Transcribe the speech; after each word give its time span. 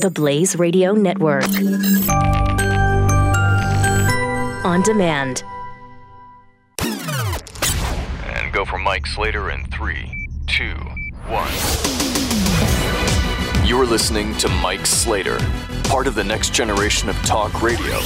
The 0.00 0.10
Blaze 0.10 0.56
Radio 0.56 0.92
Network. 0.94 1.44
On 4.64 4.80
demand. 4.80 5.44
And 6.80 8.50
go 8.50 8.64
for 8.64 8.78
Mike 8.78 9.06
Slater 9.06 9.50
in 9.50 9.66
three, 9.66 10.10
two, 10.46 10.72
one. 11.26 11.52
You're 13.68 13.84
listening 13.84 14.34
to 14.38 14.48
Mike 14.48 14.86
Slater, 14.86 15.36
part 15.84 16.06
of 16.06 16.14
the 16.14 16.24
next 16.24 16.54
generation 16.54 17.10
of 17.10 17.16
talk 17.16 17.60
radio, 17.60 18.00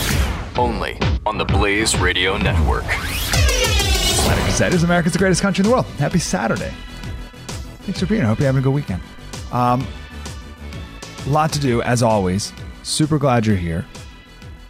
only 0.59 0.99
on 1.25 1.39
the 1.39 1.45
Blaze 1.45 1.97
Radio 2.01 2.37
Network. 2.37 2.83
Atlantic 2.83 4.53
Said 4.53 4.75
is 4.75 4.83
America's 4.83 5.13
the 5.13 5.21
greatest 5.21 5.43
country 5.43 5.63
in 5.63 5.69
the 5.69 5.73
world. 5.73 5.87
Happy 5.99 6.19
Saturday. 6.19 6.73
Thanks 7.85 8.01
for 8.01 8.07
being 8.07 8.23
here. 8.23 8.27
I 8.27 8.31
Hope 8.31 8.41
you're 8.41 8.47
having 8.47 8.63
a 8.63 8.65
good 8.65 8.75
weekend. 8.75 9.01
Um, 9.53 9.87
lot 11.31 11.53
to 11.53 11.61
do, 11.61 11.83
as 11.83 12.03
always. 12.03 12.53
Super 12.83 13.19
glad 13.19 13.47
you're 13.47 13.57
here. 13.57 13.87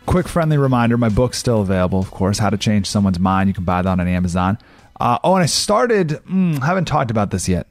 Quick 0.06 0.29
friendly 0.29 0.59
reminder 0.59 0.96
my 0.96 1.09
book's 1.09 1.38
still 1.38 1.62
available, 1.62 1.98
of 1.98 2.10
course, 2.10 2.38
How 2.38 2.51
to 2.51 2.59
Change 2.59 2.87
Someone's 2.87 3.19
Mind. 3.19 3.48
You 3.48 3.55
can 3.55 3.65
buy 3.65 3.83
that 3.83 3.98
on 3.98 4.06
Amazon. 4.06 4.59
Uh, 5.01 5.19
oh, 5.24 5.34
and 5.34 5.43
I 5.43 5.46
started, 5.46 6.09
mm, 6.30 6.62
haven't 6.62 6.84
talked 6.84 7.10
about 7.10 7.30
this 7.30 7.48
yet. 7.48 7.66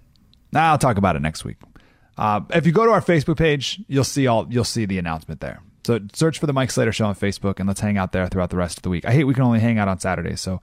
I'll 0.53 0.77
talk 0.77 0.97
about 0.97 1.15
it 1.15 1.21
next 1.21 1.45
week. 1.45 1.57
Uh, 2.17 2.41
if 2.51 2.65
you 2.65 2.71
go 2.71 2.85
to 2.85 2.91
our 2.91 3.01
Facebook 3.01 3.37
page, 3.37 3.81
you'll 3.87 4.03
see 4.03 4.27
all 4.27 4.45
you'll 4.49 4.63
see 4.63 4.85
the 4.85 4.99
announcement 4.99 5.41
there. 5.41 5.61
So 5.85 5.99
search 6.13 6.39
for 6.39 6.45
the 6.45 6.53
Mike 6.53 6.69
Slater 6.69 6.91
Show 6.91 7.07
on 7.07 7.15
Facebook, 7.15 7.59
and 7.59 7.67
let's 7.67 7.79
hang 7.79 7.97
out 7.97 8.11
there 8.11 8.27
throughout 8.27 8.51
the 8.51 8.57
rest 8.57 8.77
of 8.77 8.83
the 8.83 8.89
week. 8.89 9.05
I 9.05 9.11
hate 9.11 9.23
we 9.23 9.33
can 9.33 9.43
only 9.43 9.59
hang 9.59 9.79
out 9.79 9.87
on 9.87 9.99
Saturdays, 9.99 10.41
so 10.41 10.61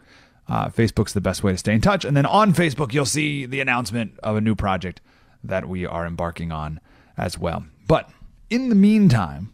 uh, 0.49 0.69
Facebook's 0.69 1.13
the 1.13 1.21
best 1.21 1.43
way 1.43 1.53
to 1.53 1.59
stay 1.59 1.75
in 1.75 1.81
touch. 1.81 2.05
And 2.05 2.17
then 2.17 2.27
on 2.27 2.53
Facebook, 2.53 2.93
you'll 2.93 3.05
see 3.05 3.47
the 3.47 3.61
announcement 3.61 4.19
of 4.23 4.37
a 4.37 4.41
new 4.41 4.55
project 4.55 5.01
that 5.43 5.69
we 5.69 5.87
are 5.87 6.07
embarking 6.07 6.53
on 6.53 6.81
as 7.17 7.39
well. 7.39 7.65
But 7.91 8.09
in 8.51 8.69
the 8.69 8.77
meantime, 8.77 9.53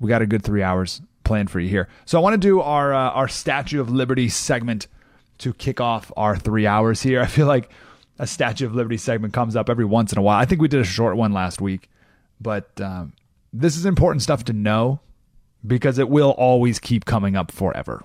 we 0.00 0.08
got 0.08 0.22
a 0.22 0.26
good 0.26 0.42
three 0.42 0.62
hours 0.62 1.02
planned 1.24 1.50
for 1.50 1.60
you 1.60 1.68
here. 1.68 1.90
So 2.06 2.18
I 2.18 2.22
want 2.22 2.32
to 2.32 2.38
do 2.38 2.62
our 2.62 2.94
uh, 2.94 3.10
our 3.10 3.28
Statue 3.28 3.82
of 3.82 3.90
Liberty 3.90 4.30
segment 4.30 4.86
to 5.40 5.52
kick 5.52 5.78
off 5.78 6.10
our 6.16 6.38
three 6.38 6.66
hours 6.66 7.02
here. 7.02 7.20
I 7.20 7.26
feel 7.26 7.46
like 7.46 7.70
a 8.18 8.26
Statue 8.26 8.64
of 8.64 8.74
Liberty 8.74 8.96
segment 8.96 9.34
comes 9.34 9.56
up 9.56 9.68
every 9.68 9.84
once 9.84 10.10
in 10.10 10.16
a 10.16 10.22
while. 10.22 10.38
I 10.38 10.46
think 10.46 10.62
we 10.62 10.68
did 10.68 10.80
a 10.80 10.84
short 10.84 11.18
one 11.18 11.34
last 11.34 11.60
week, 11.60 11.90
but 12.40 12.70
um, 12.80 13.12
this 13.52 13.76
is 13.76 13.84
important 13.84 14.22
stuff 14.22 14.44
to 14.44 14.54
know 14.54 15.00
because 15.66 15.98
it 15.98 16.08
will 16.08 16.30
always 16.30 16.78
keep 16.78 17.04
coming 17.04 17.36
up 17.36 17.52
forever. 17.52 18.02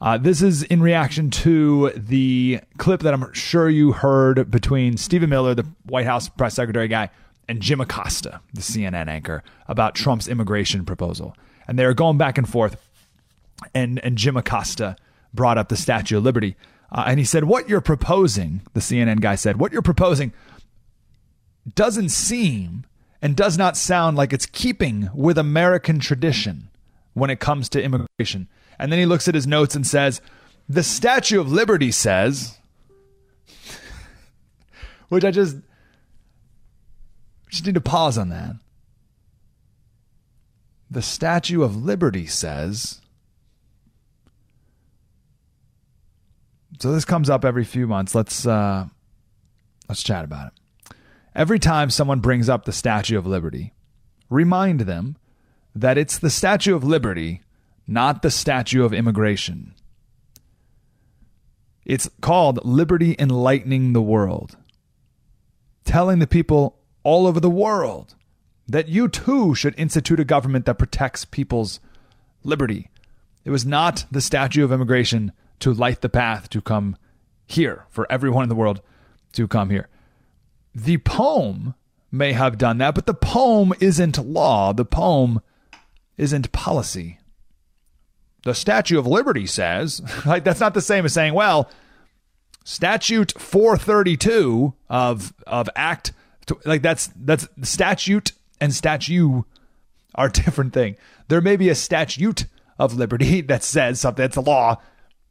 Uh, 0.00 0.18
this 0.18 0.42
is 0.42 0.64
in 0.64 0.82
reaction 0.82 1.30
to 1.30 1.90
the 1.90 2.58
clip 2.78 3.02
that 3.02 3.14
I'm 3.14 3.32
sure 3.34 3.68
you 3.68 3.92
heard 3.92 4.50
between 4.50 4.96
Stephen 4.96 5.30
Miller, 5.30 5.54
the 5.54 5.66
White 5.84 6.06
House 6.06 6.28
press 6.28 6.54
secretary 6.54 6.88
guy, 6.88 7.10
and 7.48 7.60
Jim 7.60 7.80
Acosta, 7.80 8.40
the 8.52 8.60
CNN 8.60 9.08
anchor, 9.08 9.42
about 9.66 9.94
Trump's 9.94 10.28
immigration 10.28 10.84
proposal. 10.84 11.36
And 11.66 11.78
they 11.78 11.86
were 11.86 11.94
going 11.94 12.18
back 12.18 12.38
and 12.38 12.48
forth. 12.48 12.76
And, 13.74 13.98
and 14.04 14.16
Jim 14.18 14.36
Acosta 14.36 14.96
brought 15.34 15.58
up 15.58 15.68
the 15.68 15.76
Statue 15.76 16.18
of 16.18 16.24
Liberty. 16.24 16.56
Uh, 16.90 17.04
and 17.06 17.18
he 17.18 17.24
said, 17.24 17.44
What 17.44 17.68
you're 17.68 17.80
proposing, 17.80 18.62
the 18.74 18.80
CNN 18.80 19.20
guy 19.20 19.34
said, 19.34 19.58
what 19.58 19.72
you're 19.72 19.82
proposing 19.82 20.32
doesn't 21.74 22.08
seem 22.10 22.84
and 23.20 23.36
does 23.36 23.58
not 23.58 23.76
sound 23.76 24.16
like 24.16 24.32
it's 24.32 24.46
keeping 24.46 25.10
with 25.12 25.36
American 25.36 25.98
tradition 25.98 26.70
when 27.14 27.30
it 27.30 27.40
comes 27.40 27.68
to 27.70 27.82
immigration. 27.82 28.48
And 28.78 28.92
then 28.92 28.98
he 28.98 29.06
looks 29.06 29.28
at 29.28 29.34
his 29.34 29.46
notes 29.46 29.74
and 29.74 29.86
says, 29.86 30.20
The 30.68 30.82
Statue 30.82 31.40
of 31.40 31.50
Liberty 31.50 31.90
says, 31.90 32.58
which 35.08 35.24
I 35.24 35.30
just, 35.30 35.56
just 37.48 37.66
need 37.66 37.74
to 37.74 37.80
pause 37.80 38.18
on 38.18 38.28
that. 38.28 38.56
The 40.90 41.02
Statue 41.02 41.62
of 41.62 41.76
Liberty 41.76 42.26
says, 42.26 43.00
so 46.78 46.92
this 46.92 47.04
comes 47.04 47.28
up 47.28 47.44
every 47.44 47.64
few 47.64 47.86
months. 47.86 48.14
Let's 48.14 48.46
uh, 48.46 48.86
let's 49.88 50.02
chat 50.02 50.24
about 50.24 50.52
it. 50.52 50.94
Every 51.34 51.58
time 51.58 51.90
someone 51.90 52.20
brings 52.20 52.48
up 52.48 52.64
the 52.64 52.72
Statue 52.72 53.18
of 53.18 53.26
Liberty, 53.26 53.72
remind 54.30 54.80
them 54.80 55.16
that 55.74 55.98
it's 55.98 56.18
the 56.18 56.30
Statue 56.30 56.74
of 56.74 56.84
Liberty 56.84 57.42
not 57.88 58.20
the 58.20 58.30
statue 58.30 58.84
of 58.84 58.92
immigration. 58.92 59.74
It's 61.86 62.08
called 62.20 62.64
Liberty 62.64 63.16
Enlightening 63.18 63.94
the 63.94 64.02
World, 64.02 64.58
telling 65.86 66.18
the 66.18 66.26
people 66.26 66.77
all 67.02 67.26
over 67.26 67.40
the 67.40 67.50
world 67.50 68.14
that 68.66 68.88
you 68.88 69.08
too 69.08 69.54
should 69.54 69.74
institute 69.78 70.20
a 70.20 70.24
government 70.24 70.66
that 70.66 70.78
protects 70.78 71.24
people's 71.24 71.80
liberty. 72.44 72.90
It 73.44 73.50
was 73.50 73.64
not 73.64 74.04
the 74.10 74.20
statue 74.20 74.64
of 74.64 74.72
immigration 74.72 75.32
to 75.60 75.72
light 75.72 76.00
the 76.00 76.08
path 76.08 76.50
to 76.50 76.60
come 76.60 76.96
here, 77.46 77.86
for 77.88 78.10
everyone 78.10 78.42
in 78.42 78.48
the 78.48 78.54
world 78.54 78.82
to 79.32 79.48
come 79.48 79.70
here. 79.70 79.88
The 80.74 80.98
poem 80.98 81.74
may 82.12 82.32
have 82.32 82.58
done 82.58 82.78
that, 82.78 82.94
but 82.94 83.06
the 83.06 83.14
poem 83.14 83.72
isn't 83.80 84.18
law. 84.18 84.72
The 84.72 84.84
poem 84.84 85.40
isn't 86.16 86.52
policy 86.52 87.18
the 88.48 88.54
Statue 88.54 88.98
of 88.98 89.06
Liberty 89.06 89.46
says, 89.46 90.02
like 90.26 90.44
that's 90.44 90.60
not 90.60 90.74
the 90.74 90.80
same 90.80 91.04
as 91.04 91.12
saying, 91.12 91.34
well, 91.34 91.70
statute 92.64 93.32
432 93.38 94.74
of 94.88 95.34
of 95.46 95.68
act 95.74 96.12
like 96.64 96.82
that's 96.82 97.10
that's 97.16 97.48
statute 97.62 98.32
and 98.60 98.74
statue 98.74 99.42
are 100.14 100.28
different 100.28 100.72
thing. 100.72 100.96
There 101.28 101.40
may 101.40 101.56
be 101.56 101.68
a 101.68 101.74
statute 101.74 102.46
of 102.78 102.94
liberty 102.94 103.40
that 103.42 103.62
says 103.62 104.00
something, 104.00 104.22
that's 104.22 104.36
a 104.36 104.40
law, 104.40 104.80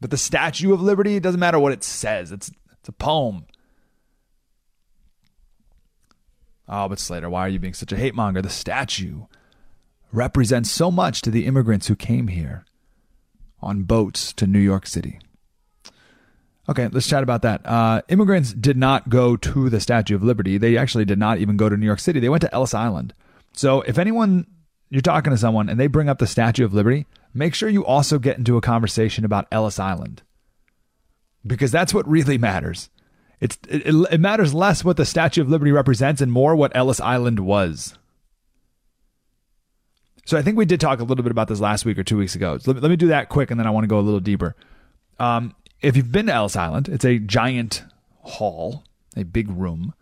but 0.00 0.10
the 0.10 0.16
Statue 0.16 0.72
of 0.72 0.80
Liberty, 0.80 1.16
it 1.16 1.22
doesn't 1.22 1.40
matter 1.40 1.58
what 1.58 1.72
it 1.72 1.82
says. 1.82 2.30
It's 2.30 2.50
it's 2.80 2.88
a 2.88 2.92
poem. 2.92 3.46
Oh, 6.68 6.88
but 6.88 6.98
Slater, 6.98 7.30
why 7.30 7.40
are 7.40 7.48
you 7.48 7.58
being 7.58 7.74
such 7.74 7.92
a 7.92 7.96
hate 7.96 8.14
monger? 8.14 8.42
The 8.42 8.50
statue 8.50 9.22
represents 10.12 10.70
so 10.70 10.90
much 10.90 11.22
to 11.22 11.30
the 11.30 11.46
immigrants 11.46 11.88
who 11.88 11.96
came 11.96 12.28
here 12.28 12.64
on 13.60 13.82
boats 13.82 14.32
to 14.34 14.46
New 14.46 14.58
York 14.58 14.86
City. 14.86 15.18
Okay, 16.68 16.88
let's 16.88 17.08
chat 17.08 17.22
about 17.22 17.42
that. 17.42 17.64
Uh, 17.64 18.02
immigrants 18.08 18.52
did 18.52 18.76
not 18.76 19.08
go 19.08 19.36
to 19.36 19.70
the 19.70 19.80
Statue 19.80 20.14
of 20.14 20.22
Liberty. 20.22 20.58
They 20.58 20.76
actually 20.76 21.06
did 21.06 21.18
not 21.18 21.38
even 21.38 21.56
go 21.56 21.68
to 21.68 21.76
New 21.76 21.86
York 21.86 22.00
City. 22.00 22.20
They 22.20 22.28
went 22.28 22.42
to 22.42 22.54
Ellis 22.54 22.74
Island. 22.74 23.14
So 23.52 23.80
if 23.82 23.98
anyone, 23.98 24.46
you're 24.90 25.00
talking 25.00 25.30
to 25.30 25.38
someone 25.38 25.68
and 25.68 25.80
they 25.80 25.86
bring 25.86 26.10
up 26.10 26.18
the 26.18 26.26
Statue 26.26 26.64
of 26.64 26.74
Liberty, 26.74 27.06
make 27.32 27.54
sure 27.54 27.70
you 27.70 27.86
also 27.86 28.18
get 28.18 28.36
into 28.36 28.58
a 28.58 28.60
conversation 28.60 29.24
about 29.24 29.48
Ellis 29.50 29.78
Island 29.78 30.22
because 31.46 31.72
that's 31.72 31.94
what 31.94 32.06
really 32.06 32.36
matters. 32.36 32.90
It's, 33.40 33.58
it, 33.68 33.86
it 34.10 34.20
matters 34.20 34.52
less 34.52 34.84
what 34.84 34.96
the 34.96 35.06
Statue 35.06 35.40
of 35.40 35.48
Liberty 35.48 35.72
represents 35.72 36.20
and 36.20 36.30
more 36.30 36.54
what 36.54 36.76
Ellis 36.76 37.00
Island 37.00 37.40
was. 37.40 37.96
So 40.26 40.36
I 40.36 40.42
think 40.42 40.58
we 40.58 40.66
did 40.66 40.80
talk 40.80 41.00
a 41.00 41.04
little 41.04 41.22
bit 41.22 41.30
about 41.30 41.48
this 41.48 41.60
last 41.60 41.86
week 41.86 41.98
or 41.98 42.04
two 42.04 42.18
weeks 42.18 42.34
ago. 42.34 42.58
So 42.58 42.70
let, 42.70 42.76
me, 42.76 42.82
let 42.82 42.90
me 42.90 42.96
do 42.96 43.08
that 43.08 43.30
quick, 43.30 43.50
and 43.50 43.58
then 43.58 43.66
I 43.66 43.70
want 43.70 43.84
to 43.84 43.88
go 43.88 43.98
a 43.98 44.02
little 44.02 44.20
deeper. 44.20 44.54
Um, 45.18 45.54
if 45.80 45.96
you've 45.96 46.12
been 46.12 46.26
to 46.26 46.32
Ellis 46.32 46.56
Island, 46.56 46.88
it's 46.88 47.04
a 47.04 47.18
giant 47.18 47.84
hall, 48.20 48.84
a 49.16 49.24
big 49.24 49.50
room, 49.50 49.94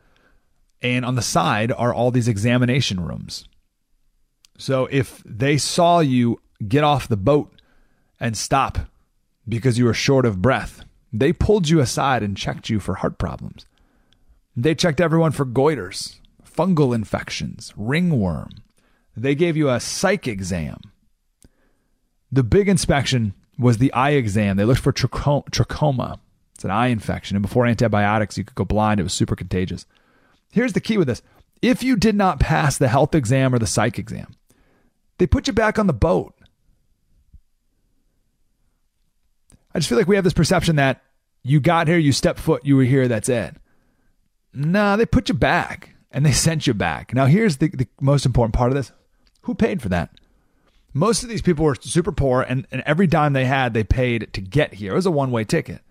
and 0.82 1.04
on 1.04 1.14
the 1.14 1.22
side 1.22 1.72
are 1.72 1.92
all 1.92 2.10
these 2.10 2.28
examination 2.28 3.00
rooms. 3.00 3.48
So 4.58 4.86
if 4.90 5.22
they 5.24 5.58
saw 5.58 6.00
you 6.00 6.40
get 6.66 6.84
off 6.84 7.08
the 7.08 7.16
boat 7.16 7.52
and 8.18 8.36
stop 8.36 8.78
because 9.48 9.78
you 9.78 9.84
were 9.84 9.94
short 9.94 10.24
of 10.24 10.42
breath, 10.42 10.84
they 11.12 11.32
pulled 11.32 11.68
you 11.68 11.80
aside 11.80 12.22
and 12.22 12.36
checked 12.36 12.68
you 12.68 12.80
for 12.80 12.96
heart 12.96 13.18
problems. 13.18 13.66
They 14.56 14.74
checked 14.74 15.00
everyone 15.00 15.32
for 15.32 15.44
goiters, 15.44 16.18
fungal 16.44 16.94
infections, 16.94 17.72
ringworm, 17.76 18.50
they 19.16 19.34
gave 19.34 19.56
you 19.56 19.70
a 19.70 19.80
psych 19.80 20.28
exam. 20.28 20.78
The 22.30 22.42
big 22.42 22.68
inspection 22.68 23.34
was 23.58 23.78
the 23.78 23.92
eye 23.92 24.10
exam. 24.10 24.56
They 24.56 24.64
looked 24.64 24.80
for 24.80 24.92
trachoma. 24.92 26.18
It's 26.54 26.64
an 26.64 26.70
eye 26.70 26.88
infection. 26.88 27.36
And 27.36 27.42
before 27.42 27.66
antibiotics, 27.66 28.38
you 28.38 28.44
could 28.44 28.54
go 28.54 28.64
blind. 28.64 29.00
It 29.00 29.04
was 29.04 29.12
super 29.12 29.36
contagious. 29.36 29.86
Here's 30.52 30.72
the 30.72 30.80
key 30.80 30.98
with 30.98 31.08
this 31.08 31.22
if 31.62 31.82
you 31.82 31.96
did 31.96 32.14
not 32.14 32.40
pass 32.40 32.78
the 32.78 32.88
health 32.88 33.14
exam 33.14 33.54
or 33.54 33.58
the 33.58 33.66
psych 33.66 33.98
exam, 33.98 34.34
they 35.18 35.26
put 35.26 35.46
you 35.46 35.52
back 35.52 35.78
on 35.78 35.86
the 35.86 35.92
boat. 35.92 36.34
I 39.74 39.78
just 39.78 39.88
feel 39.88 39.98
like 39.98 40.08
we 40.08 40.16
have 40.16 40.24
this 40.24 40.32
perception 40.32 40.76
that 40.76 41.02
you 41.42 41.60
got 41.60 41.88
here, 41.88 41.98
you 41.98 42.12
stepped 42.12 42.38
foot, 42.38 42.64
you 42.64 42.76
were 42.76 42.84
here, 42.84 43.08
that's 43.08 43.28
it. 43.28 43.56
Nah, 44.52 44.96
they 44.96 45.04
put 45.06 45.28
you 45.28 45.34
back 45.34 45.94
and 46.10 46.24
they 46.24 46.32
sent 46.32 46.66
you 46.66 46.72
back. 46.72 47.14
Now, 47.14 47.26
here's 47.26 47.58
the, 47.58 47.68
the 47.68 47.86
most 48.00 48.24
important 48.24 48.54
part 48.54 48.70
of 48.70 48.76
this 48.76 48.92
who 49.42 49.54
paid 49.54 49.82
for 49.82 49.88
that? 49.90 50.10
Most 50.96 51.22
of 51.22 51.28
these 51.28 51.42
people 51.42 51.66
were 51.66 51.74
super 51.74 52.10
poor, 52.10 52.40
and, 52.40 52.66
and 52.70 52.82
every 52.86 53.06
dime 53.06 53.34
they 53.34 53.44
had, 53.44 53.74
they 53.74 53.84
paid 53.84 54.32
to 54.32 54.40
get 54.40 54.72
here. 54.72 54.92
It 54.92 54.96
was 54.96 55.04
a 55.04 55.10
one 55.10 55.30
way 55.30 55.44
ticket. 55.44 55.82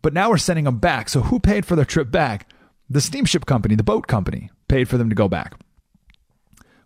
But 0.00 0.14
now 0.14 0.30
we're 0.30 0.38
sending 0.38 0.64
them 0.64 0.78
back. 0.78 1.10
So 1.10 1.20
who 1.20 1.38
paid 1.38 1.66
for 1.66 1.76
their 1.76 1.84
trip 1.84 2.10
back? 2.10 2.48
The 2.88 3.02
steamship 3.02 3.44
company, 3.44 3.74
the 3.74 3.82
boat 3.82 4.06
company, 4.06 4.50
paid 4.68 4.88
for 4.88 4.96
them 4.96 5.10
to 5.10 5.14
go 5.14 5.28
back. 5.28 5.54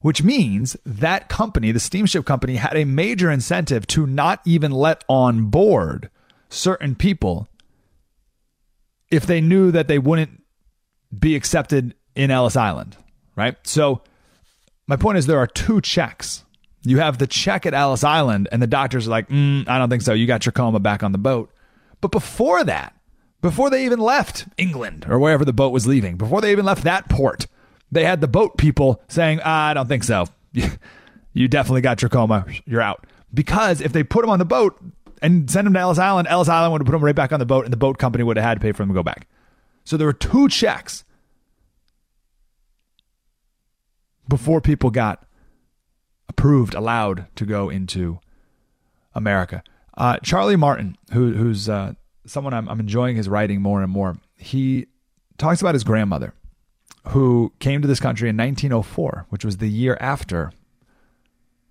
which 0.01 0.23
means 0.23 0.77
that 0.85 1.29
company, 1.29 1.73
the 1.73 1.81
steamship 1.81 2.25
company, 2.25 2.57
had 2.57 2.77
a 2.77 2.85
major 2.85 3.31
incentive 3.31 3.87
to 3.89 4.07
not 4.07 4.41
even 4.45 4.73
let 4.73 5.05
on 5.09 5.47
board 5.47 6.11
certain 6.49 6.95
people 6.95 7.49
if 9.11 9.27
they 9.27 9.41
knew 9.41 9.71
that 9.71 9.89
they 9.89 9.99
wouldn't 9.99 10.43
be 11.17 11.35
accepted 11.37 11.95
in 12.15 12.31
Ellis 12.31 12.57
Island, 12.57 12.97
right? 13.37 13.57
So, 13.65 14.03
my 14.87 14.97
point 14.97 15.19
is 15.19 15.27
there 15.27 15.39
are 15.39 15.47
two 15.47 15.81
checks. 15.81 16.45
You 16.83 16.99
have 16.99 17.19
the 17.19 17.27
check 17.27 17.67
at 17.67 17.75
Ellis 17.75 18.05
Island, 18.05 18.49
and 18.51 18.63
the 18.63 18.67
doctors 18.67 19.07
are 19.07 19.11
like, 19.11 19.29
mm, 19.29 19.69
I 19.69 19.79
don't 19.79 19.91
think 19.91 20.03
so. 20.03 20.15
You 20.15 20.27
got 20.27 20.47
coma 20.55 20.81
back 20.81 21.03
on 21.03 21.13
the 21.13 21.19
boat. 21.19 21.51
But 22.01 22.11
before 22.11 22.65
that, 22.65 22.95
before 23.43 23.71
they 23.71 23.85
even 23.85 23.99
left 23.99 24.47
England 24.57 25.07
or 25.09 25.19
wherever 25.19 25.45
the 25.45 25.53
boat 25.53 25.73
was 25.73 25.87
leaving, 25.87 26.17
before 26.17 26.41
they 26.41 26.53
even 26.53 26.65
left 26.65 26.85
that 26.85 27.09
port, 27.09 27.47
they 27.93 28.05
had 28.05 28.21
the 28.21 28.29
boat 28.29 28.57
people 28.57 29.03
saying, 29.09 29.41
ah, 29.45 29.69
I 29.69 29.75
don't 29.75 29.89
think 29.89 30.05
so. 30.05 30.27
you 31.33 31.49
definitely 31.49 31.83
got 31.83 32.01
coma. 32.11 32.47
You're 32.65 32.81
out. 32.81 33.07
Because 33.33 33.81
if 33.81 33.93
they 33.93 34.03
put 34.03 34.23
them 34.23 34.31
on 34.31 34.39
the 34.39 34.45
boat 34.45 34.81
and 35.23 35.51
send 35.51 35.67
them 35.67 35.75
to 35.75 35.81
Ellis 35.81 35.99
Island, 35.99 36.29
Ellis 36.29 36.49
Island 36.49 36.73
would 36.73 36.81
have 36.81 36.87
put 36.87 36.93
them 36.93 37.05
right 37.05 37.15
back 37.15 37.33
on 37.33 37.41
the 37.41 37.47
boat, 37.47 37.65
and 37.65 37.73
the 37.73 37.79
boat 37.79 37.99
company 37.99 38.25
would 38.25 38.37
have 38.37 38.45
had 38.45 38.55
to 38.55 38.61
pay 38.61 38.73
for 38.73 38.83
them 38.83 38.89
to 38.89 38.95
go 38.95 39.03
back. 39.03 39.29
So 39.85 39.97
there 39.97 40.07
were 40.07 40.13
two 40.13 40.49
checks 40.49 41.05
before 44.29 44.61
people 44.61 44.91
got 44.91 45.27
approved, 46.31 46.75
allowed 46.75 47.27
to 47.37 47.45
go 47.45 47.69
into 47.69 48.21
America. 49.15 49.63
Uh, 49.97 50.17
Charlie 50.23 50.57
Martin, 50.57 50.97
who, 51.13 51.33
who's 51.33 51.69
uh, 51.69 51.95
someone 52.25 52.55
I'm, 52.55 52.69
I'm 52.69 52.81
enjoying 52.81 53.17
his 53.17 53.29
writing 53.29 53.61
more 53.61 53.83
and 53.83 53.93
more, 53.93 54.17
he 54.37 54.87
talks 55.37 55.61
about 55.61 55.75
his 55.75 55.85
grandmother 55.85 56.33
who 57.09 57.53
came 57.59 57.83
to 57.83 57.89
this 57.89 58.01
country 58.01 58.29
in 58.29 58.37
1904, 58.37 59.27
which 59.29 59.45
was 59.45 59.57
the 59.57 59.69
year 59.69 59.99
after 60.01 60.53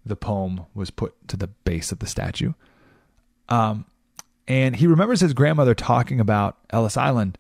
the 0.06 0.16
poem 0.16 0.66
was 0.74 0.90
put 0.90 1.16
to 1.30 1.38
the 1.38 1.48
base 1.48 1.92
of 1.92 2.00
the 2.00 2.08
statue. 2.08 2.54
Um, 3.48 3.86
and 4.48 4.76
he 4.76 4.88
remembers 4.88 5.22
his 5.22 5.34
grandmother 5.34 5.74
talking 5.74 6.20
about 6.20 6.58
Ellis 6.72 6.98
Island 6.98 7.38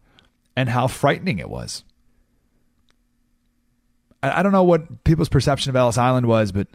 and 0.55 0.69
how 0.69 0.87
frightening 0.87 1.39
it 1.39 1.49
was. 1.49 1.83
I, 4.21 4.39
I 4.39 4.43
don't 4.43 4.51
know 4.51 4.63
what 4.63 5.03
people's 5.03 5.29
perception 5.29 5.69
of 5.69 5.75
Ellis 5.75 5.97
Island 5.97 6.27
was, 6.27 6.51
but 6.51 6.67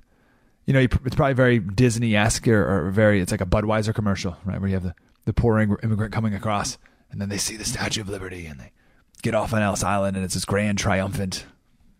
you 0.67 0.73
know, 0.73 0.81
it's 0.81 1.17
probably 1.17 1.35
very 1.35 1.59
Disney 1.59 2.17
esque 2.17 2.49
or, 2.49 2.87
or, 2.87 2.91
very, 2.91 3.21
it's 3.21 3.31
like 3.31 3.41
a 3.41 3.47
Budweiser 3.47 3.95
commercial, 3.95 4.37
right? 4.45 4.61
Where 4.61 4.69
you 4.69 4.75
have 4.75 4.83
the, 4.83 4.95
the 5.25 5.33
poor 5.33 5.59
immigrant 5.59 6.13
coming 6.13 6.35
across 6.35 6.79
and 7.11 7.21
then 7.21 7.29
they 7.29 7.39
see 7.39 7.57
the 7.57 7.65
Statue 7.65 8.01
of 8.01 8.09
Liberty 8.09 8.47
and 8.47 8.59
they 8.59 8.73
get 9.23 9.35
off 9.35 9.53
on 9.53 9.63
Ellis 9.63 9.85
Island 9.85 10.17
and 10.17 10.25
it's 10.25 10.35
this 10.35 10.45
grand 10.45 10.79
triumphant 10.79 11.47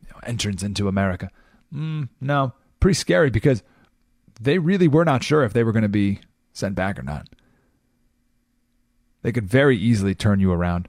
you 0.03 0.09
know, 0.11 0.21
entrance 0.25 0.63
into 0.63 0.89
America. 0.89 1.31
Mm, 1.73 2.09
no, 2.21 2.53
pretty 2.81 2.95
scary 2.95 3.31
because 3.31 3.63
they 4.41 4.59
really 4.59 4.89
were 4.89 5.05
not 5.05 5.23
sure 5.23 5.45
if 5.45 5.53
they 5.53 5.65
were 5.65 5.73
going 5.73 5.83
to 5.83 5.89
be 5.89 6.21
sent 6.53 6.75
back 6.75 6.99
or 6.99 7.03
not. 7.03 7.29
They 9.23 9.33
could 9.33 9.47
very 9.47 9.77
easily 9.77 10.15
turn 10.15 10.41
you 10.41 10.53
around. 10.53 10.89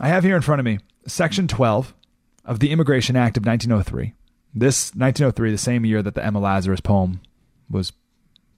I 0.00 0.08
have 0.08 0.24
here 0.24 0.36
in 0.36 0.42
front 0.42 0.60
of 0.60 0.64
me 0.66 0.80
Section 1.06 1.46
12 1.46 1.94
of 2.44 2.58
the 2.58 2.70
Immigration 2.70 3.16
Act 3.16 3.36
of 3.36 3.46
1903. 3.46 4.14
This 4.58 4.88
1903, 4.94 5.50
the 5.50 5.58
same 5.58 5.84
year 5.84 6.02
that 6.02 6.14
the 6.14 6.24
Emma 6.24 6.40
Lazarus 6.40 6.80
poem 6.80 7.20
was 7.68 7.92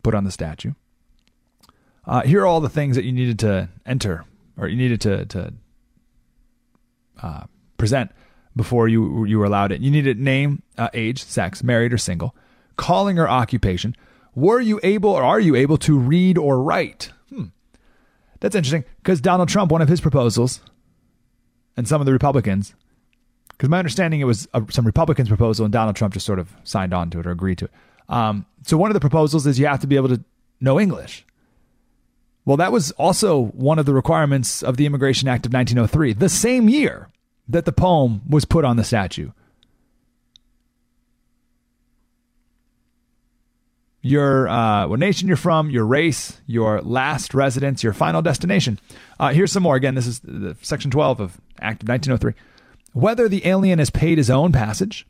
put 0.04 0.14
on 0.14 0.22
the 0.22 0.30
statue. 0.30 0.74
Uh, 2.06 2.22
here 2.22 2.42
are 2.42 2.46
all 2.46 2.60
the 2.60 2.68
things 2.68 2.94
that 2.94 3.04
you 3.04 3.10
needed 3.10 3.40
to 3.40 3.68
enter 3.84 4.24
or 4.56 4.68
you 4.68 4.76
needed 4.76 5.00
to 5.00 5.26
to 5.26 5.52
uh, 7.20 7.42
present 7.78 8.12
before 8.54 8.86
you 8.86 9.24
you 9.24 9.40
were 9.40 9.44
allowed 9.44 9.72
it. 9.72 9.80
You 9.80 9.90
needed 9.90 10.20
name, 10.20 10.62
uh, 10.78 10.88
age, 10.94 11.24
sex, 11.24 11.64
married 11.64 11.92
or 11.92 11.98
single, 11.98 12.32
calling 12.76 13.18
or 13.18 13.28
occupation. 13.28 13.96
Were 14.36 14.60
you 14.60 14.78
able 14.84 15.10
or 15.10 15.24
are 15.24 15.40
you 15.40 15.56
able 15.56 15.78
to 15.78 15.98
read 15.98 16.38
or 16.38 16.62
write? 16.62 17.10
Hmm. 17.28 17.46
That's 18.38 18.54
interesting 18.54 18.84
because 18.98 19.20
Donald 19.20 19.48
Trump, 19.48 19.72
one 19.72 19.82
of 19.82 19.88
his 19.88 20.00
proposals, 20.00 20.60
and 21.76 21.88
some 21.88 22.00
of 22.00 22.06
the 22.06 22.12
Republicans 22.12 22.76
because 23.58 23.68
my 23.68 23.78
understanding 23.78 24.20
it 24.20 24.24
was 24.24 24.46
a, 24.54 24.64
some 24.70 24.86
Republicans' 24.86 25.28
proposal, 25.28 25.64
and 25.64 25.72
Donald 25.72 25.96
Trump 25.96 26.14
just 26.14 26.24
sort 26.24 26.38
of 26.38 26.48
signed 26.62 26.94
on 26.94 27.10
to 27.10 27.18
it 27.18 27.26
or 27.26 27.32
agreed 27.32 27.58
to 27.58 27.64
it. 27.64 27.72
Um, 28.08 28.46
so 28.62 28.76
one 28.76 28.88
of 28.88 28.94
the 28.94 29.00
proposals 29.00 29.46
is 29.46 29.58
you 29.58 29.66
have 29.66 29.80
to 29.80 29.88
be 29.88 29.96
able 29.96 30.08
to 30.10 30.22
know 30.60 30.78
English. 30.78 31.26
Well, 32.44 32.56
that 32.56 32.70
was 32.70 32.92
also 32.92 33.46
one 33.46 33.78
of 33.78 33.84
the 33.84 33.92
requirements 33.92 34.62
of 34.62 34.76
the 34.76 34.86
Immigration 34.86 35.28
Act 35.28 35.44
of 35.44 35.52
1903, 35.52 36.14
the 36.14 36.28
same 36.28 36.68
year 36.68 37.08
that 37.48 37.64
the 37.64 37.72
poem 37.72 38.22
was 38.28 38.44
put 38.44 38.64
on 38.64 38.76
the 38.76 38.84
statue. 38.84 39.32
Your 44.00 44.48
uh, 44.48 44.86
what 44.86 45.00
nation 45.00 45.26
you're 45.26 45.36
from, 45.36 45.68
your 45.68 45.84
race, 45.84 46.40
your 46.46 46.80
last 46.80 47.34
residence, 47.34 47.82
your 47.82 47.92
final 47.92 48.22
destination. 48.22 48.78
Uh, 49.18 49.32
here's 49.32 49.50
some 49.50 49.64
more. 49.64 49.74
Again, 49.74 49.96
this 49.96 50.06
is 50.06 50.20
the 50.20 50.56
Section 50.62 50.92
12 50.92 51.20
of 51.20 51.40
Act 51.60 51.82
of 51.82 51.88
1903 51.88 52.40
whether 52.98 53.28
the 53.28 53.46
alien 53.46 53.78
is 53.78 53.90
paid 53.90 54.18
his 54.18 54.28
own 54.28 54.50
passage 54.50 55.06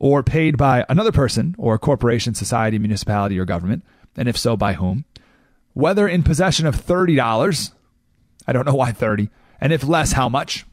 or 0.00 0.22
paid 0.22 0.56
by 0.56 0.86
another 0.88 1.12
person 1.12 1.54
or 1.58 1.74
a 1.74 1.78
corporation, 1.78 2.32
society, 2.32 2.78
municipality, 2.78 3.38
or 3.38 3.44
government, 3.44 3.84
and 4.16 4.26
if 4.26 4.38
so, 4.38 4.56
by 4.56 4.72
whom, 4.72 5.04
whether 5.74 6.08
in 6.08 6.22
possession 6.22 6.66
of 6.66 6.74
$30, 6.74 7.72
I 8.46 8.52
don't 8.54 8.64
know 8.64 8.74
why 8.74 8.92
30, 8.92 9.28
and 9.60 9.70
if 9.70 9.84
less, 9.84 10.12
how 10.12 10.30
much, 10.30 10.64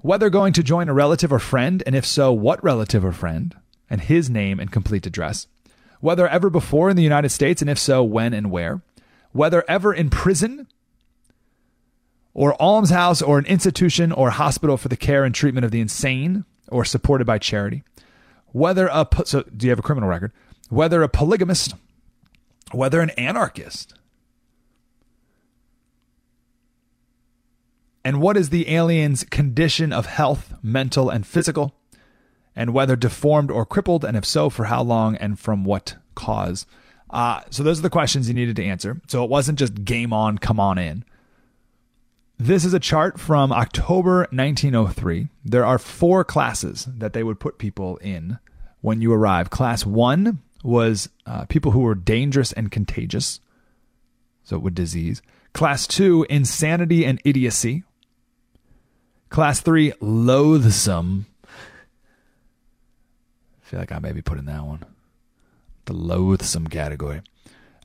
whether 0.00 0.28
going 0.28 0.52
to 0.54 0.64
join 0.64 0.88
a 0.88 0.94
relative 0.94 1.32
or 1.32 1.38
friend, 1.38 1.80
and 1.86 1.94
if 1.94 2.04
so, 2.04 2.32
what 2.32 2.62
relative 2.64 3.04
or 3.04 3.12
friend, 3.12 3.54
and 3.88 4.00
his 4.00 4.28
name 4.28 4.58
and 4.58 4.72
complete 4.72 5.06
address, 5.06 5.46
whether 6.00 6.26
ever 6.26 6.50
before 6.50 6.90
in 6.90 6.96
the 6.96 7.04
United 7.04 7.28
States, 7.28 7.62
and 7.62 7.70
if 7.70 7.78
so, 7.78 8.02
when 8.02 8.34
and 8.34 8.50
where, 8.50 8.82
whether 9.30 9.64
ever 9.68 9.94
in 9.94 10.10
prison 10.10 10.66
or 12.38 12.54
almshouse 12.62 13.20
or 13.20 13.36
an 13.36 13.46
institution 13.46 14.12
or 14.12 14.30
hospital 14.30 14.76
for 14.76 14.86
the 14.86 14.96
care 14.96 15.24
and 15.24 15.34
treatment 15.34 15.64
of 15.64 15.72
the 15.72 15.80
insane 15.80 16.44
or 16.68 16.84
supported 16.84 17.26
by 17.26 17.36
charity. 17.36 17.82
Whether 18.52 18.86
a 18.86 19.08
so 19.24 19.42
do 19.42 19.66
you 19.66 19.70
have 19.70 19.80
a 19.80 19.82
criminal 19.82 20.08
record? 20.08 20.30
Whether 20.68 21.02
a 21.02 21.08
polygamist, 21.08 21.74
whether 22.70 23.00
an 23.00 23.10
anarchist. 23.10 23.92
And 28.04 28.20
what 28.20 28.36
is 28.36 28.50
the 28.50 28.72
alien's 28.72 29.24
condition 29.24 29.92
of 29.92 30.06
health, 30.06 30.54
mental 30.62 31.10
and 31.10 31.26
physical? 31.26 31.74
And 32.54 32.72
whether 32.72 32.94
deformed 32.94 33.50
or 33.50 33.66
crippled, 33.66 34.04
and 34.04 34.16
if 34.16 34.24
so, 34.24 34.48
for 34.48 34.66
how 34.66 34.84
long 34.84 35.16
and 35.16 35.40
from 35.40 35.64
what 35.64 35.96
cause? 36.14 36.66
Uh, 37.10 37.40
so 37.50 37.64
those 37.64 37.80
are 37.80 37.82
the 37.82 37.90
questions 37.90 38.28
you 38.28 38.34
needed 38.34 38.54
to 38.56 38.64
answer. 38.64 39.00
So 39.08 39.24
it 39.24 39.30
wasn't 39.30 39.58
just 39.58 39.84
game 39.84 40.12
on, 40.12 40.38
come 40.38 40.60
on 40.60 40.78
in. 40.78 41.04
This 42.40 42.64
is 42.64 42.72
a 42.72 42.78
chart 42.78 43.18
from 43.18 43.50
October 43.50 44.18
1903. 44.30 45.26
There 45.44 45.66
are 45.66 45.76
four 45.76 46.22
classes 46.22 46.86
that 46.88 47.12
they 47.12 47.24
would 47.24 47.40
put 47.40 47.58
people 47.58 47.96
in 47.96 48.38
when 48.80 49.02
you 49.02 49.12
arrive. 49.12 49.50
Class 49.50 49.84
one 49.84 50.38
was 50.62 51.08
uh, 51.26 51.46
people 51.46 51.72
who 51.72 51.80
were 51.80 51.96
dangerous 51.96 52.52
and 52.52 52.70
contagious, 52.70 53.40
so 54.44 54.56
with 54.56 54.76
disease. 54.76 55.20
Class 55.52 55.88
two, 55.88 56.24
insanity 56.30 57.04
and 57.04 57.20
idiocy. 57.24 57.82
Class 59.30 59.60
three, 59.60 59.92
loathsome. 60.00 61.26
I 61.42 61.48
feel 63.62 63.80
like 63.80 63.90
I 63.90 63.98
may 63.98 64.12
be 64.12 64.22
putting 64.22 64.44
that 64.44 64.62
one. 64.62 64.84
The 65.86 65.92
loathsome 65.92 66.68
category. 66.68 67.22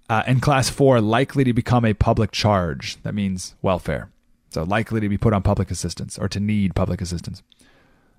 Uh, 0.07 0.21
and 0.27 0.43
class 0.43 0.69
four, 0.69 1.01
likely 1.01 1.43
to 1.43 1.53
become 1.53 1.85
a 1.85 1.95
public 1.95 2.31
charge. 2.31 3.01
That 3.01 3.15
means 3.15 3.55
welfare. 3.63 4.12
So 4.53 4.63
likely 4.63 5.01
to 5.01 5.09
be 5.09 5.17
put 5.17 5.33
on 5.33 5.41
public 5.41 5.71
assistance 5.71 6.19
or 6.19 6.29
to 6.29 6.39
need 6.39 6.75
public 6.75 7.01
assistance. 7.01 7.41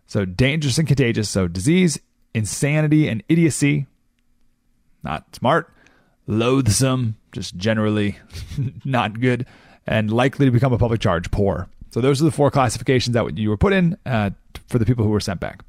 So 0.07 0.25
dangerous 0.25 0.79
and 0.79 0.89
contagious. 0.89 1.31
So 1.31 1.47
disease, 1.47 1.99
insanity, 2.35 3.09
and 3.09 3.23
idiocy. 3.29 3.87
Not 5.03 5.35
smart. 5.35 5.71
Loathsome, 6.27 7.17
just 7.33 7.57
generally 7.57 8.19
not 8.85 9.21
good. 9.21 9.47
And 9.87 10.11
likely 10.11 10.47
to 10.47 10.53
become 10.53 10.73
a 10.73 10.79
public 10.79 11.01
charge, 11.01 11.31
poor. 11.31 11.69
So 11.91 12.01
those 12.01 12.21
are 12.21 12.25
the 12.25 12.33
four 12.33 12.51
classifications 12.51 13.15
that 13.15 13.39
you 13.39 13.49
were 13.49 13.57
put 13.57 13.73
in 13.73 13.97
uh, 14.05 14.31
for 14.67 14.79
the 14.79 14.87
people 14.87 15.05
who 15.05 15.11
were 15.11 15.21
sent 15.21 15.39
back. 15.39 15.63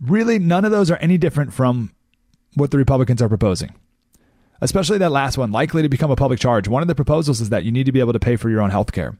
Really, 0.00 0.40
none 0.40 0.64
of 0.64 0.72
those 0.72 0.90
are 0.90 0.96
any 0.96 1.16
different 1.16 1.52
from 1.52 1.94
what 2.54 2.72
the 2.72 2.78
Republicans 2.78 3.22
are 3.22 3.28
proposing 3.28 3.74
especially 4.60 4.96
that 4.96 5.10
last 5.10 5.36
one, 5.36 5.52
likely 5.52 5.82
to 5.82 5.90
become 5.90 6.10
a 6.10 6.16
public 6.16 6.40
charge. 6.40 6.68
One 6.68 6.80
of 6.80 6.88
the 6.88 6.94
proposals 6.94 7.42
is 7.42 7.50
that 7.50 7.64
you 7.64 7.72
need 7.72 7.84
to 7.84 7.92
be 7.92 8.00
able 8.00 8.14
to 8.14 8.20
pay 8.20 8.36
for 8.36 8.48
your 8.48 8.62
own 8.62 8.70
health 8.70 8.92
care 8.92 9.18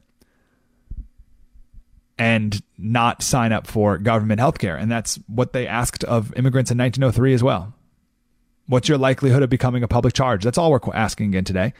and 2.17 2.61
not 2.77 3.21
sign 3.21 3.51
up 3.51 3.67
for 3.67 3.97
government 3.97 4.39
health 4.39 4.57
care. 4.57 4.77
And 4.77 4.89
that's 4.91 5.19
what 5.27 5.53
they 5.53 5.67
asked 5.67 6.03
of 6.05 6.33
immigrants 6.35 6.71
in 6.71 6.77
1903 6.77 7.33
as 7.33 7.43
well. 7.43 7.73
What's 8.67 8.87
your 8.87 8.97
likelihood 8.97 9.43
of 9.43 9.49
becoming 9.49 9.83
a 9.83 9.87
public 9.87 10.13
charge? 10.13 10.43
That's 10.43 10.57
all 10.57 10.71
we're 10.71 10.79
asking 10.93 11.29
again 11.29 11.43
today. 11.43 11.73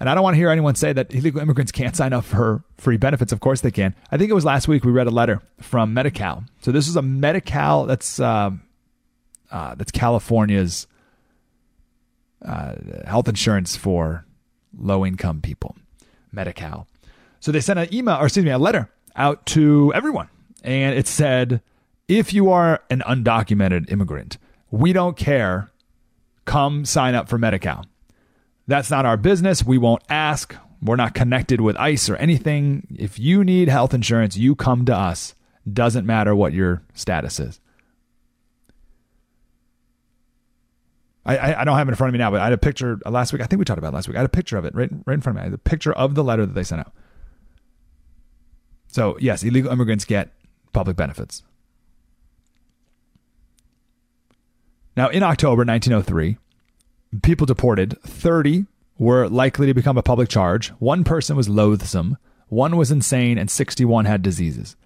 And 0.00 0.08
I 0.08 0.14
don't 0.14 0.24
want 0.24 0.34
to 0.34 0.38
hear 0.38 0.50
anyone 0.50 0.74
say 0.74 0.92
that 0.92 1.14
illegal 1.14 1.40
immigrants 1.40 1.70
can't 1.70 1.94
sign 1.94 2.12
up 2.12 2.24
for 2.24 2.64
free 2.76 2.96
benefits. 2.96 3.32
Of 3.32 3.38
course 3.38 3.60
they 3.60 3.70
can. 3.70 3.94
I 4.10 4.16
think 4.16 4.30
it 4.30 4.34
was 4.34 4.44
last 4.44 4.66
week 4.66 4.84
we 4.84 4.90
read 4.90 5.06
a 5.06 5.12
letter 5.12 5.40
from 5.60 5.94
Medi-Cal. 5.94 6.44
So 6.60 6.72
this 6.72 6.88
is 6.88 6.96
a 6.96 7.02
Medi-Cal 7.02 7.86
that's 7.86 8.18
uh, 8.18 8.50
uh, 9.52 9.74
that's 9.76 9.92
California's 9.92 10.88
uh, 12.44 12.74
health 13.06 13.28
insurance 13.28 13.76
for 13.76 14.26
low 14.76 15.06
income 15.06 15.40
people, 15.40 15.76
Medi-Cal. 16.32 16.88
So 17.38 17.52
they 17.52 17.60
sent 17.60 17.78
an 17.78 17.94
email, 17.94 18.16
or 18.16 18.24
excuse 18.24 18.44
me, 18.44 18.50
a 18.50 18.58
letter 18.58 18.90
out 19.16 19.46
to 19.46 19.92
everyone, 19.94 20.28
and 20.62 20.96
it 20.96 21.06
said, 21.06 21.62
if 22.08 22.32
you 22.32 22.50
are 22.50 22.82
an 22.90 23.02
undocumented 23.06 23.90
immigrant, 23.90 24.38
we 24.70 24.92
don't 24.92 25.16
care. 25.16 25.70
Come 26.44 26.84
sign 26.84 27.14
up 27.14 27.28
for 27.28 27.38
Medi-Cal. 27.38 27.86
That's 28.66 28.90
not 28.90 29.06
our 29.06 29.16
business. 29.16 29.64
We 29.64 29.78
won't 29.78 30.02
ask. 30.08 30.56
We're 30.80 30.96
not 30.96 31.14
connected 31.14 31.60
with 31.60 31.76
ICE 31.76 32.08
or 32.10 32.16
anything. 32.16 32.86
If 32.98 33.18
you 33.18 33.44
need 33.44 33.68
health 33.68 33.94
insurance, 33.94 34.36
you 34.36 34.54
come 34.56 34.84
to 34.86 34.96
us. 34.96 35.34
Doesn't 35.70 36.04
matter 36.04 36.34
what 36.34 36.52
your 36.52 36.82
status 36.94 37.38
is. 37.38 37.60
I, 41.24 41.36
I, 41.36 41.60
I 41.60 41.64
don't 41.64 41.78
have 41.78 41.86
it 41.88 41.92
in 41.92 41.94
front 41.94 42.08
of 42.08 42.12
me 42.14 42.18
now, 42.18 42.32
but 42.32 42.40
I 42.40 42.44
had 42.44 42.52
a 42.52 42.58
picture 42.58 42.98
last 43.06 43.32
week. 43.32 43.40
I 43.40 43.46
think 43.46 43.60
we 43.60 43.64
talked 43.64 43.78
about 43.78 43.94
last 43.94 44.08
week. 44.08 44.16
I 44.16 44.20
had 44.20 44.26
a 44.26 44.28
picture 44.28 44.56
of 44.56 44.64
it 44.64 44.74
right, 44.74 44.90
right 45.06 45.14
in 45.14 45.20
front 45.20 45.38
of 45.38 45.40
me. 45.40 45.42
I 45.42 45.50
had 45.50 45.54
a 45.54 45.58
picture 45.58 45.92
of 45.92 46.16
the 46.16 46.24
letter 46.24 46.44
that 46.44 46.54
they 46.54 46.64
sent 46.64 46.80
out. 46.80 46.92
So, 48.92 49.16
yes, 49.18 49.42
illegal 49.42 49.72
immigrants 49.72 50.04
get 50.04 50.32
public 50.72 50.96
benefits. 50.96 51.42
Now, 54.94 55.08
in 55.08 55.22
October 55.22 55.64
1903, 55.64 56.36
people 57.22 57.46
deported, 57.46 57.98
30 58.02 58.66
were 58.98 59.28
likely 59.28 59.66
to 59.66 59.74
become 59.74 59.96
a 59.96 60.02
public 60.02 60.28
charge. 60.28 60.68
One 60.78 61.04
person 61.04 61.36
was 61.36 61.48
loathsome, 61.48 62.18
one 62.48 62.76
was 62.76 62.90
insane, 62.90 63.38
and 63.38 63.50
61 63.50 64.04
had 64.04 64.20
diseases. 64.20 64.76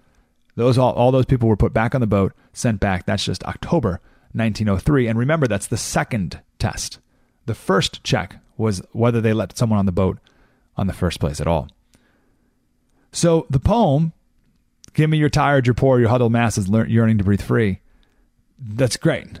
Those 0.55 0.77
all, 0.77 0.93
all 0.93 1.11
those 1.11 1.25
people 1.25 1.49
were 1.49 1.57
put 1.57 1.73
back 1.73 1.93
on 1.93 1.99
the 1.99 2.07
boat, 2.07 2.31
sent 2.53 2.79
back. 2.79 3.05
That's 3.05 3.25
just 3.25 3.43
October 3.43 3.99
1903. 4.31 5.07
And 5.07 5.19
remember, 5.19 5.47
that's 5.47 5.67
the 5.67 5.77
second 5.77 6.39
test. 6.59 6.99
The 7.45 7.53
first 7.53 8.03
check 8.05 8.37
was 8.55 8.81
whether 8.93 9.19
they 9.19 9.33
let 9.33 9.57
someone 9.57 9.79
on 9.79 9.85
the 9.85 9.91
boat 9.91 10.17
on 10.77 10.87
the 10.87 10.93
first 10.93 11.19
place 11.19 11.41
at 11.41 11.47
all. 11.47 11.67
So 13.17 13.47
the 13.49 13.59
poem, 13.59 14.13
Give 14.93 15.09
me 15.11 15.17
your 15.17 15.29
tired, 15.29 15.67
your 15.67 15.75
poor, 15.75 15.99
your 15.99 16.09
huddled 16.09 16.31
masses 16.31 16.69
yearning 16.69 17.19
to 17.19 17.23
breathe 17.23 17.41
free. 17.41 17.81
That's 18.57 18.97
great. 18.97 19.39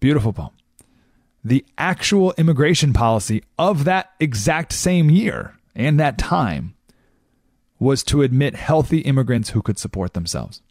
Beautiful 0.00 0.32
poem 0.32 0.50
the 1.44 1.64
actual 1.76 2.32
immigration 2.38 2.94
policy 2.94 3.42
of 3.58 3.84
that 3.84 4.12
exact 4.18 4.72
same 4.72 5.10
year 5.10 5.54
and 5.74 6.00
that 6.00 6.16
time 6.16 6.74
was 7.78 8.02
to 8.02 8.22
admit 8.22 8.54
healthy 8.54 9.00
immigrants 9.00 9.50
who 9.50 9.60
could 9.60 9.78
support 9.78 10.14
themselves, 10.14 10.62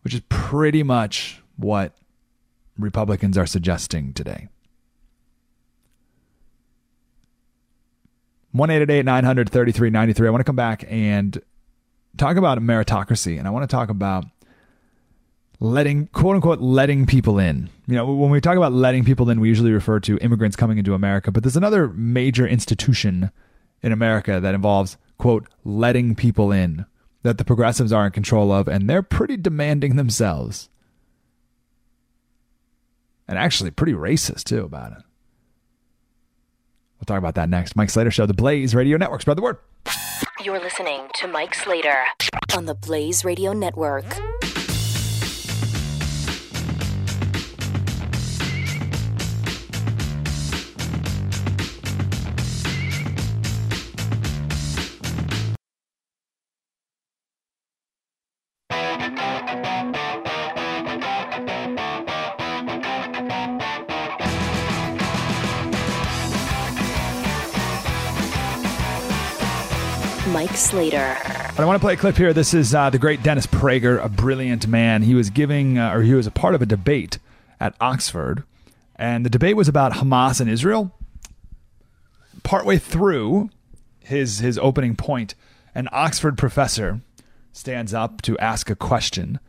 which 0.00 0.14
is 0.14 0.22
pretty 0.30 0.82
much 0.82 1.42
what 1.56 1.98
Republicans 2.78 3.36
are 3.36 3.46
suggesting 3.46 4.14
today. 4.14 4.48
1 8.52 8.68
900 8.68 9.50
3393. 9.50 10.26
I 10.26 10.30
want 10.30 10.40
to 10.40 10.44
come 10.44 10.56
back 10.56 10.84
and 10.88 11.40
talk 12.16 12.36
about 12.36 12.58
meritocracy, 12.58 13.38
and 13.38 13.46
I 13.46 13.50
want 13.50 13.68
to 13.68 13.74
talk 13.74 13.90
about 13.90 14.24
letting 15.60 16.06
quote 16.08 16.36
unquote 16.36 16.60
letting 16.60 17.06
people 17.06 17.38
in. 17.38 17.68
You 17.86 17.96
know, 17.96 18.12
when 18.12 18.30
we 18.30 18.40
talk 18.40 18.56
about 18.56 18.72
letting 18.72 19.04
people 19.04 19.28
in, 19.30 19.40
we 19.40 19.48
usually 19.48 19.72
refer 19.72 20.00
to 20.00 20.18
immigrants 20.18 20.56
coming 20.56 20.78
into 20.78 20.94
America, 20.94 21.30
but 21.30 21.42
there's 21.42 21.56
another 21.56 21.88
major 21.88 22.46
institution 22.46 23.30
in 23.82 23.92
America 23.92 24.40
that 24.40 24.54
involves 24.54 24.96
quote 25.18 25.48
letting 25.64 26.14
people 26.14 26.52
in 26.52 26.86
that 27.22 27.38
the 27.38 27.44
progressives 27.44 27.92
are 27.92 28.06
in 28.06 28.12
control 28.12 28.52
of 28.52 28.68
and 28.68 28.88
they're 28.88 29.02
pretty 29.02 29.36
demanding 29.36 29.96
themselves. 29.96 30.68
And 33.26 33.36
actually 33.36 33.70
pretty 33.70 33.92
racist 33.92 34.44
too 34.44 34.64
about 34.64 34.92
it. 34.92 35.02
We'll 36.98 37.06
talk 37.06 37.18
about 37.18 37.34
that 37.36 37.48
next. 37.48 37.76
Mike 37.76 37.90
Slater 37.90 38.10
Show, 38.10 38.26
the 38.26 38.34
Blaze 38.34 38.74
Radio 38.74 38.96
Network. 38.96 39.20
Spread 39.22 39.36
the 39.36 39.42
word. 39.42 39.58
You're 40.44 40.60
listening 40.60 41.08
to 41.14 41.28
Mike 41.28 41.54
Slater 41.54 42.04
on 42.56 42.66
the 42.66 42.74
Blaze 42.74 43.24
Radio 43.24 43.52
Network. 43.52 44.04
Mike 70.38 70.56
Slater. 70.56 71.16
But 71.56 71.58
I 71.58 71.64
want 71.64 71.80
to 71.80 71.84
play 71.84 71.94
a 71.94 71.96
clip 71.96 72.16
here. 72.16 72.32
This 72.32 72.54
is 72.54 72.72
uh, 72.72 72.90
the 72.90 72.98
great 73.00 73.24
Dennis 73.24 73.44
Prager, 73.44 74.00
a 74.00 74.08
brilliant 74.08 74.68
man. 74.68 75.02
He 75.02 75.16
was 75.16 75.30
giving, 75.30 75.78
uh, 75.78 75.92
or 75.92 76.02
he 76.02 76.14
was 76.14 76.28
a 76.28 76.30
part 76.30 76.54
of 76.54 76.62
a 76.62 76.66
debate 76.66 77.18
at 77.58 77.74
Oxford, 77.80 78.44
and 78.94 79.26
the 79.26 79.30
debate 79.30 79.56
was 79.56 79.66
about 79.66 79.94
Hamas 79.94 80.40
and 80.40 80.48
Israel. 80.48 80.94
Partway 82.44 82.78
through 82.78 83.50
his 83.98 84.38
his 84.38 84.58
opening 84.58 84.94
point, 84.94 85.34
an 85.74 85.88
Oxford 85.90 86.38
professor 86.38 87.00
stands 87.52 87.92
up 87.92 88.22
to 88.22 88.38
ask 88.38 88.70
a 88.70 88.76
question, 88.76 89.40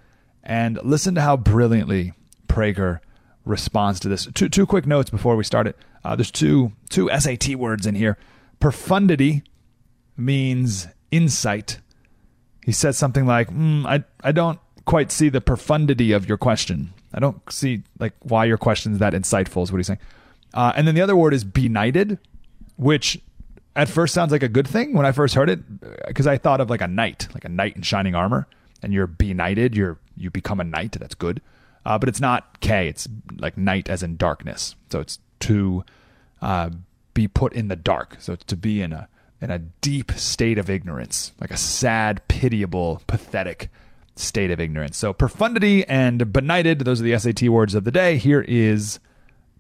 and 0.44 0.80
listen 0.84 1.14
to 1.14 1.22
how 1.22 1.38
brilliantly 1.38 2.14
Prager 2.48 3.00
responds 3.46 4.00
to 4.00 4.10
this. 4.10 4.28
Two 4.34 4.50
two 4.50 4.66
quick 4.66 4.88
notes 4.88 5.12
before 5.12 5.36
we 5.36 5.44
start 5.44 5.68
it. 5.68 5.78
Uh, 6.04 6.16
there's 6.16 6.32
two 6.32 6.72
two 6.90 7.12
SAT 7.16 7.58
words 7.58 7.86
in 7.86 7.94
here: 7.94 8.18
profundity 8.60 9.44
means 10.20 10.88
insight. 11.12 11.80
He 12.66 12.72
says 12.72 12.98
something 12.98 13.26
like, 13.26 13.50
mm, 13.50 13.86
I, 13.86 14.04
I 14.24 14.32
don't 14.32 14.60
quite 14.86 15.12
see 15.12 15.30
the 15.30 15.42
profundity 15.42 16.12
of 16.12 16.28
your 16.28 16.38
question. 16.38 16.94
I 17.14 17.20
don't 17.20 17.42
see 17.52 17.84
like 18.00 18.14
why 18.22 18.46
your 18.46 18.58
question 18.58 18.94
is 18.94 19.00
that 19.00 19.14
insightful 19.14 19.64
is 19.64 19.72
what 19.72 19.78
he's 19.78 19.88
saying. 19.88 20.00
Uh, 20.54 20.74
and 20.76 20.88
then 20.88 20.96
the 20.96 21.02
other 21.02 21.16
word 21.16 21.34
is 21.34 21.44
benighted, 21.44 22.18
which 22.76 23.20
at 23.76 23.88
first 23.88 24.14
sounds 24.14 24.32
like 24.32 24.44
a 24.44 24.48
good 24.48 24.68
thing 24.68 24.94
when 24.94 25.06
I 25.06 25.12
first 25.12 25.36
heard 25.36 25.50
it, 25.50 26.08
because 26.08 26.28
I 26.28 26.38
thought 26.38 26.60
of 26.60 26.70
like 26.70 26.82
a 26.82 26.88
knight, 26.88 27.28
like 27.34 27.46
a 27.46 27.50
knight 27.50 27.76
in 27.76 27.82
shining 27.82 28.16
armor, 28.16 28.48
and 28.82 28.94
you're 28.94 29.08
benighted, 29.08 29.76
you're 29.76 29.98
you 30.18 30.30
become 30.30 30.60
a 30.60 30.64
knight. 30.64 30.94
That's 31.00 31.16
good, 31.16 31.42
uh, 31.86 31.98
but 31.98 32.10
it's 32.10 32.20
not 32.20 32.60
K. 32.60 32.88
It's 32.88 33.08
like 33.38 33.58
night 33.58 33.90
as 33.90 34.04
in 34.04 34.18
darkness. 34.18 34.76
So 34.92 35.00
it's 35.00 35.20
to 35.42 35.84
uh, 36.42 36.72
be 37.14 37.28
put 37.28 37.54
in 37.54 37.68
the 37.68 37.76
dark. 37.76 38.18
So 38.20 38.34
it's 38.34 38.46
to 38.46 38.58
be 38.58 38.82
in 38.82 38.92
a 38.92 39.08
in 39.42 39.50
a 39.50 39.60
deep 39.60 40.12
state 40.12 40.58
of 40.58 40.70
ignorance, 40.70 41.32
like 41.40 41.52
a 41.52 41.58
sad, 41.58 42.28
pitiable, 42.28 43.02
pathetic 43.08 43.70
state 44.16 44.52
of 44.52 44.60
ignorance. 44.60 44.98
So, 44.98 45.14
profundity 45.14 45.86
and 45.88 46.32
benighted, 46.32 46.80
those 46.80 47.00
are 47.00 47.04
the 47.04 47.18
SAT 47.18 47.50
words 47.50 47.74
of 47.74 47.84
the 47.84 47.92
day. 47.92 48.18
Here 48.18 48.42
is 48.48 49.00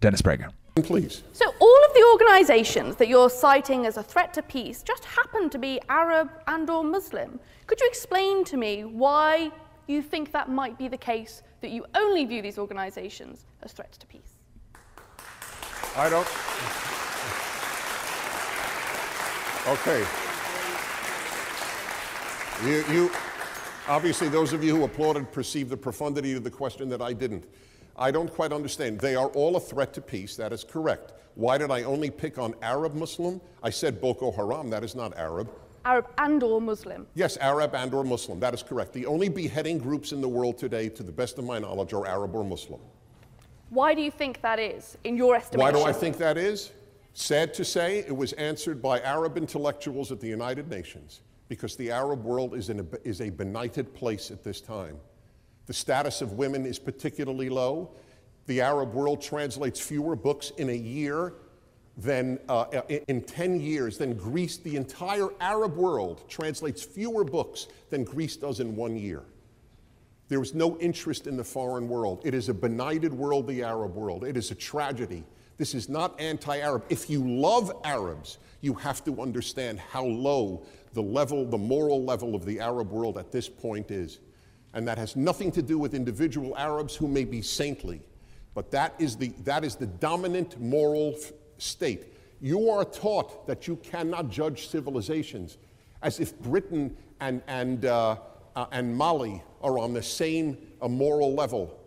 Dennis 0.01 0.21
Prager. 0.21 0.51
Please. 0.75 1.24
So, 1.33 1.45
all 1.59 1.86
of 1.88 1.93
the 1.93 2.05
organizations 2.13 2.98
that 2.98 3.07
you're 3.07 3.29
citing 3.29 3.86
as 3.86 3.98
a 3.98 4.03
threat 4.03 4.33
to 4.33 4.41
peace 4.41 4.83
just 4.83 5.05
happen 5.05 5.50
to 5.50 5.57
be 5.57 5.79
Arab 5.89 6.29
and 6.48 6.69
or 6.69 6.83
Muslim. 6.83 7.39
Could 7.67 7.79
you 7.81 7.88
explain 7.88 8.43
to 8.45 8.57
me 8.57 8.83
why 8.83 9.51
you 9.88 10.01
think 10.01 10.31
that 10.31 10.50
might 10.50 10.77
be 10.77 10.88
the 10.88 10.98
case 10.98 11.41
that 11.62 11.71
you 11.71 11.86
only 11.95 12.25
view 12.25 12.41
these 12.41 12.57
organizations 12.57 13.45
as 13.62 13.71
threats 13.71 13.98
to 13.98 14.07
peace? 14.07 14.36
I 15.98 16.09
don't 16.09 16.27
Okay. 19.69 20.03
You, 22.65 22.83
you, 22.91 23.11
obviously, 23.88 24.27
those 24.27 24.51
of 24.51 24.63
you 24.63 24.75
who 24.75 24.83
applauded 24.83 25.31
perceived 25.31 25.69
the 25.69 25.77
profundity 25.77 26.33
of 26.33 26.43
the 26.43 26.49
question 26.49 26.89
that 26.89 27.03
I 27.03 27.13
didn't. 27.13 27.45
I 27.95 28.09
don't 28.09 28.33
quite 28.33 28.51
understand. 28.51 28.99
They 28.99 29.15
are 29.15 29.27
all 29.27 29.57
a 29.57 29.59
threat 29.59 29.93
to 29.93 30.01
peace. 30.01 30.35
That 30.35 30.53
is 30.53 30.63
correct. 30.63 31.13
Why 31.35 31.59
did 31.59 31.69
I 31.69 31.83
only 31.83 32.09
pick 32.09 32.39
on 32.39 32.55
Arab 32.63 32.95
Muslim? 32.95 33.39
I 33.61 33.69
said 33.69 34.01
Boko 34.01 34.31
Haram. 34.31 34.71
That 34.71 34.83
is 34.83 34.95
not 34.95 35.15
Arab. 35.15 35.51
Arab 35.85 36.07
and 36.17 36.41
or 36.41 36.59
Muslim. 36.59 37.05
Yes, 37.13 37.38
Arab 37.38 37.75
and 37.75 37.93
or 37.93 38.03
Muslim. 38.03 38.39
That 38.39 38.55
is 38.55 38.63
correct. 38.63 38.91
The 38.91 39.05
only 39.05 39.29
beheading 39.29 39.77
groups 39.77 40.13
in 40.13 40.19
the 40.19 40.27
world 40.27 40.57
today, 40.57 40.89
to 40.89 41.03
the 41.03 41.11
best 41.11 41.38
of 41.38 41.45
my 41.45 41.59
knowledge, 41.59 41.93
are 41.93 42.07
Arab 42.07 42.33
or 42.33 42.43
Muslim. 42.43 42.79
Why 43.69 43.93
do 43.93 44.01
you 44.01 44.09
think 44.09 44.41
that 44.41 44.57
is, 44.57 44.97
in 45.03 45.15
your 45.15 45.35
estimation? 45.35 45.59
Why 45.59 45.79
do 45.79 45.88
I 45.88 45.93
think 45.93 46.17
that 46.17 46.39
is? 46.39 46.71
Sad 47.13 47.53
to 47.55 47.65
say, 47.65 47.99
it 47.99 48.15
was 48.15 48.33
answered 48.33 48.81
by 48.81 48.99
Arab 49.01 49.37
intellectuals 49.37 50.11
at 50.11 50.19
the 50.19 50.27
United 50.27 50.69
Nations 50.69 51.21
because 51.47 51.75
the 51.75 51.91
Arab 51.91 52.23
world 52.23 52.53
is, 52.53 52.69
a, 52.69 52.85
is 53.03 53.21
a 53.21 53.29
benighted 53.29 53.93
place 53.93 54.31
at 54.31 54.43
this 54.43 54.61
time. 54.61 54.97
The 55.65 55.73
status 55.73 56.21
of 56.21 56.33
women 56.33 56.65
is 56.65 56.79
particularly 56.79 57.49
low. 57.49 57.91
The 58.45 58.61
Arab 58.61 58.93
world 58.93 59.21
translates 59.21 59.79
fewer 59.79 60.15
books 60.15 60.51
in 60.57 60.69
a 60.69 60.75
year 60.75 61.33
than 61.97 62.39
uh, 62.47 62.81
in, 62.87 63.01
in 63.07 63.21
10 63.21 63.59
years 63.59 63.97
than 63.97 64.13
Greece, 64.13 64.57
the 64.57 64.75
entire 64.77 65.29
Arab 65.41 65.75
world 65.75 66.23
translates 66.29 66.81
fewer 66.81 67.23
books 67.23 67.67
than 67.89 68.03
Greece 68.03 68.37
does 68.37 68.61
in 68.61 68.75
one 68.75 68.95
year. 68.95 69.23
There 70.29 70.41
is 70.41 70.53
no 70.53 70.77
interest 70.77 71.27
in 71.27 71.35
the 71.35 71.43
foreign 71.43 71.89
world. 71.89 72.21
It 72.23 72.33
is 72.33 72.49
a 72.49 72.53
benighted 72.53 73.13
world, 73.13 73.47
the 73.47 73.63
Arab 73.63 73.95
world. 73.95 74.23
It 74.23 74.37
is 74.37 74.51
a 74.51 74.55
tragedy. 74.55 75.23
This 75.59 75.75
is 75.75 75.89
not 75.89 76.19
anti 76.19 76.57
Arab. 76.57 76.85
If 76.89 77.09
you 77.09 77.21
love 77.29 77.69
Arabs, 77.83 78.37
you 78.61 78.73
have 78.75 79.03
to 79.03 79.21
understand 79.21 79.77
how 79.77 80.05
low 80.05 80.63
the 80.93 81.01
level, 81.01 81.45
the 81.45 81.57
moral 81.57 82.03
level 82.03 82.33
of 82.33 82.45
the 82.45 82.61
Arab 82.61 82.89
world 82.89 83.17
at 83.17 83.31
this 83.31 83.49
point 83.49 83.91
is. 83.91 84.19
And 84.73 84.87
that 84.87 84.97
has 84.97 85.17
nothing 85.17 85.51
to 85.51 85.61
do 85.61 85.77
with 85.77 85.93
individual 85.93 86.57
Arabs 86.57 86.95
who 86.95 87.09
may 87.09 87.25
be 87.25 87.41
saintly, 87.41 88.01
but 88.53 88.71
that 88.71 88.95
is 88.99 89.17
the, 89.17 89.29
that 89.43 89.65
is 89.65 89.75
the 89.75 89.87
dominant 89.87 90.59
moral 90.61 91.15
state. 91.57 92.13
You 92.39 92.69
are 92.69 92.85
taught 92.85 93.45
that 93.45 93.67
you 93.67 93.75
cannot 93.77 94.29
judge 94.29 94.69
civilizations 94.69 95.57
as 96.01 96.21
if 96.21 96.39
Britain 96.39 96.95
and, 97.19 97.41
and, 97.47 97.83
uh, 97.83 98.15
uh, 98.55 98.65
and 98.71 98.95
Mali 98.95 99.43
are 99.61 99.77
on 99.77 99.93
the 99.93 100.03
same 100.03 100.57
moral 100.81 101.33
level. 101.33 101.78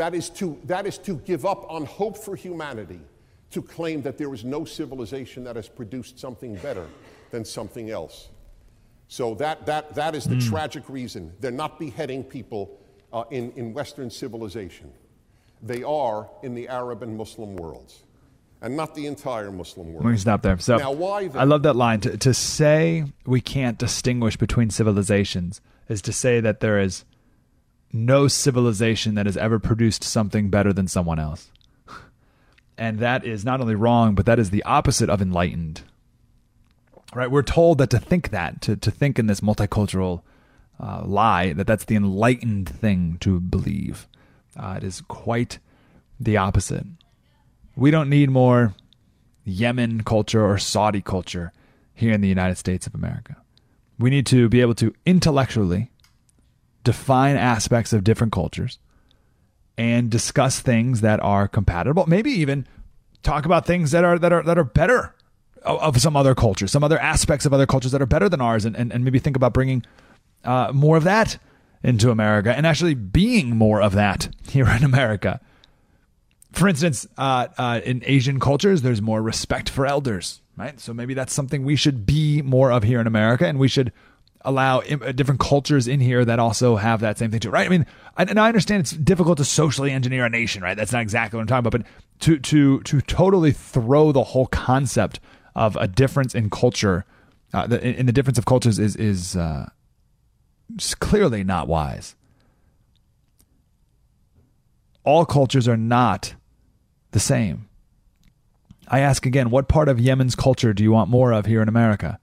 That 0.00 0.14
is, 0.14 0.30
to, 0.30 0.58
that 0.64 0.86
is 0.86 0.96
to 0.96 1.16
give 1.16 1.44
up 1.44 1.70
on 1.70 1.84
hope 1.84 2.16
for 2.16 2.34
humanity, 2.34 3.00
to 3.50 3.60
claim 3.60 4.00
that 4.00 4.16
there 4.16 4.32
is 4.32 4.46
no 4.46 4.64
civilization 4.64 5.44
that 5.44 5.56
has 5.56 5.68
produced 5.68 6.18
something 6.18 6.54
better 6.54 6.86
than 7.30 7.44
something 7.44 7.90
else. 7.90 8.30
So 9.08 9.34
that, 9.34 9.66
that, 9.66 9.94
that 9.96 10.14
is 10.14 10.24
the 10.24 10.36
mm. 10.36 10.48
tragic 10.48 10.88
reason. 10.88 11.34
They're 11.40 11.50
not 11.50 11.78
beheading 11.78 12.24
people 12.24 12.80
uh, 13.12 13.24
in, 13.30 13.52
in 13.56 13.74
Western 13.74 14.08
civilization. 14.08 14.90
They 15.62 15.82
are 15.82 16.30
in 16.42 16.54
the 16.54 16.66
Arab 16.68 17.02
and 17.02 17.14
Muslim 17.14 17.56
worlds, 17.56 18.04
and 18.62 18.74
not 18.74 18.94
the 18.94 19.06
entire 19.06 19.52
Muslim 19.52 19.92
world. 19.92 20.06
Let 20.06 20.12
me 20.12 20.16
stop 20.16 20.40
there. 20.40 20.58
So 20.60 20.78
now, 20.78 20.92
why? 20.92 21.28
Then? 21.28 21.42
I 21.42 21.44
love 21.44 21.62
that 21.64 21.76
line. 21.76 22.00
To, 22.00 22.16
to 22.16 22.32
say 22.32 23.04
we 23.26 23.42
can't 23.42 23.76
distinguish 23.76 24.38
between 24.38 24.70
civilizations 24.70 25.60
is 25.90 26.00
to 26.00 26.12
say 26.14 26.40
that 26.40 26.60
there 26.60 26.80
is 26.80 27.04
no 27.92 28.28
civilization 28.28 29.14
that 29.14 29.26
has 29.26 29.36
ever 29.36 29.58
produced 29.58 30.04
something 30.04 30.48
better 30.48 30.72
than 30.72 30.88
someone 30.88 31.18
else. 31.18 31.50
And 32.78 32.98
that 33.00 33.24
is 33.24 33.44
not 33.44 33.60
only 33.60 33.74
wrong, 33.74 34.14
but 34.14 34.26
that 34.26 34.38
is 34.38 34.50
the 34.50 34.62
opposite 34.62 35.10
of 35.10 35.20
enlightened. 35.20 35.82
Right? 37.14 37.30
We're 37.30 37.42
told 37.42 37.78
that 37.78 37.90
to 37.90 37.98
think 37.98 38.30
that, 38.30 38.62
to, 38.62 38.76
to 38.76 38.90
think 38.90 39.18
in 39.18 39.26
this 39.26 39.40
multicultural 39.40 40.22
uh, 40.78 41.02
lie, 41.04 41.52
that 41.52 41.66
that's 41.66 41.84
the 41.84 41.96
enlightened 41.96 42.68
thing 42.68 43.18
to 43.20 43.40
believe. 43.40 44.06
Uh, 44.56 44.74
it 44.76 44.84
is 44.84 45.02
quite 45.02 45.58
the 46.18 46.36
opposite. 46.36 46.86
We 47.76 47.90
don't 47.90 48.08
need 48.08 48.30
more 48.30 48.74
Yemen 49.44 50.02
culture 50.02 50.44
or 50.44 50.58
Saudi 50.58 51.02
culture 51.02 51.52
here 51.94 52.12
in 52.12 52.20
the 52.20 52.28
United 52.28 52.56
States 52.56 52.86
of 52.86 52.94
America. 52.94 53.36
We 53.98 54.10
need 54.10 54.26
to 54.26 54.48
be 54.48 54.60
able 54.60 54.74
to 54.76 54.94
intellectually 55.04 55.90
define 56.84 57.36
aspects 57.36 57.92
of 57.92 58.04
different 58.04 58.32
cultures 58.32 58.78
and 59.76 60.10
discuss 60.10 60.60
things 60.60 61.00
that 61.00 61.20
are 61.20 61.48
compatible. 61.48 62.04
Maybe 62.06 62.30
even 62.30 62.66
talk 63.22 63.44
about 63.44 63.66
things 63.66 63.90
that 63.90 64.04
are 64.04 64.18
that 64.18 64.32
are 64.32 64.42
that 64.42 64.58
are 64.58 64.64
better 64.64 65.14
of, 65.62 66.00
some 66.00 66.16
other 66.16 66.34
cultures 66.34 66.70
some 66.72 66.82
other 66.82 66.98
aspects 66.98 67.44
of 67.44 67.52
other 67.52 67.66
cultures 67.66 67.92
that 67.92 68.00
are 68.00 68.06
better 68.06 68.28
than 68.28 68.40
ours 68.40 68.64
and, 68.64 68.76
and, 68.76 68.92
and 68.92 69.04
maybe 69.04 69.18
think 69.18 69.36
about 69.36 69.52
bringing 69.52 69.84
uh, 70.44 70.70
more 70.72 70.96
of 70.96 71.04
that 71.04 71.38
into 71.82 72.10
america 72.10 72.54
and 72.54 72.66
actually 72.66 72.94
being 72.94 73.56
more 73.56 73.82
of 73.82 73.92
that 73.92 74.28
here 74.48 74.68
in 74.68 74.84
america. 74.84 75.40
For 76.52 76.66
instance 76.66 77.06
uh, 77.18 77.48
uh, 77.58 77.80
in 77.84 78.02
asian 78.06 78.40
cultures 78.40 78.82
there's 78.82 79.02
more 79.02 79.22
respect 79.22 79.68
for 79.68 79.86
elders 79.86 80.40
right? 80.56 80.78
So 80.78 80.92
maybe 80.92 81.14
that's 81.14 81.32
something 81.32 81.64
we 81.64 81.76
should 81.76 82.04
be 82.04 82.42
more 82.42 82.72
of 82.72 82.82
here 82.82 83.00
in 83.00 83.06
america 83.06 83.46
and 83.46 83.58
we 83.58 83.68
should 83.68 83.92
allow 84.42 84.80
uh, 84.80 85.12
different 85.12 85.40
cultures 85.40 85.86
in 85.86 86.00
here 86.00 86.24
that 86.24 86.38
also 86.38 86.76
have 86.76 87.00
that 87.00 87.18
same 87.18 87.30
thing 87.30 87.40
too, 87.40 87.50
right? 87.50 87.66
I 87.66 87.68
mean, 87.68 87.86
and 88.16 88.38
I 88.38 88.48
understand 88.48 88.80
it's 88.80 88.92
difficult 88.92 89.38
to 89.38 89.44
socially 89.44 89.90
engineer 89.90 90.24
a 90.24 90.30
nation, 90.30 90.62
right? 90.62 90.76
That's 90.76 90.92
not 90.92 91.02
exactly 91.02 91.36
what 91.36 91.42
I'm 91.42 91.46
talking 91.46 91.66
about, 91.66 91.72
but 91.72 91.86
to 92.20 92.38
to 92.38 92.80
to 92.80 93.00
totally 93.02 93.52
throw 93.52 94.12
the 94.12 94.24
whole 94.24 94.46
concept 94.46 95.20
of 95.54 95.76
a 95.76 95.86
difference 95.86 96.34
in 96.34 96.50
culture, 96.50 97.04
uh, 97.52 97.66
the, 97.66 97.82
in 97.82 98.06
the 98.06 98.12
difference 98.12 98.38
of 98.38 98.44
cultures 98.44 98.78
is 98.78 98.96
is 98.96 99.36
uh, 99.36 99.68
clearly 101.00 101.44
not 101.44 101.68
wise. 101.68 102.14
All 105.04 105.24
cultures 105.24 105.66
are 105.66 105.76
not 105.76 106.34
the 107.12 107.20
same. 107.20 107.68
I 108.88 109.00
ask 109.00 109.24
again, 109.24 109.50
what 109.50 109.68
part 109.68 109.88
of 109.88 110.00
Yemen's 110.00 110.34
culture 110.34 110.72
do 110.72 110.82
you 110.82 110.92
want 110.92 111.10
more 111.10 111.32
of 111.32 111.46
here 111.46 111.62
in 111.62 111.68
America? 111.68 112.18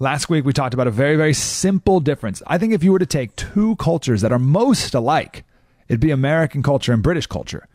Last 0.00 0.28
week, 0.28 0.44
we 0.44 0.52
talked 0.52 0.74
about 0.74 0.88
a 0.88 0.90
very, 0.90 1.16
very 1.16 1.34
simple 1.34 2.00
difference. 2.00 2.42
I 2.46 2.58
think 2.58 2.72
if 2.72 2.82
you 2.82 2.92
were 2.92 2.98
to 2.98 3.06
take 3.06 3.36
two 3.36 3.76
cultures 3.76 4.22
that 4.22 4.32
are 4.32 4.38
most 4.38 4.92
alike, 4.94 5.44
it'd 5.88 6.00
be 6.00 6.10
American 6.10 6.62
culture 6.62 6.92
and 6.92 7.02
British 7.02 7.26
culture. 7.26 7.68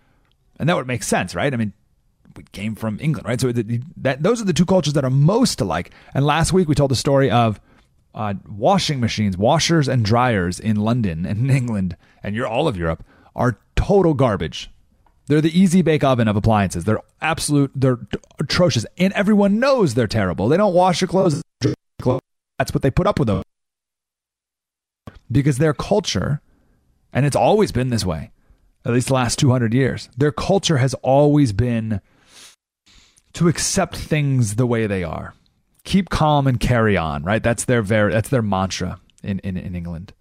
And 0.60 0.68
that 0.68 0.76
would 0.76 0.88
make 0.88 1.04
sense, 1.04 1.34
right? 1.34 1.54
I 1.54 1.58
mean, 1.58 1.72
we 2.36 2.44
came 2.52 2.76
from 2.76 3.00
England, 3.02 3.26
right? 3.26 3.40
So 3.40 3.52
that, 3.54 4.22
those 4.22 4.42
are 4.42 4.46
the 4.46 4.54
two 4.54 4.66
cultures 4.66 4.94
that 4.94 5.06
are 5.06 5.10
most 5.10 5.62
alike. 5.62 5.92
And 6.14 6.26
last 6.26 6.52
week, 6.52 6.68
we 6.68 6.76
told 6.76 6.92
the 6.92 6.96
story 6.96 7.32
of 7.32 7.62
uh, 8.14 8.34
washing 8.50 9.00
machines, 9.00 9.38
washers 9.38 9.88
and 9.88 10.04
dryers 10.04 10.60
in 10.60 10.76
London 10.76 11.26
and 11.26 11.40
in 11.40 11.56
England 11.56 11.96
and 12.24 12.36
you're 12.36 12.48
all 12.48 12.68
of 12.68 12.76
Europe 12.76 13.04
are 13.36 13.60
total 13.76 14.14
garbage. 14.14 14.70
They're 15.28 15.42
the 15.42 15.58
easy 15.58 15.82
bake 15.82 16.04
oven 16.04 16.28
of 16.28 16.36
appliances. 16.36 16.86
They're 16.86 17.02
absolute, 17.22 17.72
they're 17.76 18.00
atrocious. 18.40 18.86
And 18.98 19.14
everyone 19.14 19.60
knows 19.60 19.94
they're 19.94 20.08
terrible. 20.08 20.50
They 20.50 20.58
don't 20.58 20.74
wash 20.74 21.02
your 21.02 21.08
clothes 21.08 21.44
that's 22.58 22.74
what 22.74 22.82
they 22.82 22.92
put 22.92 23.08
up 23.08 23.20
with 23.20 23.28
them. 23.28 23.44
Because 25.32 25.58
their 25.58 25.74
culture, 25.74 26.42
and 27.14 27.26
it's 27.26 27.36
always 27.36 27.72
been 27.72 27.90
this 27.90 28.06
way, 28.06 28.32
at 28.86 28.94
least 28.94 29.08
the 29.08 29.14
last 29.14 29.40
200 29.40 29.74
years, 29.74 30.10
their 30.18 30.32
culture 30.32 30.78
has 30.78 30.94
always 30.96 31.54
been 31.54 32.02
to 33.34 33.48
accept 33.48 33.96
things 33.96 34.56
the 34.56 34.66
way 34.66 34.88
they 34.88 35.04
are. 35.04 35.34
Keep 35.84 36.10
calm 36.10 36.48
and 36.48 36.60
carry 36.60 36.98
on, 36.98 37.24
right? 37.24 37.42
That's 37.42 37.66
their 37.66 37.82
very 37.82 38.12
that's 38.12 38.30
their 38.30 38.42
mantra 38.42 39.00
in, 39.24 39.40
in, 39.40 39.58
in 39.58 39.76
England. 39.76 40.14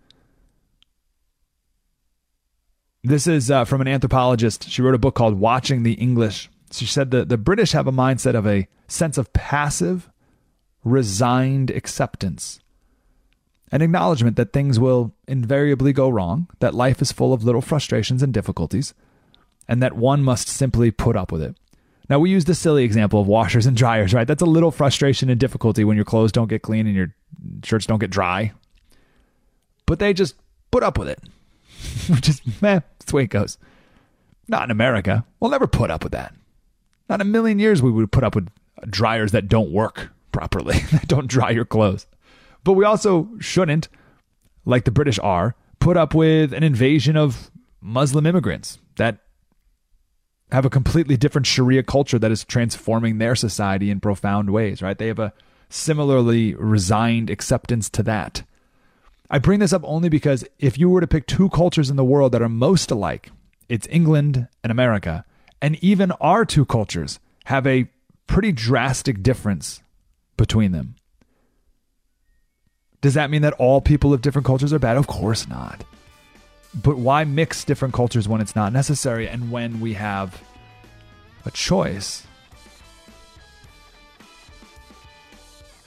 This 3.02 3.26
is 3.26 3.50
uh, 3.50 3.64
from 3.64 3.80
an 3.80 3.88
anthropologist. 3.88 4.68
She 4.68 4.82
wrote 4.82 4.94
a 4.94 4.98
book 4.98 5.14
called 5.14 5.38
Watching 5.38 5.82
the 5.82 5.94
English. 5.94 6.50
She 6.72 6.84
said 6.84 7.10
that 7.12 7.28
the 7.28 7.38
British 7.38 7.72
have 7.72 7.86
a 7.86 7.92
mindset 7.92 8.34
of 8.34 8.46
a 8.46 8.68
sense 8.86 9.18
of 9.18 9.32
passive 9.32 10.10
resigned 10.84 11.70
acceptance. 11.70 12.60
An 13.70 13.82
acknowledgement 13.82 14.36
that 14.36 14.52
things 14.52 14.78
will 14.78 15.14
invariably 15.26 15.92
go 15.92 16.08
wrong, 16.08 16.48
that 16.60 16.74
life 16.74 17.02
is 17.02 17.12
full 17.12 17.32
of 17.32 17.44
little 17.44 17.60
frustrations 17.60 18.22
and 18.22 18.32
difficulties, 18.32 18.94
and 19.68 19.82
that 19.82 19.96
one 19.96 20.22
must 20.22 20.48
simply 20.48 20.90
put 20.90 21.16
up 21.16 21.30
with 21.30 21.42
it. 21.42 21.56
Now, 22.08 22.18
we 22.18 22.30
use 22.30 22.46
the 22.46 22.54
silly 22.54 22.84
example 22.84 23.20
of 23.20 23.26
washers 23.26 23.66
and 23.66 23.76
dryers, 23.76 24.14
right? 24.14 24.26
That's 24.26 24.42
a 24.42 24.46
little 24.46 24.70
frustration 24.70 25.28
and 25.28 25.38
difficulty 25.38 25.84
when 25.84 25.96
your 25.96 26.06
clothes 26.06 26.32
don't 26.32 26.48
get 26.48 26.62
clean 26.62 26.86
and 26.86 26.96
your 26.96 27.14
shirts 27.62 27.84
don't 27.84 27.98
get 27.98 28.10
dry. 28.10 28.52
But 29.84 29.98
they 29.98 30.14
just 30.14 30.34
put 30.70 30.82
up 30.82 30.96
with 30.96 31.08
it, 31.08 31.20
which 32.14 32.30
is, 32.30 32.40
meh, 32.62 32.80
that's 32.98 33.10
the 33.10 33.16
way 33.16 33.24
it 33.24 33.30
goes. 33.30 33.58
Not 34.48 34.64
in 34.64 34.70
America. 34.70 35.26
We'll 35.38 35.50
never 35.50 35.66
put 35.66 35.90
up 35.90 36.02
with 36.02 36.12
that. 36.12 36.34
Not 37.10 37.20
a 37.20 37.24
million 37.24 37.58
years 37.58 37.82
we 37.82 37.90
would 37.90 38.10
put 38.10 38.24
up 38.24 38.34
with 38.34 38.48
dryers 38.88 39.32
that 39.32 39.48
don't 39.48 39.70
work 39.70 40.10
properly. 40.38 40.80
Don't 41.06 41.26
dry 41.26 41.50
your 41.50 41.64
clothes. 41.64 42.06
But 42.62 42.74
we 42.74 42.84
also 42.84 43.28
shouldn't, 43.40 43.88
like 44.64 44.84
the 44.84 44.92
British 44.92 45.18
are, 45.18 45.56
put 45.80 45.96
up 45.96 46.14
with 46.14 46.52
an 46.52 46.62
invasion 46.62 47.16
of 47.16 47.50
Muslim 47.80 48.24
immigrants 48.24 48.78
that 48.98 49.18
have 50.52 50.64
a 50.64 50.70
completely 50.70 51.16
different 51.16 51.46
Sharia 51.46 51.82
culture 51.82 52.20
that 52.20 52.30
is 52.30 52.44
transforming 52.44 53.18
their 53.18 53.34
society 53.34 53.90
in 53.90 53.98
profound 53.98 54.50
ways, 54.50 54.80
right? 54.80 54.96
They 54.96 55.08
have 55.08 55.18
a 55.18 55.32
similarly 55.70 56.54
resigned 56.54 57.30
acceptance 57.30 57.90
to 57.90 58.04
that. 58.04 58.44
I 59.28 59.38
bring 59.40 59.58
this 59.58 59.72
up 59.72 59.82
only 59.84 60.08
because 60.08 60.44
if 60.60 60.78
you 60.78 60.88
were 60.88 61.00
to 61.00 61.08
pick 61.08 61.26
two 61.26 61.50
cultures 61.50 61.90
in 61.90 61.96
the 61.96 62.04
world 62.04 62.30
that 62.30 62.42
are 62.42 62.48
most 62.48 62.92
alike, 62.92 63.32
it's 63.68 63.88
England 63.90 64.46
and 64.62 64.70
America. 64.70 65.24
And 65.60 65.82
even 65.82 66.12
our 66.12 66.44
two 66.44 66.64
cultures 66.64 67.18
have 67.46 67.66
a 67.66 67.90
pretty 68.28 68.52
drastic 68.52 69.20
difference 69.22 69.82
between 70.38 70.72
them. 70.72 70.94
Does 73.02 73.14
that 73.14 73.30
mean 73.30 73.42
that 73.42 73.52
all 73.54 73.80
people 73.82 74.14
of 74.14 74.22
different 74.22 74.46
cultures 74.46 74.72
are 74.72 74.78
bad? 74.78 74.96
Of 74.96 75.06
course 75.06 75.46
not. 75.46 75.84
But 76.74 76.96
why 76.96 77.24
mix 77.24 77.64
different 77.64 77.94
cultures 77.94 78.26
when 78.26 78.40
it's 78.40 78.56
not 78.56 78.72
necessary 78.72 79.28
and 79.28 79.50
when 79.50 79.80
we 79.80 79.94
have 79.94 80.42
a 81.44 81.50
choice? 81.50 82.24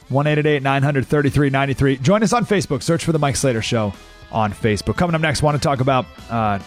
1 0.10 0.26
933 0.26 1.50
93. 1.50 1.98
Join 1.98 2.24
us 2.24 2.34
on 2.34 2.46
Facebook. 2.46 2.84
Search 2.84 3.04
for 3.04 3.12
The 3.12 3.20
Mike 3.20 3.36
Slater 3.36 3.62
Show 3.62 3.94
on 4.32 4.52
Facebook. 4.52 4.98
Coming 4.98 5.16
up 5.16 5.22
next, 5.22 5.42
want 5.42 5.56
to 5.56 5.64
talk 5.64 5.80
about 5.80 6.06
uh, 6.30 6.60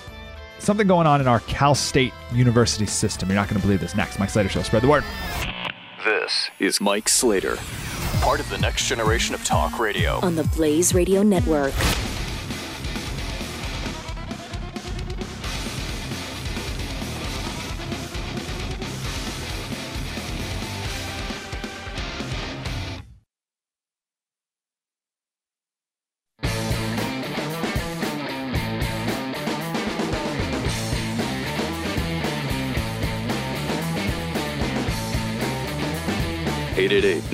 something 0.59 0.87
going 0.87 1.07
on 1.07 1.21
in 1.21 1.29
our 1.29 1.41
Cal 1.41 1.75
State 1.75 2.13
University 2.33 2.87
system. 2.87 3.29
You're 3.29 3.37
not 3.37 3.49
going 3.49 3.61
to 3.61 3.67
believe 3.67 3.81
this. 3.81 3.95
Next, 3.95 4.19
Mike 4.19 4.31
Slater 4.31 4.49
Show. 4.49 4.63
Spread 4.63 4.83
the 4.83 4.89
word. 4.89 5.05
This 6.05 6.51
is 6.59 6.83
Mike 6.83 7.09
Slater, 7.09 7.57
part 8.21 8.39
of 8.39 8.51
the 8.51 8.59
next 8.59 8.87
generation 8.87 9.35
of 9.35 9.43
talk 9.43 9.79
radio. 9.79 10.19
on 10.21 10.37
the 10.37 10.45
Blaze 10.45 10.93
Radio 10.93 11.23
Network. 11.23 11.73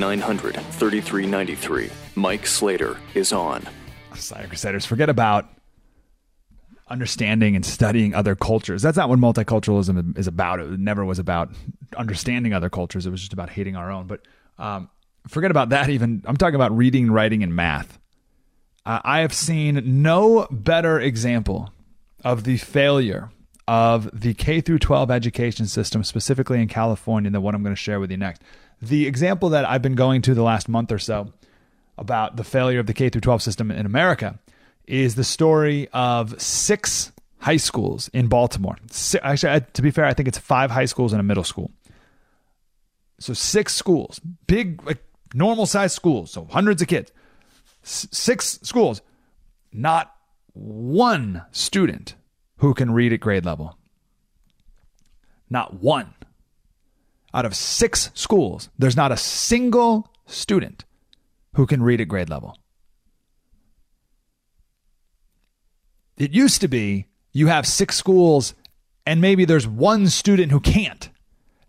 Eight 0.00 0.04
eight 0.04 0.12
eight 0.12 0.18
nine 0.18 0.20
hundred 0.20 0.56
thirty 0.56 1.00
three 1.00 1.26
ninety 1.26 1.54
three. 1.54 1.90
Mike 2.14 2.46
Slater 2.46 2.96
is 3.14 3.32
on. 3.32 3.68
Silent 4.14 4.48
Crusaders, 4.48 4.86
forget 4.86 5.10
about 5.10 5.48
understanding 6.88 7.54
and 7.54 7.64
studying 7.64 8.14
other 8.14 8.34
cultures. 8.34 8.82
That's 8.82 8.96
not 8.96 9.08
what 9.08 9.18
multiculturalism 9.18 10.18
is 10.18 10.26
about. 10.26 10.58
It 10.58 10.80
never 10.80 11.04
was 11.04 11.18
about 11.18 11.50
understanding 11.96 12.52
other 12.52 12.70
cultures. 12.70 13.06
It 13.06 13.10
was 13.10 13.20
just 13.20 13.32
about 13.32 13.50
hating 13.50 13.76
our 13.76 13.90
own. 13.90 14.06
But 14.06 14.22
um, 14.58 14.88
forget 15.28 15.50
about 15.50 15.68
that. 15.68 15.88
Even 15.90 16.22
I'm 16.24 16.36
talking 16.36 16.56
about 16.56 16.76
reading, 16.76 17.10
writing, 17.10 17.42
and 17.42 17.54
math. 17.54 17.98
Uh, 18.86 19.00
I 19.04 19.20
have 19.20 19.34
seen 19.34 20.02
no 20.02 20.48
better 20.50 20.98
example 20.98 21.72
of 22.24 22.44
the 22.44 22.56
failure 22.56 23.30
of 23.68 24.10
the 24.18 24.34
K 24.34 24.60
through 24.60 24.78
12 24.80 25.10
education 25.10 25.66
system, 25.66 26.02
specifically 26.02 26.60
in 26.60 26.68
California, 26.68 27.30
than 27.30 27.42
what 27.42 27.54
I'm 27.54 27.62
going 27.62 27.74
to 27.74 27.80
share 27.80 28.00
with 28.00 28.10
you 28.10 28.16
next. 28.16 28.42
The 28.82 29.06
example 29.06 29.50
that 29.50 29.64
I've 29.68 29.82
been 29.82 29.94
going 29.94 30.22
to 30.22 30.34
the 30.34 30.42
last 30.42 30.68
month 30.68 30.90
or 30.90 30.98
so 30.98 31.32
about 31.98 32.36
the 32.36 32.44
failure 32.44 32.80
of 32.80 32.86
the 32.86 32.94
K 32.94 33.10
through 33.10 33.20
12 33.20 33.42
system 33.42 33.70
in 33.70 33.84
America 33.84 34.38
is 34.86 35.14
the 35.14 35.24
story 35.24 35.88
of 35.92 36.40
six 36.40 37.12
high 37.38 37.58
schools 37.58 38.08
in 38.08 38.28
Baltimore. 38.28 38.76
Actually, 39.22 39.60
to 39.72 39.82
be 39.82 39.90
fair, 39.90 40.04
I 40.04 40.14
think 40.14 40.28
it's 40.28 40.38
five 40.38 40.70
high 40.70 40.86
schools 40.86 41.12
and 41.12 41.20
a 41.20 41.22
middle 41.22 41.44
school. 41.44 41.70
So 43.18 43.34
six 43.34 43.74
schools, 43.74 44.18
big, 44.46 44.82
like 44.84 45.02
normal 45.34 45.66
sized 45.66 45.94
schools, 45.94 46.30
so 46.30 46.46
hundreds 46.50 46.80
of 46.80 46.88
kids. 46.88 47.12
S- 47.84 48.08
six 48.10 48.58
schools, 48.62 49.02
not 49.72 50.14
one 50.54 51.42
student 51.50 52.14
who 52.58 52.74
can 52.74 52.90
read 52.90 53.12
at 53.12 53.20
grade 53.20 53.44
level. 53.44 53.76
Not 55.48 55.74
one. 55.82 56.14
Out 57.32 57.44
of 57.44 57.54
six 57.54 58.10
schools, 58.14 58.70
there's 58.78 58.96
not 58.96 59.12
a 59.12 59.16
single 59.16 60.10
student 60.26 60.84
who 61.54 61.66
can 61.66 61.82
read 61.82 62.00
at 62.00 62.08
grade 62.08 62.28
level. 62.28 62.56
It 66.16 66.32
used 66.32 66.60
to 66.60 66.68
be 66.68 67.06
you 67.32 67.46
have 67.46 67.66
six 67.66 67.96
schools 67.96 68.54
and 69.06 69.20
maybe 69.20 69.44
there's 69.44 69.66
one 69.66 70.08
student 70.08 70.52
who 70.52 70.60
can't. 70.60 71.08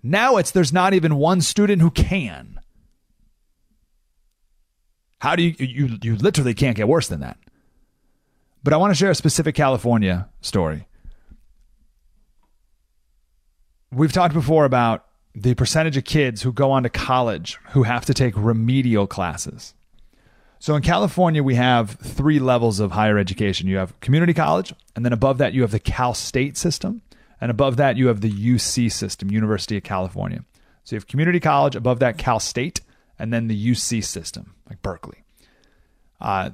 Now 0.03 0.37
it's 0.37 0.51
there's 0.51 0.73
not 0.73 0.93
even 0.93 1.15
one 1.15 1.41
student 1.41 1.81
who 1.81 1.91
can. 1.91 2.59
How 5.19 5.35
do 5.35 5.43
you 5.43 5.55
you 5.59 5.97
you 6.01 6.15
literally 6.15 6.53
can't 6.53 6.75
get 6.75 6.87
worse 6.87 7.07
than 7.07 7.19
that. 7.19 7.37
But 8.63 8.73
I 8.73 8.77
want 8.77 8.91
to 8.91 8.95
share 8.95 9.11
a 9.11 9.15
specific 9.15 9.55
California 9.55 10.27
story. 10.41 10.87
We've 13.91 14.11
talked 14.11 14.33
before 14.33 14.65
about 14.65 15.05
the 15.33 15.53
percentage 15.55 15.97
of 15.97 16.03
kids 16.03 16.41
who 16.41 16.51
go 16.51 16.71
on 16.71 16.83
to 16.83 16.89
college 16.89 17.57
who 17.71 17.83
have 17.83 18.05
to 18.05 18.13
take 18.13 18.33
remedial 18.35 19.07
classes. 19.07 19.73
So 20.59 20.75
in 20.75 20.83
California, 20.83 21.41
we 21.41 21.55
have 21.55 21.91
three 21.91 22.39
levels 22.39 22.79
of 22.79 22.91
higher 22.91 23.17
education. 23.17 23.67
You 23.67 23.77
have 23.77 23.99
community 23.99 24.33
college, 24.33 24.73
and 24.95 25.03
then 25.03 25.13
above 25.13 25.39
that, 25.39 25.53
you 25.53 25.61
have 25.61 25.71
the 25.71 25.79
Cal 25.79 26.13
State 26.13 26.55
system, 26.55 27.01
and 27.39 27.49
above 27.49 27.77
that, 27.77 27.97
you 27.97 28.07
have 28.07 28.21
the 28.21 28.31
UC 28.31 28.91
system, 28.91 29.31
University 29.31 29.77
of 29.77 29.83
California. 29.83 30.45
So 30.83 30.95
you 30.95 30.97
have 30.97 31.07
community 31.07 31.39
college, 31.39 31.75
above 31.75 31.99
that, 31.99 32.17
Cal 32.17 32.39
State, 32.39 32.81
and 33.17 33.33
then 33.33 33.47
the 33.47 33.71
UC 33.71 34.03
system, 34.03 34.53
like 34.69 34.81
Berkeley. 34.83 35.23
Uh, 36.19 36.51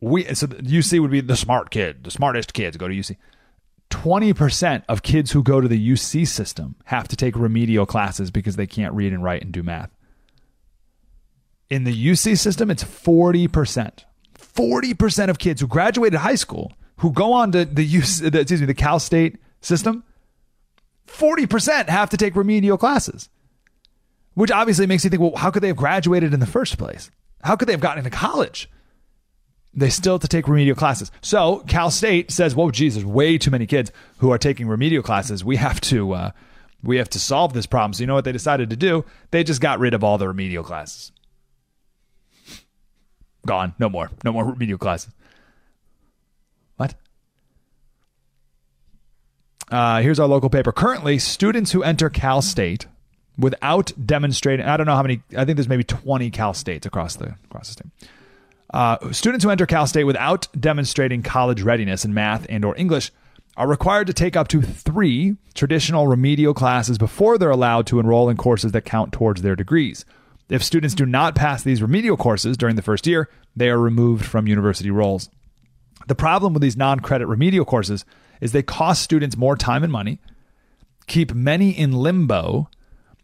we 0.00 0.24
so 0.34 0.46
UC 0.46 1.00
would 1.00 1.10
be 1.10 1.20
the 1.20 1.36
smart 1.36 1.70
kid, 1.70 2.04
the 2.04 2.10
smartest 2.10 2.54
kids 2.54 2.76
go 2.76 2.88
to 2.88 2.94
UC. 2.94 3.16
20% 3.96 4.82
of 4.90 5.02
kids 5.02 5.30
who 5.30 5.42
go 5.42 5.58
to 5.58 5.66
the 5.66 5.92
UC 5.92 6.28
system 6.28 6.76
have 6.84 7.08
to 7.08 7.16
take 7.16 7.34
remedial 7.34 7.86
classes 7.86 8.30
because 8.30 8.56
they 8.56 8.66
can't 8.66 8.92
read 8.92 9.10
and 9.10 9.22
write 9.22 9.42
and 9.42 9.52
do 9.52 9.62
math. 9.62 9.90
In 11.70 11.84
the 11.84 12.06
UC 12.06 12.38
system, 12.38 12.70
it's 12.70 12.84
40%. 12.84 14.04
40% 14.38 15.30
of 15.30 15.38
kids 15.38 15.62
who 15.62 15.66
graduated 15.66 16.20
high 16.20 16.34
school 16.34 16.74
who 16.98 17.10
go 17.10 17.32
on 17.32 17.52
to 17.52 17.64
the 17.64 17.88
UC, 17.88 18.30
the, 18.30 18.40
excuse 18.40 18.60
me, 18.60 18.66
the 18.66 18.74
Cal 18.74 19.00
State 19.00 19.38
system, 19.62 20.04
40% 21.06 21.88
have 21.88 22.10
to 22.10 22.18
take 22.18 22.36
remedial 22.36 22.76
classes. 22.76 23.30
Which 24.34 24.50
obviously 24.50 24.86
makes 24.86 25.04
you 25.04 25.10
think, 25.10 25.22
well, 25.22 25.36
how 25.36 25.50
could 25.50 25.62
they 25.62 25.68
have 25.68 25.76
graduated 25.76 26.34
in 26.34 26.40
the 26.40 26.46
first 26.46 26.76
place? 26.76 27.10
How 27.42 27.56
could 27.56 27.66
they 27.66 27.72
have 27.72 27.80
gotten 27.80 28.04
into 28.04 28.16
college? 28.16 28.68
They 29.76 29.90
still 29.90 30.14
have 30.14 30.22
to 30.22 30.28
take 30.28 30.48
remedial 30.48 30.74
classes. 30.74 31.10
So 31.20 31.58
Cal 31.68 31.90
State 31.90 32.30
says, 32.30 32.54
"Whoa, 32.54 32.70
there's 32.70 33.04
way 33.04 33.36
too 33.36 33.50
many 33.50 33.66
kids 33.66 33.92
who 34.18 34.32
are 34.32 34.38
taking 34.38 34.66
remedial 34.66 35.02
classes. 35.02 35.44
We 35.44 35.56
have 35.56 35.82
to, 35.82 36.14
uh, 36.14 36.30
we 36.82 36.96
have 36.96 37.10
to 37.10 37.20
solve 37.20 37.52
this 37.52 37.66
problem." 37.66 37.92
So 37.92 38.00
you 38.00 38.06
know 38.06 38.14
what 38.14 38.24
they 38.24 38.32
decided 38.32 38.70
to 38.70 38.76
do? 38.76 39.04
They 39.32 39.44
just 39.44 39.60
got 39.60 39.78
rid 39.78 39.92
of 39.92 40.02
all 40.02 40.16
the 40.16 40.28
remedial 40.28 40.64
classes. 40.64 41.12
Gone. 43.44 43.74
No 43.78 43.90
more. 43.90 44.10
No 44.24 44.32
more 44.32 44.44
remedial 44.44 44.78
classes. 44.78 45.12
What? 46.78 46.94
Uh, 49.70 50.00
here's 50.00 50.18
our 50.18 50.26
local 50.26 50.48
paper. 50.48 50.72
Currently, 50.72 51.18
students 51.18 51.72
who 51.72 51.82
enter 51.82 52.08
Cal 52.08 52.40
State 52.40 52.86
without 53.38 53.92
demonstrating, 54.04 54.64
I 54.64 54.78
don't 54.78 54.86
know 54.86 54.94
how 54.94 55.02
many. 55.02 55.20
I 55.36 55.44
think 55.44 55.56
there's 55.56 55.68
maybe 55.68 55.84
20 55.84 56.30
Cal 56.30 56.54
States 56.54 56.86
across 56.86 57.16
the 57.16 57.34
across 57.44 57.68
the 57.68 57.72
state. 57.72 58.10
Uh, 58.72 59.12
students 59.12 59.44
who 59.44 59.50
enter 59.50 59.66
Cal 59.66 59.86
State 59.86 60.04
without 60.04 60.48
demonstrating 60.58 61.22
college 61.22 61.62
readiness 61.62 62.04
in 62.04 62.14
math 62.14 62.46
and 62.48 62.64
or 62.64 62.76
English 62.76 63.12
are 63.56 63.68
required 63.68 64.06
to 64.06 64.12
take 64.12 64.36
up 64.36 64.48
to 64.48 64.60
three 64.60 65.36
traditional 65.54 66.06
remedial 66.06 66.52
classes 66.52 66.98
before 66.98 67.38
they're 67.38 67.50
allowed 67.50 67.86
to 67.86 67.98
enroll 67.98 68.28
in 68.28 68.36
courses 68.36 68.72
that 68.72 68.84
count 68.84 69.12
towards 69.12 69.42
their 69.42 69.56
degrees. 69.56 70.04
If 70.48 70.62
students 70.62 70.94
do 70.94 71.06
not 71.06 71.34
pass 71.34 71.62
these 71.62 71.82
remedial 71.82 72.16
courses 72.16 72.56
during 72.56 72.76
the 72.76 72.82
first 72.82 73.06
year, 73.06 73.28
they 73.54 73.70
are 73.70 73.78
removed 73.78 74.24
from 74.24 74.46
university 74.46 74.90
rolls. 74.90 75.30
The 76.06 76.14
problem 76.14 76.52
with 76.52 76.62
these 76.62 76.76
non 76.76 77.00
credit 77.00 77.26
remedial 77.26 77.64
courses 77.64 78.04
is 78.40 78.52
they 78.52 78.62
cost 78.62 79.02
students 79.02 79.36
more 79.36 79.56
time 79.56 79.82
and 79.82 79.92
money, 79.92 80.20
keep 81.06 81.34
many 81.34 81.70
in 81.70 81.92
limbo, 81.92 82.68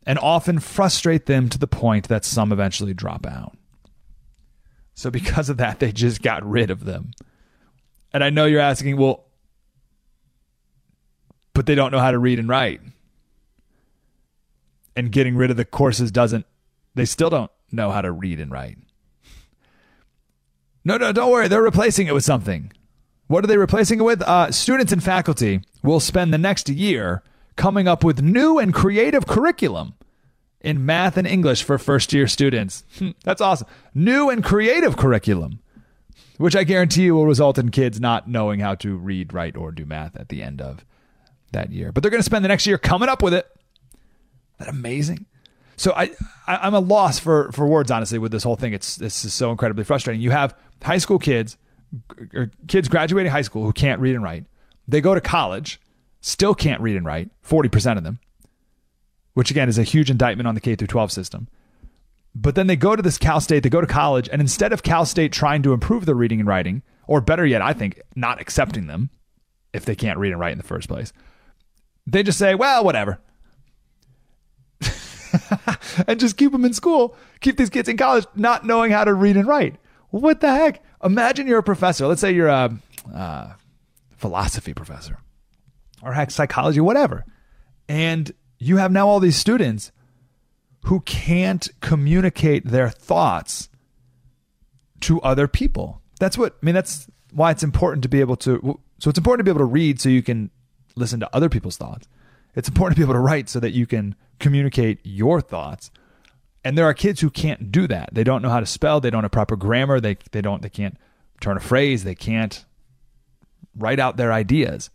and 0.06 0.18
often 0.18 0.58
frustrate 0.58 1.26
them 1.26 1.48
to 1.50 1.58
the 1.58 1.66
point 1.66 2.08
that 2.08 2.24
some 2.24 2.50
eventually 2.50 2.94
drop 2.94 3.26
out. 3.26 3.56
So, 4.94 5.10
because 5.10 5.48
of 5.48 5.56
that, 5.56 5.80
they 5.80 5.92
just 5.92 6.22
got 6.22 6.48
rid 6.48 6.70
of 6.70 6.84
them. 6.84 7.12
And 8.12 8.22
I 8.22 8.30
know 8.30 8.44
you're 8.44 8.60
asking, 8.60 8.96
well, 8.96 9.24
but 11.54 11.66
they 11.66 11.74
don't 11.74 11.92
know 11.92 11.98
how 11.98 12.10
to 12.10 12.18
read 12.18 12.38
and 12.38 12.48
write. 12.48 12.80
And 14.94 15.10
getting 15.10 15.36
rid 15.36 15.50
of 15.50 15.56
the 15.56 15.64
courses 15.64 16.10
doesn't, 16.10 16.46
they 16.94 17.06
still 17.06 17.30
don't 17.30 17.50
know 17.70 17.90
how 17.90 18.02
to 18.02 18.12
read 18.12 18.38
and 18.40 18.50
write. 18.50 18.78
No, 20.84 20.96
no, 20.96 21.12
don't 21.12 21.30
worry. 21.30 21.48
They're 21.48 21.62
replacing 21.62 22.06
it 22.06 22.14
with 22.14 22.24
something. 22.24 22.72
What 23.28 23.44
are 23.44 23.46
they 23.46 23.56
replacing 23.56 24.00
it 24.00 24.02
with? 24.02 24.20
Uh, 24.22 24.50
students 24.50 24.92
and 24.92 25.02
faculty 25.02 25.62
will 25.82 26.00
spend 26.00 26.34
the 26.34 26.38
next 26.38 26.68
year 26.68 27.22
coming 27.56 27.88
up 27.88 28.04
with 28.04 28.20
new 28.20 28.58
and 28.58 28.74
creative 28.74 29.26
curriculum 29.26 29.94
in 30.62 30.86
math 30.86 31.16
and 31.16 31.26
English 31.26 31.62
for 31.62 31.78
first 31.78 32.12
year 32.12 32.26
students. 32.26 32.84
Hmm, 32.98 33.10
that's 33.24 33.40
awesome. 33.40 33.66
New 33.94 34.30
and 34.30 34.42
creative 34.42 34.96
curriculum, 34.96 35.60
which 36.38 36.56
I 36.56 36.64
guarantee 36.64 37.02
you 37.04 37.14
will 37.14 37.26
result 37.26 37.58
in 37.58 37.70
kids 37.70 38.00
not 38.00 38.28
knowing 38.28 38.60
how 38.60 38.74
to 38.76 38.96
read, 38.96 39.32
write, 39.32 39.56
or 39.56 39.72
do 39.72 39.84
math 39.84 40.16
at 40.16 40.28
the 40.28 40.42
end 40.42 40.60
of 40.60 40.84
that 41.52 41.70
year. 41.70 41.92
But 41.92 42.02
they're 42.02 42.10
going 42.10 42.20
to 42.20 42.24
spend 42.24 42.44
the 42.44 42.48
next 42.48 42.66
year 42.66 42.78
coming 42.78 43.08
up 43.08 43.22
with 43.22 43.34
it. 43.34 43.46
That 44.58 44.68
amazing? 44.68 45.26
So 45.76 45.92
I, 45.92 46.10
I 46.46 46.56
I'm 46.58 46.74
a 46.74 46.80
loss 46.80 47.18
for 47.18 47.50
for 47.52 47.66
words 47.66 47.90
honestly 47.90 48.18
with 48.18 48.30
this 48.30 48.44
whole 48.44 48.56
thing. 48.56 48.72
It's 48.72 48.96
this 48.96 49.24
is 49.24 49.34
so 49.34 49.50
incredibly 49.50 49.84
frustrating. 49.84 50.20
You 50.20 50.30
have 50.30 50.56
high 50.82 50.98
school 50.98 51.18
kids 51.18 51.56
or 52.34 52.50
kids 52.68 52.88
graduating 52.88 53.32
high 53.32 53.42
school 53.42 53.64
who 53.64 53.72
can't 53.72 54.00
read 54.00 54.14
and 54.14 54.22
write. 54.22 54.44
They 54.86 55.00
go 55.00 55.14
to 55.14 55.20
college, 55.20 55.80
still 56.20 56.54
can't 56.54 56.80
read 56.80 56.96
and 56.96 57.04
write. 57.04 57.30
Forty 57.40 57.68
percent 57.68 57.98
of 57.98 58.04
them, 58.04 58.20
which 59.34 59.50
again 59.50 59.68
is 59.68 59.78
a 59.78 59.82
huge 59.82 60.10
indictment 60.10 60.46
on 60.46 60.54
the 60.54 60.60
K 60.60 60.74
through 60.74 60.88
12 60.88 61.12
system. 61.12 61.48
But 62.34 62.54
then 62.54 62.66
they 62.66 62.76
go 62.76 62.96
to 62.96 63.02
this 63.02 63.18
Cal 63.18 63.40
State, 63.40 63.62
they 63.62 63.68
go 63.68 63.80
to 63.80 63.86
college, 63.86 64.28
and 64.30 64.40
instead 64.40 64.72
of 64.72 64.82
Cal 64.82 65.04
State 65.04 65.32
trying 65.32 65.62
to 65.62 65.72
improve 65.72 66.06
their 66.06 66.14
reading 66.14 66.40
and 66.40 66.48
writing, 66.48 66.82
or 67.06 67.20
better 67.20 67.44
yet, 67.44 67.60
I 67.60 67.72
think 67.72 68.00
not 68.16 68.40
accepting 68.40 68.86
them 68.86 69.10
if 69.72 69.84
they 69.84 69.94
can't 69.94 70.18
read 70.18 70.32
and 70.32 70.40
write 70.40 70.52
in 70.52 70.58
the 70.58 70.64
first 70.64 70.88
place, 70.88 71.12
they 72.06 72.22
just 72.22 72.38
say, 72.38 72.54
well, 72.54 72.84
whatever. 72.84 73.20
and 76.06 76.18
just 76.18 76.36
keep 76.36 76.52
them 76.52 76.64
in 76.64 76.72
school, 76.72 77.16
keep 77.40 77.56
these 77.56 77.70
kids 77.70 77.88
in 77.88 77.96
college 77.96 78.26
not 78.34 78.66
knowing 78.66 78.90
how 78.90 79.04
to 79.04 79.12
read 79.12 79.36
and 79.36 79.46
write. 79.46 79.76
What 80.10 80.40
the 80.40 80.50
heck? 80.50 80.82
Imagine 81.02 81.46
you're 81.46 81.58
a 81.58 81.62
professor. 81.62 82.06
Let's 82.06 82.20
say 82.20 82.32
you're 82.32 82.48
a, 82.48 82.76
a 83.12 83.56
philosophy 84.16 84.74
professor 84.74 85.18
or 86.02 86.12
heck, 86.12 86.30
psychology, 86.30 86.80
whatever. 86.80 87.24
And 87.88 88.32
you 88.62 88.76
have 88.76 88.92
now 88.92 89.08
all 89.08 89.20
these 89.20 89.36
students 89.36 89.90
who 90.84 91.00
can't 91.00 91.68
communicate 91.80 92.66
their 92.66 92.88
thoughts 92.88 93.68
to 95.00 95.20
other 95.22 95.48
people. 95.48 96.00
That's 96.20 96.38
what 96.38 96.56
I 96.62 96.66
mean. 96.66 96.74
That's 96.74 97.08
why 97.32 97.50
it's 97.50 97.62
important 97.62 98.02
to 98.04 98.08
be 98.08 98.20
able 98.20 98.36
to. 98.36 98.80
So 98.98 99.10
it's 99.10 99.18
important 99.18 99.40
to 99.40 99.44
be 99.44 99.50
able 99.50 99.66
to 99.66 99.72
read 99.72 100.00
so 100.00 100.08
you 100.08 100.22
can 100.22 100.50
listen 100.94 101.20
to 101.20 101.34
other 101.34 101.48
people's 101.48 101.76
thoughts. 101.76 102.06
It's 102.54 102.68
important 102.68 102.96
to 102.96 103.00
be 103.00 103.04
able 103.04 103.14
to 103.14 103.20
write 103.20 103.48
so 103.48 103.58
that 103.60 103.72
you 103.72 103.86
can 103.86 104.14
communicate 104.38 105.00
your 105.02 105.40
thoughts. 105.40 105.90
And 106.64 106.78
there 106.78 106.84
are 106.84 106.94
kids 106.94 107.20
who 107.20 107.30
can't 107.30 107.72
do 107.72 107.88
that. 107.88 108.10
They 108.12 108.22
don't 108.22 108.42
know 108.42 108.50
how 108.50 108.60
to 108.60 108.66
spell. 108.66 109.00
They 109.00 109.10
don't 109.10 109.24
have 109.24 109.32
proper 109.32 109.56
grammar. 109.56 110.00
They 110.00 110.18
they 110.30 110.42
don't. 110.42 110.62
They 110.62 110.70
can't 110.70 110.96
turn 111.40 111.56
a 111.56 111.60
phrase. 111.60 112.04
They 112.04 112.14
can't 112.14 112.64
write 113.76 113.98
out 113.98 114.16
their 114.16 114.32
ideas. 114.32 114.90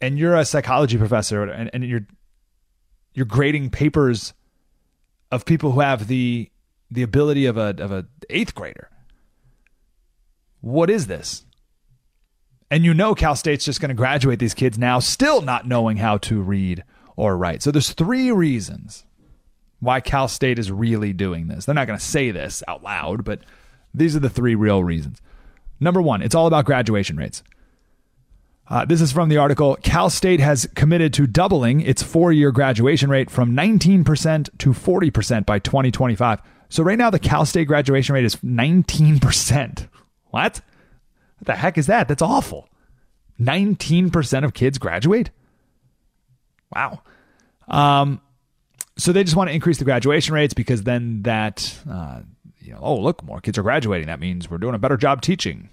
And 0.00 0.18
you're 0.18 0.34
a 0.34 0.44
psychology 0.44 0.98
professor, 0.98 1.44
and, 1.44 1.70
and 1.72 1.84
you're 1.84 2.06
you're 3.16 3.26
grading 3.26 3.70
papers 3.70 4.34
of 5.32 5.44
people 5.44 5.72
who 5.72 5.80
have 5.80 6.06
the 6.06 6.48
the 6.88 7.02
ability 7.02 7.46
of 7.46 7.56
a 7.56 7.74
of 7.78 7.90
a 7.90 8.06
eighth 8.30 8.54
grader. 8.54 8.90
What 10.60 10.90
is 10.90 11.08
this? 11.08 11.44
And 12.70 12.84
you 12.84 12.94
know 12.94 13.14
Cal 13.14 13.34
State's 13.34 13.64
just 13.64 13.80
going 13.80 13.88
to 13.88 13.94
graduate 13.94 14.38
these 14.38 14.54
kids 14.54 14.78
now 14.78 14.98
still 14.98 15.40
not 15.40 15.66
knowing 15.66 15.96
how 15.96 16.18
to 16.18 16.40
read 16.40 16.84
or 17.16 17.36
write. 17.36 17.62
So 17.62 17.70
there's 17.70 17.92
three 17.92 18.30
reasons 18.30 19.04
why 19.80 20.00
Cal 20.00 20.28
State 20.28 20.58
is 20.58 20.70
really 20.70 21.12
doing 21.12 21.48
this. 21.48 21.64
They're 21.64 21.74
not 21.74 21.86
going 21.86 21.98
to 21.98 22.04
say 22.04 22.30
this 22.30 22.62
out 22.68 22.82
loud, 22.82 23.24
but 23.24 23.40
these 23.94 24.14
are 24.14 24.20
the 24.20 24.30
three 24.30 24.54
real 24.54 24.84
reasons. 24.84 25.22
Number 25.78 26.02
1, 26.02 26.22
it's 26.22 26.34
all 26.34 26.46
about 26.46 26.64
graduation 26.64 27.16
rates. 27.16 27.42
Uh, 28.68 28.84
this 28.84 29.00
is 29.00 29.12
from 29.12 29.28
the 29.28 29.36
article. 29.36 29.76
Cal 29.82 30.10
State 30.10 30.40
has 30.40 30.68
committed 30.74 31.12
to 31.14 31.26
doubling 31.26 31.80
its 31.80 32.02
four 32.02 32.32
year 32.32 32.50
graduation 32.50 33.08
rate 33.10 33.30
from 33.30 33.52
19% 33.52 34.58
to 34.58 34.70
40% 34.70 35.46
by 35.46 35.58
2025. 35.58 36.42
So, 36.68 36.82
right 36.82 36.98
now, 36.98 37.10
the 37.10 37.20
Cal 37.20 37.46
State 37.46 37.68
graduation 37.68 38.14
rate 38.14 38.24
is 38.24 38.36
19%. 38.36 39.88
What? 40.30 40.60
What 41.38 41.46
the 41.46 41.54
heck 41.54 41.78
is 41.78 41.86
that? 41.86 42.08
That's 42.08 42.22
awful. 42.22 42.68
19% 43.40 44.44
of 44.44 44.54
kids 44.54 44.78
graduate? 44.78 45.30
Wow. 46.74 47.02
Um, 47.68 48.20
so, 48.98 49.12
they 49.12 49.22
just 49.22 49.36
want 49.36 49.48
to 49.48 49.54
increase 49.54 49.78
the 49.78 49.84
graduation 49.84 50.34
rates 50.34 50.54
because 50.54 50.82
then 50.82 51.22
that, 51.22 51.78
uh, 51.88 52.22
you 52.58 52.72
know, 52.72 52.80
oh, 52.82 52.96
look, 52.96 53.22
more 53.22 53.40
kids 53.40 53.58
are 53.58 53.62
graduating. 53.62 54.08
That 54.08 54.18
means 54.18 54.50
we're 54.50 54.58
doing 54.58 54.74
a 54.74 54.78
better 54.78 54.96
job 54.96 55.22
teaching. 55.22 55.68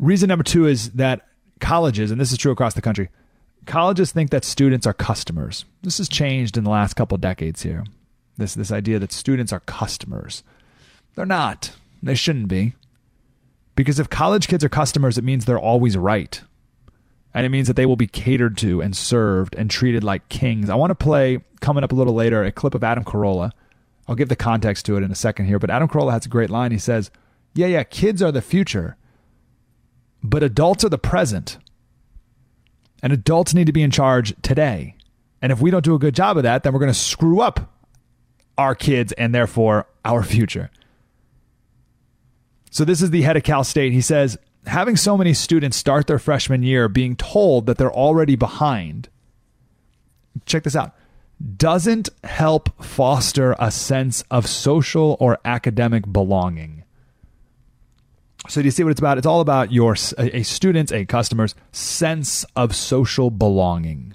Reason 0.00 0.28
number 0.28 0.42
two 0.42 0.66
is 0.66 0.92
that 0.92 1.26
colleges, 1.60 2.10
and 2.10 2.18
this 2.18 2.32
is 2.32 2.38
true 2.38 2.50
across 2.50 2.72
the 2.72 2.80
country, 2.80 3.10
colleges 3.66 4.10
think 4.10 4.30
that 4.30 4.46
students 4.46 4.86
are 4.86 4.94
customers. 4.94 5.66
This 5.82 5.98
has 5.98 6.08
changed 6.08 6.56
in 6.56 6.64
the 6.64 6.70
last 6.70 6.94
couple 6.94 7.18
decades 7.18 7.62
here. 7.62 7.84
This 8.38 8.54
this 8.54 8.72
idea 8.72 8.98
that 8.98 9.12
students 9.12 9.52
are 9.52 9.60
customers. 9.60 10.42
They're 11.14 11.26
not. 11.26 11.72
They 12.02 12.14
shouldn't 12.14 12.48
be. 12.48 12.74
Because 13.76 13.98
if 13.98 14.08
college 14.08 14.48
kids 14.48 14.64
are 14.64 14.70
customers, 14.70 15.18
it 15.18 15.24
means 15.24 15.44
they're 15.44 15.58
always 15.58 15.98
right. 15.98 16.40
And 17.34 17.44
it 17.44 17.50
means 17.50 17.66
that 17.68 17.76
they 17.76 17.86
will 17.86 17.96
be 17.96 18.06
catered 18.06 18.56
to 18.58 18.80
and 18.80 18.96
served 18.96 19.54
and 19.54 19.70
treated 19.70 20.02
like 20.02 20.30
kings. 20.30 20.70
I 20.70 20.76
want 20.76 20.92
to 20.92 20.94
play 20.94 21.40
coming 21.60 21.84
up 21.84 21.92
a 21.92 21.94
little 21.94 22.14
later 22.14 22.42
a 22.42 22.50
clip 22.50 22.74
of 22.74 22.82
Adam 22.82 23.04
Carolla. 23.04 23.52
I'll 24.08 24.16
give 24.16 24.30
the 24.30 24.36
context 24.36 24.86
to 24.86 24.96
it 24.96 25.02
in 25.02 25.12
a 25.12 25.14
second 25.14 25.44
here, 25.44 25.58
but 25.58 25.70
Adam 25.70 25.88
Carolla 25.88 26.12
has 26.12 26.24
a 26.24 26.30
great 26.30 26.48
line. 26.48 26.72
He 26.72 26.78
says, 26.78 27.10
"Yeah, 27.52 27.66
yeah, 27.66 27.82
kids 27.82 28.22
are 28.22 28.32
the 28.32 28.40
future." 28.40 28.96
But 30.22 30.42
adults 30.42 30.84
are 30.84 30.88
the 30.88 30.98
present. 30.98 31.58
And 33.02 33.12
adults 33.12 33.54
need 33.54 33.66
to 33.66 33.72
be 33.72 33.82
in 33.82 33.90
charge 33.90 34.34
today. 34.42 34.96
And 35.40 35.52
if 35.52 35.60
we 35.60 35.70
don't 35.70 35.84
do 35.84 35.94
a 35.94 35.98
good 35.98 36.14
job 36.14 36.36
of 36.36 36.42
that, 36.42 36.62
then 36.62 36.72
we're 36.72 36.80
going 36.80 36.92
to 36.92 36.98
screw 36.98 37.40
up 37.40 37.72
our 38.58 38.74
kids 38.74 39.12
and 39.12 39.34
therefore 39.34 39.86
our 40.04 40.22
future. 40.22 40.70
So, 42.70 42.84
this 42.84 43.02
is 43.02 43.10
the 43.10 43.22
head 43.22 43.36
of 43.36 43.42
Cal 43.42 43.64
State. 43.64 43.92
He 43.92 44.00
says, 44.00 44.38
having 44.66 44.96
so 44.96 45.16
many 45.16 45.34
students 45.34 45.76
start 45.76 46.06
their 46.06 46.18
freshman 46.18 46.62
year 46.62 46.88
being 46.88 47.16
told 47.16 47.66
that 47.66 47.78
they're 47.78 47.92
already 47.92 48.36
behind, 48.36 49.08
check 50.46 50.64
this 50.64 50.76
out, 50.76 50.94
doesn't 51.56 52.10
help 52.22 52.82
foster 52.82 53.56
a 53.58 53.70
sense 53.70 54.22
of 54.30 54.46
social 54.46 55.16
or 55.18 55.38
academic 55.44 56.10
belonging. 56.12 56.79
So 58.48 58.62
do 58.62 58.66
you 58.66 58.70
see 58.70 58.82
what 58.82 58.90
it's 58.90 59.00
about? 59.00 59.18
It's 59.18 59.26
all 59.26 59.40
about 59.40 59.70
your 59.70 59.94
a 60.18 60.42
student's, 60.42 60.92
a 60.92 61.04
customer's 61.04 61.54
sense 61.72 62.44
of 62.56 62.74
social 62.74 63.30
belonging. 63.30 64.14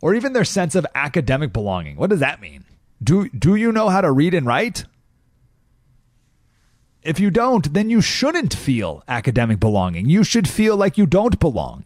Or 0.00 0.14
even 0.14 0.32
their 0.32 0.44
sense 0.44 0.74
of 0.74 0.86
academic 0.94 1.52
belonging. 1.52 1.96
What 1.96 2.10
does 2.10 2.20
that 2.20 2.40
mean? 2.40 2.64
Do 3.02 3.28
do 3.28 3.56
you 3.56 3.72
know 3.72 3.88
how 3.88 4.00
to 4.00 4.10
read 4.10 4.34
and 4.34 4.46
write? 4.46 4.84
If 7.02 7.20
you 7.20 7.30
don't, 7.30 7.72
then 7.72 7.88
you 7.88 8.00
shouldn't 8.00 8.52
feel 8.52 9.04
academic 9.06 9.60
belonging. 9.60 10.08
You 10.08 10.24
should 10.24 10.48
feel 10.48 10.76
like 10.76 10.98
you 10.98 11.06
don't 11.06 11.38
belong. 11.38 11.84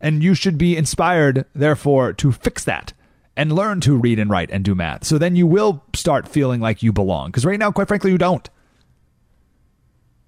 And 0.00 0.22
you 0.22 0.34
should 0.34 0.56
be 0.56 0.76
inspired, 0.76 1.44
therefore, 1.54 2.12
to 2.14 2.32
fix 2.32 2.64
that 2.64 2.92
and 3.36 3.52
learn 3.52 3.80
to 3.82 3.96
read 3.96 4.18
and 4.18 4.30
write 4.30 4.50
and 4.50 4.64
do 4.64 4.74
math. 4.74 5.04
So 5.04 5.18
then 5.18 5.36
you 5.36 5.46
will 5.46 5.84
start 5.94 6.26
feeling 6.26 6.60
like 6.60 6.82
you 6.82 6.92
belong. 6.92 7.30
Because 7.30 7.44
right 7.44 7.58
now, 7.58 7.70
quite 7.70 7.88
frankly, 7.88 8.10
you 8.10 8.18
don't. 8.18 8.48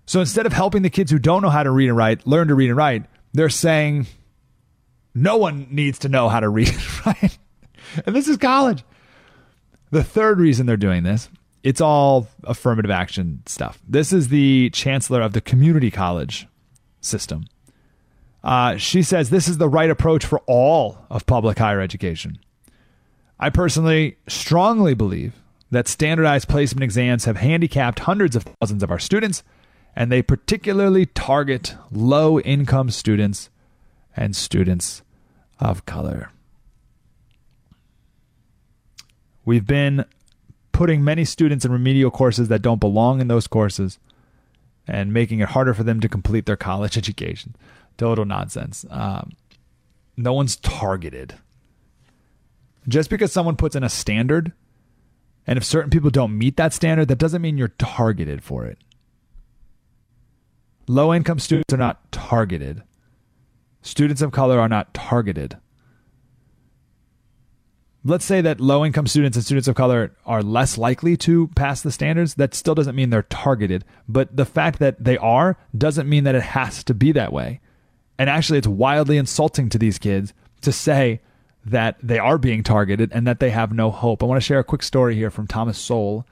So 0.06 0.20
instead 0.20 0.46
of 0.46 0.52
helping 0.52 0.82
the 0.82 0.90
kids 0.90 1.10
who 1.10 1.18
don't 1.18 1.42
know 1.42 1.50
how 1.50 1.62
to 1.62 1.70
read 1.70 1.88
and 1.88 1.96
write 1.96 2.26
learn 2.26 2.48
to 2.48 2.54
read 2.54 2.68
and 2.68 2.76
write, 2.76 3.04
they're 3.32 3.48
saying 3.48 4.06
no 5.14 5.36
one 5.36 5.68
needs 5.70 6.00
to 6.00 6.08
know 6.08 6.28
how 6.28 6.40
to 6.40 6.48
read 6.50 6.68
and 6.68 7.06
write. 7.06 7.38
And 8.06 8.14
this 8.14 8.28
is 8.28 8.36
college. 8.36 8.84
The 9.90 10.04
third 10.04 10.40
reason 10.40 10.66
they're 10.66 10.76
doing 10.76 11.04
this, 11.04 11.28
it's 11.62 11.80
all 11.80 12.26
affirmative 12.42 12.90
action 12.90 13.42
stuff. 13.46 13.80
This 13.88 14.12
is 14.12 14.28
the 14.28 14.70
chancellor 14.70 15.22
of 15.22 15.32
the 15.32 15.40
community 15.40 15.90
college 15.90 16.48
system. 17.00 17.44
Uh, 18.42 18.76
she 18.76 19.02
says 19.02 19.30
this 19.30 19.48
is 19.48 19.58
the 19.58 19.68
right 19.68 19.88
approach 19.88 20.24
for 20.26 20.40
all 20.46 20.98
of 21.08 21.24
public 21.26 21.58
higher 21.58 21.80
education. 21.80 22.38
I 23.38 23.50
personally 23.50 24.18
strongly 24.28 24.94
believe 24.94 25.34
that 25.70 25.88
standardized 25.88 26.48
placement 26.48 26.84
exams 26.84 27.24
have 27.24 27.38
handicapped 27.38 28.00
hundreds 28.00 28.36
of 28.36 28.44
thousands 28.44 28.82
of 28.82 28.90
our 28.90 28.98
students 28.98 29.42
and 29.96 30.10
they 30.10 30.22
particularly 30.22 31.06
target 31.06 31.74
low 31.90 32.40
income 32.40 32.90
students 32.90 33.50
and 34.16 34.34
students 34.34 35.02
of 35.60 35.86
color. 35.86 36.30
We've 39.44 39.66
been 39.66 40.04
putting 40.72 41.04
many 41.04 41.24
students 41.24 41.64
in 41.64 41.72
remedial 41.72 42.10
courses 42.10 42.48
that 42.48 42.62
don't 42.62 42.80
belong 42.80 43.20
in 43.20 43.28
those 43.28 43.46
courses 43.46 43.98
and 44.86 45.12
making 45.12 45.40
it 45.40 45.50
harder 45.50 45.74
for 45.74 45.84
them 45.84 46.00
to 46.00 46.08
complete 46.08 46.46
their 46.46 46.56
college 46.56 46.98
education. 46.98 47.54
Total 47.96 48.24
nonsense. 48.24 48.84
Um, 48.90 49.32
no 50.16 50.32
one's 50.32 50.56
targeted. 50.56 51.34
Just 52.88 53.08
because 53.08 53.32
someone 53.32 53.56
puts 53.56 53.76
in 53.76 53.84
a 53.84 53.88
standard, 53.88 54.52
and 55.46 55.56
if 55.56 55.64
certain 55.64 55.90
people 55.90 56.10
don't 56.10 56.36
meet 56.36 56.56
that 56.56 56.72
standard, 56.72 57.08
that 57.08 57.18
doesn't 57.18 57.40
mean 57.40 57.56
you're 57.56 57.68
targeted 57.68 58.42
for 58.42 58.66
it. 58.66 58.78
Low 60.86 61.14
income 61.14 61.38
students 61.38 61.72
are 61.72 61.78
not 61.78 62.12
targeted. 62.12 62.82
Students 63.82 64.22
of 64.22 64.32
color 64.32 64.58
are 64.60 64.68
not 64.68 64.92
targeted. 64.92 65.56
Let's 68.06 68.26
say 68.26 68.42
that 68.42 68.60
low 68.60 68.84
income 68.84 69.06
students 69.06 69.36
and 69.36 69.44
students 69.44 69.66
of 69.66 69.76
color 69.76 70.14
are 70.26 70.42
less 70.42 70.76
likely 70.76 71.16
to 71.18 71.48
pass 71.48 71.80
the 71.80 71.90
standards. 71.90 72.34
That 72.34 72.54
still 72.54 72.74
doesn't 72.74 72.94
mean 72.94 73.08
they're 73.08 73.22
targeted. 73.22 73.82
But 74.06 74.36
the 74.36 74.44
fact 74.44 74.78
that 74.80 75.02
they 75.02 75.16
are 75.16 75.56
doesn't 75.76 76.08
mean 76.08 76.24
that 76.24 76.34
it 76.34 76.42
has 76.42 76.84
to 76.84 76.94
be 76.94 77.12
that 77.12 77.32
way. 77.32 77.60
And 78.18 78.28
actually, 78.28 78.58
it's 78.58 78.66
wildly 78.66 79.16
insulting 79.16 79.70
to 79.70 79.78
these 79.78 79.98
kids 79.98 80.34
to 80.60 80.70
say 80.70 81.22
that 81.64 81.96
they 82.02 82.18
are 82.18 82.36
being 82.36 82.62
targeted 82.62 83.10
and 83.12 83.26
that 83.26 83.40
they 83.40 83.50
have 83.50 83.72
no 83.72 83.90
hope. 83.90 84.22
I 84.22 84.26
want 84.26 84.40
to 84.40 84.46
share 84.46 84.58
a 84.58 84.64
quick 84.64 84.82
story 84.82 85.14
here 85.14 85.30
from 85.30 85.46
Thomas 85.46 85.78
Sowell 85.78 86.26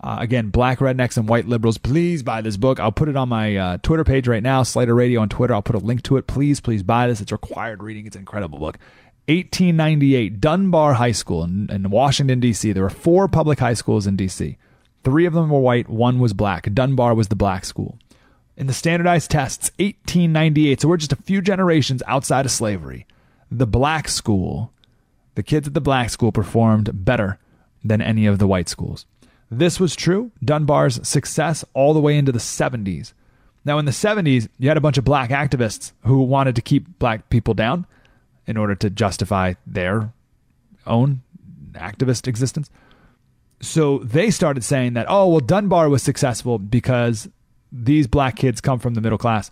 uh, 0.00 0.16
again, 0.20 0.50
black 0.50 0.78
rednecks 0.78 1.16
and 1.16 1.28
white 1.28 1.46
liberals, 1.46 1.78
please 1.78 2.22
buy 2.22 2.40
this 2.40 2.56
book. 2.56 2.78
I'll 2.78 2.92
put 2.92 3.08
it 3.08 3.16
on 3.16 3.28
my 3.28 3.56
uh, 3.56 3.78
Twitter 3.78 4.04
page 4.04 4.28
right 4.28 4.42
now, 4.42 4.62
Slater 4.62 4.94
Radio 4.94 5.20
on 5.20 5.28
Twitter. 5.28 5.54
I'll 5.54 5.62
put 5.62 5.76
a 5.76 5.80
link 5.80 6.02
to 6.04 6.16
it. 6.16 6.26
Please, 6.26 6.60
please 6.60 6.82
buy 6.82 7.06
this. 7.06 7.20
It's 7.20 7.32
required 7.32 7.82
reading. 7.82 8.06
It's 8.06 8.16
an 8.16 8.20
incredible 8.20 8.58
book. 8.58 8.78
1898, 9.26 10.40
Dunbar 10.40 10.94
High 10.94 11.12
School 11.12 11.44
in, 11.44 11.68
in 11.70 11.90
Washington, 11.90 12.40
D.C. 12.40 12.72
There 12.72 12.82
were 12.82 12.90
four 12.90 13.28
public 13.28 13.58
high 13.58 13.74
schools 13.74 14.06
in 14.06 14.16
D.C. 14.16 14.56
Three 15.04 15.26
of 15.26 15.34
them 15.34 15.50
were 15.50 15.60
white, 15.60 15.88
one 15.88 16.18
was 16.18 16.32
black. 16.32 16.72
Dunbar 16.72 17.14
was 17.14 17.28
the 17.28 17.36
black 17.36 17.64
school. 17.64 17.98
In 18.56 18.66
the 18.66 18.72
standardized 18.72 19.30
tests, 19.30 19.70
1898, 19.78 20.80
so 20.80 20.88
we're 20.88 20.96
just 20.96 21.12
a 21.12 21.16
few 21.16 21.42
generations 21.42 22.02
outside 22.06 22.46
of 22.46 22.50
slavery, 22.50 23.06
the 23.50 23.66
black 23.66 24.08
school 24.08 24.72
the 25.38 25.42
kids 25.44 25.68
at 25.68 25.74
the 25.74 25.80
black 25.80 26.10
school 26.10 26.32
performed 26.32 26.90
better 27.04 27.38
than 27.84 28.02
any 28.02 28.26
of 28.26 28.40
the 28.40 28.48
white 28.48 28.68
schools. 28.68 29.06
This 29.50 29.80
was 29.80 29.96
true, 29.96 30.30
Dunbar's 30.44 31.06
success 31.06 31.64
all 31.72 31.94
the 31.94 32.00
way 32.00 32.18
into 32.18 32.32
the 32.32 32.38
70s. 32.38 33.12
Now, 33.64 33.78
in 33.78 33.84
the 33.84 33.92
70s, 33.92 34.48
you 34.58 34.68
had 34.68 34.76
a 34.76 34.82
bunch 34.82 34.98
of 34.98 35.04
black 35.04 35.30
activists 35.30 35.92
who 36.04 36.22
wanted 36.22 36.54
to 36.56 36.62
keep 36.62 36.98
black 36.98 37.28
people 37.30 37.54
down 37.54 37.86
in 38.46 38.56
order 38.56 38.74
to 38.74 38.90
justify 38.90 39.54
their 39.66 40.12
own 40.86 41.22
activist 41.72 42.26
existence. 42.26 42.70
So 43.60 43.98
they 43.98 44.30
started 44.30 44.64
saying 44.64 44.94
that, 44.94 45.06
oh, 45.08 45.28
well, 45.28 45.40
Dunbar 45.40 45.88
was 45.88 46.02
successful 46.02 46.58
because 46.58 47.28
these 47.72 48.06
black 48.06 48.36
kids 48.36 48.60
come 48.60 48.78
from 48.78 48.94
the 48.94 49.00
middle 49.00 49.18
class. 49.18 49.50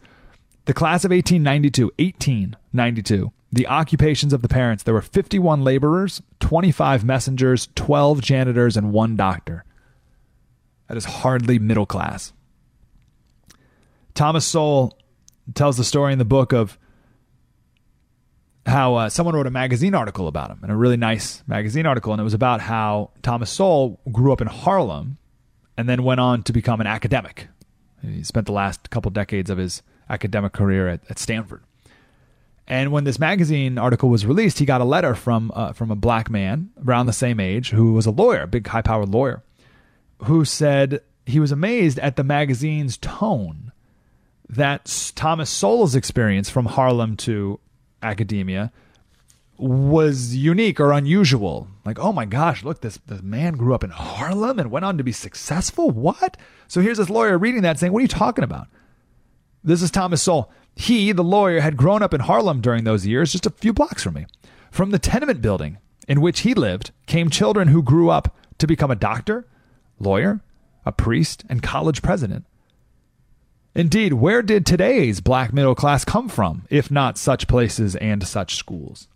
The 0.67 0.75
class 0.75 1.05
of 1.05 1.11
1892, 1.11 1.87
1892, 1.99 3.33
the 3.53 3.67
occupations 3.67 4.33
of 4.33 4.43
the 4.43 4.49
parents, 4.49 4.83
there 4.83 4.95
were 4.95 5.03
51 5.03 5.63
laborers, 5.63 6.23
25 6.41 7.05
messengers, 7.05 7.69
12 7.75 8.21
janitors, 8.21 8.77
and 8.77 8.93
one 8.93 9.17
doctor. 9.17 9.65
That 10.89 10.97
is 10.97 11.05
hardly 11.05 11.59
middle 11.59 11.87
class. 11.87 12.33
Thomas 14.15 14.47
Sowell 14.47 14.97
tells 15.55 15.77
the 15.77 15.85
story 15.85 16.13
in 16.13 16.19
the 16.19 16.25
book 16.25 16.53
of 16.53 16.79
how 18.67 18.95
uh, 18.97 19.09
someone 19.09 19.37
wrote 19.37 19.47
a 19.47 19.51
magazine 19.51 19.95
article 19.95 20.27
about 20.27 20.51
him, 20.51 20.59
and 20.63 20.73
a 20.73 20.77
really 20.77 20.97
nice 20.97 21.43
magazine 21.47 21.87
article, 21.87 22.13
and 22.13 22.21
it 22.21 22.25
was 22.25 22.35
about 22.35 22.61
how 22.61 23.11
Thomas 23.23 23.51
Sowell 23.51 24.01
grew 24.11 24.33
up 24.33 24.41
in 24.41 24.49
Harlem 24.49 25.19
and 25.77 25.89
then 25.89 26.03
went 26.03 26.21
on 26.21 26.43
to 26.45 26.53
become 26.53 26.81
an 26.81 26.87
academic. 26.87 27.49
He 28.03 28.23
spent 28.23 28.47
the 28.47 28.53
last 28.53 28.91
couple 28.91 29.11
decades 29.11 29.51
of 29.51 29.59
his 29.59 29.83
academic 30.09 30.53
career 30.53 30.89
at, 30.89 31.01
at 31.11 31.19
Stanford. 31.19 31.63
And 32.69 32.91
when 32.91 33.05
this 33.05 33.19
magazine 33.19 33.79
article 33.79 34.09
was 34.09 34.27
released, 34.27 34.59
he 34.59 34.65
got 34.65 34.81
a 34.81 34.85
letter 34.85 35.15
from 35.15 35.53
uh, 35.55 35.73
from 35.73 35.91
a 35.93 35.97
black 35.97 36.29
man 36.29 36.71
around 36.85 37.07
the 37.07 37.13
same 37.13 37.39
age 37.39 37.71
who 37.71 37.93
was 37.93 38.07
a 38.07 38.11
lawyer, 38.11 38.43
a 38.43 38.47
big 38.49 38.67
high 38.67 38.83
powered 38.83 39.09
lawyer, 39.09 39.43
who 40.25 40.45
said 40.45 41.01
he 41.25 41.41
was 41.41 41.53
amazed 41.53 41.99
at 41.99 42.17
the 42.17 42.25
magazine's 42.25 42.97
tone 42.97 43.73
that 44.49 45.13
Thomas 45.15 45.51
Sowell's 45.51 45.95
experience 45.95 46.49
from 46.49 46.67
Harlem 46.67 47.17
to 47.19 47.59
academia 48.03 48.73
was 49.59 50.37
unique 50.37 50.79
or 50.79 50.93
unusual. 50.93 51.69
Like, 51.85 51.99
oh 51.99 52.13
my 52.13 52.27
gosh, 52.27 52.63
look, 52.63 52.81
this, 52.81 52.99
this 53.07 53.23
man 53.23 53.55
grew 53.55 53.75
up 53.75 53.85
in 53.85 53.91
Harlem 53.91 54.59
and 54.59 54.71
went 54.71 54.85
on 54.85 54.99
to 54.99 55.05
be 55.05 55.13
successful. 55.13 55.91
What? 55.91 56.37
So 56.69 56.81
here's 56.81 56.99
this 56.99 57.11
lawyer 57.11 57.39
reading 57.39 57.63
that 57.63 57.79
saying, 57.79 57.93
What 57.93 58.01
are 58.01 58.03
you 58.03 58.09
talking 58.09 58.45
about? 58.45 58.69
This 59.65 59.83
is 59.83 59.91
Thomas 59.91 60.23
Sowell. 60.23 60.53
He, 60.75 61.11
the 61.13 61.25
lawyer, 61.25 61.61
had 61.61 61.77
grown 61.77 62.03
up 62.03 62.13
in 62.13 62.21
Harlem 62.21 62.61
during 62.61 62.85
those 62.85 63.07
years, 63.07 63.33
just 63.33 63.47
a 63.47 63.51
few 63.51 63.73
blocks 63.73 64.03
from 64.03 64.15
me. 64.15 64.27
From 64.71 64.91
the 64.91 64.99
tenement 64.99 65.41
building 65.41 65.79
in 66.07 66.21
which 66.21 66.41
he 66.41 66.55
lived 66.55 66.93
came 67.07 67.31
children 67.31 67.69
who 67.69 67.83
grew 67.83 68.11
up 68.11 68.37
to 68.59 68.67
become 68.67 68.91
a 68.91 68.97
doctor, 68.97 69.47
lawyer, 69.99 70.41
a 70.85 70.93
priest, 70.93 71.45
and 71.49 71.63
college 71.63 72.03
president. 72.03 72.45
Indeed, 73.75 74.15
where 74.15 74.43
did 74.43 74.65
today's 74.65 75.21
black 75.21 75.53
middle 75.53 75.75
class 75.75 76.05
come 76.05 76.29
from, 76.29 76.65
if 76.71 76.91
not 76.91 77.19
such 77.19 77.47
places 77.47 77.95
and 77.97 78.27
such 78.27 78.57
schools? 78.57 79.09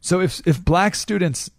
So 0.00 0.20
if 0.20 0.40
if 0.46 0.64
black 0.64 0.94
students 0.94 1.50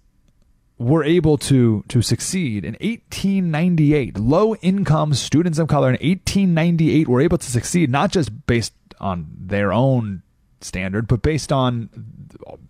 were 0.80 1.04
able 1.04 1.38
to 1.38 1.84
to 1.88 2.02
succeed 2.02 2.66
in 2.66 2.74
1898, 2.82 4.18
low 4.18 4.56
income 4.56 5.14
students 5.14 5.60
of 5.60 5.68
color 5.68 5.90
in 5.90 5.94
1898 5.94 7.08
were 7.08 7.22
able 7.22 7.38
to 7.38 7.52
succeed 7.52 7.92
not 7.92 8.12
just 8.12 8.48
based 8.48 8.74
on 9.00 9.28
their 9.38 9.72
own 9.72 10.24
standard, 10.62 11.08
but 11.08 11.22
based 11.22 11.52
on 11.52 11.90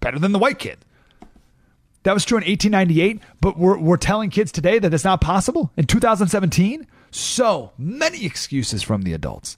better 0.01 0.19
than 0.19 0.33
the 0.33 0.39
white 0.39 0.59
kid. 0.59 0.79
That 2.03 2.13
was 2.13 2.25
true 2.25 2.37
in 2.37 2.43
1898, 2.43 3.21
but 3.41 3.57
we're, 3.57 3.77
we're 3.77 3.97
telling 3.97 4.31
kids 4.31 4.51
today 4.51 4.79
that 4.79 4.93
it's 4.93 5.03
not 5.03 5.21
possible 5.21 5.71
in 5.77 5.85
2017. 5.85 6.87
So 7.11 7.73
many 7.77 8.25
excuses 8.25 8.81
from 8.81 9.03
the 9.03 9.13
adults 9.13 9.57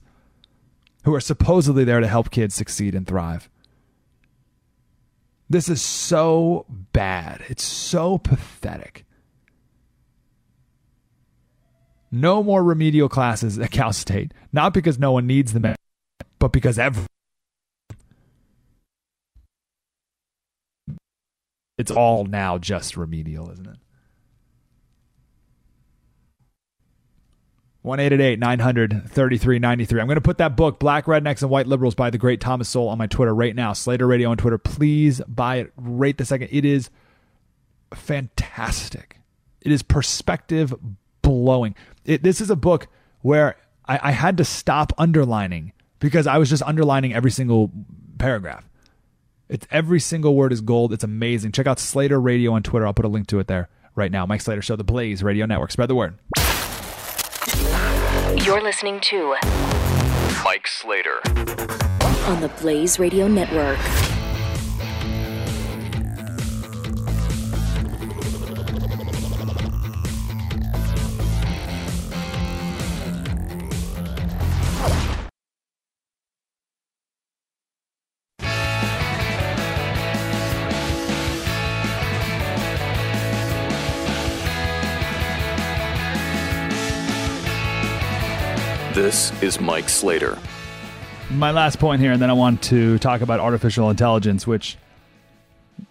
who 1.04 1.14
are 1.14 1.20
supposedly 1.20 1.84
there 1.84 2.00
to 2.00 2.06
help 2.06 2.30
kids 2.30 2.54
succeed 2.54 2.94
and 2.94 3.06
thrive. 3.06 3.48
This 5.48 5.68
is 5.68 5.80
so 5.80 6.66
bad. 6.68 7.42
It's 7.48 7.62
so 7.62 8.18
pathetic. 8.18 9.04
No 12.10 12.42
more 12.42 12.62
remedial 12.62 13.08
classes 13.08 13.58
at 13.58 13.70
Cal 13.70 13.92
State, 13.92 14.32
not 14.52 14.72
because 14.72 14.98
no 14.98 15.12
one 15.12 15.26
needs 15.26 15.52
them, 15.52 15.74
but 16.38 16.52
because 16.52 16.78
every 16.78 17.06
it's 21.78 21.90
all 21.90 22.24
now 22.24 22.58
just 22.58 22.96
remedial, 22.96 23.50
isn't 23.50 23.66
it? 23.66 23.76
1 27.84 27.98
900 28.38 28.90
3393. 29.10 30.00
I'm 30.00 30.06
going 30.06 30.14
to 30.14 30.22
put 30.22 30.38
that 30.38 30.56
book, 30.56 30.78
Black 30.78 31.04
Rednecks 31.04 31.42
and 31.42 31.50
White 31.50 31.66
Liberals 31.66 31.94
by 31.94 32.08
the 32.08 32.16
great 32.16 32.40
Thomas 32.40 32.66
Sowell, 32.66 32.88
on 32.88 32.96
my 32.96 33.06
Twitter 33.06 33.34
right 33.34 33.54
now. 33.54 33.74
Slater 33.74 34.06
Radio 34.06 34.30
on 34.30 34.38
Twitter. 34.38 34.56
Please 34.56 35.20
buy 35.28 35.56
it 35.56 35.72
right 35.76 36.16
the 36.16 36.24
second. 36.24 36.48
It 36.50 36.64
is 36.64 36.88
fantastic. 37.92 39.18
It 39.60 39.70
is 39.70 39.82
perspective 39.82 40.74
blowing. 41.20 41.74
It, 42.06 42.22
this 42.22 42.40
is 42.40 42.48
a 42.48 42.56
book 42.56 42.86
where 43.20 43.56
I, 43.86 44.00
I 44.02 44.12
had 44.12 44.38
to 44.38 44.46
stop 44.46 44.94
underlining 44.96 45.72
because 45.98 46.26
I 46.26 46.38
was 46.38 46.48
just 46.48 46.62
underlining 46.62 47.12
every 47.12 47.30
single 47.30 47.70
paragraph. 48.16 48.66
It's 49.48 49.66
every 49.70 50.00
single 50.00 50.34
word 50.34 50.52
is 50.52 50.60
gold. 50.60 50.92
It's 50.92 51.04
amazing. 51.04 51.52
Check 51.52 51.66
out 51.66 51.78
Slater 51.78 52.20
Radio 52.20 52.52
on 52.52 52.62
Twitter. 52.62 52.86
I'll 52.86 52.94
put 52.94 53.04
a 53.04 53.08
link 53.08 53.26
to 53.28 53.38
it 53.40 53.46
there 53.46 53.68
right 53.94 54.10
now. 54.10 54.24
Mike 54.24 54.40
Slater 54.40 54.62
Show, 54.62 54.76
the 54.76 54.84
Blaze 54.84 55.22
Radio 55.22 55.44
Network. 55.46 55.70
Spread 55.70 55.88
the 55.90 55.94
word. 55.94 56.18
You're 58.44 58.62
listening 58.62 59.00
to 59.00 59.36
Mike 60.44 60.66
Slater. 60.66 61.20
on 62.26 62.40
the 62.40 62.50
Blaze 62.60 62.98
Radio 62.98 63.28
Network. 63.28 63.78
This 89.04 89.30
is 89.42 89.60
Mike 89.60 89.90
Slater. 89.90 90.38
my 91.28 91.50
last 91.50 91.78
point 91.78 92.00
here, 92.00 92.12
and 92.12 92.22
then 92.22 92.30
I 92.30 92.32
want 92.32 92.62
to 92.62 92.98
talk 93.00 93.20
about 93.20 93.38
artificial 93.38 93.90
intelligence, 93.90 94.46
which 94.46 94.78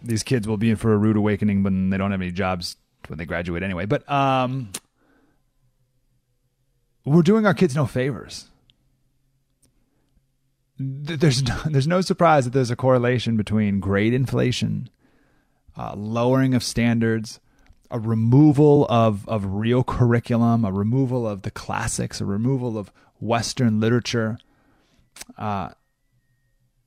these 0.02 0.24
kids 0.24 0.48
will 0.48 0.58
be 0.58 0.72
in 0.72 0.78
for 0.78 0.94
a 0.94 0.98
rude 0.98 1.16
awakening 1.16 1.62
when 1.62 1.92
they 1.92 1.98
don't 1.98 2.10
have 2.10 2.24
any 2.24 2.32
jobs 2.32 2.76
when 3.06 3.20
they 3.20 3.26
graduate 3.26 3.62
anyway. 3.62 3.86
But 3.86 4.12
um, 4.12 4.72
we're 7.06 7.22
doing 7.22 7.46
our 7.46 7.54
kids 7.54 7.76
no 7.76 7.86
favors. 7.86 8.50
There's 10.80 11.44
no, 11.44 11.56
there's 11.68 11.88
no 11.88 12.02
surprise 12.02 12.46
that 12.46 12.54
there's 12.54 12.72
a 12.72 12.76
correlation 12.76 13.38
between 13.38 13.80
grade 13.80 14.16
inflation, 14.16 14.90
uh, 15.78 15.94
lowering 15.96 16.56
of 16.56 16.64
standards, 16.64 17.40
a 17.94 18.00
removal 18.00 18.88
of, 18.90 19.30
of 19.30 19.46
real 19.46 19.84
curriculum, 19.84 20.66
a 20.66 20.72
removal 20.72 21.28
of 21.28 21.44
the 21.44 21.52
classics, 21.52 22.20
a 22.20 22.26
removal 22.26 22.76
of 22.76 22.92
Western 23.20 23.80
literature, 23.80 24.40
uh, 25.38 25.70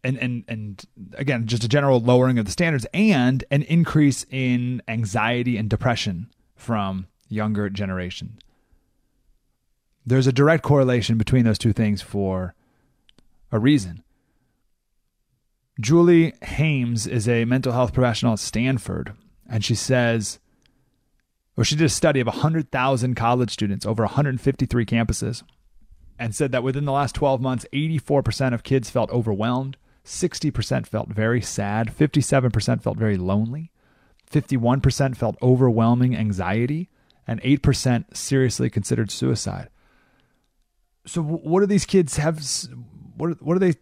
and 0.02 0.18
and 0.18 0.44
and 0.48 0.84
again, 1.14 1.46
just 1.46 1.64
a 1.64 1.68
general 1.68 2.00
lowering 2.00 2.38
of 2.38 2.44
the 2.44 2.50
standards 2.50 2.86
and 2.92 3.44
an 3.50 3.62
increase 3.62 4.26
in 4.30 4.82
anxiety 4.88 5.56
and 5.56 5.70
depression 5.70 6.28
from 6.56 7.06
younger 7.28 7.70
generation. 7.70 8.38
There's 10.04 10.26
a 10.26 10.32
direct 10.32 10.64
correlation 10.64 11.18
between 11.18 11.44
those 11.44 11.58
two 11.58 11.72
things 11.72 12.02
for 12.02 12.54
a 13.52 13.58
reason. 13.58 14.02
Julie 15.80 16.34
Haims 16.42 17.06
is 17.06 17.28
a 17.28 17.44
mental 17.44 17.72
health 17.72 17.92
professional 17.92 18.34
at 18.34 18.38
Stanford, 18.40 19.12
and 19.48 19.64
she 19.64 19.74
says, 19.74 20.40
or 21.56 21.64
she 21.64 21.76
did 21.76 21.84
a 21.84 21.88
study 21.88 22.20
of 22.20 22.26
100,000 22.26 23.14
college 23.14 23.50
students 23.50 23.86
over 23.86 24.02
153 24.04 24.84
campuses 24.84 25.42
and 26.18 26.34
said 26.34 26.52
that 26.52 26.62
within 26.62 26.84
the 26.84 26.92
last 26.92 27.14
12 27.14 27.40
months, 27.40 27.66
84% 27.72 28.54
of 28.54 28.62
kids 28.62 28.90
felt 28.90 29.10
overwhelmed, 29.10 29.76
60% 30.04 30.86
felt 30.86 31.08
very 31.08 31.40
sad, 31.40 31.94
57% 31.94 32.82
felt 32.82 32.96
very 32.96 33.16
lonely, 33.16 33.70
51% 34.30 35.16
felt 35.16 35.36
overwhelming 35.42 36.16
anxiety, 36.16 36.88
and 37.26 37.40
8% 37.42 38.16
seriously 38.16 38.70
considered 38.70 39.10
suicide. 39.10 39.68
So, 41.06 41.22
what 41.22 41.60
do 41.60 41.66
these 41.66 41.84
kids 41.84 42.16
have? 42.16 42.44
What, 43.16 43.40
what 43.40 43.60
they? 43.60 43.74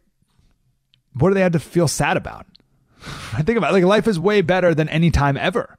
What 1.14 1.30
do 1.30 1.34
they 1.34 1.40
have 1.40 1.52
to 1.52 1.58
feel 1.58 1.88
sad 1.88 2.18
about? 2.18 2.46
I 3.32 3.42
think 3.42 3.56
about 3.56 3.70
it, 3.70 3.74
like 3.74 3.84
life 3.84 4.06
is 4.06 4.18
way 4.18 4.42
better 4.42 4.74
than 4.74 4.90
any 4.90 5.10
time 5.10 5.38
ever. 5.38 5.78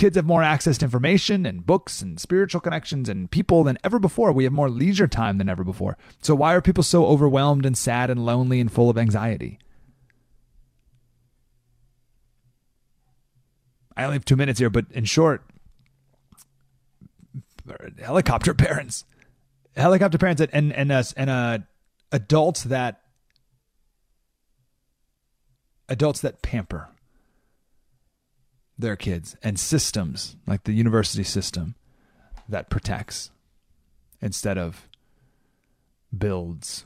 Kids 0.00 0.16
have 0.16 0.24
more 0.24 0.42
access 0.42 0.78
to 0.78 0.86
information 0.86 1.44
and 1.44 1.66
books 1.66 2.00
and 2.00 2.18
spiritual 2.18 2.62
connections 2.62 3.06
and 3.06 3.30
people 3.30 3.64
than 3.64 3.76
ever 3.84 3.98
before. 3.98 4.32
We 4.32 4.44
have 4.44 4.52
more 4.54 4.70
leisure 4.70 5.06
time 5.06 5.36
than 5.36 5.50
ever 5.50 5.62
before. 5.62 5.98
So 6.22 6.34
why 6.34 6.54
are 6.54 6.62
people 6.62 6.82
so 6.82 7.04
overwhelmed 7.04 7.66
and 7.66 7.76
sad 7.76 8.08
and 8.08 8.24
lonely 8.24 8.62
and 8.62 8.72
full 8.72 8.88
of 8.88 8.96
anxiety? 8.96 9.58
I 13.94 14.04
only 14.04 14.14
have 14.14 14.24
two 14.24 14.36
minutes 14.36 14.58
here, 14.58 14.70
but 14.70 14.86
in 14.90 15.04
short, 15.04 15.44
helicopter 18.02 18.54
parents, 18.54 19.04
helicopter 19.76 20.16
parents, 20.16 20.40
and 20.50 20.72
and 20.72 20.90
uh, 20.90 21.02
and 21.14 21.28
uh, 21.28 21.58
adults 22.10 22.62
that 22.62 23.02
adults 25.90 26.22
that 26.22 26.40
pamper 26.40 26.88
their 28.80 28.96
kids 28.96 29.36
and 29.42 29.58
systems 29.58 30.36
like 30.46 30.64
the 30.64 30.72
university 30.72 31.24
system 31.24 31.74
that 32.48 32.70
protects 32.70 33.30
instead 34.20 34.58
of 34.58 34.88
builds. 36.16 36.84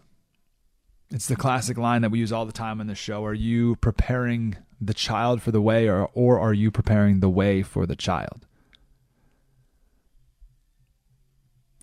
It's 1.11 1.29
the 1.29 1.37
classic 1.37 1.79
line 1.79 2.03
that 2.03 2.11
we 2.11 2.19
use 2.19 2.33
all 2.33 2.47
the 2.47 2.53
time 2.53 2.81
in 2.81 2.87
the 2.87 2.95
show. 2.95 3.25
Are 3.25 3.35
you 3.35 3.77
preparing 3.77 4.57
the 4.81 4.95
child 4.95 5.43
for 5.43 5.51
the 5.51 5.61
way 5.61 5.89
or 5.89 6.11
or 6.15 6.39
are 6.41 6.53
you 6.53 6.71
preparing 6.71 7.21
the 7.21 7.29
way 7.29 7.63
for 7.63 7.87
the 7.87 7.97
child? 7.97 8.47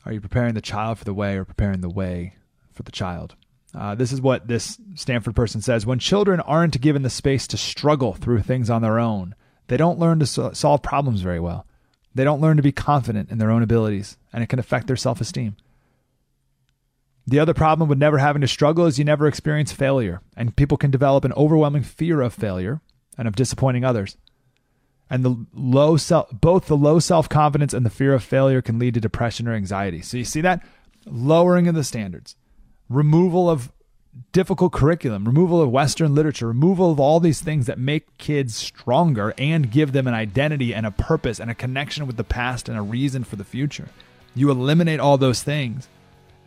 Are 0.06 0.14
you 0.14 0.22
preparing 0.22 0.56
the 0.56 0.62
child 0.62 0.98
for 0.98 1.06
the 1.06 1.14
way 1.14 1.38
or 1.38 1.46
preparing 1.46 1.82
the 1.82 1.90
way 1.90 2.36
for 2.74 2.84
the 2.84 2.92
child? 2.92 3.36
Uh, 3.74 3.96
this 3.96 4.12
is 4.12 4.20
what 4.20 4.48
this 4.48 4.80
Stanford 4.96 5.36
person 5.36 5.62
says. 5.62 5.86
When 5.86 6.00
children 6.00 6.40
aren't 6.42 6.82
given 6.82 7.04
the 7.04 7.10
space 7.10 7.48
to 7.48 7.58
struggle 7.58 8.14
through 8.14 8.42
things 8.42 8.70
on 8.70 8.82
their 8.82 9.00
own, 9.00 9.36
they 9.72 9.78
don't 9.78 10.00
learn 10.00 10.20
to 10.20 10.26
so- 10.26 10.52
solve 10.52 10.82
problems 10.82 11.22
very 11.22 11.40
well. 11.40 11.66
They 12.14 12.26
don't 12.26 12.42
learn 12.42 12.58
to 12.58 12.62
be 12.62 12.74
confident 12.74 13.32
in 13.32 13.38
their 13.38 13.50
own 13.50 13.64
abilities, 13.64 14.18
and 14.34 14.44
it 14.44 14.48
can 14.48 14.60
affect 14.60 14.86
their 14.86 14.98
self 14.98 15.22
esteem. 15.22 15.56
The 17.26 17.40
other 17.40 17.54
problem 17.54 17.88
with 17.88 17.98
never 17.98 18.18
having 18.18 18.42
to 18.42 18.50
struggle 18.50 18.86
is 18.86 19.00
you 19.00 19.06
never 19.06 19.28
experience 19.28 19.72
failure, 19.72 20.20
and 20.36 20.58
people 20.58 20.76
can 20.76 20.92
develop 20.92 21.24
an 21.24 21.32
overwhelming 21.38 21.84
fear 21.84 22.20
of 22.20 22.34
failure 22.34 22.82
and 23.18 23.30
of 23.30 23.38
disappointing 23.38 23.86
others. 23.86 24.18
And 25.10 25.24
the 25.24 25.46
low 25.54 25.96
self, 25.96 26.30
both 26.34 26.68
the 26.68 26.76
low 26.76 27.00
self 27.00 27.30
confidence 27.30 27.74
and 27.74 27.86
the 27.86 27.90
fear 27.90 28.14
of 28.14 28.26
failure 28.26 28.62
can 28.62 28.78
lead 28.78 28.96
to 28.96 29.00
depression 29.00 29.48
or 29.48 29.54
anxiety. 29.54 30.02
So 30.02 30.18
you 30.18 30.26
see 30.26 30.42
that 30.42 30.66
lowering 31.06 31.70
of 31.70 31.76
the 31.76 31.86
standards, 31.86 32.36
removal 32.90 33.50
of 33.50 33.72
difficult 34.32 34.74
curriculum, 34.74 35.26
removal 35.26 35.62
of 35.62 35.70
Western 35.70 36.14
literature, 36.14 36.48
removal 36.48 36.92
of 36.92 37.00
all 37.00 37.20
these 37.20 37.42
things 37.42 37.66
that 37.66 37.80
make 37.80 38.18
kids 38.18 38.56
stronger 38.56 39.34
and 39.38 39.72
give 39.72 39.92
them 39.92 40.08
an 40.08 40.14
identity 40.14 40.74
and 40.74 40.86
a 40.86 40.92
purpose 40.92 41.40
and 41.40 41.50
a 41.50 41.56
connection 41.56 42.08
with 42.08 42.18
the 42.18 42.24
past 42.24 42.68
and 42.68 42.78
a 42.78 42.82
reason 42.82 43.24
for 43.24 43.36
the 43.36 43.44
future. 43.44 43.90
You 44.36 44.50
eliminate 44.50 45.00
all 45.00 45.18
those 45.18 45.44
things, 45.44 45.88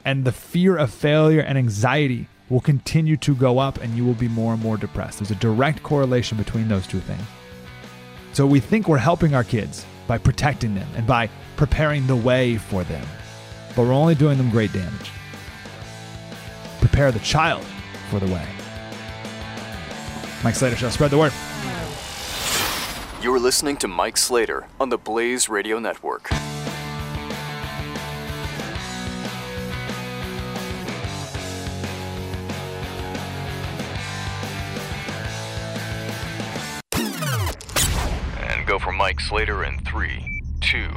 and 0.04 0.24
the 0.24 0.32
fear 0.32 0.76
of 0.76 0.92
failure 0.92 1.40
and 1.40 1.58
anxiety 1.58 2.28
will 2.50 2.60
continue 2.60 3.16
to 3.18 3.34
go 3.34 3.58
up, 3.58 3.80
and 3.80 3.94
you 3.94 4.04
will 4.04 4.14
be 4.14 4.28
more 4.28 4.52
and 4.52 4.62
more 4.62 4.76
depressed. 4.76 5.18
There's 5.18 5.30
a 5.30 5.36
direct 5.36 5.82
correlation 5.82 6.36
between 6.36 6.68
those 6.68 6.86
two 6.86 7.00
things. 7.00 7.24
So 8.32 8.46
we 8.46 8.60
think 8.60 8.88
we're 8.88 8.98
helping 8.98 9.34
our 9.34 9.44
kids 9.44 9.86
by 10.06 10.18
protecting 10.18 10.74
them 10.74 10.88
and 10.96 11.06
by 11.06 11.30
preparing 11.56 12.06
the 12.06 12.16
way 12.16 12.58
for 12.58 12.84
them, 12.84 13.06
but 13.74 13.82
we're 13.82 13.92
only 13.92 14.14
doing 14.14 14.36
them 14.36 14.50
great 14.50 14.72
damage 14.72 15.10
prepare 16.88 17.10
the 17.10 17.18
child 17.20 17.64
for 18.10 18.20
the 18.20 18.26
way. 18.26 18.46
Mike 20.44 20.54
Slater 20.54 20.76
Show 20.76 20.90
spread 20.90 21.10
the 21.10 21.16
word. 21.16 21.32
You're 23.22 23.40
listening 23.40 23.78
to 23.78 23.88
Mike 23.88 24.18
Slater 24.18 24.66
on 24.78 24.90
the 24.90 24.98
Blaze 24.98 25.48
Radio 25.48 25.78
Network. 25.78 26.30
And 38.40 38.66
go 38.66 38.78
for 38.78 38.92
Mike 38.92 39.20
Slater 39.20 39.64
in 39.64 39.78
three, 39.80 40.42
two, 40.60 40.90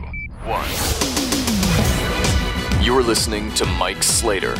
one. 0.43 0.67
You're 2.83 3.03
listening 3.03 3.53
to 3.53 3.65
Mike 3.65 4.03
Slater 4.03 4.55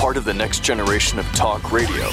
part 0.00 0.16
of 0.16 0.24
the 0.24 0.32
next 0.32 0.64
generation 0.64 1.18
of 1.18 1.26
talk 1.32 1.70
radio, 1.70 2.08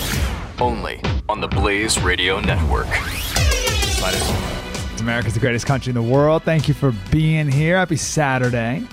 only 0.59 0.99
on 1.29 1.39
the 1.39 1.47
Blaze 1.47 1.97
Radio 2.01 2.37
Network. 2.41 2.85
It's 2.91 4.99
America's 4.99 5.35
the 5.35 5.39
greatest 5.39 5.65
country 5.65 5.91
in 5.91 5.95
the 5.95 6.01
world. 6.01 6.43
Thank 6.43 6.67
you 6.67 6.73
for 6.73 6.91
being 7.11 7.49
here. 7.49 7.77
Happy 7.77 7.95
Saturday. 7.95 8.85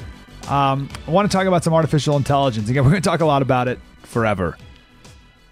Um, 0.47 0.89
I 1.09 1.11
want 1.11 1.29
to 1.29 1.37
talk 1.37 1.49
about 1.49 1.65
some 1.65 1.75
artificial 1.75 2.17
intelligence. 2.17 2.69
Again, 2.69 2.85
we're 2.85 2.91
going 2.91 3.03
to 3.03 3.09
talk 3.09 3.19
a 3.19 3.27
lot 3.27 3.43
about 3.43 3.67
it 3.67 3.81
forever 4.05 4.57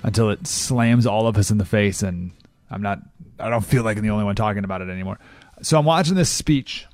until 0.05 0.31
it 0.31 0.47
slams 0.47 1.05
all 1.05 1.27
of 1.27 1.37
us 1.37 1.51
in 1.51 1.59
the 1.59 1.65
face, 1.65 2.05
and 2.05 2.31
I'm 2.71 2.81
not. 2.81 3.01
I 3.41 3.51
don't 3.51 3.65
feel 3.65 3.83
like 3.83 3.97
I'm 3.97 4.05
the 4.05 4.11
only 4.11 4.25
one 4.25 4.37
talking 4.37 4.63
about 4.63 4.83
it 4.83 4.89
anymore. 4.89 5.19
So 5.63 5.81
I'm 5.81 5.85
watching 5.85 6.15
this 6.15 6.31
speech 6.31 6.87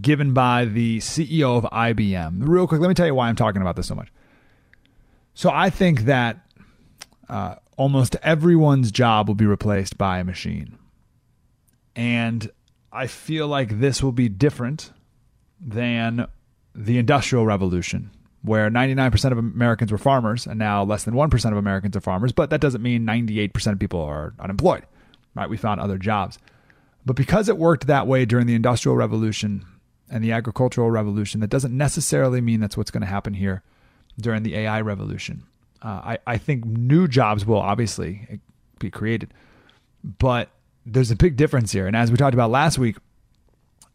given 0.00 0.32
by 0.32 0.64
the 0.64 1.00
CEO 1.00 1.58
of 1.58 1.64
IBM. 1.64 2.48
Real 2.48 2.66
quick, 2.66 2.80
let 2.80 2.88
me 2.88 2.94
tell 2.94 3.06
you 3.06 3.14
why 3.14 3.28
I'm 3.28 3.36
talking 3.36 3.60
about 3.60 3.76
this 3.76 3.86
so 3.86 3.94
much. 3.94 4.08
So 5.34 5.50
I 5.52 5.68
think 5.68 6.02
that 6.02 6.38
uh, 7.28 7.56
almost 7.76 8.16
everyone's 8.22 8.92
job 8.92 9.28
will 9.28 9.34
be 9.34 9.46
replaced 9.46 9.98
by 9.98 10.18
a 10.18 10.24
machine. 10.24 10.78
And 11.96 12.50
I 12.92 13.08
feel 13.08 13.48
like 13.48 13.80
this 13.80 14.02
will 14.02 14.12
be 14.12 14.28
different 14.28 14.92
than 15.60 16.26
the 16.74 16.98
Industrial 16.98 17.44
Revolution, 17.44 18.10
where 18.42 18.70
99% 18.70 19.32
of 19.32 19.38
Americans 19.38 19.90
were 19.90 19.98
farmers, 19.98 20.46
and 20.46 20.58
now 20.58 20.84
less 20.84 21.04
than 21.04 21.14
1% 21.14 21.50
of 21.50 21.56
Americans 21.56 21.96
are 21.96 22.00
farmers. 22.00 22.32
But 22.32 22.50
that 22.50 22.60
doesn't 22.60 22.82
mean 22.82 23.06
98% 23.06 23.72
of 23.72 23.78
people 23.78 24.00
are 24.00 24.34
unemployed, 24.38 24.84
right? 25.34 25.50
We 25.50 25.56
found 25.56 25.80
other 25.80 25.98
jobs. 25.98 26.38
But 27.04 27.16
because 27.16 27.48
it 27.48 27.58
worked 27.58 27.86
that 27.86 28.06
way 28.06 28.24
during 28.24 28.46
the 28.46 28.54
Industrial 28.54 28.96
Revolution 28.96 29.66
and 30.08 30.22
the 30.22 30.32
Agricultural 30.32 30.90
Revolution, 30.90 31.40
that 31.40 31.50
doesn't 31.50 31.76
necessarily 31.76 32.40
mean 32.40 32.60
that's 32.60 32.76
what's 32.76 32.90
going 32.90 33.02
to 33.02 33.06
happen 33.06 33.34
here 33.34 33.62
during 34.18 34.42
the 34.42 34.56
AI 34.56 34.80
revolution. 34.80 35.44
Uh, 35.82 36.16
I, 36.16 36.18
I 36.26 36.38
think 36.38 36.64
new 36.64 37.08
jobs 37.08 37.44
will 37.44 37.58
obviously 37.58 38.40
be 38.78 38.90
created, 38.90 39.32
but 40.02 40.48
there's 40.86 41.10
a 41.10 41.16
big 41.16 41.36
difference 41.36 41.72
here. 41.72 41.86
And 41.86 41.96
as 41.96 42.10
we 42.10 42.16
talked 42.16 42.34
about 42.34 42.50
last 42.50 42.78
week, 42.78 42.96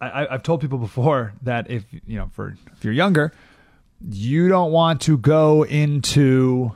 I, 0.01 0.27
I've 0.29 0.43
told 0.43 0.61
people 0.61 0.77
before 0.77 1.33
that 1.41 1.69
if 1.69 1.85
you 1.91 2.17
know, 2.17 2.29
for 2.33 2.55
if 2.73 2.83
you're 2.83 2.93
younger, 2.93 3.33
you 4.09 4.47
don't 4.47 4.71
want 4.71 5.01
to 5.01 5.17
go 5.17 5.63
into 5.63 6.71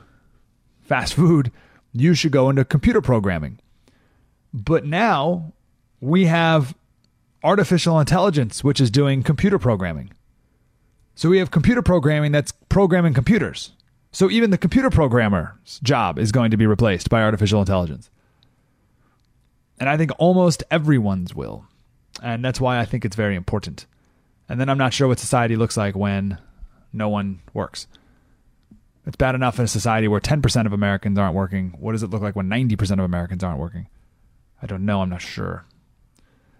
fast 0.82 1.14
food, 1.14 1.50
you 1.92 2.14
should 2.14 2.32
go 2.32 2.50
into 2.50 2.64
computer 2.64 3.00
programming. 3.00 3.58
But 4.52 4.84
now 4.84 5.52
we 6.00 6.26
have 6.26 6.74
artificial 7.42 7.98
intelligence, 7.98 8.62
which 8.62 8.80
is 8.80 8.90
doing 8.90 9.22
computer 9.22 9.58
programming. 9.58 10.12
So 11.14 11.28
we 11.28 11.38
have 11.38 11.50
computer 11.50 11.82
programming 11.82 12.32
that's 12.32 12.52
programming 12.68 13.14
computers. 13.14 13.72
So 14.10 14.30
even 14.30 14.50
the 14.50 14.58
computer 14.58 14.90
programmer's 14.90 15.80
job 15.82 16.18
is 16.18 16.32
going 16.32 16.50
to 16.50 16.56
be 16.56 16.66
replaced 16.66 17.10
by 17.10 17.22
artificial 17.22 17.60
intelligence. 17.60 18.10
And 19.78 19.88
I 19.88 19.96
think 19.96 20.12
almost 20.18 20.62
everyone's 20.70 21.34
will. 21.34 21.66
And 22.22 22.44
that's 22.44 22.60
why 22.60 22.78
I 22.78 22.84
think 22.84 23.04
it's 23.04 23.16
very 23.16 23.34
important. 23.34 23.86
And 24.48 24.60
then 24.60 24.68
I'm 24.68 24.78
not 24.78 24.92
sure 24.92 25.08
what 25.08 25.18
society 25.18 25.56
looks 25.56 25.76
like 25.76 25.96
when 25.96 26.38
no 26.92 27.08
one 27.08 27.40
works. 27.52 27.86
It's 29.06 29.16
bad 29.16 29.34
enough 29.34 29.58
in 29.58 29.64
a 29.64 29.68
society 29.68 30.08
where 30.08 30.20
10% 30.20 30.66
of 30.66 30.72
Americans 30.72 31.18
aren't 31.18 31.34
working. 31.34 31.74
What 31.78 31.92
does 31.92 32.02
it 32.02 32.10
look 32.10 32.22
like 32.22 32.36
when 32.36 32.48
90% 32.48 32.92
of 32.92 33.00
Americans 33.00 33.42
aren't 33.42 33.58
working? 33.58 33.88
I 34.62 34.66
don't 34.66 34.86
know. 34.86 35.02
I'm 35.02 35.10
not 35.10 35.22
sure. 35.22 35.64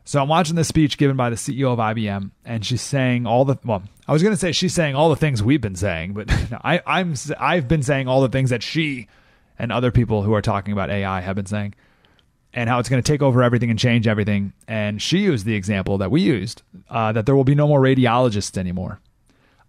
So 0.05 0.21
I'm 0.21 0.29
watching 0.29 0.57
this 0.57 0.69
speech 0.69 0.99
given 0.99 1.17
by 1.17 1.31
the 1.31 1.37
CEO 1.37 1.73
of 1.73 1.79
IBM, 1.79 2.31
and 2.45 2.67
she's 2.67 2.83
saying 2.83 3.27
all 3.27 3.47
the 3.47 3.57
well, 3.65 3.83
I 4.07 4.13
was 4.13 4.23
going 4.23 4.35
to 4.35 4.39
say 4.39 4.53
she's 4.53 4.75
saying 4.75 4.95
all 4.95 5.09
the 5.09 5.17
things 5.17 5.43
we've 5.43 5.61
been 5.61 5.77
saying, 5.77 6.13
but 6.13 6.31
I, 6.65 6.83
I'm 6.87 7.15
I've 7.39 7.69
been 7.69 7.83
saying 7.83 8.09
all 8.09 8.21
the 8.21 8.29
things 8.29 8.51
that 8.51 8.63
she 8.63 9.09
and 9.59 9.73
other 9.73 9.91
people 9.91 10.23
who 10.23 10.35
are 10.35 10.43
talking 10.43 10.73
about 10.73 10.91
AI 10.91 11.21
have 11.21 11.37
been 11.37 11.47
saying, 11.47 11.75
and 12.53 12.69
how 12.69 12.79
it's 12.79 12.89
going 12.89 13.03
to 13.03 13.13
take 13.13 13.23
over 13.23 13.43
everything 13.43 13.71
and 13.71 13.79
change 13.79 14.07
everything. 14.07 14.53
And 14.69 15.01
she 15.01 15.19
used 15.19 15.47
the 15.47 15.55
example 15.55 15.99
that 15.99 16.11
we 16.11 16.21
used 16.21 16.63
uh, 16.91 17.13
that 17.13 17.27
there 17.27 17.37
will 17.37 17.45
be 17.45 17.55
no 17.55 17.67
more 17.67 17.81
radiologists 17.81 18.59
anymore. 18.59 19.01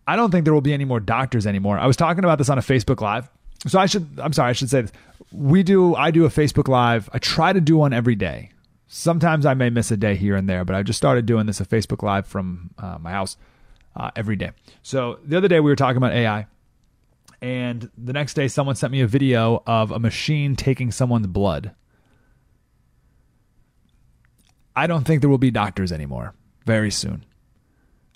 I 0.08 0.16
don't 0.16 0.32
think 0.32 0.44
there 0.44 0.54
will 0.54 0.62
be 0.62 0.74
any 0.74 0.86
more 0.86 1.00
doctors 1.00 1.48
anymore. 1.48 1.80
I 1.80 1.88
was 1.88 1.98
talking 1.98 2.24
about 2.24 2.38
this 2.38 2.50
on 2.50 2.58
a 2.58 2.62
Facebook 2.62 3.02
Live. 3.02 3.30
So 3.68 3.80
I 3.80 3.86
should 3.86 4.20
I'm 4.22 4.34
sorry, 4.34 4.50
I 4.50 4.54
should 4.54 4.70
say 4.70 4.82
this. 4.82 4.92
We 5.32 5.64
do 5.64 5.96
I 5.96 6.12
do 6.12 6.26
a 6.26 6.30
Facebook 6.30 6.68
Live. 6.68 7.10
I 7.14 7.20
try 7.20 7.54
to 7.54 7.62
do 7.62 7.78
one 7.78 7.94
every 7.94 8.16
day. 8.16 8.52
Sometimes 8.88 9.46
I 9.46 9.56
may 9.56 9.72
miss 9.72 9.90
a 9.90 9.98
day 9.98 10.16
here 10.16 10.36
and 10.36 10.48
there, 10.48 10.64
but 10.64 10.76
I 10.76 10.84
just 10.84 10.98
started 10.98 11.26
doing 11.26 11.48
this 11.48 11.60
a 11.60 11.66
Facebook 11.66 12.04
Live 12.04 12.28
from 12.28 12.70
uh, 12.78 12.98
my 13.00 13.12
house 13.12 13.38
uh, 13.96 14.12
every 14.16 14.36
day. 14.36 14.52
So 14.84 15.20
the 15.26 15.38
other 15.38 15.48
day 15.48 15.60
we 15.60 15.72
were 15.72 15.76
talking 15.76 15.98
about 15.98 16.14
AI, 16.14 16.48
and 17.42 17.90
the 17.98 18.14
next 18.14 18.34
day 18.34 18.48
someone 18.48 18.76
sent 18.76 18.92
me 18.92 19.02
a 19.02 19.08
video 19.08 19.64
of 19.66 19.92
a 19.92 20.00
machine 20.00 20.56
taking 20.56 20.92
someone's 20.92 21.28
blood. 21.28 21.74
I 24.76 24.88
don't 24.88 25.06
think 25.06 25.22
there 25.22 25.30
will 25.30 25.38
be 25.38 25.52
doctors 25.52 25.92
anymore 25.92 26.34
very 26.66 26.92
soon. 26.92 27.26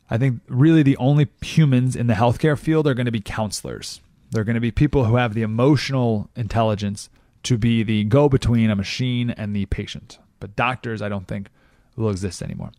I 0.10 0.18
think 0.18 0.42
really 0.48 0.84
the 0.84 0.98
only 0.98 1.28
humans 1.42 1.96
in 1.96 2.08
the 2.08 2.16
healthcare 2.16 2.58
field 2.58 2.88
are 2.88 2.94
going 2.94 3.06
to 3.06 3.12
be 3.12 3.22
counselors. 3.22 4.02
They're 4.32 4.44
going 4.44 4.56
to 4.56 4.62
be 4.62 4.72
people 4.72 5.06
who 5.06 5.16
have 5.16 5.34
the 5.34 5.44
emotional 5.44 6.30
intelligence 6.36 7.10
to 7.44 7.58
be 7.58 7.84
the 7.84 8.04
go 8.04 8.28
between 8.28 8.70
a 8.70 8.76
machine 8.76 9.30
and 9.30 9.56
the 9.56 9.66
patient. 9.68 10.20
But 10.40 10.56
doctors, 10.56 11.02
I 11.02 11.10
don't 11.10 11.28
think, 11.28 11.50
will 11.96 12.10
exist 12.10 12.42
anymore. 12.42 12.72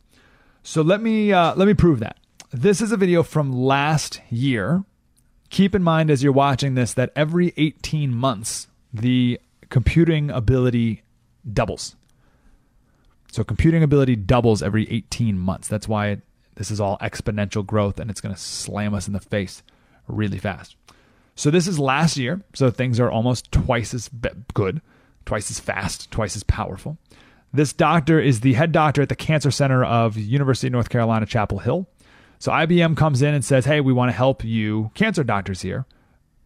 So 0.62 0.82
let 0.82 1.00
me 1.00 1.32
uh, 1.32 1.54
let 1.54 1.66
me 1.66 1.74
prove 1.74 2.00
that. 2.00 2.18
This 2.52 2.80
is 2.80 2.90
a 2.90 2.96
video 2.96 3.22
from 3.22 3.52
last 3.52 4.20
year. 4.28 4.82
Keep 5.50 5.72
in 5.72 5.84
mind 5.84 6.10
as 6.10 6.20
you're 6.20 6.32
watching 6.32 6.74
this 6.74 6.94
that 6.94 7.12
every 7.14 7.54
18 7.56 8.12
months 8.12 8.66
the 8.92 9.40
computing 9.68 10.30
ability 10.30 11.02
doubles. 11.52 11.94
So 13.30 13.44
computing 13.44 13.84
ability 13.84 14.16
doubles 14.16 14.64
every 14.64 14.90
18 14.90 15.38
months. 15.38 15.68
That's 15.68 15.86
why 15.86 16.08
it, 16.08 16.22
this 16.56 16.72
is 16.72 16.80
all 16.80 16.98
exponential 16.98 17.64
growth 17.64 18.00
and 18.00 18.10
it's 18.10 18.20
going 18.20 18.34
to 18.34 18.40
slam 18.40 18.94
us 18.94 19.06
in 19.06 19.12
the 19.12 19.20
face 19.20 19.62
really 20.08 20.38
fast. 20.38 20.74
So 21.36 21.52
this 21.52 21.68
is 21.68 21.78
last 21.78 22.16
year, 22.16 22.42
so 22.52 22.68
things 22.68 22.98
are 22.98 23.12
almost 23.12 23.52
twice 23.52 23.94
as 23.94 24.10
good, 24.54 24.82
twice 25.24 25.52
as 25.52 25.60
fast, 25.60 26.10
twice 26.10 26.34
as 26.34 26.42
powerful. 26.42 26.98
This 27.52 27.72
doctor 27.72 28.18
is 28.18 28.40
the 28.40 28.54
head 28.54 28.72
doctor 28.72 29.02
at 29.02 29.08
the 29.08 29.14
Cancer 29.14 29.52
Center 29.52 29.84
of 29.84 30.16
University 30.16 30.66
of 30.66 30.72
North 30.72 30.88
Carolina 30.88 31.26
Chapel 31.26 31.60
Hill. 31.60 31.88
So 32.40 32.50
IBM 32.52 32.96
comes 32.96 33.20
in 33.20 33.34
and 33.34 33.44
says, 33.44 33.66
"Hey, 33.66 33.82
we 33.82 33.92
want 33.92 34.08
to 34.08 34.16
help 34.16 34.42
you 34.42 34.90
cancer 34.94 35.22
doctors 35.22 35.60
here." 35.60 35.84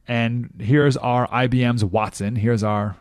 And 0.09 0.51
here's 0.59 0.97
our 0.97 1.29
IBM's 1.29 1.85
Watson, 1.85 2.35
here's 2.37 2.65
our 2.65 2.97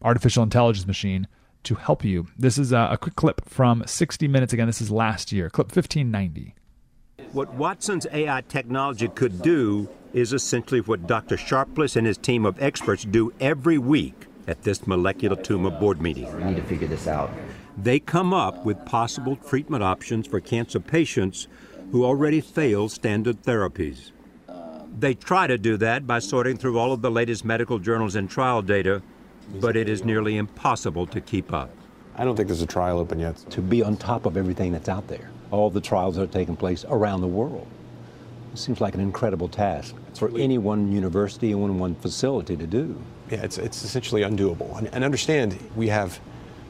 artificial 0.00 0.42
intelligence 0.42 0.86
machine 0.86 1.28
to 1.64 1.74
help 1.74 2.04
you. 2.04 2.26
This 2.36 2.56
is 2.56 2.72
a, 2.72 2.88
a 2.92 2.96
quick 2.96 3.14
clip 3.14 3.42
from 3.46 3.84
60 3.86 4.26
minutes 4.26 4.54
again. 4.54 4.66
This 4.66 4.80
is 4.80 4.90
last 4.90 5.32
year, 5.32 5.50
clip 5.50 5.66
1590. 5.66 6.54
What 7.32 7.52
Watson's 7.54 8.06
AI 8.10 8.42
technology 8.48 9.08
could 9.08 9.42
do 9.42 9.88
is 10.14 10.32
essentially 10.32 10.80
what 10.80 11.06
Dr. 11.06 11.36
Sharpless 11.36 11.94
and 11.94 12.06
his 12.06 12.16
team 12.16 12.46
of 12.46 12.60
experts 12.60 13.04
do 13.04 13.34
every 13.38 13.76
week 13.76 14.26
at 14.46 14.62
this 14.62 14.86
molecular 14.86 15.36
tumor 15.36 15.70
board 15.70 16.00
meeting. 16.00 16.34
We 16.34 16.44
need 16.44 16.56
to 16.56 16.62
figure 16.62 16.88
this 16.88 17.06
out. 17.06 17.30
They 17.76 18.00
come 18.00 18.32
up 18.32 18.64
with 18.64 18.82
possible 18.86 19.36
treatment 19.36 19.84
options 19.84 20.26
for 20.26 20.40
cancer 20.40 20.80
patients 20.80 21.46
who 21.90 22.04
already 22.04 22.40
fail 22.40 22.88
standard 22.88 23.42
therapies. 23.42 24.12
They 24.98 25.14
try 25.14 25.46
to 25.46 25.56
do 25.58 25.76
that 25.76 26.06
by 26.06 26.18
sorting 26.18 26.56
through 26.56 26.78
all 26.78 26.92
of 26.92 27.02
the 27.02 27.10
latest 27.10 27.44
medical 27.44 27.78
journals 27.78 28.16
and 28.16 28.28
trial 28.28 28.62
data, 28.62 29.02
but 29.60 29.76
it 29.76 29.88
is 29.88 30.04
nearly 30.04 30.36
impossible 30.36 31.06
to 31.06 31.20
keep 31.20 31.52
up. 31.52 31.70
I 32.16 32.24
don't 32.24 32.34
think 32.34 32.48
there's 32.48 32.62
a 32.62 32.66
trial 32.66 32.98
open 32.98 33.20
yet. 33.20 33.36
To 33.50 33.62
be 33.62 33.82
on 33.82 33.96
top 33.96 34.26
of 34.26 34.36
everything 34.36 34.72
that's 34.72 34.88
out 34.88 35.06
there, 35.06 35.30
all 35.50 35.70
the 35.70 35.80
trials 35.80 36.16
that 36.16 36.22
are 36.22 36.32
taking 36.32 36.56
place 36.56 36.84
around 36.88 37.20
the 37.20 37.28
world. 37.28 37.66
It 38.52 38.58
seems 38.58 38.80
like 38.80 38.94
an 38.94 39.00
incredible 39.00 39.48
task 39.48 39.94
for 40.14 40.36
any 40.36 40.58
one 40.58 40.90
university 40.90 41.52
and 41.52 41.60
one, 41.60 41.78
one 41.78 41.94
facility 41.94 42.56
to 42.56 42.66
do. 42.66 43.00
Yeah, 43.30 43.42
it's, 43.42 43.56
it's 43.56 43.84
essentially 43.84 44.22
undoable. 44.22 44.76
And, 44.78 44.92
and 44.92 45.04
understand, 45.04 45.56
we 45.76 45.88
have 45.88 46.18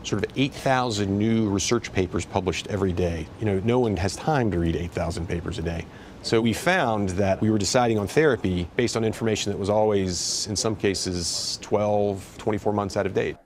sort 0.03 0.25
of 0.25 0.31
8,000 0.37 1.19
new 1.19 1.49
research 1.49 1.93
papers 1.93 2.25
published 2.25 2.67
every 2.69 2.93
day. 2.93 3.27
You 3.41 3.47
know, 3.47 3.61
no 3.65 3.79
one 3.79 3.97
has 3.97 4.17
time 4.17 4.51
to 4.51 4.59
read 4.59 4.77
8,000 4.77 5.27
papers 5.27 5.59
a 5.59 5.63
day. 5.63 5.87
So 6.23 6.41
we 6.41 6.53
found 6.53 7.11
that 7.11 7.41
we 7.41 7.51
were 7.51 7.59
deciding 7.59 7.99
on 7.99 8.07
therapy 8.07 8.69
based 8.77 8.97
on 8.97 9.05
information 9.05 9.53
that 9.53 9.59
was 9.59 9.71
always, 9.71 10.47
in 10.49 10.57
some 10.57 10.77
cases, 10.77 11.59
12, 11.63 12.37
24 12.39 12.73
months 12.73 12.97
out 12.97 13.07
of 13.07 13.15
date. 13.15 13.37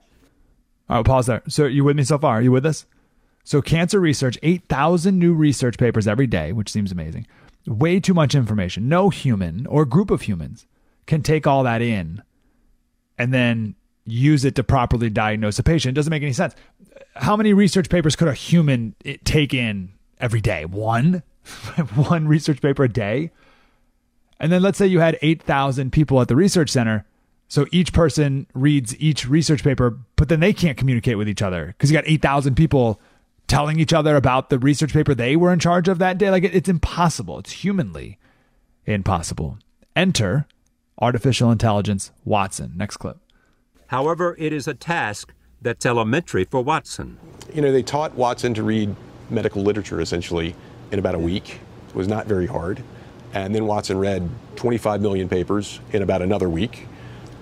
All 0.89 0.97
right, 0.97 1.05
pause 1.05 1.27
there. 1.27 1.43
So 1.47 1.65
you 1.65 1.83
with 1.83 1.95
me 1.95 2.03
so 2.03 2.17
far? 2.17 2.37
Are 2.37 2.41
you 2.41 2.51
with 2.51 2.65
us? 2.65 2.85
So 3.43 3.61
cancer 3.61 3.99
research, 3.99 4.37
8,000 4.41 5.17
new 5.17 5.33
research 5.33 5.77
papers 5.77 6.07
every 6.07 6.27
day, 6.27 6.51
which 6.51 6.71
seems 6.71 6.91
amazing. 6.91 7.27
Way 7.67 7.99
too 7.99 8.13
much 8.13 8.35
information. 8.35 8.89
No 8.89 9.09
human 9.09 9.67
or 9.67 9.85
group 9.85 10.09
of 10.11 10.23
humans 10.23 10.65
can 11.05 11.21
take 11.21 11.45
all 11.45 11.63
that 11.63 11.81
in 11.81 12.23
and 13.17 13.33
then 13.33 13.75
use 14.05 14.45
it 14.45 14.55
to 14.55 14.63
properly 14.63 15.09
diagnose 15.09 15.59
a 15.59 15.63
patient. 15.63 15.91
It 15.91 15.95
doesn't 15.95 16.11
make 16.11 16.23
any 16.23 16.33
sense. 16.33 16.55
How 17.15 17.35
many 17.35 17.53
research 17.53 17.89
papers 17.89 18.15
could 18.15 18.27
a 18.27 18.33
human 18.33 18.95
take 19.23 19.53
in 19.53 19.93
every 20.19 20.41
day? 20.41 20.65
One? 20.65 21.23
One 21.95 22.27
research 22.27 22.61
paper 22.61 22.83
a 22.83 22.89
day? 22.89 23.31
And 24.39 24.51
then 24.51 24.61
let's 24.61 24.77
say 24.77 24.87
you 24.87 24.99
had 24.99 25.17
8,000 25.21 25.91
people 25.91 26.19
at 26.19 26.27
the 26.27 26.35
research 26.35 26.69
center. 26.69 27.05
So 27.47 27.65
each 27.71 27.93
person 27.93 28.47
reads 28.53 28.97
each 28.99 29.27
research 29.27 29.63
paper, 29.63 29.99
but 30.15 30.27
then 30.27 30.39
they 30.39 30.53
can't 30.53 30.77
communicate 30.77 31.17
with 31.17 31.29
each 31.29 31.41
other 31.41 31.67
because 31.67 31.91
you 31.91 31.97
got 31.97 32.07
8,000 32.07 32.55
people 32.55 32.99
telling 33.47 33.79
each 33.79 33.93
other 33.93 34.15
about 34.15 34.49
the 34.49 34.57
research 34.57 34.91
paper 34.91 35.13
they 35.13 35.35
were 35.35 35.53
in 35.53 35.59
charge 35.59 35.87
of 35.87 35.99
that 35.99 36.17
day. 36.17 36.29
Like 36.29 36.43
it, 36.43 36.55
it's 36.55 36.69
impossible. 36.69 37.39
It's 37.39 37.51
humanly 37.51 38.17
impossible. 38.85 39.59
Enter 39.95 40.47
artificial 40.99 41.51
intelligence 41.51 42.11
Watson. 42.25 42.73
Next 42.75 42.97
clip. 42.97 43.17
However, 43.93 44.35
it 44.39 44.51
is 44.51 44.67
a 44.67 44.73
task 44.73 45.35
that's 45.61 45.85
elementary 45.85 46.45
for 46.45 46.63
Watson. 46.63 47.19
You 47.53 47.61
know, 47.61 47.71
they 47.71 47.83
taught 47.83 48.15
Watson 48.15 48.55
to 48.55 48.63
read 48.63 48.95
medical 49.29 49.61
literature 49.61 50.01
essentially 50.01 50.55
in 50.91 50.97
about 50.97 51.13
a 51.13 51.19
week. 51.19 51.59
It 51.89 51.93
was 51.93 52.07
not 52.07 52.25
very 52.25 52.47
hard. 52.47 52.81
And 53.35 53.53
then 53.53 53.67
Watson 53.67 53.99
read 53.99 54.27
25 54.55 54.99
million 54.99 55.29
papers 55.29 55.79
in 55.91 56.01
about 56.01 56.23
another 56.23 56.49
week. 56.49 56.87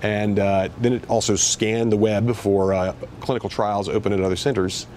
And 0.02 0.39
uh, 0.39 0.68
then 0.82 0.91
it 0.91 1.10
also 1.10 1.38
scanned 1.38 1.89
the 1.89 1.95
web 1.95 2.36
for 2.36 2.74
uh, 2.74 2.95
clinical 3.22 3.47
trials 3.49 3.88
open 3.88 4.12
at 4.12 4.20
other 4.20 4.36
centers. 4.36 4.88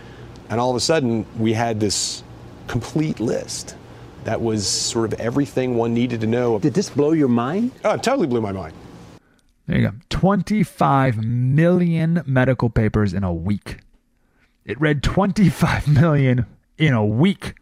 And 0.50 0.58
all 0.58 0.70
of 0.70 0.76
a 0.76 0.80
sudden, 0.80 1.24
we 1.38 1.52
had 1.52 1.78
this 1.78 2.24
complete 2.66 3.20
list 3.20 3.76
that 4.24 4.40
was 4.40 4.66
sort 4.66 5.12
of 5.12 5.20
everything 5.20 5.76
one 5.76 5.94
needed 5.94 6.20
to 6.22 6.26
know. 6.26 6.58
Did 6.58 6.74
this 6.74 6.90
blow 6.90 7.12
your 7.12 7.28
mind? 7.28 7.70
Oh, 7.84 7.92
it 7.92 8.02
totally 8.02 8.26
blew 8.26 8.40
my 8.40 8.50
mind. 8.50 8.74
There 9.66 9.78
you 9.78 9.88
go. 9.88 9.94
25 10.10 11.24
million 11.24 12.22
medical 12.26 12.68
papers 12.68 13.14
in 13.14 13.24
a 13.24 13.32
week. 13.32 13.78
It 14.64 14.80
read 14.80 15.02
25 15.02 15.88
million 15.88 16.46
in 16.78 16.92
a 16.92 17.04
week 17.04 17.54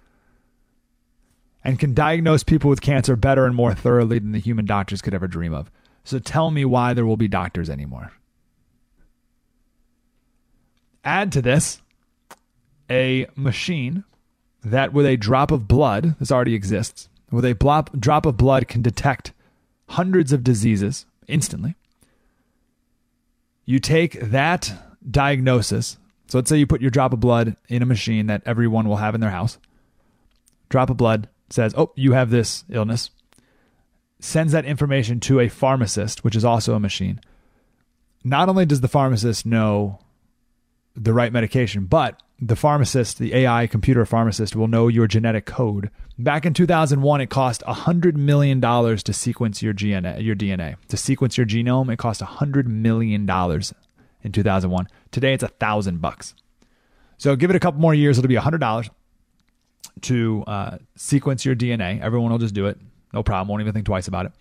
and 1.65 1.79
can 1.79 1.95
diagnose 1.95 2.43
people 2.43 2.71
with 2.71 2.81
cancer 2.81 3.17
better 3.17 3.47
and 3.47 3.55
more 3.55 3.75
thoroughly 3.75 4.19
than 4.19 4.33
the 4.33 4.41
human 4.41 4.67
doctors 4.67 5.03
could 5.03 5.15
ever 5.15 5.29
dream 5.29 5.55
of. 5.55 5.71
So 6.05 6.19
tell 6.19 6.51
me 6.51 6.65
why 6.65 6.95
there 6.95 7.07
will 7.07 7.17
be 7.17 7.29
doctors 7.29 7.71
anymore. 7.71 8.13
Add 11.05 11.33
to 11.33 11.43
this 11.43 11.81
a 12.91 13.27
machine 13.37 14.05
that, 14.65 14.93
with 14.93 15.07
a 15.07 15.17
drop 15.17 15.51
of 15.51 15.67
blood, 15.67 16.17
this 16.19 16.31
already 16.31 16.55
exists, 16.55 17.09
with 17.31 17.45
a 17.45 17.55
blop, 17.55 17.99
drop 17.99 18.27
of 18.27 18.37
blood 18.37 18.69
can 18.69 18.83
detect 18.83 19.33
hundreds 19.89 20.33
of 20.33 20.45
diseases 20.45 21.07
instantly. 21.27 21.75
You 23.65 23.79
take 23.79 24.21
that 24.21 24.73
diagnosis. 25.09 25.97
So 26.27 26.39
let's 26.39 26.49
say 26.49 26.57
you 26.57 26.67
put 26.67 26.81
your 26.81 26.91
drop 26.91 27.13
of 27.13 27.21
blood 27.21 27.57
in 27.69 27.83
a 27.83 27.87
machine 27.87 28.27
that 28.27 28.43
everyone 28.47 28.89
will 28.89 28.97
have 28.97 29.15
in 29.15 29.21
their 29.21 29.31
house. 29.31 29.59
Drop 30.69 30.91
of 30.91 30.97
blood 30.97 31.29
says, 31.51 31.75
oh, 31.77 31.93
you 31.95 32.13
have 32.13 32.31
this 32.31 32.65
illness. 32.71 33.11
Sends 34.21 34.53
that 34.53 34.65
information 34.65 35.21
to 35.21 35.41
a 35.41 35.49
pharmacist, 35.49 36.25
which 36.25 36.37
is 36.37 36.45
also 36.45 36.75
a 36.75 36.81
machine. 36.81 37.21
Not 38.25 38.49
only 38.49 38.65
does 38.65 38.81
the 38.81 38.89
pharmacist 38.89 39.45
know 39.45 39.99
the 40.95 41.13
right 41.13 41.33
medication, 41.33 41.87
but 41.87 42.23
the 42.45 42.57
pharmacist, 42.57 43.19
the 43.19 43.35
AI 43.35 43.69
computer 43.69 44.05
pharmacist, 44.05 44.57
will 44.57 44.67
know 44.67 44.89
your 44.89 45.07
genetic 45.07 45.47
code. 45.47 45.91
Back 46.19 46.45
in 46.45 46.53
2001, 46.53 47.21
it 47.21 47.31
cost 47.31 47.63
$100 47.63 48.17
million 48.17 48.61
to 48.61 49.13
sequence 49.13 49.63
your 49.63 49.73
DNA, 49.73 50.23
your 50.23 50.35
DNA. 50.35 50.75
To 50.89 50.97
sequence 50.97 51.39
your 51.39 51.47
genome, 51.47 51.93
it 51.93 51.99
cost 51.99 52.21
$100 52.21 52.67
million 52.67 53.23
in 53.23 54.33
2001. 54.33 54.89
Today, 55.13 55.35
it's 55.35 55.45
a 55.45 55.49
thousand 55.49 56.01
bucks. 56.01 56.35
So 57.17 57.37
give 57.37 57.51
it 57.51 57.57
a 57.57 57.61
couple 57.61 57.81
more 57.81 57.95
years, 57.95 58.19
it'll 58.19 58.29
be 58.29 58.35
$100 58.35 58.91
to 60.03 60.45
uh, 60.49 60.79
sequence 60.97 61.45
your 61.45 61.55
DNA. 61.55 62.01
Everyone 62.01 62.33
will 62.33 62.39
just 62.39 62.55
do 62.55 62.67
it. 62.67 62.77
No 63.13 63.23
problem. 63.23 63.49
Won't 63.49 63.61
even 63.61 63.73
think 63.73 63.87
twice 63.87 64.09
about 64.09 64.27
it. 64.27 64.33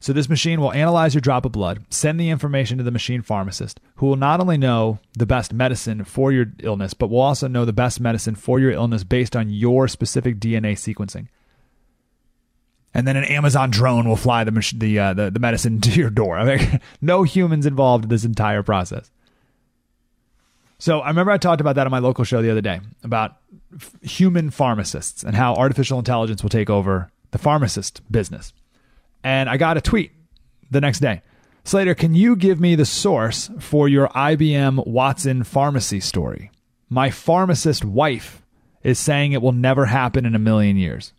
So 0.00 0.12
this 0.12 0.28
machine 0.28 0.60
will 0.60 0.72
analyze 0.72 1.14
your 1.14 1.20
drop 1.20 1.44
of 1.44 1.52
blood, 1.52 1.84
send 1.90 2.20
the 2.20 2.30
information 2.30 2.78
to 2.78 2.84
the 2.84 2.90
machine 2.90 3.22
pharmacist, 3.22 3.80
who 3.96 4.06
will 4.06 4.16
not 4.16 4.40
only 4.40 4.56
know 4.56 5.00
the 5.14 5.26
best 5.26 5.52
medicine 5.52 6.04
for 6.04 6.30
your 6.30 6.46
illness, 6.60 6.94
but 6.94 7.10
will 7.10 7.20
also 7.20 7.48
know 7.48 7.64
the 7.64 7.72
best 7.72 8.00
medicine 8.00 8.36
for 8.36 8.60
your 8.60 8.70
illness 8.70 9.02
based 9.02 9.34
on 9.34 9.50
your 9.50 9.88
specific 9.88 10.38
DNA 10.38 10.72
sequencing. 10.72 11.28
And 12.94 13.06
then 13.06 13.16
an 13.16 13.24
Amazon 13.24 13.70
drone 13.70 14.08
will 14.08 14.16
fly 14.16 14.44
the 14.44 14.74
the 14.76 14.98
uh, 14.98 15.14
the, 15.14 15.30
the 15.30 15.40
medicine 15.40 15.80
to 15.82 15.90
your 15.90 16.10
door. 16.10 16.38
I 16.38 16.56
mean, 16.56 16.80
no 17.00 17.24
humans 17.24 17.66
involved 17.66 18.04
in 18.04 18.10
this 18.10 18.24
entire 18.24 18.62
process. 18.62 19.10
So 20.78 21.00
I 21.00 21.08
remember 21.08 21.32
I 21.32 21.38
talked 21.38 21.60
about 21.60 21.74
that 21.74 21.86
on 21.86 21.90
my 21.90 21.98
local 21.98 22.24
show 22.24 22.40
the 22.40 22.50
other 22.50 22.60
day 22.60 22.80
about 23.02 23.36
f- 23.74 23.96
human 24.00 24.50
pharmacists 24.50 25.24
and 25.24 25.34
how 25.34 25.54
artificial 25.54 25.98
intelligence 25.98 26.40
will 26.42 26.50
take 26.50 26.70
over 26.70 27.10
the 27.32 27.38
pharmacist 27.38 28.00
business. 28.10 28.52
And 29.22 29.48
I 29.48 29.56
got 29.56 29.76
a 29.76 29.80
tweet 29.80 30.12
the 30.70 30.80
next 30.80 31.00
day. 31.00 31.22
Slater, 31.64 31.94
can 31.94 32.14
you 32.14 32.34
give 32.34 32.60
me 32.60 32.74
the 32.74 32.86
source 32.86 33.50
for 33.58 33.88
your 33.88 34.08
IBM 34.08 34.86
Watson 34.86 35.44
pharmacy 35.44 36.00
story? 36.00 36.50
My 36.88 37.10
pharmacist 37.10 37.84
wife 37.84 38.42
is 38.82 38.98
saying 38.98 39.32
it 39.32 39.42
will 39.42 39.52
never 39.52 39.86
happen 39.86 40.24
in 40.24 40.34
a 40.34 40.38
million 40.38 40.76
years. 40.76 41.12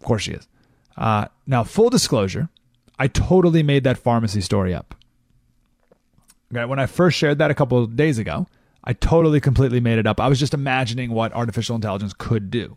Of 0.00 0.06
course 0.06 0.22
she 0.22 0.32
is. 0.32 0.46
Uh, 0.96 1.26
now, 1.46 1.64
full 1.64 1.90
disclosure, 1.90 2.48
I 2.98 3.08
totally 3.08 3.62
made 3.62 3.84
that 3.84 3.98
pharmacy 3.98 4.40
story 4.40 4.74
up. 4.74 4.94
Okay, 6.52 6.64
when 6.64 6.78
I 6.78 6.86
first 6.86 7.18
shared 7.18 7.38
that 7.38 7.50
a 7.50 7.54
couple 7.54 7.82
of 7.82 7.96
days 7.96 8.18
ago, 8.18 8.46
I 8.84 8.92
totally 8.92 9.40
completely 9.40 9.80
made 9.80 9.98
it 9.98 10.06
up. 10.06 10.20
I 10.20 10.28
was 10.28 10.38
just 10.38 10.54
imagining 10.54 11.10
what 11.10 11.32
artificial 11.32 11.76
intelligence 11.76 12.12
could 12.16 12.50
do. 12.50 12.76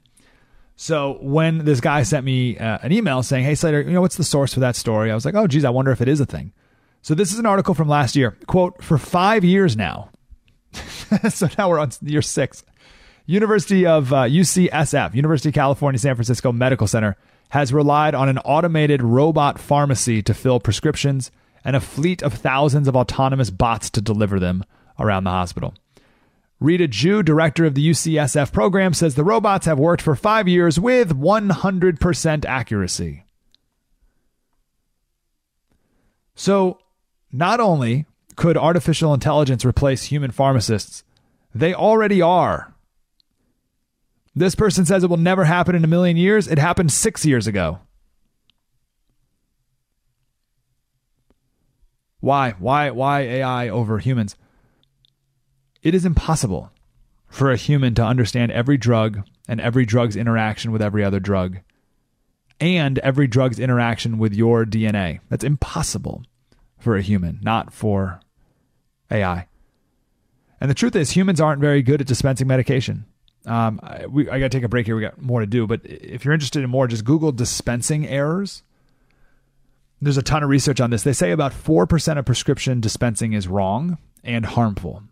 So 0.75 1.17
when 1.21 1.59
this 1.59 1.79
guy 1.79 2.03
sent 2.03 2.25
me 2.25 2.57
uh, 2.57 2.79
an 2.81 2.91
email 2.91 3.23
saying, 3.23 3.45
"Hey 3.45 3.55
Slater, 3.55 3.81
you 3.81 3.91
know 3.91 4.01
what's 4.01 4.17
the 4.17 4.23
source 4.23 4.53
for 4.53 4.59
that 4.59 4.75
story?" 4.75 5.11
I 5.11 5.15
was 5.15 5.25
like, 5.25 5.35
"Oh, 5.35 5.47
geez, 5.47 5.63
I 5.65 5.69
wonder 5.69 5.91
if 5.91 6.01
it 6.01 6.07
is 6.07 6.19
a 6.19 6.25
thing." 6.25 6.51
So 7.01 7.15
this 7.15 7.31
is 7.31 7.39
an 7.39 7.45
article 7.45 7.73
from 7.73 7.87
last 7.87 8.15
year. 8.15 8.37
Quote: 8.47 8.83
For 8.83 8.97
five 8.97 9.43
years 9.43 9.77
now, 9.77 10.09
so 11.29 11.47
now 11.57 11.69
we're 11.69 11.79
on 11.79 11.91
year 12.01 12.21
six. 12.21 12.63
University 13.25 13.85
of 13.87 14.13
uh, 14.13 14.23
UCSF, 14.23 15.15
University 15.15 15.49
of 15.49 15.55
California, 15.55 15.97
San 15.97 16.15
Francisco 16.15 16.51
Medical 16.51 16.85
Center, 16.87 17.17
has 17.49 17.73
relied 17.73 18.13
on 18.13 18.29
an 18.29 18.37
automated 18.39 19.01
robot 19.01 19.57
pharmacy 19.57 20.21
to 20.21 20.33
fill 20.33 20.59
prescriptions 20.59 21.31
and 21.63 21.75
a 21.75 21.79
fleet 21.79 22.21
of 22.21 22.33
thousands 22.33 22.87
of 22.87 22.95
autonomous 22.95 23.49
bots 23.49 23.89
to 23.89 24.01
deliver 24.01 24.39
them 24.39 24.63
around 24.99 25.23
the 25.23 25.31
hospital. 25.31 25.73
Rita 26.59 26.87
Ju, 26.87 27.21
director 27.21 27.65
of 27.65 27.75
the 27.75 27.89
UCSF 27.89 28.51
program, 28.51 28.93
says 28.93 29.15
the 29.15 29.23
robots 29.23 29.65
have 29.65 29.77
worked 29.77 30.01
for 30.01 30.15
five 30.15 30.47
years 30.47 30.79
with 30.79 31.09
100% 31.09 32.45
accuracy. 32.45 33.25
So, 36.33 36.79
not 37.31 37.59
only 37.59 38.05
could 38.35 38.57
artificial 38.57 39.13
intelligence 39.13 39.65
replace 39.65 40.05
human 40.05 40.31
pharmacists, 40.31 41.03
they 41.53 41.73
already 41.73 42.21
are. 42.21 42.73
This 44.35 44.55
person 44.55 44.85
says 44.85 45.03
it 45.03 45.09
will 45.09 45.17
never 45.17 45.45
happen 45.45 45.75
in 45.75 45.83
a 45.83 45.87
million 45.87 46.17
years. 46.17 46.47
It 46.47 46.57
happened 46.57 46.91
six 46.91 47.25
years 47.25 47.47
ago. 47.47 47.79
Why? 52.19 52.55
Why? 52.59 52.89
Why 52.89 53.21
AI 53.21 53.69
over 53.69 53.99
humans? 53.99 54.35
It 55.85 55.93
is 55.93 56.03
impossible 56.03 56.71
for 57.27 57.51
a 57.51 57.55
human 57.55 57.93
to 57.93 58.03
understand 58.03 58.51
every 58.51 58.75
drug 58.75 59.21
and 59.47 59.61
every 59.61 59.85
drug's 59.85 60.15
interaction 60.15 60.71
with 60.71 60.81
every 60.81 61.03
other 61.03 61.19
drug 61.19 61.59
and 62.59 62.97
every 62.99 63.27
drug's 63.27 63.59
interaction 63.59 64.17
with 64.17 64.33
your 64.33 64.65
DNA. 64.65 65.19
That's 65.29 65.43
impossible 65.43 66.23
for 66.79 66.97
a 66.97 67.03
human, 67.03 67.39
not 67.43 67.71
for 67.71 68.19
AI. 69.11 69.47
And 70.59 70.71
the 70.71 70.73
truth 70.73 70.95
is, 70.95 71.11
humans 71.11 71.39
aren't 71.39 71.61
very 71.61 71.83
good 71.83 72.01
at 72.01 72.07
dispensing 72.07 72.47
medication. 72.47 73.05
Um, 73.45 73.79
I, 73.83 74.07
we, 74.07 74.27
I 74.27 74.39
got 74.39 74.49
to 74.49 74.57
take 74.57 74.63
a 74.63 74.67
break 74.67 74.87
here. 74.87 74.95
We 74.95 75.03
got 75.03 75.21
more 75.21 75.41
to 75.41 75.45
do. 75.45 75.67
But 75.67 75.81
if 75.83 76.25
you're 76.25 76.33
interested 76.33 76.63
in 76.63 76.69
more, 76.71 76.87
just 76.87 77.05
Google 77.05 77.31
dispensing 77.31 78.07
errors. 78.07 78.63
There's 80.01 80.17
a 80.17 80.23
ton 80.23 80.41
of 80.41 80.49
research 80.49 80.81
on 80.81 80.89
this. 80.89 81.03
They 81.03 81.13
say 81.13 81.29
about 81.29 81.51
4% 81.51 82.17
of 82.17 82.25
prescription 82.25 82.81
dispensing 82.81 83.33
is 83.33 83.47
wrong 83.47 83.99
and 84.23 84.47
harmful. 84.47 85.03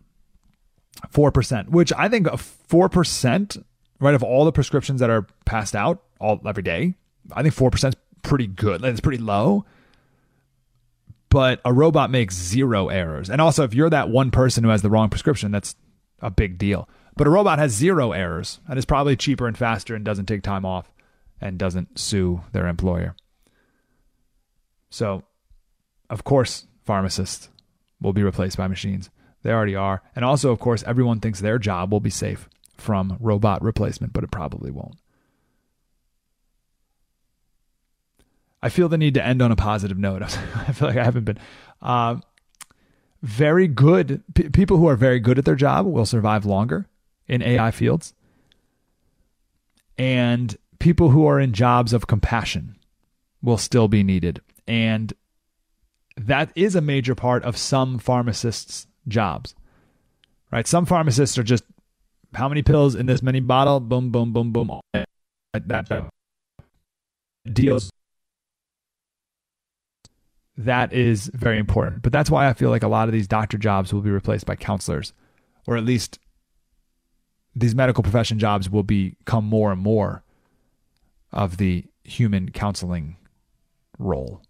4%, 1.12 1.68
which 1.68 1.92
I 1.96 2.08
think 2.08 2.26
4%, 2.26 3.64
right, 4.00 4.14
of 4.14 4.22
all 4.22 4.44
the 4.44 4.52
prescriptions 4.52 5.00
that 5.00 5.10
are 5.10 5.26
passed 5.44 5.74
out 5.74 6.02
all 6.20 6.40
every 6.46 6.62
day, 6.62 6.94
I 7.32 7.42
think 7.42 7.54
4% 7.54 7.88
is 7.88 7.96
pretty 8.22 8.46
good. 8.46 8.84
It's 8.84 9.00
pretty 9.00 9.22
low. 9.22 9.64
But 11.30 11.60
a 11.64 11.72
robot 11.72 12.10
makes 12.10 12.36
zero 12.36 12.88
errors. 12.88 13.28
And 13.28 13.40
also, 13.40 13.64
if 13.64 13.74
you're 13.74 13.90
that 13.90 14.08
one 14.08 14.30
person 14.30 14.62
who 14.62 14.70
has 14.70 14.82
the 14.82 14.90
wrong 14.90 15.08
prescription, 15.08 15.50
that's 15.50 15.74
a 16.20 16.30
big 16.30 16.58
deal. 16.58 16.88
But 17.16 17.26
a 17.26 17.30
robot 17.30 17.58
has 17.58 17.72
zero 17.72 18.12
errors 18.12 18.60
and 18.68 18.78
is 18.78 18.84
probably 18.84 19.16
cheaper 19.16 19.46
and 19.46 19.58
faster 19.58 19.94
and 19.94 20.04
doesn't 20.04 20.26
take 20.26 20.42
time 20.42 20.64
off 20.64 20.92
and 21.40 21.58
doesn't 21.58 21.98
sue 21.98 22.42
their 22.52 22.66
employer. 22.66 23.16
So, 24.90 25.24
of 26.08 26.22
course, 26.22 26.66
pharmacists 26.84 27.48
will 28.00 28.12
be 28.12 28.22
replaced 28.22 28.56
by 28.56 28.68
machines. 28.68 29.10
They 29.44 29.52
already 29.52 29.76
are. 29.76 30.02
And 30.16 30.24
also, 30.24 30.50
of 30.50 30.58
course, 30.58 30.82
everyone 30.84 31.20
thinks 31.20 31.40
their 31.40 31.58
job 31.58 31.92
will 31.92 32.00
be 32.00 32.10
safe 32.10 32.48
from 32.76 33.18
robot 33.20 33.62
replacement, 33.62 34.12
but 34.14 34.24
it 34.24 34.30
probably 34.30 34.70
won't. 34.70 34.96
I 38.62 38.70
feel 38.70 38.88
the 38.88 38.96
need 38.96 39.14
to 39.14 39.24
end 39.24 39.42
on 39.42 39.52
a 39.52 39.56
positive 39.56 39.98
note. 39.98 40.22
I 40.22 40.72
feel 40.72 40.88
like 40.88 40.96
I 40.96 41.04
haven't 41.04 41.24
been. 41.24 41.38
Uh, 41.82 42.16
very 43.22 43.68
good 43.68 44.22
p- 44.34 44.48
people 44.48 44.78
who 44.78 44.88
are 44.88 44.96
very 44.96 45.20
good 45.20 45.38
at 45.38 45.44
their 45.44 45.54
job 45.54 45.84
will 45.84 46.06
survive 46.06 46.46
longer 46.46 46.86
in 47.28 47.42
AI 47.42 47.70
fields. 47.70 48.14
And 49.98 50.56
people 50.78 51.10
who 51.10 51.26
are 51.26 51.38
in 51.38 51.52
jobs 51.52 51.92
of 51.92 52.06
compassion 52.06 52.76
will 53.42 53.58
still 53.58 53.88
be 53.88 54.02
needed. 54.02 54.40
And 54.66 55.12
that 56.16 56.50
is 56.54 56.74
a 56.74 56.80
major 56.80 57.14
part 57.14 57.44
of 57.44 57.58
some 57.58 57.98
pharmacists' 57.98 58.86
jobs, 59.08 59.54
right? 60.50 60.66
Some 60.66 60.86
pharmacists 60.86 61.38
are 61.38 61.42
just 61.42 61.64
how 62.34 62.48
many 62.48 62.62
pills 62.62 62.94
in 62.94 63.06
this 63.06 63.22
many 63.22 63.40
bottle? 63.40 63.80
Boom, 63.80 64.10
boom, 64.10 64.32
boom, 64.32 64.52
boom. 64.52 64.80
That 65.52 66.10
deals. 67.50 67.90
That 70.56 70.92
is 70.92 71.30
very 71.34 71.58
important. 71.58 72.02
But 72.02 72.12
that's 72.12 72.30
why 72.30 72.48
I 72.48 72.52
feel 72.52 72.70
like 72.70 72.82
a 72.82 72.88
lot 72.88 73.08
of 73.08 73.12
these 73.12 73.26
doctor 73.26 73.58
jobs 73.58 73.92
will 73.92 74.02
be 74.02 74.10
replaced 74.10 74.46
by 74.46 74.56
counselors, 74.56 75.12
or 75.66 75.76
at 75.76 75.84
least 75.84 76.18
these 77.56 77.74
medical 77.74 78.02
profession 78.02 78.38
jobs 78.38 78.68
will 78.70 78.82
become 78.82 79.44
more 79.44 79.72
and 79.72 79.80
more 79.80 80.24
of 81.32 81.56
the 81.56 81.84
human 82.04 82.50
counseling 82.50 83.16
role. 83.98 84.42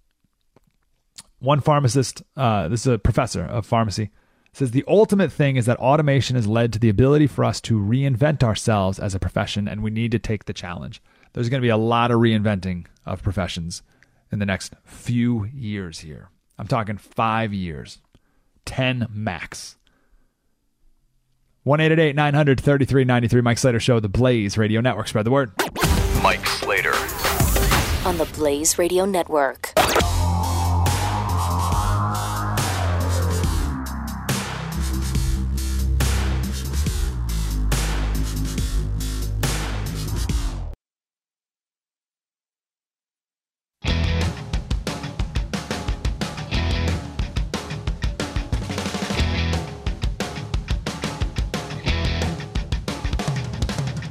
One 1.39 1.61
pharmacist, 1.61 2.23
uh, 2.37 2.69
this 2.69 2.87
is 2.87 2.93
a 2.95 2.99
professor 2.99 3.45
of 3.45 3.67
pharmacy, 3.67 4.11
says 4.57 4.71
the 4.71 4.85
ultimate 4.87 5.33
thing 5.33 5.57
is 5.57 5.67
that 5.67 5.79
automation 5.79 6.37
has 6.37 6.47
led 6.47 6.73
to 6.73 6.79
the 6.79 6.89
ability 6.89 7.27
for 7.27 7.45
us 7.45 7.61
to 7.63 7.79
reinvent 7.79 8.43
ourselves 8.43 8.99
as 8.99 9.15
a 9.15 9.19
profession, 9.19 9.67
and 9.67 9.83
we 9.83 9.91
need 9.91 10.13
to 10.13 10.19
take 10.19 10.45
the 10.45 10.53
challenge. 10.53 11.03
There's 11.33 11.49
going 11.49 11.61
to 11.61 11.67
be 11.67 11.71
a 11.71 11.77
lot 11.77 12.11
of 12.13 12.21
reinventing 12.21 12.87
of 13.05 13.23
professions 13.23 13.83
in 14.31 14.39
the 14.39 14.47
next 14.47 14.75
few 14.85 15.47
years 15.47 16.01
here. 16.01 16.31
I'm 16.57 16.69
talking 16.69 16.99
five 16.99 17.53
years, 17.53 17.99
10 18.65 19.09
max. 19.11 19.77
1 21.65 21.79
900 21.79 22.61
3393. 22.61 23.41
Mike 23.41 23.59
Slater 23.59 23.81
Show, 23.81 23.99
The 23.99 24.09
Blaze 24.09 24.57
Radio 24.57 24.81
Network. 24.81 25.09
Spread 25.09 25.27
the 25.27 25.31
word. 25.31 25.53
Mike 26.23 26.47
Slater. 26.47 26.95
On 28.07 28.19
the 28.19 28.29
Blaze 28.35 28.79
Radio 28.79 29.05
Network. 29.05 29.73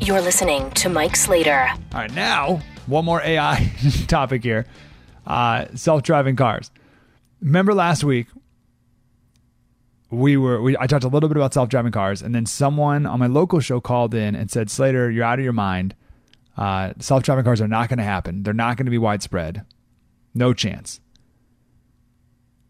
You're 0.04 0.20
listening 0.20 0.70
to 0.72 0.90
Mike 0.90 1.16
Slater. 1.16 1.70
All 1.94 2.02
right, 2.02 2.14
now 2.14 2.60
one 2.88 3.06
more 3.06 3.22
AI 3.22 3.72
topic 4.10 4.44
here: 4.44 4.66
uh, 5.26 5.68
self-driving 5.76 6.36
cars. 6.36 6.72
Remember 7.40 7.74
last 7.74 8.04
week 8.04 8.28
we 10.10 10.36
were 10.36 10.62
we, 10.62 10.76
I 10.78 10.88
talked 10.88 11.06
a 11.06 11.08
little 11.08 11.30
bit 11.30 11.38
about 11.38 11.54
self-driving 11.54 11.94
cars, 11.94 12.22
and 12.22 12.36
then 12.36 12.46
someone 12.46 13.06
on 13.06 13.18
my 13.18 13.28
local 13.28 13.62
show 13.62 13.80
called 13.80 14.14
in 14.14 14.36
and 14.36 14.52
said, 14.52 14.70
"Slater, 14.70 15.10
you're 15.10 15.24
out 15.24 15.40
of 15.40 15.46
your 15.46 15.54
mind. 15.54 15.96
Uh, 16.58 16.92
self-driving 17.00 17.46
cars 17.46 17.62
are 17.62 17.70
not 17.70 17.88
going 17.88 18.00
to 18.00 18.04
happen. 18.04 18.44
They're 18.44 18.54
not 18.54 18.76
going 18.76 18.88
to 18.88 18.92
be 18.92 18.98
widespread. 18.98 19.66
No 20.36 20.54
chance." 20.54 21.00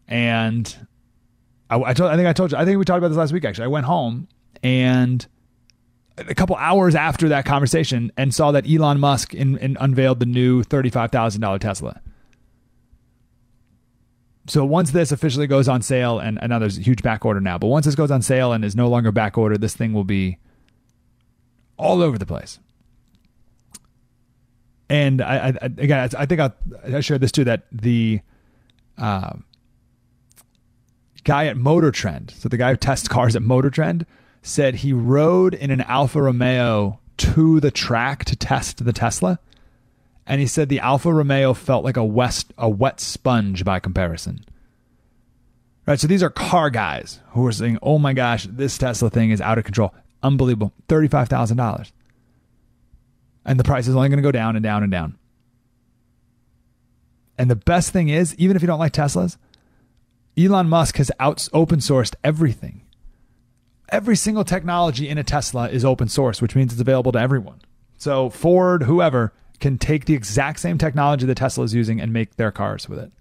And 0.06 0.86
I, 1.68 1.80
I, 1.80 1.94
told, 1.94 2.12
I 2.12 2.16
think 2.16 2.28
I 2.28 2.32
told 2.32 2.52
you. 2.52 2.58
I 2.58 2.64
think 2.64 2.78
we 2.78 2.84
talked 2.84 2.98
about 2.98 3.08
this 3.08 3.18
last 3.18 3.32
week. 3.32 3.44
Actually, 3.44 3.64
I 3.64 3.68
went 3.68 3.86
home 3.86 4.28
and 4.62 5.26
a 6.16 6.34
couple 6.34 6.56
hours 6.56 6.94
after 6.94 7.28
that 7.28 7.44
conversation 7.44 8.12
and 8.16 8.34
saw 8.34 8.52
that 8.52 8.68
Elon 8.68 9.00
Musk 9.00 9.34
in, 9.34 9.58
in 9.58 9.76
unveiled 9.80 10.20
the 10.20 10.26
new 10.26 10.62
$35,000 10.62 11.60
Tesla. 11.60 12.00
So 14.46 14.64
once 14.64 14.90
this 14.90 15.10
officially 15.10 15.46
goes 15.46 15.68
on 15.68 15.82
sale, 15.82 16.18
and 16.18 16.38
I 16.40 16.46
know 16.46 16.58
there's 16.58 16.78
a 16.78 16.82
huge 16.82 17.02
back 17.02 17.24
order 17.24 17.40
now, 17.40 17.58
but 17.58 17.68
once 17.68 17.86
this 17.86 17.94
goes 17.94 18.10
on 18.10 18.22
sale 18.22 18.52
and 18.52 18.64
is 18.64 18.76
no 18.76 18.88
longer 18.88 19.10
back 19.10 19.38
order, 19.38 19.56
this 19.56 19.74
thing 19.74 19.92
will 19.92 20.04
be 20.04 20.38
all 21.76 22.02
over 22.02 22.18
the 22.18 22.26
place. 22.26 22.58
And 24.90 25.22
I, 25.22 25.48
I 25.48 25.48
again, 25.78 26.10
I 26.16 26.26
think 26.26 26.40
I, 26.40 26.50
I 26.84 27.00
shared 27.00 27.22
this 27.22 27.32
too 27.32 27.44
that 27.44 27.64
the 27.72 28.20
uh, 28.98 29.32
guy 31.24 31.46
at 31.46 31.56
Motor 31.56 31.90
Trend, 31.90 32.34
so 32.36 32.50
the 32.50 32.58
guy 32.58 32.70
who 32.70 32.76
tests 32.76 33.08
cars 33.08 33.34
at 33.34 33.42
Motor 33.42 33.70
Trend, 33.70 34.04
said 34.44 34.76
he 34.76 34.92
rode 34.92 35.54
in 35.54 35.70
an 35.70 35.80
Alfa 35.80 36.20
Romeo 36.20 37.00
to 37.16 37.60
the 37.60 37.70
track 37.70 38.26
to 38.26 38.36
test 38.36 38.84
the 38.84 38.92
Tesla. 38.92 39.40
And 40.26 40.38
he 40.40 40.46
said 40.46 40.68
the 40.68 40.80
Alfa 40.80 41.12
Romeo 41.12 41.54
felt 41.54 41.82
like 41.82 41.96
a 41.96 42.04
west 42.04 42.52
a 42.58 42.68
wet 42.68 43.00
sponge 43.00 43.64
by 43.64 43.80
comparison. 43.80 44.44
Right, 45.86 45.98
so 45.98 46.06
these 46.06 46.22
are 46.22 46.30
car 46.30 46.70
guys 46.70 47.20
who 47.30 47.46
are 47.46 47.52
saying, 47.52 47.78
"Oh 47.82 47.98
my 47.98 48.12
gosh, 48.12 48.46
this 48.48 48.78
Tesla 48.78 49.10
thing 49.10 49.30
is 49.30 49.40
out 49.40 49.58
of 49.58 49.64
control, 49.64 49.94
unbelievable, 50.22 50.72
thirty-five 50.88 51.28
thousand 51.28 51.56
dollars," 51.56 51.92
and 53.44 53.58
the 53.58 53.64
price 53.64 53.86
is 53.86 53.94
only 53.94 54.08
going 54.08 54.18
to 54.18 54.22
go 54.22 54.32
down 54.32 54.56
and 54.56 54.62
down 54.62 54.82
and 54.82 54.92
down. 54.92 55.18
And 57.36 57.50
the 57.50 57.56
best 57.56 57.92
thing 57.92 58.08
is, 58.08 58.34
even 58.36 58.56
if 58.56 58.62
you 58.62 58.66
don't 58.66 58.78
like 58.78 58.92
Teslas, 58.92 59.36
Elon 60.38 60.68
Musk 60.68 60.96
has 60.96 61.10
out 61.20 61.48
open 61.52 61.80
sourced 61.80 62.14
everything. 62.24 62.83
Every 63.90 64.16
single 64.16 64.44
technology 64.44 65.08
in 65.08 65.18
a 65.18 65.24
Tesla 65.24 65.68
is 65.68 65.84
open 65.84 66.08
source, 66.08 66.40
which 66.40 66.54
means 66.54 66.72
it's 66.72 66.80
available 66.80 67.12
to 67.12 67.18
everyone. 67.18 67.60
So 67.98 68.30
Ford, 68.30 68.84
whoever, 68.84 69.32
can 69.60 69.78
take 69.78 70.06
the 70.06 70.14
exact 70.14 70.60
same 70.60 70.78
technology 70.78 71.26
that 71.26 71.36
Tesla 71.36 71.64
is 71.64 71.74
using 71.74 72.00
and 72.00 72.12
make 72.12 72.36
their 72.36 72.50
cars 72.50 72.88
with 72.88 72.98
it. 72.98 73.12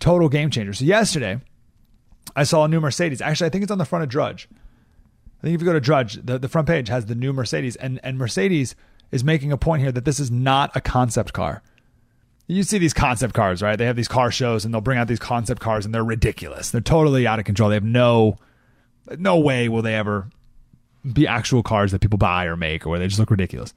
Total 0.00 0.28
game 0.28 0.50
changer. 0.50 0.72
So 0.72 0.84
yesterday, 0.84 1.40
I 2.34 2.44
saw 2.44 2.64
a 2.64 2.68
new 2.68 2.80
Mercedes. 2.80 3.20
Actually, 3.20 3.46
I 3.46 3.50
think 3.50 3.62
it's 3.62 3.72
on 3.72 3.78
the 3.78 3.84
front 3.84 4.02
of 4.02 4.08
Drudge. 4.08 4.48
I 5.38 5.42
think 5.42 5.54
if 5.54 5.60
you 5.60 5.66
go 5.66 5.72
to 5.72 5.80
Drudge, 5.80 6.14
the, 6.24 6.38
the 6.38 6.48
front 6.48 6.66
page 6.66 6.88
has 6.88 7.06
the 7.06 7.14
new 7.14 7.32
Mercedes, 7.32 7.76
and, 7.76 8.00
and 8.02 8.18
Mercedes 8.18 8.74
is 9.12 9.22
making 9.22 9.52
a 9.52 9.56
point 9.56 9.82
here 9.82 9.92
that 9.92 10.04
this 10.04 10.18
is 10.18 10.30
not 10.30 10.74
a 10.74 10.80
concept 10.80 11.32
car. 11.32 11.62
You 12.48 12.62
see 12.62 12.78
these 12.78 12.94
concept 12.94 13.34
cars, 13.34 13.62
right? 13.62 13.76
They 13.76 13.86
have 13.86 13.96
these 13.96 14.08
car 14.08 14.30
shows 14.30 14.64
and 14.64 14.72
they'll 14.72 14.80
bring 14.80 14.98
out 14.98 15.08
these 15.08 15.18
concept 15.18 15.60
cars 15.60 15.84
and 15.84 15.94
they're 15.94 16.04
ridiculous. 16.04 16.70
They're 16.70 16.80
totally 16.80 17.26
out 17.26 17.38
of 17.38 17.44
control. 17.44 17.70
They 17.70 17.76
have 17.76 17.84
no 17.84 18.38
no 19.18 19.38
way 19.38 19.68
will 19.68 19.82
they 19.82 19.94
ever 19.94 20.28
be 21.12 21.26
actual 21.26 21.62
cars 21.62 21.92
that 21.92 22.00
people 22.00 22.18
buy 22.18 22.46
or 22.46 22.56
make 22.56 22.84
or 22.84 22.90
where 22.90 22.98
they 22.98 23.06
just 23.06 23.18
look 23.18 23.30
ridiculous. 23.30 23.74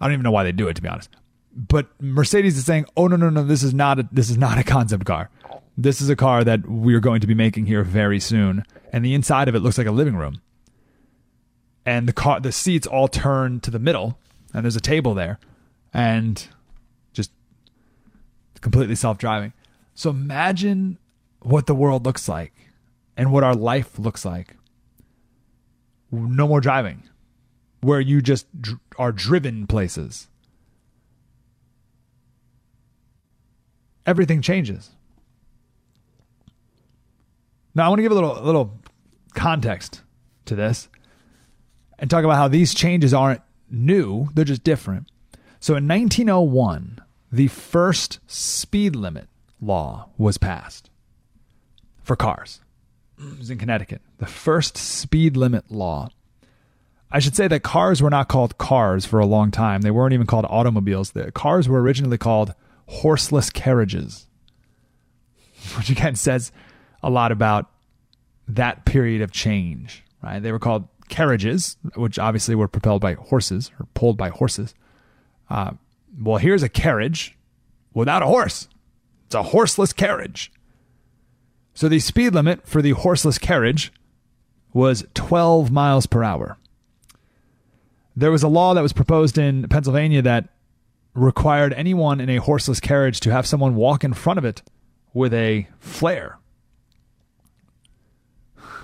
I 0.00 0.06
don't 0.06 0.14
even 0.14 0.24
know 0.24 0.32
why 0.32 0.44
they 0.44 0.52
do 0.52 0.68
it 0.68 0.74
to 0.74 0.82
be 0.82 0.88
honest. 0.88 1.10
But 1.54 1.88
Mercedes 2.00 2.56
is 2.56 2.64
saying, 2.64 2.86
"Oh 2.96 3.06
no, 3.06 3.16
no, 3.16 3.30
no, 3.30 3.44
this 3.44 3.62
is 3.62 3.74
not 3.74 3.98
a 3.98 4.08
this 4.10 4.30
is 4.30 4.38
not 4.38 4.58
a 4.58 4.64
concept 4.64 5.04
car. 5.04 5.30
This 5.76 6.00
is 6.00 6.08
a 6.08 6.16
car 6.16 6.44
that 6.44 6.66
we're 6.68 7.00
going 7.00 7.20
to 7.20 7.26
be 7.26 7.34
making 7.34 7.66
here 7.66 7.82
very 7.82 8.20
soon." 8.20 8.64
And 8.92 9.04
the 9.04 9.14
inside 9.14 9.48
of 9.48 9.54
it 9.54 9.60
looks 9.60 9.78
like 9.78 9.86
a 9.86 9.92
living 9.92 10.16
room. 10.16 10.40
And 11.84 12.08
the 12.08 12.12
car 12.12 12.40
the 12.40 12.52
seats 12.52 12.86
all 12.86 13.08
turn 13.08 13.60
to 13.60 13.70
the 13.70 13.78
middle 13.78 14.18
and 14.54 14.64
there's 14.64 14.76
a 14.76 14.80
table 14.80 15.14
there 15.14 15.38
and 15.92 16.46
just 17.12 17.30
completely 18.60 18.94
self-driving. 18.94 19.52
So 19.94 20.10
imagine 20.10 20.98
what 21.40 21.66
the 21.66 21.74
world 21.74 22.04
looks 22.04 22.28
like 22.28 22.52
and 23.16 23.32
what 23.32 23.44
our 23.44 23.54
life 23.54 23.98
looks 23.98 24.24
like 24.24 24.56
no 26.12 26.46
more 26.46 26.60
driving, 26.60 27.02
where 27.80 28.00
you 28.00 28.20
just 28.20 28.46
dr- 28.60 28.78
are 28.98 29.12
driven 29.12 29.66
places. 29.66 30.28
Everything 34.06 34.42
changes. 34.42 34.90
Now, 37.74 37.86
I 37.86 37.88
want 37.88 37.98
to 38.00 38.02
give 38.02 38.12
a 38.12 38.14
little, 38.14 38.38
a 38.38 38.44
little 38.44 38.78
context 39.34 40.02
to 40.44 40.54
this 40.54 40.88
and 41.98 42.10
talk 42.10 42.24
about 42.24 42.36
how 42.36 42.48
these 42.48 42.74
changes 42.74 43.14
aren't 43.14 43.40
new, 43.70 44.28
they're 44.34 44.44
just 44.44 44.64
different. 44.64 45.08
So, 45.60 45.76
in 45.76 45.88
1901, 45.88 46.98
the 47.30 47.48
first 47.48 48.18
speed 48.26 48.94
limit 48.94 49.28
law 49.60 50.10
was 50.18 50.36
passed 50.36 50.90
for 52.02 52.16
cars. 52.16 52.60
Was 53.38 53.50
in 53.50 53.58
Connecticut. 53.58 54.02
The 54.18 54.26
first 54.26 54.76
speed 54.76 55.36
limit 55.36 55.70
law. 55.70 56.10
I 57.10 57.18
should 57.18 57.36
say 57.36 57.46
that 57.48 57.62
cars 57.62 58.00
were 58.00 58.10
not 58.10 58.28
called 58.28 58.56
cars 58.58 59.04
for 59.04 59.20
a 59.20 59.26
long 59.26 59.50
time. 59.50 59.82
They 59.82 59.90
weren't 59.90 60.14
even 60.14 60.26
called 60.26 60.46
automobiles. 60.48 61.12
The 61.12 61.30
cars 61.30 61.68
were 61.68 61.80
originally 61.80 62.18
called 62.18 62.54
horseless 62.86 63.50
carriages, 63.50 64.26
which 65.76 65.90
again 65.90 66.16
says 66.16 66.52
a 67.02 67.10
lot 67.10 67.32
about 67.32 67.70
that 68.48 68.84
period 68.84 69.22
of 69.22 69.30
change, 69.30 70.02
right? 70.22 70.42
They 70.42 70.52
were 70.52 70.58
called 70.58 70.88
carriages, 71.08 71.76
which 71.94 72.18
obviously 72.18 72.54
were 72.54 72.68
propelled 72.68 73.02
by 73.02 73.14
horses 73.14 73.70
or 73.78 73.86
pulled 73.94 74.16
by 74.16 74.30
horses. 74.30 74.74
Uh, 75.50 75.72
well, 76.18 76.38
here's 76.38 76.62
a 76.62 76.68
carriage 76.68 77.36
without 77.92 78.22
a 78.22 78.26
horse. 78.26 78.68
It's 79.26 79.34
a 79.34 79.42
horseless 79.42 79.92
carriage. 79.92 80.50
So 81.74 81.88
the 81.88 82.00
speed 82.00 82.34
limit 82.34 82.66
for 82.66 82.82
the 82.82 82.90
horseless 82.90 83.38
carriage 83.38 83.92
was 84.72 85.04
12 85.14 85.70
miles 85.70 86.06
per 86.06 86.22
hour. 86.22 86.58
There 88.14 88.30
was 88.30 88.42
a 88.42 88.48
law 88.48 88.74
that 88.74 88.82
was 88.82 88.92
proposed 88.92 89.38
in 89.38 89.68
Pennsylvania 89.68 90.22
that 90.22 90.48
required 91.14 91.72
anyone 91.74 92.20
in 92.20 92.30
a 92.30 92.36
horseless 92.36 92.80
carriage 92.80 93.20
to 93.20 93.30
have 93.30 93.46
someone 93.46 93.74
walk 93.74 94.04
in 94.04 94.12
front 94.12 94.38
of 94.38 94.44
it 94.44 94.62
with 95.14 95.32
a 95.32 95.66
flare, 95.78 96.38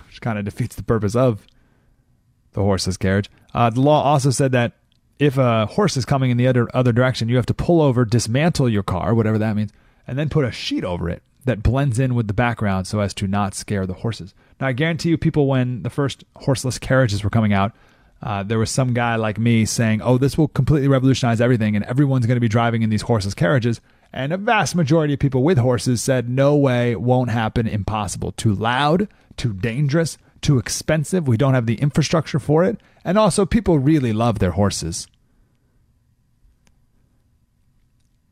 which 0.07 0.21
kind 0.21 0.39
of 0.39 0.45
defeats 0.45 0.77
the 0.77 0.83
purpose 0.83 1.15
of 1.15 1.47
the 2.53 2.63
horseless 2.63 2.97
carriage. 2.97 3.31
Uh, 3.55 3.71
the 3.71 3.81
law 3.81 4.03
also 4.03 4.31
said 4.31 4.53
that 4.53 4.73
if 5.19 5.37
a 5.37 5.67
horse 5.67 5.97
is 5.97 6.05
coming 6.05 6.31
in 6.31 6.37
the 6.37 6.47
other 6.47 6.69
other 6.75 6.93
direction, 6.93 7.29
you 7.29 7.37
have 7.37 7.47
to 7.47 7.55
pull 7.55 7.81
over, 7.81 8.05
dismantle 8.05 8.69
your 8.69 8.83
car, 8.83 9.15
whatever 9.15 9.39
that 9.39 9.57
means, 9.57 9.73
and 10.07 10.19
then 10.19 10.29
put 10.29 10.45
a 10.45 10.53
sheet 10.53 10.85
over 10.85 11.09
it 11.09 11.23
that 11.49 11.63
blends 11.63 11.99
in 11.99 12.15
with 12.15 12.29
the 12.29 12.35
background 12.35 12.87
so 12.87 13.01
as 13.01 13.13
to 13.15 13.27
not 13.27 13.55
scare 13.55 13.87
the 13.87 13.95
horses. 13.95 14.35
Now, 14.61 14.69
I 14.69 14.73
guarantee 14.73 15.09
you, 15.09 15.19
people, 15.19 15.47
when 15.47 15.83
the 15.83 15.91
first 15.91 16.25
horseless 16.37 16.79
carriages 16.79 17.25
were 17.25 17.31
coming 17.31 17.53
out, 17.53 17.73
uh, 18.23 18.43
there 18.43 18.59
was 18.59 18.71
some 18.71 18.95
guy 18.95 19.17
like 19.17 19.39
me 19.39 19.65
saying, 19.65 20.03
Oh, 20.03 20.19
this 20.19 20.37
will 20.37 20.49
completely 20.49 20.89
revolutionize 20.89 21.41
everything, 21.41 21.75
and 21.75 21.85
everyone's 21.85 22.27
going 22.27 22.37
to 22.37 22.41
be 22.41 22.49
driving 22.49 22.83
in 22.83 22.91
these 22.91 23.03
horseless 23.03 23.35
carriages. 23.35 23.81
And 24.13 24.33
a 24.33 24.37
vast 24.37 24.75
majority 24.75 25.15
of 25.15 25.21
people 25.21 25.43
with 25.43 25.59
horses 25.59 26.03
said, 26.03 26.29
No 26.29 26.57
way, 26.57 26.97
won't 26.97 27.31
happen, 27.31 27.67
impossible. 27.67 28.33
Too 28.33 28.55
loud, 28.55 29.09
too 29.37 29.53
dangerous, 29.53 30.19
too 30.41 30.59
expensive. 30.59 31.29
We 31.29 31.37
don't 31.37 31.55
have 31.55 31.67
the 31.67 31.81
infrastructure 31.81 32.39
for 32.39 32.65
it. 32.65 32.81
And 33.05 33.19
also, 33.19 33.47
people 33.47 33.79
really 33.79 34.13
love 34.13 34.39
their 34.39 34.53
horses. 34.53 35.07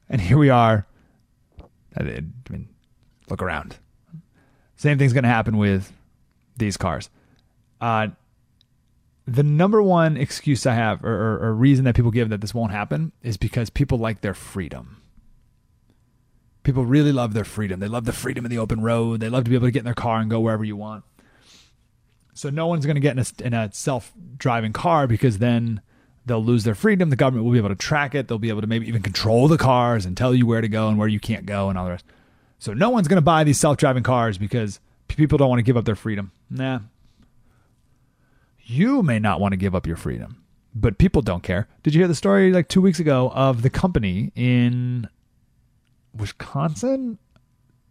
And 0.09 0.21
here 0.21 0.39
we 0.39 0.51
are. 0.51 0.87
I 1.97 2.03
mean, 2.03 2.69
look 3.29 3.43
around. 3.43 3.77
Same 4.77 4.99
thing's 4.99 5.13
going 5.13 5.25
to 5.25 5.29
happen 5.29 5.57
with 5.57 5.93
these 6.57 6.77
cars. 6.77 7.11
Uh, 7.81 8.09
the 9.27 9.43
number 9.43 9.83
one 9.83 10.17
excuse 10.17 10.67
I 10.67 10.75
have, 10.75 11.05
or, 11.05 11.13
or, 11.13 11.49
or 11.49 11.55
reason 11.55 11.85
that 11.85 11.97
people 11.97 12.11
give 12.11 12.29
that 12.29 12.41
this 12.41 12.55
won't 12.55 12.73
happen, 12.73 13.13
is 13.23 13.37
because 13.37 13.71
people 13.71 13.99
like 13.99 14.21
their 14.21 14.35
freedom. 14.35 15.03
People 16.63 16.85
really 16.85 17.13
love 17.13 17.33
their 17.33 17.45
freedom. 17.45 17.81
They 17.81 17.89
love 17.89 18.05
the 18.05 18.13
freedom 18.13 18.45
of 18.45 18.51
the 18.51 18.59
open 18.59 18.81
road. 18.81 19.21
They 19.21 19.29
love 19.29 19.45
to 19.45 19.51
be 19.51 19.57
able 19.57 19.69
to 19.69 19.73
get 19.73 19.81
in 19.81 19.85
their 19.85 19.95
car 19.95 20.21
and 20.21 20.31
go 20.31 20.41
wherever 20.41 20.65
you 20.65 20.77
want. 20.77 21.05
So 22.35 22.51
no 22.51 22.67
one's 22.67 22.85
going 22.87 22.97
to 22.97 23.01
get 23.01 23.17
in 23.17 23.19
a, 23.19 23.47
in 23.47 23.55
a 23.55 23.73
self-driving 23.73 24.73
car 24.73 25.07
because 25.07 25.39
then 25.39 25.81
they'll 26.27 26.45
lose 26.45 26.65
their 26.65 26.75
freedom. 26.75 27.11
The 27.11 27.17
government 27.17 27.45
will 27.45 27.53
be 27.53 27.59
able 27.59 27.69
to 27.71 27.77
track 27.77 28.15
it. 28.15 28.29
They'll 28.29 28.39
be 28.39 28.49
able 28.49 28.61
to 28.61 28.67
maybe 28.67 28.87
even 28.89 29.03
control 29.03 29.49
the 29.49 29.57
cars 29.57 30.05
and 30.05 30.17
tell 30.17 30.35
you 30.35 30.45
where 30.45 30.61
to 30.61 30.69
go 30.69 30.89
and 30.89 30.99
where 30.99 31.09
you 31.09 31.21
can't 31.21 31.47
go 31.47 31.69
and 31.69 31.79
all 31.79 31.85
the 31.87 31.93
rest. 31.93 32.05
So 32.59 32.73
no 32.73 32.91
one's 32.91 33.09
going 33.09 33.19
to 33.19 33.23
buy 33.23 33.45
these 33.45 33.61
self-driving 33.61 34.03
cars 34.03 34.39
because 34.39 34.81
people 35.09 35.39
don't 35.39 35.49
want 35.49 35.59
to 35.59 35.65
give 35.65 35.77
up 35.77 35.85
their 35.85 35.95
freedom. 35.95 36.33
Nah. 36.51 36.81
You 38.65 39.03
may 39.03 39.19
not 39.19 39.41
want 39.41 39.53
to 39.53 39.57
give 39.57 39.75
up 39.75 39.87
your 39.87 39.97
freedom, 39.97 40.43
but 40.75 40.99
people 40.99 41.23
don't 41.23 41.43
care. 41.43 41.69
Did 41.83 41.95
you 41.95 42.01
hear 42.01 42.09
the 42.09 42.15
story 42.15 42.53
like 42.53 42.69
2 42.69 42.81
weeks 42.81 42.99
ago 42.99 43.31
of 43.35 43.63
the 43.63 43.71
company 43.71 44.33
in 44.35 45.09
Wisconsin, 46.15 47.19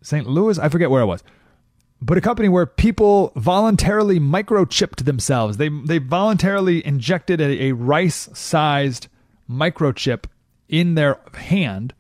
St. 0.02 0.28
Louis, 0.28 0.60
I 0.60 0.70
forget 0.70 0.90
where 0.90 1.02
it 1.02 1.06
was. 1.06 1.24
But 2.02 2.18
a 2.18 2.22
company 2.22 2.50
where 2.50 2.66
people 2.66 3.32
voluntarily 3.36 4.20
microchipped 4.20 5.06
themselves. 5.06 5.58
They 5.58 5.70
they 5.70 5.98
voluntarily 5.98 6.86
injected 6.86 7.40
a, 7.40 7.68
a 7.68 7.72
rice-sized 7.72 9.08
microchip 9.50 10.26
in 10.68 10.96
their 10.96 11.20
hand 11.34 11.94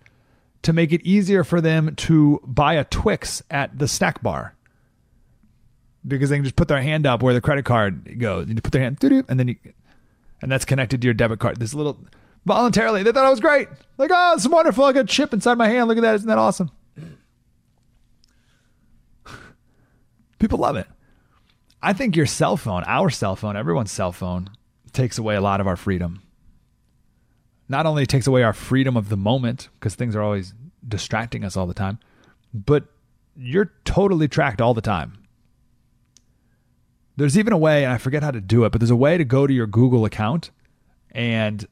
to 0.65 0.73
make 0.73 0.91
it 0.91 1.01
easier 1.05 1.43
for 1.43 1.61
them 1.61 1.95
to 1.95 2.41
buy 2.43 2.73
a 2.73 2.83
Twix 2.85 3.43
at 3.51 3.77
the 3.77 3.87
snack 3.87 4.23
bar. 4.23 4.55
Because 6.07 6.31
they 6.31 6.37
can 6.37 6.43
just 6.43 6.55
put 6.55 6.67
their 6.67 6.81
hand 6.81 7.05
up 7.05 7.21
where 7.21 7.35
the 7.35 7.41
credit 7.41 7.65
card 7.65 8.19
goes. 8.19 8.47
You 8.47 8.55
put 8.55 8.71
their 8.71 8.81
hand, 8.81 8.97
and 9.03 9.39
then 9.39 9.47
you, 9.49 9.55
and 10.41 10.51
that's 10.51 10.65
connected 10.65 11.01
to 11.01 11.05
your 11.05 11.13
debit 11.13 11.37
card. 11.37 11.59
This 11.59 11.75
little 11.75 11.99
voluntarily, 12.45 13.03
they 13.03 13.11
thought 13.11 13.27
it 13.27 13.29
was 13.29 13.39
great. 13.39 13.67
Like, 13.99 14.09
oh, 14.11 14.33
it's 14.35 14.47
wonderful. 14.47 14.85
I 14.85 14.93
got 14.93 15.01
a 15.01 15.07
chip 15.07 15.33
inside 15.33 15.59
my 15.59 15.67
hand. 15.67 15.87
Look 15.87 15.97
at 15.97 16.01
that. 16.01 16.15
Isn't 16.15 16.29
that 16.29 16.39
awesome? 16.39 16.71
People 20.39 20.57
love 20.59 20.77
it. 20.77 20.87
I 21.81 21.93
think 21.93 22.15
your 22.15 22.25
cell 22.25 22.57
phone, 22.57 22.83
our 22.87 23.11
cell 23.11 23.35
phone, 23.35 23.55
everyone's 23.55 23.91
cell 23.91 24.11
phone, 24.11 24.49
takes 24.93 25.19
away 25.19 25.35
a 25.35 25.41
lot 25.41 25.61
of 25.61 25.67
our 25.67 25.75
freedom 25.75 26.23
not 27.67 27.85
only 27.85 28.05
takes 28.05 28.27
away 28.27 28.43
our 28.43 28.53
freedom 28.53 28.95
of 28.95 29.09
the 29.09 29.17
moment 29.17 29.69
because 29.75 29.95
things 29.95 30.15
are 30.15 30.21
always 30.21 30.53
distracting 30.87 31.43
us 31.43 31.57
all 31.57 31.65
the 31.65 31.73
time, 31.73 31.99
but 32.53 32.85
you're 33.35 33.71
totally 33.83 34.27
tracked 34.27 34.61
all 34.61 34.73
the 34.73 34.81
time. 34.81 35.17
There's 37.17 37.37
even 37.37 37.53
a 37.53 37.57
way, 37.57 37.83
and 37.83 37.93
I 37.93 37.97
forget 37.97 38.23
how 38.23 38.31
to 38.31 38.41
do 38.41 38.65
it, 38.65 38.71
but 38.71 38.81
there's 38.81 38.91
a 38.91 38.95
way 38.95 39.17
to 39.17 39.23
go 39.23 39.47
to 39.47 39.53
your 39.53 39.67
Google 39.67 40.05
account 40.05 40.51
and 41.11 41.65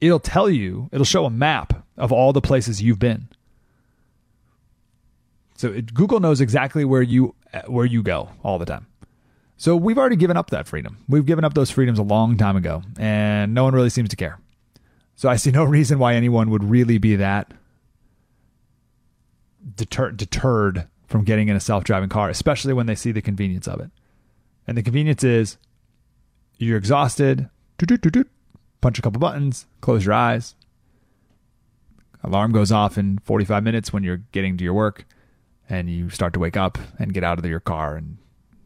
it'll 0.00 0.20
tell 0.20 0.50
you, 0.50 0.88
it'll 0.92 1.04
show 1.04 1.24
a 1.24 1.30
map 1.30 1.84
of 1.96 2.12
all 2.12 2.32
the 2.32 2.40
places 2.40 2.82
you've 2.82 2.98
been. 2.98 3.28
So 5.56 5.68
it, 5.68 5.94
Google 5.94 6.20
knows 6.20 6.40
exactly 6.40 6.84
where 6.84 7.02
you 7.02 7.34
where 7.66 7.86
you 7.86 8.02
go 8.02 8.30
all 8.42 8.58
the 8.58 8.66
time. 8.66 8.86
So 9.56 9.74
we've 9.74 9.98
already 9.98 10.16
given 10.16 10.36
up 10.36 10.50
that 10.50 10.68
freedom. 10.68 10.98
We've 11.08 11.26
given 11.26 11.44
up 11.44 11.54
those 11.54 11.70
freedoms 11.70 11.98
a 11.98 12.04
long 12.04 12.36
time 12.36 12.56
ago, 12.56 12.82
and 12.98 13.54
no 13.54 13.64
one 13.64 13.74
really 13.74 13.90
seems 13.90 14.08
to 14.10 14.16
care. 14.16 14.38
So 15.18 15.28
I 15.28 15.34
see 15.34 15.50
no 15.50 15.64
reason 15.64 15.98
why 15.98 16.14
anyone 16.14 16.48
would 16.50 16.62
really 16.62 16.96
be 16.96 17.16
that 17.16 17.52
deter- 19.74 20.12
deterred 20.12 20.86
from 21.08 21.24
getting 21.24 21.48
in 21.48 21.56
a 21.56 21.60
self-driving 21.60 22.08
car, 22.08 22.30
especially 22.30 22.72
when 22.72 22.86
they 22.86 22.94
see 22.94 23.10
the 23.10 23.20
convenience 23.20 23.66
of 23.66 23.80
it. 23.80 23.90
And 24.64 24.78
the 24.78 24.82
convenience 24.84 25.24
is 25.24 25.58
you're 26.58 26.78
exhausted, 26.78 27.50
punch 28.80 29.00
a 29.00 29.02
couple 29.02 29.18
buttons, 29.18 29.66
close 29.80 30.04
your 30.04 30.14
eyes. 30.14 30.54
Alarm 32.22 32.52
goes 32.52 32.70
off 32.70 32.96
in 32.96 33.18
45 33.24 33.64
minutes 33.64 33.92
when 33.92 34.04
you're 34.04 34.22
getting 34.30 34.56
to 34.56 34.62
your 34.62 34.74
work, 34.74 35.04
and 35.68 35.90
you 35.90 36.10
start 36.10 36.32
to 36.34 36.38
wake 36.38 36.56
up 36.56 36.78
and 36.96 37.12
get 37.12 37.24
out 37.24 37.40
of 37.40 37.44
your 37.44 37.58
car 37.58 37.96
and 37.96 38.18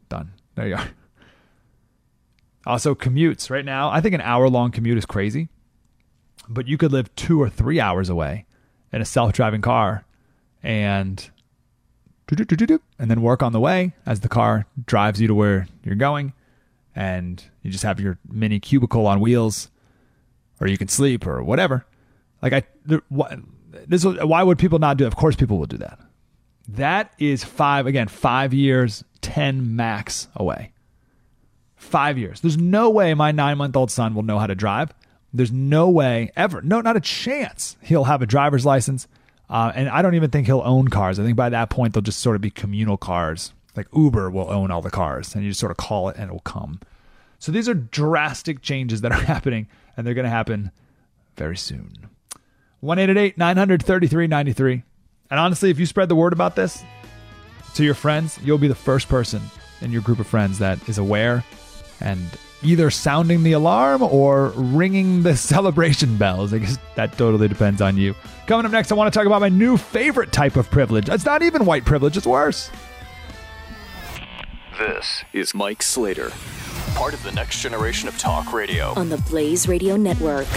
done. 0.07 0.33
There 0.53 0.67
you 0.67 0.75
are. 0.75 0.89
Also, 2.67 2.93
commutes 2.93 3.49
right 3.49 3.65
now. 3.65 3.89
I 3.89 4.01
think 4.01 4.13
an 4.13 4.21
hour 4.21 4.47
long 4.49 4.69
commute 4.69 4.99
is 4.99 5.05
crazy, 5.07 5.49
but 6.49 6.67
you 6.67 6.77
could 6.77 6.91
live 6.91 7.13
two 7.15 7.41
or 7.41 7.49
three 7.49 7.79
hours 7.79 8.09
away 8.09 8.45
in 8.91 9.01
a 9.01 9.05
self 9.05 9.33
driving 9.33 9.61
car 9.61 10.05
and 10.61 11.29
and 12.99 13.11
then 13.11 13.21
work 13.21 13.43
on 13.43 13.51
the 13.51 13.59
way 13.59 13.93
as 14.05 14.21
the 14.21 14.29
car 14.29 14.65
drives 14.85 15.21
you 15.21 15.27
to 15.27 15.35
where 15.35 15.67
you're 15.83 15.95
going. 15.95 16.33
And 16.95 17.43
you 17.61 17.71
just 17.71 17.83
have 17.83 17.99
your 17.99 18.17
mini 18.29 18.59
cubicle 18.59 19.07
on 19.07 19.19
wheels 19.19 19.69
or 20.59 20.67
you 20.67 20.77
can 20.77 20.87
sleep 20.87 21.25
or 21.27 21.43
whatever. 21.43 21.85
Like 22.41 22.53
i 22.53 22.63
this 23.87 24.05
why 24.05 24.43
would 24.43 24.59
people 24.59 24.79
not 24.79 24.97
do 24.97 25.03
it? 25.03 25.07
of 25.07 25.15
course 25.15 25.35
people 25.35 25.57
will 25.57 25.65
do 25.65 25.77
that. 25.77 25.99
That 26.67 27.13
is 27.19 27.43
five 27.43 27.87
again 27.87 28.07
five 28.07 28.53
years 28.53 29.03
10 29.21 29.75
max 29.75 30.27
away. 30.35 30.71
Five 31.75 32.17
years. 32.17 32.41
There's 32.41 32.57
no 32.57 32.89
way 32.89 33.13
my 33.13 33.31
nine 33.31 33.57
month 33.57 33.75
old 33.75 33.91
son 33.91 34.15
will 34.15 34.23
know 34.23 34.39
how 34.39 34.47
to 34.47 34.55
drive 34.55 34.93
there's 35.33 35.51
no 35.51 35.89
way 35.89 36.31
ever 36.35 36.61
no 36.61 36.79
not 36.81 36.95
a 36.95 37.01
chance 37.01 37.75
he'll 37.81 38.03
have 38.05 38.21
a 38.21 38.25
driver's 38.25 38.65
license 38.65 39.07
uh, 39.53 39.71
and 39.75 39.89
I 39.89 40.01
don't 40.01 40.15
even 40.15 40.31
think 40.31 40.47
he'll 40.47 40.63
own 40.65 40.87
cars. 40.87 41.19
I 41.19 41.23
think 41.23 41.35
by 41.35 41.49
that 41.49 41.69
point 41.69 41.93
they'll 41.93 42.01
just 42.01 42.21
sort 42.21 42.35
of 42.35 42.41
be 42.41 42.49
communal 42.49 42.97
cars. 42.97 43.53
Like 43.75 43.87
Uber 43.95 44.31
will 44.31 44.49
own 44.49 44.71
all 44.71 44.81
the 44.81 44.89
cars, 44.89 45.35
and 45.35 45.43
you 45.43 45.51
just 45.51 45.59
sort 45.59 45.71
of 45.71 45.77
call 45.77 46.09
it 46.09 46.17
and 46.17 46.29
it 46.29 46.33
will 46.33 46.39
come. 46.39 46.79
So 47.37 47.51
these 47.51 47.69
are 47.69 47.75
drastic 47.75 48.61
changes 48.61 49.01
that 49.01 49.11
are 49.11 49.21
happening, 49.21 49.67
and 49.95 50.07
they're 50.07 50.15
going 50.15 50.23
to 50.23 50.29
happen 50.29 50.71
very 51.37 51.57
soon. 51.57 52.09
1 52.79 52.97
933 52.97 54.27
93. 54.27 54.83
And 55.29 55.39
honestly, 55.39 55.69
if 55.69 55.79
you 55.79 55.85
spread 55.85 56.09
the 56.09 56.15
word 56.15 56.33
about 56.33 56.55
this 56.55 56.83
to 57.75 57.83
your 57.83 57.93
friends, 57.93 58.39
you'll 58.43 58.57
be 58.57 58.67
the 58.67 58.75
first 58.75 59.07
person 59.07 59.41
in 59.81 59.91
your 59.91 60.01
group 60.01 60.19
of 60.19 60.27
friends 60.27 60.59
that 60.59 60.87
is 60.89 60.97
aware 60.97 61.43
and 61.99 62.23
either 62.65 62.89
sounding 62.89 63.43
the 63.43 63.53
alarm 63.53 64.01
or 64.01 64.49
ringing 64.55 65.23
the 65.23 65.35
celebration 65.53 66.17
bells. 66.17 66.53
I 66.53 66.59
guess 66.59 66.77
that 66.95 67.17
totally 67.17 67.47
depends 67.47 67.81
on 67.81 67.97
you. 67.97 68.15
Coming 68.47 68.65
up 68.65 68.71
next, 68.71 68.91
I 68.91 68.95
want 68.95 69.13
to 69.13 69.17
talk 69.17 69.25
about 69.27 69.41
my 69.41 69.49
new 69.49 69.77
favorite 69.77 70.31
type 70.31 70.55
of 70.55 70.69
privilege. 70.69 71.09
It's 71.09 71.25
not 71.25 71.41
even 71.41 71.65
white 71.65 71.85
privilege, 71.85 72.17
it's 72.17 72.27
worse. 72.27 72.69
This 74.79 75.23
is 75.33 75.53
Mike 75.53 75.83
Slater, 75.83 76.31
part 76.95 77.13
of 77.13 77.21
the 77.23 77.31
next 77.31 77.61
generation 77.61 78.07
of 78.09 78.17
talk 78.17 78.51
radio 78.51 78.87
on 78.95 79.09
the 79.09 79.17
Blaze 79.17 79.67
Radio 79.67 79.95
Network. 79.95 80.47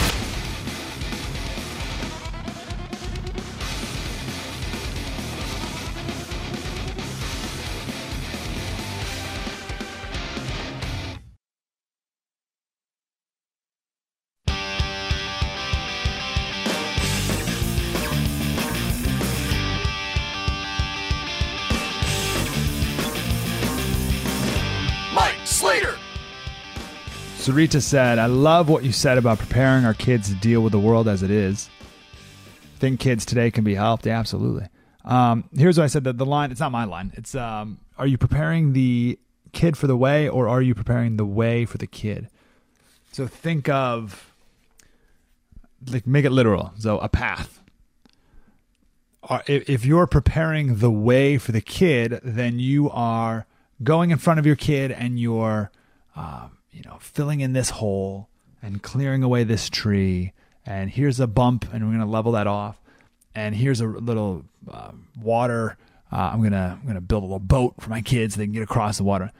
Sarita 27.57 27.81
said, 27.81 28.19
I 28.19 28.27
love 28.27 28.69
what 28.69 28.85
you 28.85 28.93
said 28.93 29.17
about 29.17 29.39
preparing 29.39 29.87
our 29.87 29.95
kids 29.95 30.29
to 30.29 30.35
deal 30.35 30.61
with 30.61 30.73
the 30.73 30.79
world 30.79 31.09
as 31.09 31.23
it 31.23 31.31
is. 31.31 31.71
Think 32.79 33.01
kids 33.01 33.25
today 33.25 33.51
can 33.51 33.65
be 33.65 33.75
helped? 33.75 34.05
Yeah, 34.05 34.19
absolutely. 34.19 34.69
Um, 35.07 35.49
here's 35.57 35.79
what 35.79 35.85
I 35.85 35.87
said 35.87 36.05
that 36.05 36.19
the 36.19 36.27
line, 36.27 36.51
it's 36.51 36.61
not 36.61 36.71
my 36.71 36.85
line. 36.85 37.15
It's, 37.15 37.35
um, 37.35 37.79
are 37.97 38.07
you 38.07 38.19
preparing 38.19 38.75
the 38.75 39.19
kid 39.53 39.79
for 39.79 39.87
the 39.87 39.97
way 39.97 40.29
or 40.29 40.51
are 40.51 40.61
you 40.61 40.75
preparing 40.75 41.17
the 41.17 41.25
way 41.25 41.65
for 41.65 41.79
the 41.79 41.87
kid? 41.87 42.29
So 43.13 43.27
think 43.27 43.71
of, 43.71 44.35
like, 45.91 46.07
make 46.07 46.27
it 46.27 46.33
literal. 46.33 46.75
So 46.79 46.99
a 46.99 47.09
path. 47.09 47.63
If 49.47 49.87
you're 49.87 50.07
preparing 50.07 50.77
the 50.77 50.91
way 50.91 51.39
for 51.39 51.53
the 51.53 51.63
kid, 51.63 52.21
then 52.23 52.59
you 52.59 52.91
are 52.91 53.47
going 53.83 54.11
in 54.11 54.19
front 54.19 54.41
of 54.41 54.45
your 54.45 54.57
kid 54.57 54.93
and 54.93 55.19
you're, 55.19 55.71
um, 56.15 56.56
you 56.77 56.83
know, 56.83 56.99
filling 57.01 57.41
in 57.41 57.55
this 57.55 57.71
hole 57.71 58.29
and 58.63 58.83
clearing 58.83 59.23
away 59.23 59.45
this 59.45 59.71
tree. 59.71 60.33
And 60.67 60.91
here's 60.91 61.19
a 61.21 61.27
bump, 61.27 61.65
and 61.73 61.85
we're 61.85 61.97
going 61.97 62.01
to 62.01 62.07
level 62.07 62.33
that 62.33 62.47
off. 62.47 62.81
And 63.35 63.55
here's 63.55 63.81
a 63.81 63.87
little 63.87 64.45
uh, 64.71 64.93
water. 65.21 65.79
Uh, 66.13 66.31
I'm 66.33 66.43
gonna 66.43 66.79
I'm 66.81 66.87
gonna 66.87 67.01
build 67.01 67.23
a 67.23 67.27
little 67.27 67.39
boat 67.39 67.75
for 67.81 67.91
my 67.91 68.01
kids 68.01 68.35
so 68.35 68.39
they 68.39 68.47
can 68.47 68.53
get 68.53 68.63
across 68.63 68.97
the 68.97 69.05
water. 69.05 69.33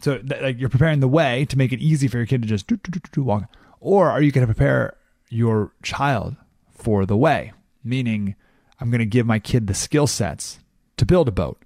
So 0.00 0.18
th- 0.18 0.42
like 0.42 0.58
you're 0.58 0.68
preparing 0.68 1.00
the 1.00 1.08
way 1.08 1.44
to 1.46 1.58
make 1.58 1.72
it 1.72 1.80
easy 1.80 2.08
for 2.08 2.16
your 2.16 2.26
kid 2.26 2.42
to 2.42 2.48
just 2.48 2.66
do, 2.66 2.76
do, 2.76 3.00
do, 3.12 3.22
walk. 3.22 3.44
Or 3.80 4.10
are 4.10 4.22
you 4.22 4.32
going 4.32 4.46
to 4.46 4.52
prepare 4.52 4.96
your 5.28 5.72
child 5.82 6.36
for 6.70 7.06
the 7.06 7.16
way? 7.16 7.52
Meaning, 7.82 8.34
I'm 8.80 8.90
going 8.90 9.00
to 9.00 9.06
give 9.06 9.26
my 9.26 9.38
kid 9.38 9.66
the 9.66 9.74
skill 9.74 10.06
sets 10.06 10.58
to 10.96 11.06
build 11.06 11.28
a 11.28 11.32
boat. 11.32 11.62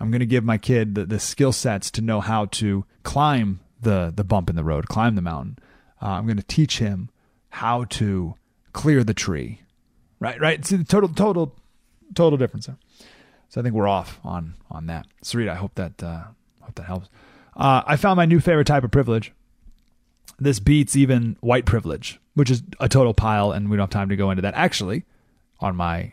I'm 0.00 0.10
going 0.10 0.20
to 0.20 0.26
give 0.26 0.44
my 0.44 0.58
kid 0.58 0.94
the, 0.94 1.06
the 1.06 1.20
skill 1.20 1.52
sets 1.52 1.90
to 1.92 2.00
know 2.00 2.20
how 2.20 2.46
to 2.46 2.84
climb 3.04 3.60
the 3.86 4.12
the 4.14 4.24
bump 4.24 4.50
in 4.50 4.56
the 4.56 4.64
road, 4.64 4.88
climb 4.88 5.14
the 5.14 5.22
mountain. 5.22 5.58
Uh, 6.02 6.08
I'm 6.08 6.26
going 6.26 6.36
to 6.36 6.42
teach 6.42 6.78
him 6.78 7.08
how 7.48 7.84
to 7.84 8.34
clear 8.72 9.02
the 9.04 9.14
tree. 9.14 9.62
Right, 10.18 10.38
right. 10.40 10.64
See 10.64 10.76
the 10.76 10.84
total, 10.84 11.08
total, 11.08 11.54
total 12.14 12.36
difference 12.36 12.66
there. 12.66 12.76
So 13.48 13.60
I 13.60 13.62
think 13.62 13.74
we're 13.74 13.88
off 13.88 14.18
on 14.24 14.54
on 14.70 14.86
that. 14.86 15.06
Sarita, 15.24 15.50
I 15.50 15.54
hope 15.54 15.76
that 15.76 16.02
uh, 16.02 16.24
hope 16.60 16.74
that 16.74 16.86
helps. 16.86 17.08
Uh, 17.56 17.82
I 17.86 17.96
found 17.96 18.16
my 18.16 18.26
new 18.26 18.40
favorite 18.40 18.66
type 18.66 18.84
of 18.84 18.90
privilege. 18.90 19.32
This 20.38 20.58
beats 20.58 20.96
even 20.96 21.36
white 21.40 21.64
privilege, 21.64 22.20
which 22.34 22.50
is 22.50 22.62
a 22.80 22.88
total 22.88 23.14
pile, 23.14 23.52
and 23.52 23.70
we 23.70 23.76
don't 23.76 23.84
have 23.84 23.90
time 23.90 24.10
to 24.10 24.16
go 24.16 24.30
into 24.30 24.42
that. 24.42 24.54
Actually, 24.54 25.04
on 25.60 25.76
my 25.76 26.12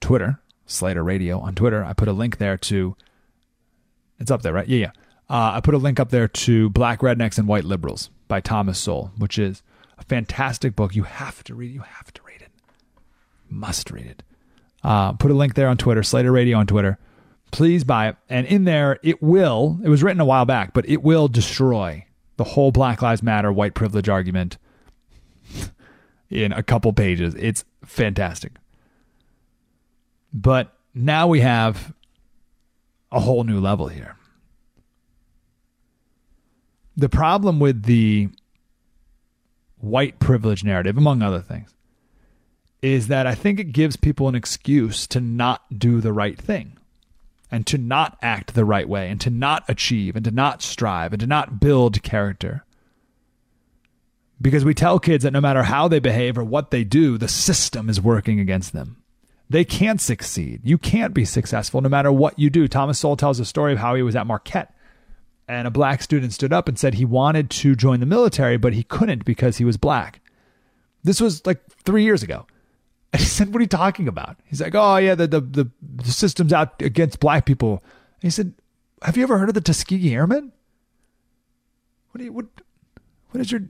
Twitter, 0.00 0.40
Slater 0.66 1.04
Radio 1.04 1.38
on 1.38 1.54
Twitter, 1.54 1.84
I 1.84 1.92
put 1.94 2.08
a 2.08 2.12
link 2.12 2.36
there 2.38 2.58
to. 2.58 2.96
It's 4.18 4.30
up 4.30 4.42
there, 4.42 4.52
right? 4.52 4.68
Yeah, 4.68 4.78
yeah. 4.78 4.90
Uh, 5.30 5.52
I 5.54 5.60
put 5.60 5.74
a 5.74 5.78
link 5.78 6.00
up 6.00 6.10
there 6.10 6.26
to 6.26 6.70
Black 6.70 7.00
Rednecks 7.00 7.38
and 7.38 7.46
White 7.46 7.64
Liberals 7.64 8.10
by 8.26 8.40
Thomas 8.40 8.80
Sowell, 8.80 9.12
which 9.16 9.38
is 9.38 9.62
a 9.96 10.02
fantastic 10.02 10.74
book. 10.74 10.96
You 10.96 11.04
have 11.04 11.44
to 11.44 11.54
read 11.54 11.70
it. 11.70 11.74
You 11.74 11.82
have 11.82 12.12
to 12.14 12.22
read 12.24 12.42
it. 12.42 12.50
Must 13.48 13.92
read 13.92 14.06
it. 14.06 14.22
Uh, 14.82 15.12
put 15.12 15.30
a 15.30 15.34
link 15.34 15.54
there 15.54 15.68
on 15.68 15.76
Twitter, 15.76 16.02
Slater 16.02 16.32
Radio 16.32 16.58
on 16.58 16.66
Twitter. 16.66 16.98
Please 17.52 17.84
buy 17.84 18.08
it. 18.08 18.16
And 18.28 18.44
in 18.44 18.64
there, 18.64 18.98
it 19.04 19.22
will, 19.22 19.78
it 19.84 19.88
was 19.88 20.02
written 20.02 20.20
a 20.20 20.24
while 20.24 20.46
back, 20.46 20.74
but 20.74 20.88
it 20.88 21.00
will 21.00 21.28
destroy 21.28 22.06
the 22.36 22.44
whole 22.44 22.72
Black 22.72 23.00
Lives 23.00 23.22
Matter 23.22 23.52
white 23.52 23.74
privilege 23.74 24.08
argument 24.08 24.58
in 26.28 26.50
a 26.52 26.62
couple 26.64 26.92
pages. 26.92 27.36
It's 27.36 27.64
fantastic. 27.84 28.54
But 30.32 30.76
now 30.92 31.28
we 31.28 31.38
have 31.38 31.94
a 33.12 33.20
whole 33.20 33.44
new 33.44 33.60
level 33.60 33.86
here 33.86 34.16
the 37.00 37.08
problem 37.08 37.58
with 37.58 37.84
the 37.84 38.28
white 39.78 40.18
privilege 40.18 40.62
narrative, 40.62 40.98
among 40.98 41.22
other 41.22 41.40
things, 41.40 41.74
is 42.82 43.08
that 43.08 43.26
I 43.26 43.34
think 43.34 43.58
it 43.58 43.72
gives 43.72 43.96
people 43.96 44.28
an 44.28 44.34
excuse 44.34 45.06
to 45.08 45.20
not 45.20 45.78
do 45.78 46.00
the 46.00 46.12
right 46.12 46.38
thing 46.38 46.76
and 47.50 47.66
to 47.66 47.78
not 47.78 48.18
act 48.20 48.54
the 48.54 48.66
right 48.66 48.88
way 48.88 49.08
and 49.08 49.20
to 49.22 49.30
not 49.30 49.64
achieve 49.68 50.14
and 50.14 50.24
to 50.26 50.30
not 50.30 50.62
strive 50.62 51.12
and 51.12 51.20
to 51.20 51.26
not 51.26 51.58
build 51.58 52.02
character. 52.02 52.64
Because 54.40 54.64
we 54.64 54.74
tell 54.74 54.98
kids 54.98 55.24
that 55.24 55.32
no 55.32 55.40
matter 55.40 55.64
how 55.64 55.88
they 55.88 56.00
behave 56.00 56.36
or 56.36 56.44
what 56.44 56.70
they 56.70 56.84
do, 56.84 57.16
the 57.16 57.28
system 57.28 57.88
is 57.88 58.00
working 58.00 58.40
against 58.40 58.74
them. 58.74 59.02
They 59.48 59.64
can't 59.64 60.00
succeed. 60.00 60.60
You 60.64 60.78
can't 60.78 61.14
be 61.14 61.24
successful 61.24 61.80
no 61.80 61.88
matter 61.88 62.12
what 62.12 62.38
you 62.38 62.50
do. 62.50 62.68
Thomas 62.68 62.98
Sowell 62.98 63.16
tells 63.16 63.40
a 63.40 63.44
story 63.44 63.72
of 63.72 63.78
how 63.78 63.94
he 63.94 64.02
was 64.02 64.16
at 64.16 64.26
Marquette 64.26 64.74
and 65.50 65.66
a 65.66 65.70
black 65.70 66.00
student 66.00 66.32
stood 66.32 66.52
up 66.52 66.68
and 66.68 66.78
said 66.78 66.94
he 66.94 67.04
wanted 67.04 67.50
to 67.50 67.74
join 67.74 67.98
the 67.98 68.06
military, 68.06 68.56
but 68.56 68.72
he 68.72 68.84
couldn't 68.84 69.24
because 69.24 69.56
he 69.56 69.64
was 69.64 69.76
black. 69.76 70.20
This 71.02 71.20
was 71.20 71.44
like 71.44 71.60
three 71.84 72.04
years 72.04 72.22
ago. 72.22 72.46
He 73.18 73.24
said, 73.24 73.48
What 73.48 73.58
are 73.58 73.62
you 73.62 73.66
talking 73.66 74.06
about? 74.06 74.36
He's 74.44 74.60
like, 74.60 74.76
Oh, 74.76 74.96
yeah, 74.98 75.16
the, 75.16 75.26
the, 75.26 75.40
the, 75.40 75.70
the 75.82 76.12
system's 76.12 76.52
out 76.52 76.80
against 76.80 77.18
black 77.18 77.46
people. 77.46 77.82
And 78.22 78.22
he 78.22 78.30
said, 78.30 78.54
Have 79.02 79.16
you 79.16 79.24
ever 79.24 79.38
heard 79.38 79.48
of 79.48 79.56
the 79.56 79.60
Tuskegee 79.60 80.14
Airmen? 80.14 80.52
What 82.12 82.18
do 82.18 82.24
you, 82.24 82.32
what, 82.32 82.46
what 83.30 83.40
is 83.40 83.50
your, 83.50 83.62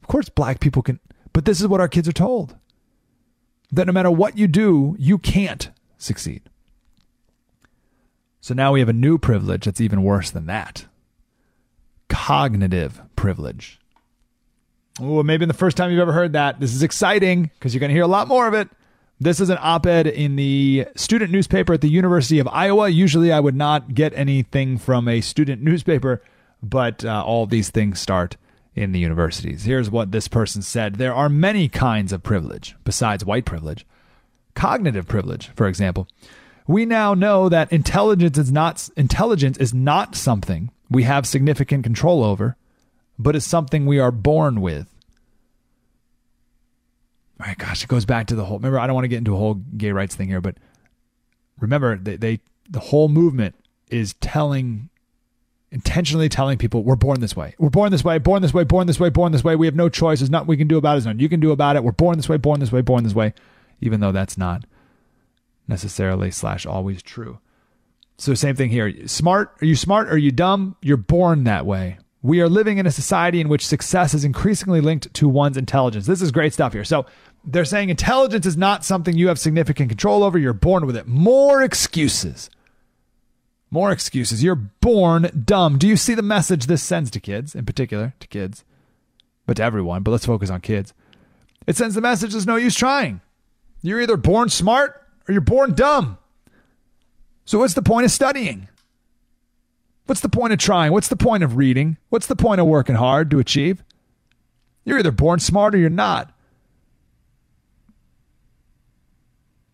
of 0.00 0.06
course, 0.06 0.28
black 0.28 0.60
people 0.60 0.82
can, 0.82 1.00
but 1.32 1.44
this 1.44 1.60
is 1.60 1.66
what 1.66 1.80
our 1.80 1.88
kids 1.88 2.06
are 2.06 2.12
told 2.12 2.56
that 3.72 3.86
no 3.88 3.92
matter 3.92 4.12
what 4.12 4.38
you 4.38 4.46
do, 4.46 4.94
you 5.00 5.18
can't 5.18 5.70
succeed. 5.98 6.42
So 8.40 8.54
now 8.54 8.72
we 8.72 8.80
have 8.80 8.88
a 8.88 8.94
new 8.94 9.18
privilege 9.18 9.64
that's 9.64 9.80
even 9.80 10.02
worse 10.02 10.30
than 10.30 10.46
that 10.46 10.86
cognitive 12.08 13.00
privilege. 13.16 13.78
Oh, 15.00 15.22
maybe 15.22 15.46
the 15.46 15.52
first 15.52 15.76
time 15.76 15.90
you've 15.90 16.00
ever 16.00 16.12
heard 16.12 16.32
that. 16.32 16.58
This 16.58 16.74
is 16.74 16.82
exciting 16.82 17.50
because 17.54 17.72
you're 17.72 17.80
going 17.80 17.90
to 17.90 17.94
hear 17.94 18.02
a 18.02 18.08
lot 18.08 18.28
more 18.28 18.48
of 18.48 18.54
it. 18.54 18.68
This 19.20 19.40
is 19.40 19.50
an 19.50 19.58
op 19.60 19.86
ed 19.86 20.06
in 20.06 20.36
the 20.36 20.86
student 20.96 21.30
newspaper 21.30 21.72
at 21.74 21.80
the 21.80 21.88
University 21.88 22.38
of 22.38 22.48
Iowa. 22.48 22.88
Usually 22.88 23.32
I 23.32 23.40
would 23.40 23.56
not 23.56 23.94
get 23.94 24.12
anything 24.14 24.78
from 24.78 25.08
a 25.08 25.20
student 25.20 25.62
newspaper, 25.62 26.22
but 26.62 27.04
uh, 27.04 27.24
all 27.24 27.46
these 27.46 27.70
things 27.70 28.00
start 28.00 28.36
in 28.74 28.92
the 28.92 29.00
universities. 29.00 29.64
Here's 29.64 29.90
what 29.90 30.12
this 30.12 30.28
person 30.28 30.62
said 30.62 30.96
There 30.96 31.14
are 31.14 31.28
many 31.28 31.68
kinds 31.68 32.12
of 32.12 32.22
privilege 32.22 32.76
besides 32.84 33.24
white 33.24 33.44
privilege. 33.44 33.86
Cognitive 34.54 35.06
privilege, 35.06 35.48
for 35.56 35.66
example. 35.66 36.08
We 36.68 36.84
now 36.84 37.14
know 37.14 37.48
that 37.48 37.72
intelligence 37.72 38.36
is 38.36 38.52
not 38.52 38.90
intelligence 38.94 39.56
is 39.56 39.72
not 39.72 40.14
something 40.14 40.70
we 40.90 41.04
have 41.04 41.26
significant 41.26 41.82
control 41.82 42.22
over, 42.22 42.56
but 43.18 43.34
is 43.34 43.44
something 43.44 43.86
we 43.86 43.98
are 43.98 44.12
born 44.12 44.60
with. 44.60 44.86
All 47.40 47.46
right, 47.46 47.56
gosh, 47.56 47.82
it 47.82 47.88
goes 47.88 48.04
back 48.04 48.26
to 48.26 48.34
the 48.34 48.44
whole. 48.44 48.58
Remember, 48.58 48.78
I 48.78 48.86
don't 48.86 48.94
want 48.94 49.04
to 49.04 49.08
get 49.08 49.16
into 49.16 49.34
a 49.34 49.38
whole 49.38 49.54
gay 49.54 49.92
rights 49.92 50.14
thing 50.14 50.28
here, 50.28 50.42
but 50.42 50.56
remember, 51.58 51.96
they, 51.96 52.16
they 52.16 52.40
the 52.68 52.80
whole 52.80 53.08
movement 53.08 53.54
is 53.90 54.14
telling, 54.20 54.90
intentionally 55.70 56.28
telling 56.28 56.58
people, 56.58 56.82
we're 56.82 56.96
born 56.96 57.20
this 57.20 57.34
way. 57.34 57.54
We're 57.58 57.70
born 57.70 57.92
this 57.92 58.04
way, 58.04 58.18
born 58.18 58.42
this 58.42 58.52
way, 58.52 58.64
born 58.64 58.86
this 58.86 59.00
way, 59.00 59.08
born 59.08 59.32
this 59.32 59.44
way. 59.44 59.56
We 59.56 59.66
have 59.66 59.74
no 59.74 59.88
choice. 59.88 60.18
There's 60.18 60.28
nothing 60.28 60.48
we 60.48 60.58
can 60.58 60.68
do 60.68 60.76
about 60.76 60.92
it. 60.92 60.94
There's 60.96 61.06
nothing 61.06 61.20
you 61.20 61.30
can 61.30 61.40
do 61.40 61.52
about 61.52 61.76
it. 61.76 61.84
We're 61.84 61.92
born 61.92 62.18
this 62.18 62.28
way, 62.28 62.36
born 62.36 62.60
this 62.60 62.72
way, 62.72 62.82
born 62.82 63.04
this 63.04 63.14
way, 63.14 63.32
even 63.80 64.00
though 64.00 64.12
that's 64.12 64.36
not 64.36 64.64
necessarily 65.68 66.30
slash 66.30 66.66
always 66.66 67.02
true. 67.02 67.38
So 68.16 68.34
same 68.34 68.56
thing 68.56 68.70
here. 68.70 69.06
Smart? 69.06 69.54
Are 69.62 69.66
you 69.66 69.76
smart? 69.76 70.08
Are 70.08 70.18
you 70.18 70.32
dumb? 70.32 70.76
You're 70.82 70.96
born 70.96 71.44
that 71.44 71.66
way. 71.66 71.98
We 72.20 72.40
are 72.40 72.48
living 72.48 72.78
in 72.78 72.86
a 72.86 72.90
society 72.90 73.40
in 73.40 73.48
which 73.48 73.64
success 73.64 74.12
is 74.12 74.24
increasingly 74.24 74.80
linked 74.80 75.14
to 75.14 75.28
one's 75.28 75.56
intelligence. 75.56 76.06
This 76.06 76.20
is 76.20 76.32
great 76.32 76.52
stuff 76.52 76.72
here. 76.72 76.82
So 76.82 77.06
they're 77.44 77.64
saying 77.64 77.90
intelligence 77.90 78.44
is 78.44 78.56
not 78.56 78.84
something 78.84 79.16
you 79.16 79.28
have 79.28 79.38
significant 79.38 79.88
control 79.88 80.24
over. 80.24 80.36
You're 80.36 80.52
born 80.52 80.84
with 80.84 80.96
it. 80.96 81.06
More 81.06 81.62
excuses. 81.62 82.50
More 83.70 83.92
excuses. 83.92 84.42
You're 84.42 84.56
born 84.56 85.30
dumb. 85.44 85.78
Do 85.78 85.86
you 85.86 85.96
see 85.96 86.14
the 86.14 86.22
message 86.22 86.66
this 86.66 86.82
sends 86.82 87.10
to 87.12 87.20
kids, 87.20 87.54
in 87.54 87.64
particular 87.64 88.14
to 88.18 88.26
kids, 88.26 88.64
but 89.46 89.58
to 89.58 89.62
everyone? 89.62 90.02
But 90.02 90.10
let's 90.10 90.26
focus 90.26 90.50
on 90.50 90.60
kids. 90.60 90.94
It 91.68 91.76
sends 91.76 91.94
the 91.94 92.00
message 92.00 92.32
there's 92.32 92.46
no 92.46 92.56
use 92.56 92.74
trying. 92.74 93.20
You're 93.80 94.00
either 94.00 94.16
born 94.16 94.48
smart 94.48 95.06
or 95.28 95.32
you're 95.32 95.40
born 95.40 95.74
dumb. 95.74 96.18
So, 97.44 97.58
what's 97.58 97.74
the 97.74 97.82
point 97.82 98.06
of 98.06 98.10
studying? 98.10 98.68
What's 100.06 100.22
the 100.22 100.28
point 100.28 100.54
of 100.54 100.58
trying? 100.58 100.92
What's 100.92 101.08
the 101.08 101.16
point 101.16 101.44
of 101.44 101.56
reading? 101.56 101.98
What's 102.08 102.26
the 102.26 102.36
point 102.36 102.60
of 102.60 102.66
working 102.66 102.94
hard 102.94 103.30
to 103.30 103.38
achieve? 103.38 103.84
You're 104.84 104.98
either 104.98 105.12
born 105.12 105.38
smart 105.38 105.74
or 105.74 105.78
you're 105.78 105.90
not. 105.90 106.32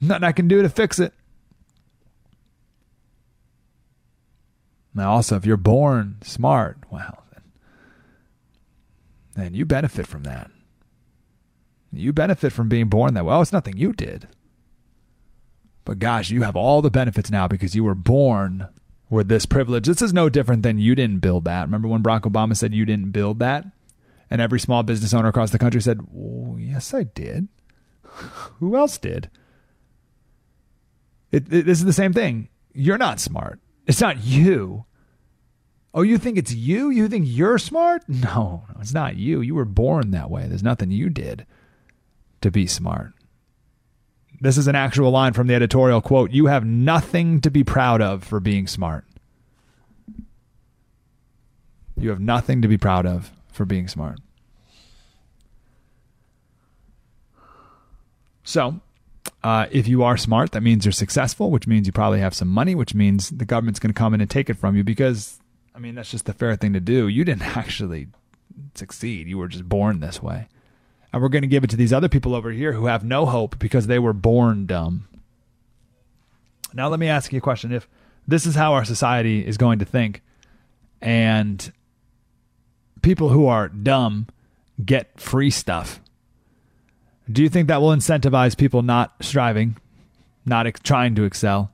Nothing 0.01 0.25
I 0.25 0.33
can 0.33 0.49
do 0.49 0.61
to 0.61 0.69
fix 0.69 0.99
it. 0.99 1.15
Now, 4.93 5.13
also, 5.13 5.37
if 5.37 5.47
you're 5.47 5.57
born 5.57 6.17
smart, 6.23 6.79
well, 6.91 7.25
then, 7.33 7.43
then 9.35 9.55
you 9.55 9.65
benefit 9.65 10.07
from 10.07 10.25
that. 10.25 10.51
You 11.93 12.13
benefit 12.13 12.53
from 12.53 12.69
being 12.69 12.89
born 12.89 13.15
that 13.15 13.25
way. 13.25 13.31
Well, 13.31 13.43
it's 13.43 13.53
nothing 13.53 13.77
you 13.77 13.93
did. 13.93 14.29
But 15.85 15.99
gosh, 15.99 16.31
you 16.31 16.43
have 16.43 16.57
all 16.57 16.83
the 16.83 16.91
benefits 16.91 17.31
now 17.31 17.47
because 17.47 17.75
you 17.75 17.85
were 17.85 17.95
born 17.95 18.69
with 19.11 19.29
this 19.29 19.47
privilege. 19.47 19.87
This 19.87 20.03
is 20.03 20.13
no 20.13 20.29
different 20.29 20.63
than 20.63 20.79
you 20.79 20.95
didn't 20.95 21.21
build 21.21 21.45
that. 21.45 21.65
Remember 21.65 21.89
when 21.89 22.03
Barack 22.03 22.23
Obama 22.23 22.57
said 22.57 22.75
you 22.75 22.85
didn't 22.87 23.11
build 23.11 23.39
that? 23.41 23.67
And 24.31 24.41
every 24.41 24.59
small 24.59 24.83
business 24.83 25.13
owner 25.13 25.29
across 25.29 25.51
the 25.51 25.59
country 25.59 25.81
said, 25.81 26.01
well, 26.11 26.59
Yes, 26.59 26.95
I 26.95 27.05
did. 27.05 27.49
Who 28.59 28.77
else 28.77 28.99
did? 28.99 29.31
It, 31.31 31.53
it, 31.53 31.67
this 31.67 31.79
is 31.79 31.85
the 31.85 31.93
same 31.93 32.13
thing. 32.13 32.49
You're 32.73 32.99
not 32.99 33.21
smart. 33.21 33.61
It's 33.87 34.01
not 34.01 34.25
you. 34.25 34.87
Oh, 35.93 36.03
you 36.03 36.19
think 36.19 36.39
it's 36.39 36.53
you? 36.53 36.91
You 36.91 37.09
think 37.09 37.27
you're 37.29 37.59
smart? 37.59 38.03
No, 38.09 38.65
no, 38.69 38.81
it's 38.81 38.95
not 38.95 39.17
you. 39.17 39.41
You 39.41 39.55
were 39.55 39.65
born 39.65 40.11
that 40.11 40.31
way. 40.31 40.47
There's 40.49 40.63
nothing 40.63 40.91
you 40.91 41.11
did 41.11 41.47
to 42.41 42.51
be 42.51 42.67
smart. 42.67 43.13
This 44.41 44.59
is 44.59 44.67
an 44.67 44.75
actual 44.75 45.11
line 45.11 45.33
from 45.33 45.47
the 45.47 45.55
editorial 45.55 46.01
quote 46.01 46.31
You 46.33 46.47
have 46.47 46.65
nothing 46.65 47.41
to 47.43 47.51
be 47.51 47.65
proud 47.65 48.01
of 48.01 48.25
for 48.25 48.41
being 48.41 48.67
smart. 48.67 49.05
You 51.97 52.11
have 52.11 52.21
nothing 52.21 52.61
to 52.63 52.69
be 52.69 52.77
proud 52.77 53.07
of 53.07 53.31
for 53.53 53.65
being 53.65 53.89
smart. 53.89 54.19
So, 58.43 58.81
uh, 59.43 59.67
if 59.71 59.89
you 59.89 60.03
are 60.03 60.17
smart, 60.17 60.53
that 60.53 60.63
means 60.63 60.85
you're 60.85 60.93
successful, 60.93 61.51
which 61.51 61.67
means 61.67 61.87
you 61.87 61.93
probably 61.93 62.21
have 62.21 62.35
some 62.35 62.49
money, 62.49 62.75
which 62.75 62.95
means 62.95 63.31
the 63.31 63.45
government's 63.45 63.81
going 63.81 63.93
to 63.93 63.99
come 63.99 64.13
in 64.13 64.21
and 64.21 64.29
take 64.29 64.51
it 64.51 64.59
from 64.59 64.77
you 64.77 64.85
because, 64.85 65.39
I 65.75 65.79
mean, 65.79 65.95
that's 65.95 66.11
just 66.11 66.27
the 66.27 66.35
fair 66.35 66.57
thing 66.57 66.75
to 66.75 66.81
do. 66.81 67.09
You 67.09 67.25
didn't 67.25 67.43
actually 67.57 68.09
succeed, 68.75 69.29
you 69.29 69.39
were 69.39 69.49
just 69.49 69.69
born 69.69 70.01
this 70.01 70.23
way 70.23 70.49
and 71.15 71.23
we're 71.23 71.29
going 71.29 71.43
to 71.43 71.49
give 71.49 71.63
it 71.63 71.71
to 71.71 71.77
these 71.77 71.93
other 71.93 72.09
people 72.09 72.35
over 72.35 72.51
here 72.51 72.73
who 72.73 72.87
have 72.87 73.05
no 73.05 73.25
hope 73.25 73.57
because 73.61 73.87
they 73.87 74.01
were 74.01 74.13
born 74.13 74.67
dumb. 74.67 75.07
Now, 76.73 76.89
let 76.89 76.99
me 76.99 77.07
ask 77.07 77.33
you 77.33 77.39
a 77.39 77.41
question. 77.41 77.73
If 77.73 77.89
this 78.27 78.47
is 78.47 78.57
how 78.57 78.73
our 78.73 78.85
society 78.85 79.47
is 79.47 79.57
going 79.57 79.79
to 79.79 79.85
think, 79.85 80.23
and 81.01 81.73
people 83.01 83.29
who 83.29 83.47
are 83.47 83.69
dumb 83.69 84.27
get 84.85 85.21
free 85.21 85.51
stuff, 85.51 86.01
do 87.31 87.45
you 87.45 87.49
think 87.49 87.69
that 87.69 87.81
will 87.81 87.95
incentivize 87.95 88.57
people 88.57 88.83
not 88.83 89.15
striving, 89.21 89.77
not 90.45 90.67
ex- 90.67 90.81
trying 90.81 91.15
to 91.15 91.23
excel? 91.23 91.71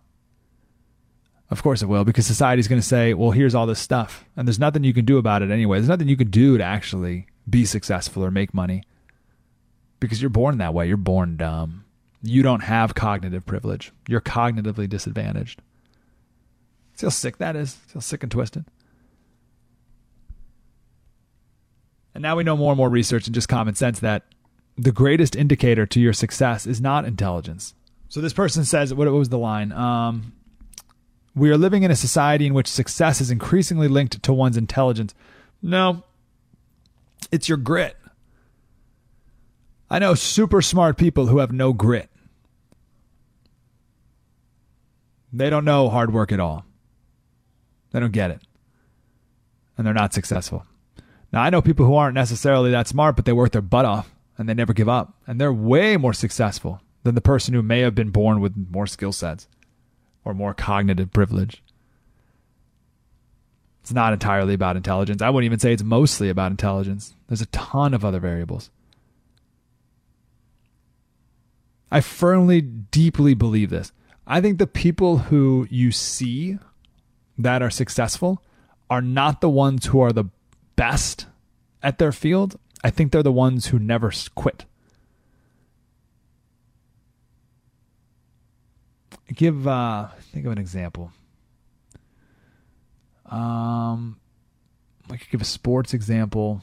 Of 1.49 1.63
course 1.63 1.81
it 1.81 1.87
will, 1.87 2.05
because 2.05 2.27
society 2.27 2.61
is 2.61 2.69
going 2.69 2.83
to 2.83 2.87
say, 2.87 3.15
well, 3.15 3.31
here's 3.31 3.55
all 3.55 3.67
this 3.67 3.81
stuff, 3.81 4.27
and 4.37 4.47
there's 4.47 4.59
nothing 4.59 4.85
you 4.85 4.93
can 4.93 5.07
do 5.07 5.17
about 5.17 5.41
it 5.41 5.51
anyway. 5.51 5.79
There's 5.79 5.89
nothing 5.89 6.09
you 6.09 6.19
can 6.19 6.29
do 6.29 6.59
to 6.59 6.63
actually 6.63 7.27
be 7.49 7.65
successful 7.65 8.23
or 8.23 8.31
make 8.31 8.53
money 8.53 8.83
because 10.01 10.21
you're 10.21 10.31
born 10.31 10.59
that 10.59 10.75
way. 10.75 10.89
You're 10.89 10.97
born 10.97 11.37
dumb. 11.37 11.85
You 12.23 12.43
don't 12.43 12.63
have 12.63 12.95
cognitive 12.95 13.47
privilege. 13.47 13.93
You're 14.09 14.21
cognitively 14.21 14.89
disadvantaged. 14.89 15.63
See 16.97 17.07
how 17.07 17.11
sick 17.11 17.39
that 17.39 17.57
is? 17.57 17.73
See 17.73 17.95
how 17.95 18.01
sick 18.01 18.23
and 18.23 18.33
twisted? 18.33 18.65
And 22.15 22.23
now 22.23 22.37
we 22.37 22.45
know 22.45 22.57
more 22.57 22.73
and 22.73 22.77
more 22.77 22.91
research 22.91 23.27
and 23.27 23.35
just 23.35 23.49
common 23.49 23.75
sense 23.75 24.01
that 24.01 24.25
the 24.77 24.93
greatest 24.93 25.37
indicator 25.37 25.87
to 25.87 26.01
your 26.01 26.13
success 26.13 26.67
is 26.67 26.81
not 26.81 27.05
intelligence. 27.05 27.75
So 28.09 28.21
this 28.21 28.33
person 28.33 28.65
says, 28.65 28.93
what 28.93 29.11
was 29.11 29.29
the 29.29 29.39
line? 29.39 29.73
Um, 29.73 30.33
we 31.35 31.51
are 31.51 31.57
living 31.57 31.85
in 31.85 31.91
a 31.91 31.97
society 31.97 32.47
in 32.47 32.55
which 32.55 32.67
success 32.67 33.21
is 33.21 33.31
increasingly 33.31 33.89
linked 33.89 34.23
to 34.23 34.33
one's 34.33 34.57
intelligence. 34.57 35.15
No, 35.63 36.03
it's 37.31 37.49
your 37.49 37.59
grit. 37.59 37.97
I 39.91 39.99
know 39.99 40.15
super 40.15 40.63
smart 40.63 40.97
people 40.97 41.27
who 41.27 41.39
have 41.39 41.51
no 41.51 41.73
grit. 41.73 42.09
They 45.33 45.51
don't 45.51 45.65
know 45.65 45.89
hard 45.89 46.13
work 46.13 46.33
at 46.33 46.41
all. 46.41 46.65
They 47.91 48.01
don't 48.01 48.13
get 48.13 48.31
it. 48.31 48.41
And 49.77 49.87
they're 49.87 49.95
not 49.95 50.15
successful. 50.15 50.65
Now, 51.33 51.43
I 51.43 51.51
know 51.51 51.63
people 51.63 51.87
who 51.87 51.95
aren't 51.95 52.15
necessarily 52.15 52.71
that 52.71 52.89
smart, 52.89 53.17
but 53.17 53.25
they 53.25 53.33
work 53.33 53.53
their 53.53 53.63
butt 53.63 53.85
off 53.85 54.15
and 54.39 54.49
they 54.49 54.55
never 54.55 54.73
give 54.73 54.89
up. 54.89 55.15
And 55.27 55.41
they're 55.41 55.53
way 55.53 55.97
more 55.97 56.13
successful 56.13 56.81
than 57.03 57.15
the 57.15 57.21
person 57.21 57.55
who 57.55 57.63
may 57.63 57.81
have 57.81 57.95
been 57.95 58.11
born 58.11 58.41
with 58.41 58.55
more 58.71 58.87
skill 58.87 59.13
sets 59.13 59.49
or 60.25 60.35
more 60.35 60.55
cognitive 60.55 61.13
privilege. 61.13 61.63
It's 63.83 63.93
not 63.93 64.13
entirely 64.13 64.55
about 64.55 64.77
intelligence. 64.77 65.23
I 65.23 65.31
wouldn't 65.31 65.47
even 65.47 65.59
say 65.59 65.73
it's 65.73 65.83
mostly 65.83 66.29
about 66.29 66.51
intelligence. 66.51 67.15
There's 67.29 67.41
a 67.41 67.47
ton 67.47 67.95
of 67.95 68.05
other 68.05 68.21
variables. 68.21 68.71
I 71.91 72.01
firmly, 72.01 72.61
deeply 72.61 73.35
believe 73.35 73.71
this. 73.71 73.93
I 74.27 74.41
think 74.41 74.59
the 74.59 74.67
people 74.67 75.19
who 75.19 75.67
you 75.71 75.91
see 75.91 76.59
that 77.37 77.63
are 77.63 77.71
successful 77.71 78.43
are 78.89 79.03
not 79.03 79.41
the 79.41 79.51
ones 79.51 79.87
who 79.87 80.01
are 80.01 80.13
the 80.13 80.27
best 80.77 81.27
at 81.83 81.99
their 81.99 82.13
field. 82.13 82.59
I 82.85 82.91
think 82.91 83.13
they're 83.13 83.23
the 83.23 83.33
ones 83.33 83.67
who 83.67 83.79
never 83.79 84.13
quit. 84.35 84.65
Give 89.33 89.67
uh 89.67 90.09
think 90.33 90.47
of 90.47 90.53
an 90.53 90.59
example. 90.59 91.13
Um 93.27 94.19
I 95.11 95.17
could 95.17 95.31
give 95.31 95.41
a 95.41 95.45
sports 95.45 95.95
example. 95.95 96.63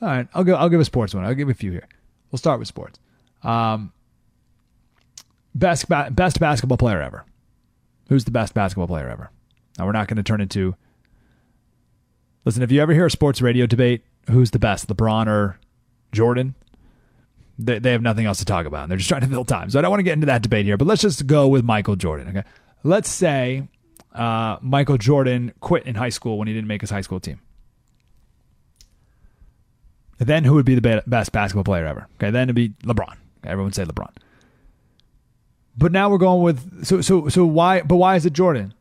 All 0.00 0.08
right, 0.08 0.28
I'll 0.34 0.44
go. 0.44 0.54
I'll 0.54 0.68
give 0.68 0.80
a 0.80 0.84
sports 0.84 1.14
one. 1.14 1.24
I'll 1.24 1.34
give 1.34 1.48
a 1.48 1.54
few 1.54 1.70
here. 1.72 1.88
We'll 2.34 2.38
start 2.38 2.58
with 2.58 2.66
sports. 2.66 2.98
Um, 3.44 3.92
best 5.54 5.88
ba- 5.88 6.08
best 6.10 6.40
basketball 6.40 6.76
player 6.76 7.00
ever. 7.00 7.24
Who's 8.08 8.24
the 8.24 8.32
best 8.32 8.54
basketball 8.54 8.88
player 8.88 9.08
ever? 9.08 9.30
Now 9.78 9.86
we're 9.86 9.92
not 9.92 10.08
going 10.08 10.16
to 10.16 10.24
turn 10.24 10.40
into. 10.40 10.74
Listen, 12.44 12.64
if 12.64 12.72
you 12.72 12.82
ever 12.82 12.92
hear 12.92 13.06
a 13.06 13.10
sports 13.12 13.40
radio 13.40 13.66
debate, 13.66 14.02
who's 14.28 14.50
the 14.50 14.58
best, 14.58 14.88
LeBron 14.88 15.28
or 15.28 15.60
Jordan? 16.10 16.56
They 17.56 17.78
they 17.78 17.92
have 17.92 18.02
nothing 18.02 18.26
else 18.26 18.40
to 18.40 18.44
talk 18.44 18.66
about. 18.66 18.82
And 18.82 18.90
they're 18.90 18.98
just 18.98 19.08
trying 19.08 19.20
to 19.20 19.28
fill 19.28 19.44
time. 19.44 19.70
So 19.70 19.78
I 19.78 19.82
don't 19.82 19.92
want 19.92 20.00
to 20.00 20.04
get 20.04 20.14
into 20.14 20.26
that 20.26 20.42
debate 20.42 20.66
here. 20.66 20.76
But 20.76 20.88
let's 20.88 21.02
just 21.02 21.28
go 21.28 21.46
with 21.46 21.64
Michael 21.64 21.94
Jordan. 21.94 22.36
Okay, 22.36 22.48
let's 22.82 23.08
say 23.08 23.68
uh, 24.12 24.56
Michael 24.60 24.98
Jordan 24.98 25.52
quit 25.60 25.86
in 25.86 25.94
high 25.94 26.08
school 26.08 26.36
when 26.38 26.48
he 26.48 26.54
didn't 26.54 26.66
make 26.66 26.80
his 26.80 26.90
high 26.90 27.02
school 27.02 27.20
team. 27.20 27.40
Then 30.24 30.44
who 30.44 30.54
would 30.54 30.66
be 30.66 30.74
the 30.74 31.02
best 31.06 31.32
basketball 31.32 31.64
player 31.64 31.86
ever? 31.86 32.06
Okay, 32.16 32.30
then 32.30 32.44
it'd 32.44 32.56
be 32.56 32.70
LeBron. 32.84 33.12
Okay, 33.12 33.50
everyone 33.50 33.72
say 33.72 33.84
LeBron. 33.84 34.10
But 35.76 35.92
now 35.92 36.08
we're 36.08 36.18
going 36.18 36.42
with 36.42 36.84
so 36.84 37.00
so 37.00 37.28
so 37.28 37.44
why? 37.44 37.82
But 37.82 37.96
why 37.96 38.16
is 38.16 38.26
it 38.26 38.32
Jordan? 38.32 38.74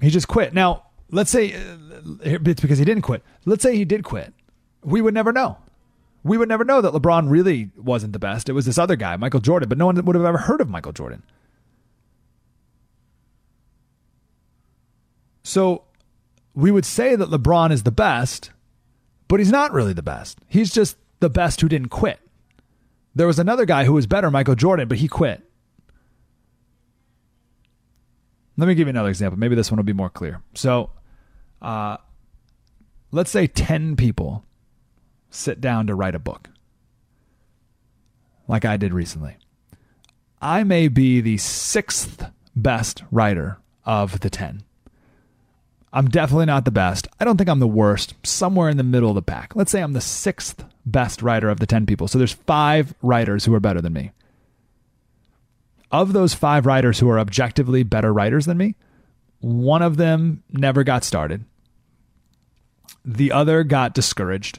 He 0.00 0.10
just 0.10 0.28
quit. 0.28 0.54
Now 0.54 0.84
let's 1.10 1.30
say 1.30 1.54
uh, 1.54 1.76
it's 2.22 2.60
because 2.60 2.78
he 2.78 2.84
didn't 2.84 3.02
quit. 3.02 3.22
Let's 3.44 3.62
say 3.62 3.76
he 3.76 3.84
did 3.84 4.04
quit. 4.04 4.32
We 4.82 5.00
would 5.00 5.14
never 5.14 5.32
know. 5.32 5.58
We 6.22 6.38
would 6.38 6.48
never 6.48 6.64
know 6.64 6.80
that 6.80 6.92
LeBron 6.92 7.30
really 7.30 7.70
wasn't 7.76 8.14
the 8.14 8.18
best. 8.18 8.48
It 8.48 8.52
was 8.52 8.64
this 8.64 8.78
other 8.78 8.96
guy, 8.96 9.16
Michael 9.16 9.40
Jordan. 9.40 9.68
But 9.68 9.78
no 9.78 9.86
one 9.86 10.02
would 10.02 10.16
have 10.16 10.24
ever 10.24 10.38
heard 10.38 10.60
of 10.60 10.70
Michael 10.70 10.92
Jordan. 10.92 11.22
So 15.42 15.84
we 16.54 16.70
would 16.70 16.86
say 16.86 17.14
that 17.14 17.28
LeBron 17.28 17.70
is 17.70 17.82
the 17.82 17.92
best, 17.92 18.50
but 19.34 19.40
he's 19.40 19.50
not 19.50 19.72
really 19.72 19.92
the 19.92 20.00
best. 20.00 20.38
He's 20.46 20.72
just 20.72 20.96
the 21.18 21.28
best 21.28 21.60
who 21.60 21.68
didn't 21.68 21.88
quit. 21.88 22.20
There 23.16 23.26
was 23.26 23.40
another 23.40 23.64
guy 23.64 23.84
who 23.84 23.92
was 23.92 24.06
better, 24.06 24.30
Michael 24.30 24.54
Jordan, 24.54 24.86
but 24.86 24.98
he 24.98 25.08
quit. 25.08 25.42
Let 28.56 28.68
me 28.68 28.76
give 28.76 28.86
you 28.86 28.90
another 28.90 29.08
example. 29.08 29.36
Maybe 29.36 29.56
this 29.56 29.72
one 29.72 29.78
will 29.78 29.82
be 29.82 29.92
more 29.92 30.08
clear. 30.08 30.40
So, 30.54 30.92
uh, 31.60 31.96
let's 33.10 33.32
say 33.32 33.48
10 33.48 33.96
people 33.96 34.44
sit 35.30 35.60
down 35.60 35.88
to 35.88 35.96
write 35.96 36.14
a 36.14 36.20
book, 36.20 36.50
like 38.46 38.64
I 38.64 38.76
did 38.76 38.94
recently. 38.94 39.36
I 40.40 40.62
may 40.62 40.86
be 40.86 41.20
the 41.20 41.38
sixth 41.38 42.30
best 42.54 43.02
writer 43.10 43.58
of 43.84 44.20
the 44.20 44.30
10. 44.30 44.62
I'm 45.94 46.08
definitely 46.08 46.46
not 46.46 46.64
the 46.64 46.72
best. 46.72 47.06
I 47.20 47.24
don't 47.24 47.36
think 47.36 47.48
I'm 47.48 47.60
the 47.60 47.68
worst. 47.68 48.14
Somewhere 48.24 48.68
in 48.68 48.76
the 48.76 48.82
middle 48.82 49.10
of 49.10 49.14
the 49.14 49.22
pack. 49.22 49.54
Let's 49.54 49.70
say 49.70 49.80
I'm 49.80 49.92
the 49.92 50.00
sixth 50.00 50.64
best 50.84 51.22
writer 51.22 51.48
of 51.48 51.60
the 51.60 51.66
10 51.66 51.86
people. 51.86 52.08
So 52.08 52.18
there's 52.18 52.32
five 52.32 52.94
writers 53.00 53.44
who 53.44 53.54
are 53.54 53.60
better 53.60 53.80
than 53.80 53.92
me. 53.92 54.10
Of 55.92 56.12
those 56.12 56.34
five 56.34 56.66
writers 56.66 56.98
who 56.98 57.08
are 57.08 57.20
objectively 57.20 57.84
better 57.84 58.12
writers 58.12 58.44
than 58.44 58.58
me, 58.58 58.74
one 59.38 59.82
of 59.82 59.96
them 59.96 60.42
never 60.50 60.82
got 60.82 61.04
started. 61.04 61.44
The 63.04 63.30
other 63.30 63.62
got 63.62 63.94
discouraged. 63.94 64.58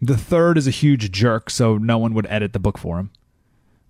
The 0.00 0.16
third 0.16 0.56
is 0.56 0.66
a 0.66 0.70
huge 0.70 1.12
jerk, 1.12 1.50
so 1.50 1.76
no 1.76 1.98
one 1.98 2.14
would 2.14 2.26
edit 2.30 2.54
the 2.54 2.58
book 2.58 2.78
for 2.78 2.98
him. 2.98 3.10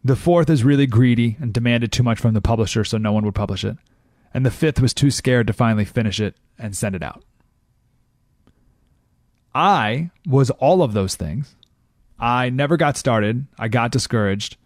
The 0.03 0.17
fourth 0.17 0.51
is 0.51 0.65
really 0.65 0.87
greedy 0.89 1.37
and 1.39 1.53
demanded 1.53 1.93
too 1.93 2.03
much 2.03 2.19
from 2.19 2.35
the 2.35 2.41
publisher, 2.41 2.83
so 2.83 2.99
no 2.99 3.13
one 3.13 3.25
would 3.25 3.37
publish 3.37 3.65
it 3.65 3.77
and 4.33 4.47
the 4.47 4.51
fifth 4.51 4.81
was 4.81 4.95
too 4.95 5.11
scared 5.11 5.47
to 5.47 5.53
finally 5.53 5.85
finish 5.85 6.21
it 6.21 6.37
and 6.59 6.77
send 6.77 6.95
it 6.95 7.03
out. 7.03 7.25
I 9.55 10.11
was 10.27 10.51
all 10.51 10.83
of 10.83 10.93
those 10.93 11.17
things. 11.17 11.57
I 12.19 12.51
never 12.51 12.77
got 12.77 12.97
started. 12.97 13.47
I 13.59 13.69
got 13.69 13.91
discouraged. 13.91 14.57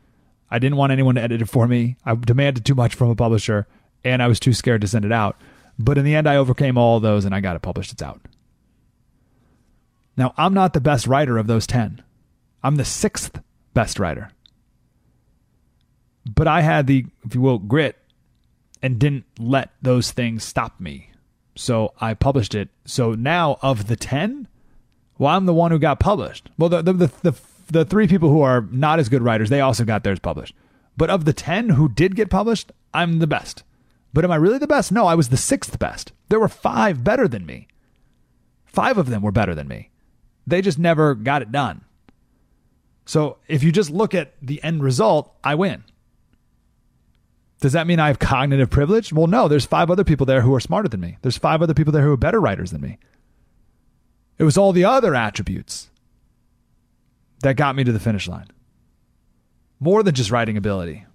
I 0.50 0.58
didn't 0.58 0.76
want 0.76 0.92
anyone 0.92 1.14
to 1.14 1.22
edit 1.22 1.40
it 1.40 1.48
for 1.48 1.66
me. 1.66 1.96
I 2.04 2.14
demanded 2.14 2.64
too 2.64 2.74
much 2.74 2.94
from 2.94 3.08
a 3.08 3.16
publisher, 3.16 3.66
and 4.04 4.22
I 4.22 4.28
was 4.28 4.38
too 4.38 4.52
scared 4.52 4.82
to 4.82 4.88
send 4.88 5.04
it 5.04 5.12
out. 5.12 5.40
But 5.78 5.98
in 5.98 6.04
the 6.04 6.14
end, 6.14 6.28
I 6.28 6.36
overcame 6.36 6.76
all 6.76 7.00
those 7.00 7.24
and 7.24 7.34
I 7.34 7.40
got 7.40 7.56
it 7.56 7.62
published. 7.62 7.92
It's 7.92 8.02
out. 8.02 8.20
Now, 10.16 10.32
I'm 10.36 10.54
not 10.54 10.72
the 10.72 10.80
best 10.80 11.06
writer 11.06 11.38
of 11.38 11.46
those 11.46 11.66
10. 11.66 12.02
I'm 12.62 12.76
the 12.76 12.84
sixth 12.84 13.40
best 13.72 13.98
writer. 13.98 14.30
But 16.24 16.46
I 16.46 16.60
had 16.60 16.86
the, 16.86 17.06
if 17.26 17.34
you 17.34 17.40
will, 17.40 17.58
grit 17.58 17.98
and 18.84 18.98
didn't 18.98 19.24
let 19.38 19.70
those 19.80 20.10
things 20.12 20.44
stop 20.44 20.78
me. 20.78 21.10
So 21.56 21.94
I 22.02 22.12
published 22.12 22.54
it. 22.54 22.68
So 22.84 23.14
now 23.14 23.56
of 23.62 23.86
the 23.86 23.96
10, 23.96 24.46
well, 25.16 25.34
I'm 25.34 25.46
the 25.46 25.54
one 25.54 25.70
who 25.70 25.78
got 25.78 25.98
published. 25.98 26.50
Well, 26.58 26.68
the, 26.68 26.82
the, 26.82 26.92
the, 26.92 27.06
the, 27.22 27.34
the 27.68 27.84
three 27.86 28.06
people 28.06 28.28
who 28.28 28.42
are 28.42 28.68
not 28.70 28.98
as 28.98 29.08
good 29.08 29.22
writers, 29.22 29.48
they 29.48 29.62
also 29.62 29.86
got 29.86 30.04
theirs 30.04 30.18
published. 30.18 30.54
But 30.98 31.08
of 31.08 31.24
the 31.24 31.32
10 31.32 31.70
who 31.70 31.88
did 31.88 32.14
get 32.14 32.28
published, 32.28 32.72
I'm 32.92 33.20
the 33.20 33.26
best. 33.26 33.62
But 34.12 34.22
am 34.22 34.30
I 34.30 34.36
really 34.36 34.58
the 34.58 34.66
best? 34.66 34.92
No, 34.92 35.06
I 35.06 35.14
was 35.14 35.30
the 35.30 35.38
sixth 35.38 35.78
best. 35.78 36.12
There 36.28 36.38
were 36.38 36.46
five 36.46 37.02
better 37.02 37.26
than 37.26 37.46
me. 37.46 37.68
Five 38.66 38.98
of 38.98 39.08
them 39.08 39.22
were 39.22 39.32
better 39.32 39.54
than 39.54 39.66
me. 39.66 39.88
They 40.46 40.60
just 40.60 40.78
never 40.78 41.14
got 41.14 41.40
it 41.40 41.50
done. 41.50 41.86
So 43.06 43.38
if 43.48 43.62
you 43.62 43.72
just 43.72 43.88
look 43.88 44.14
at 44.14 44.34
the 44.42 44.62
end 44.62 44.82
result, 44.82 45.34
I 45.42 45.54
win. 45.54 45.84
Does 47.64 47.72
that 47.72 47.86
mean 47.86 47.98
I 47.98 48.08
have 48.08 48.18
cognitive 48.18 48.68
privilege? 48.68 49.10
Well, 49.10 49.26
no, 49.26 49.48
there's 49.48 49.64
five 49.64 49.90
other 49.90 50.04
people 50.04 50.26
there 50.26 50.42
who 50.42 50.54
are 50.54 50.60
smarter 50.60 50.86
than 50.86 51.00
me. 51.00 51.16
There's 51.22 51.38
five 51.38 51.62
other 51.62 51.72
people 51.72 51.94
there 51.94 52.02
who 52.02 52.12
are 52.12 52.16
better 52.18 52.38
writers 52.38 52.72
than 52.72 52.82
me. 52.82 52.98
It 54.36 54.44
was 54.44 54.58
all 54.58 54.72
the 54.72 54.84
other 54.84 55.14
attributes 55.14 55.88
that 57.40 57.56
got 57.56 57.74
me 57.74 57.82
to 57.82 57.90
the 57.90 57.98
finish 57.98 58.28
line. 58.28 58.48
More 59.80 60.02
than 60.02 60.14
just 60.14 60.30
writing 60.30 60.58
ability. 60.58 61.06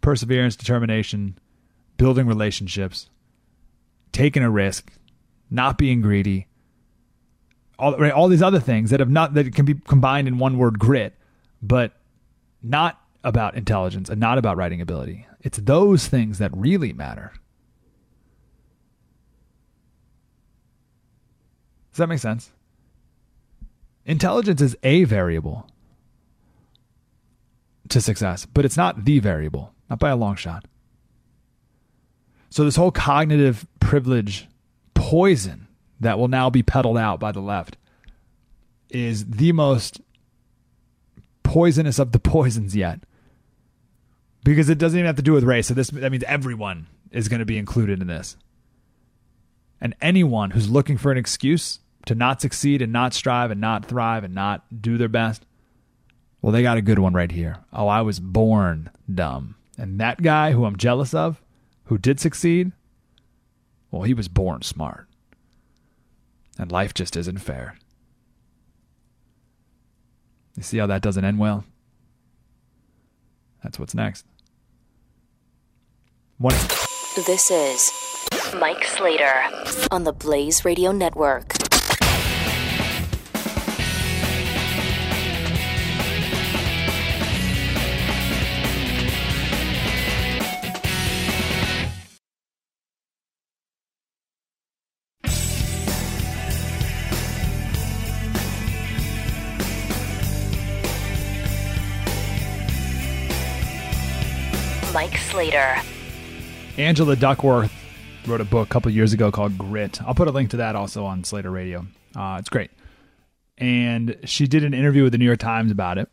Perseverance, 0.00 0.56
determination, 0.56 1.38
building 1.96 2.26
relationships, 2.26 3.08
taking 4.10 4.42
a 4.42 4.50
risk, 4.50 4.92
not 5.52 5.78
being 5.78 6.00
greedy, 6.00 6.48
all, 7.78 7.96
right, 7.96 8.12
all 8.12 8.26
these 8.26 8.42
other 8.42 8.58
things 8.58 8.90
that 8.90 8.98
have 8.98 9.08
not 9.08 9.34
that 9.34 9.54
can 9.54 9.64
be 9.64 9.74
combined 9.74 10.26
in 10.26 10.38
one 10.38 10.58
word 10.58 10.80
grit, 10.80 11.14
but 11.62 11.92
not 12.60 13.00
about 13.24 13.56
intelligence 13.56 14.08
and 14.08 14.20
not 14.20 14.38
about 14.38 14.56
writing 14.56 14.80
ability. 14.80 15.26
It's 15.40 15.58
those 15.58 16.06
things 16.06 16.38
that 16.38 16.54
really 16.54 16.92
matter. 16.92 17.32
Does 21.92 21.98
that 21.98 22.08
make 22.08 22.18
sense? 22.18 22.52
Intelligence 24.04 24.60
is 24.60 24.76
a 24.82 25.04
variable 25.04 25.66
to 27.88 28.00
success, 28.00 28.46
but 28.46 28.64
it's 28.64 28.76
not 28.76 29.04
the 29.04 29.18
variable, 29.18 29.72
not 29.88 29.98
by 29.98 30.10
a 30.10 30.16
long 30.16 30.36
shot. 30.36 30.66
So, 32.50 32.64
this 32.64 32.76
whole 32.76 32.90
cognitive 32.90 33.66
privilege 33.80 34.48
poison 34.92 35.66
that 36.00 36.18
will 36.18 36.28
now 36.28 36.50
be 36.50 36.62
peddled 36.62 36.98
out 36.98 37.20
by 37.20 37.32
the 37.32 37.40
left 37.40 37.76
is 38.90 39.24
the 39.26 39.52
most 39.52 40.00
poisonous 41.42 41.98
of 41.98 42.12
the 42.12 42.18
poisons 42.20 42.76
yet 42.76 43.00
because 44.44 44.68
it 44.68 44.78
doesn't 44.78 44.98
even 44.98 45.06
have 45.06 45.16
to 45.16 45.22
do 45.22 45.32
with 45.32 45.42
race. 45.42 45.66
So 45.66 45.74
this 45.74 45.88
that 45.88 46.12
means 46.12 46.24
everyone 46.24 46.86
is 47.10 47.28
going 47.28 47.40
to 47.40 47.46
be 47.46 47.58
included 47.58 48.00
in 48.00 48.06
this. 48.06 48.36
And 49.80 49.96
anyone 50.00 50.52
who's 50.52 50.70
looking 50.70 50.96
for 50.96 51.10
an 51.10 51.18
excuse 51.18 51.80
to 52.06 52.14
not 52.14 52.40
succeed 52.40 52.82
and 52.82 52.92
not 52.92 53.14
strive 53.14 53.50
and 53.50 53.60
not 53.60 53.86
thrive 53.86 54.24
and 54.24 54.34
not 54.34 54.82
do 54.82 54.96
their 54.98 55.08
best, 55.08 55.44
well, 56.42 56.52
they 56.52 56.62
got 56.62 56.76
a 56.76 56.82
good 56.82 56.98
one 56.98 57.14
right 57.14 57.32
here. 57.32 57.56
Oh, 57.72 57.88
I 57.88 58.02
was 58.02 58.20
born 58.20 58.90
dumb. 59.12 59.56
And 59.78 59.98
that 59.98 60.22
guy 60.22 60.52
who 60.52 60.66
I'm 60.66 60.76
jealous 60.76 61.14
of, 61.14 61.42
who 61.84 61.98
did 61.98 62.20
succeed, 62.20 62.72
well, 63.90 64.02
he 64.02 64.14
was 64.14 64.28
born 64.28 64.62
smart. 64.62 65.06
And 66.58 66.70
life 66.70 66.94
just 66.94 67.16
isn't 67.16 67.38
fair. 67.38 67.76
You 70.56 70.62
see 70.62 70.78
how 70.78 70.86
that 70.86 71.02
doesn't 71.02 71.24
end 71.24 71.38
well? 71.38 71.64
That's 73.62 73.78
what's 73.78 73.94
next. 73.94 74.24
One. 76.44 76.52
This 77.24 77.50
is 77.50 77.90
Mike 78.60 78.84
Slater 78.84 79.44
on 79.90 80.04
the 80.04 80.12
Blaze 80.12 80.62
Radio 80.62 80.92
Network. 80.92 81.54
Mike 104.92 105.16
Slater. 105.16 105.93
Angela 106.76 107.14
Duckworth 107.14 107.72
wrote 108.26 108.40
a 108.40 108.44
book 108.44 108.66
a 108.66 108.70
couple 108.70 108.90
years 108.90 109.12
ago 109.12 109.30
called 109.30 109.56
Grit. 109.56 110.02
I'll 110.02 110.14
put 110.14 110.26
a 110.26 110.32
link 110.32 110.50
to 110.50 110.56
that 110.56 110.74
also 110.74 111.04
on 111.04 111.22
Slater 111.22 111.50
Radio. 111.50 111.86
Uh, 112.16 112.36
it's 112.40 112.48
great. 112.48 112.72
And 113.56 114.16
she 114.24 114.48
did 114.48 114.64
an 114.64 114.74
interview 114.74 115.04
with 115.04 115.12
the 115.12 115.18
New 115.18 115.24
York 115.24 115.38
Times 115.38 115.70
about 115.70 115.98
it. 115.98 116.08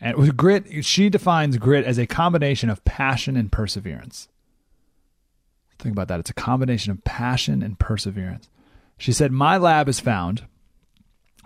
And 0.00 0.16
with 0.16 0.36
grit, 0.36 0.84
she 0.84 1.10
defines 1.10 1.58
grit 1.58 1.84
as 1.84 1.98
a 1.98 2.06
combination 2.06 2.70
of 2.70 2.82
passion 2.84 3.36
and 3.36 3.52
perseverance. 3.52 4.28
Think 5.78 5.92
about 5.92 6.08
that. 6.08 6.20
It's 6.20 6.30
a 6.30 6.34
combination 6.34 6.90
of 6.90 7.04
passion 7.04 7.62
and 7.62 7.78
perseverance. 7.78 8.48
She 8.96 9.12
said, 9.12 9.30
My 9.30 9.58
lab 9.58 9.88
has 9.88 10.00
found 10.00 10.44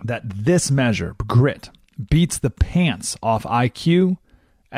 that 0.03 0.21
this 0.25 0.71
measure, 0.71 1.15
grit, 1.27 1.69
beats 2.09 2.37
the 2.37 2.49
pants 2.49 3.17
off 3.21 3.43
IQ, 3.43 4.17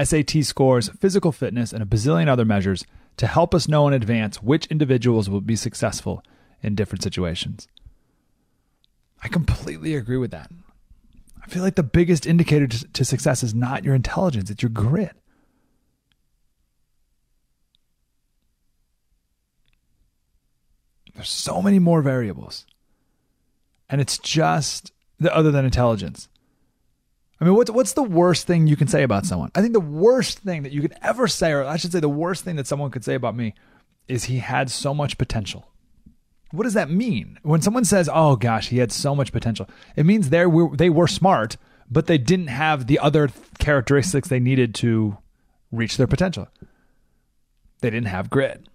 SAT 0.01 0.43
scores, 0.43 0.89
physical 0.89 1.31
fitness, 1.31 1.71
and 1.71 1.83
a 1.83 1.85
bazillion 1.85 2.27
other 2.27 2.45
measures 2.45 2.83
to 3.19 3.27
help 3.27 3.53
us 3.53 3.67
know 3.67 3.85
in 3.85 3.93
advance 3.93 4.41
which 4.41 4.65
individuals 4.67 5.29
will 5.29 5.41
be 5.41 5.57
successful 5.57 6.23
in 6.63 6.73
different 6.73 7.03
situations. 7.03 7.67
I 9.21 9.27
completely 9.27 9.93
agree 9.93 10.15
with 10.15 10.31
that. 10.31 10.49
I 11.43 11.47
feel 11.47 11.61
like 11.61 11.75
the 11.75 11.83
biggest 11.83 12.25
indicator 12.25 12.65
to, 12.65 13.03
success 13.03 13.43
is 13.43 13.53
not 13.53 13.83
your 13.83 13.93
intelligence, 13.93 14.49
it's 14.49 14.63
your 14.63 14.69
grit. 14.69 15.17
There's 21.13 21.29
so 21.29 21.61
many 21.61 21.77
more 21.77 22.01
variables. 22.01 22.65
And 23.89 23.99
it's 23.99 24.17
just 24.17 24.93
the, 25.19 25.35
other 25.35 25.51
than 25.51 25.65
intelligence. 25.65 26.29
I 27.41 27.45
mean, 27.45 27.55
what's 27.55 27.71
what's 27.71 27.93
the 27.93 28.03
worst 28.03 28.47
thing 28.47 28.67
you 28.67 28.75
can 28.75 28.87
say 28.87 29.03
about 29.03 29.25
someone? 29.25 29.51
I 29.55 29.61
think 29.61 29.73
the 29.73 29.79
worst 29.79 30.39
thing 30.39 30.63
that 30.63 30.73
you 30.73 30.81
could 30.81 30.95
ever 31.01 31.27
say, 31.27 31.51
or 31.51 31.63
I 31.63 31.77
should 31.77 31.91
say, 31.91 31.99
the 31.99 32.09
worst 32.09 32.43
thing 32.43 32.57
that 32.57 32.67
someone 32.67 32.91
could 32.91 33.05
say 33.05 33.15
about 33.15 33.35
me, 33.35 33.53
is 34.07 34.25
he 34.25 34.39
had 34.39 34.69
so 34.69 34.93
much 34.93 35.17
potential. 35.17 35.71
What 36.51 36.63
does 36.63 36.73
that 36.73 36.89
mean? 36.89 37.39
When 37.43 37.61
someone 37.61 37.85
says, 37.85 38.09
"Oh 38.11 38.35
gosh, 38.35 38.69
he 38.69 38.79
had 38.79 38.91
so 38.91 39.15
much 39.15 39.31
potential," 39.31 39.69
it 39.95 40.05
means 40.05 40.29
they 40.29 40.45
were 40.45 40.75
they 40.75 40.89
were 40.89 41.07
smart, 41.07 41.55
but 41.89 42.07
they 42.07 42.17
didn't 42.17 42.47
have 42.47 42.87
the 42.87 42.99
other 42.99 43.29
characteristics 43.59 44.27
they 44.27 44.39
needed 44.39 44.75
to 44.75 45.17
reach 45.71 45.95
their 45.95 46.07
potential. 46.07 46.47
They 47.81 47.89
didn't 47.89 48.07
have 48.07 48.29
grit. 48.29 48.65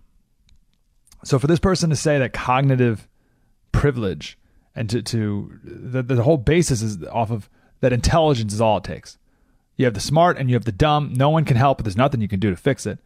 So 1.24 1.38
for 1.38 1.46
this 1.46 1.58
person 1.58 1.90
to 1.90 1.96
say 1.96 2.18
that 2.18 2.32
cognitive 2.32 3.08
privilege 3.72 4.38
and 4.74 4.88
to 4.90 5.02
to 5.02 5.58
the, 5.64 6.02
the 6.02 6.22
whole 6.22 6.38
basis 6.38 6.80
is 6.80 7.02
off 7.04 7.30
of 7.30 7.50
that 7.84 7.92
intelligence 7.92 8.54
is 8.54 8.62
all 8.62 8.78
it 8.78 8.84
takes. 8.84 9.18
You 9.76 9.84
have 9.84 9.92
the 9.92 10.00
smart 10.00 10.38
and 10.38 10.48
you 10.48 10.56
have 10.56 10.64
the 10.64 10.72
dumb. 10.72 11.12
No 11.12 11.28
one 11.28 11.44
can 11.44 11.58
help, 11.58 11.76
but 11.76 11.84
there's 11.84 11.98
nothing 11.98 12.22
you 12.22 12.28
can 12.28 12.40
do 12.40 12.48
to 12.48 12.56
fix 12.56 12.86
it. 12.86 12.98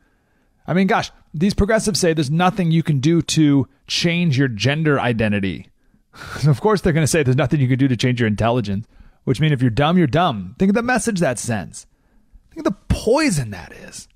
I 0.68 0.72
mean, 0.72 0.86
gosh, 0.86 1.10
these 1.34 1.52
progressives 1.52 1.98
say 1.98 2.12
there's 2.12 2.30
nothing 2.30 2.70
you 2.70 2.84
can 2.84 3.00
do 3.00 3.20
to 3.22 3.66
change 3.88 4.38
your 4.38 4.46
gender 4.46 5.00
identity. 5.00 5.68
of 6.46 6.60
course, 6.60 6.80
they're 6.80 6.92
going 6.92 7.02
to 7.02 7.08
say 7.08 7.24
there's 7.24 7.36
nothing 7.36 7.60
you 7.60 7.66
can 7.66 7.78
do 7.78 7.88
to 7.88 7.96
change 7.96 8.20
your 8.20 8.28
intelligence, 8.28 8.86
which 9.24 9.40
means 9.40 9.52
if 9.52 9.60
you're 9.60 9.70
dumb, 9.70 9.98
you're 9.98 10.06
dumb. 10.06 10.54
Think 10.60 10.68
of 10.68 10.76
the 10.76 10.82
message 10.82 11.18
that 11.18 11.40
sends. 11.40 11.86
Think 12.50 12.64
of 12.64 12.72
the 12.72 12.94
poison 12.94 13.50
that 13.50 13.72
is. 13.72 14.06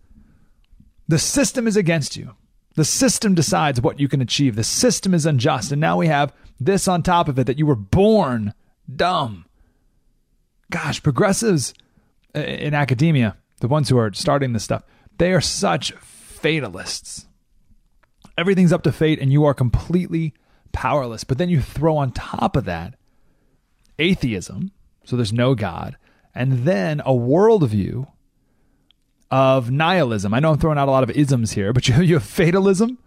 The 1.09 1.19
system 1.19 1.67
is 1.67 1.77
against 1.77 2.17
you. 2.17 2.37
The 2.77 2.85
system 2.85 3.35
decides 3.35 3.81
what 3.81 3.99
you 3.99 4.07
can 4.07 4.21
achieve. 4.21 4.55
The 4.55 4.63
system 4.63 5.13
is 5.13 5.27
unjust. 5.27 5.73
And 5.73 5.81
now 5.81 5.97
we 5.97 6.07
have 6.07 6.33
this 6.61 6.87
on 6.87 7.03
top 7.03 7.29
of 7.29 7.37
it 7.39 7.49
that 7.49 7.59
you 7.59 7.67
were 7.67 7.75
born 7.75 8.55
dumb 8.95 9.47
gosh, 10.73 11.03
progressives 11.03 11.75
uh, 12.35 12.41
in 12.41 12.75
academia, 12.75 13.37
the 13.61 13.69
ones 13.69 13.89
who 13.89 13.99
are 13.99 14.13
starting 14.13 14.53
this 14.53 14.65
stuff, 14.65 14.83
they 15.19 15.33
are 15.33 15.41
such 15.41 15.93
fatalists. 15.93 17.27
Everything's 18.37 18.73
up 18.73 18.83
to 18.83 18.91
fate, 18.91 19.21
and 19.21 19.31
you 19.31 19.45
are 19.45 19.55
completely 19.55 20.35
powerless. 20.73 21.23
But 21.23 21.39
then 21.39 21.51
you 21.51 21.61
throw 21.61 21.97
on 21.97 22.11
top 22.11 22.57
of 22.57 22.65
that 22.65 22.95
atheism, 23.99 24.73
so 25.05 25.15
there's 25.15 25.33
no 25.33 25.55
God, 25.55 25.97
and 26.35 26.65
then 26.65 27.01
a 27.01 27.13
worldview 27.13 28.09
of 29.31 29.71
nihilism. 29.71 30.35
I 30.35 30.41
know 30.41 30.53
I'm 30.53 30.59
throwing 30.59 30.79
out 30.79 30.89
a 30.89 30.91
lot 30.91 31.05
of 31.05 31.11
isms 31.11 31.53
here, 31.53 31.73
but 31.73 31.87
you, 31.89 32.01
you 32.01 32.15
have 32.15 32.25
fatalism, 32.25 32.99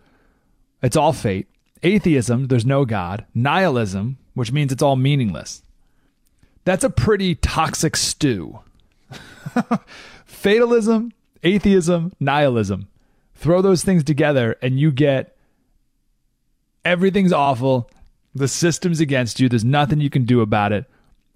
it's 0.81 0.95
all 0.95 1.13
fate. 1.13 1.47
Atheism, 1.83 2.47
there's 2.47 2.65
no 2.65 2.85
God. 2.85 3.25
Nihilism, 3.33 4.17
which 4.33 4.51
means 4.51 4.71
it's 4.71 4.81
all 4.83 4.95
meaningless. 4.95 5.61
That's 6.65 6.83
a 6.83 6.89
pretty 6.89 7.35
toxic 7.35 7.95
stew. 7.95 8.59
Fatalism, 10.25 11.13
atheism, 11.43 12.11
nihilism. 12.19 12.87
Throw 13.35 13.61
those 13.61 13.83
things 13.83 14.03
together 14.03 14.57
and 14.61 14.79
you 14.79 14.91
get 14.91 15.37
everything's 16.83 17.31
awful. 17.31 17.89
The 18.33 18.47
system's 18.47 18.99
against 18.99 19.39
you. 19.39 19.47
There's 19.47 19.63
nothing 19.63 20.01
you 20.01 20.09
can 20.09 20.25
do 20.25 20.41
about 20.41 20.71
it. 20.71 20.85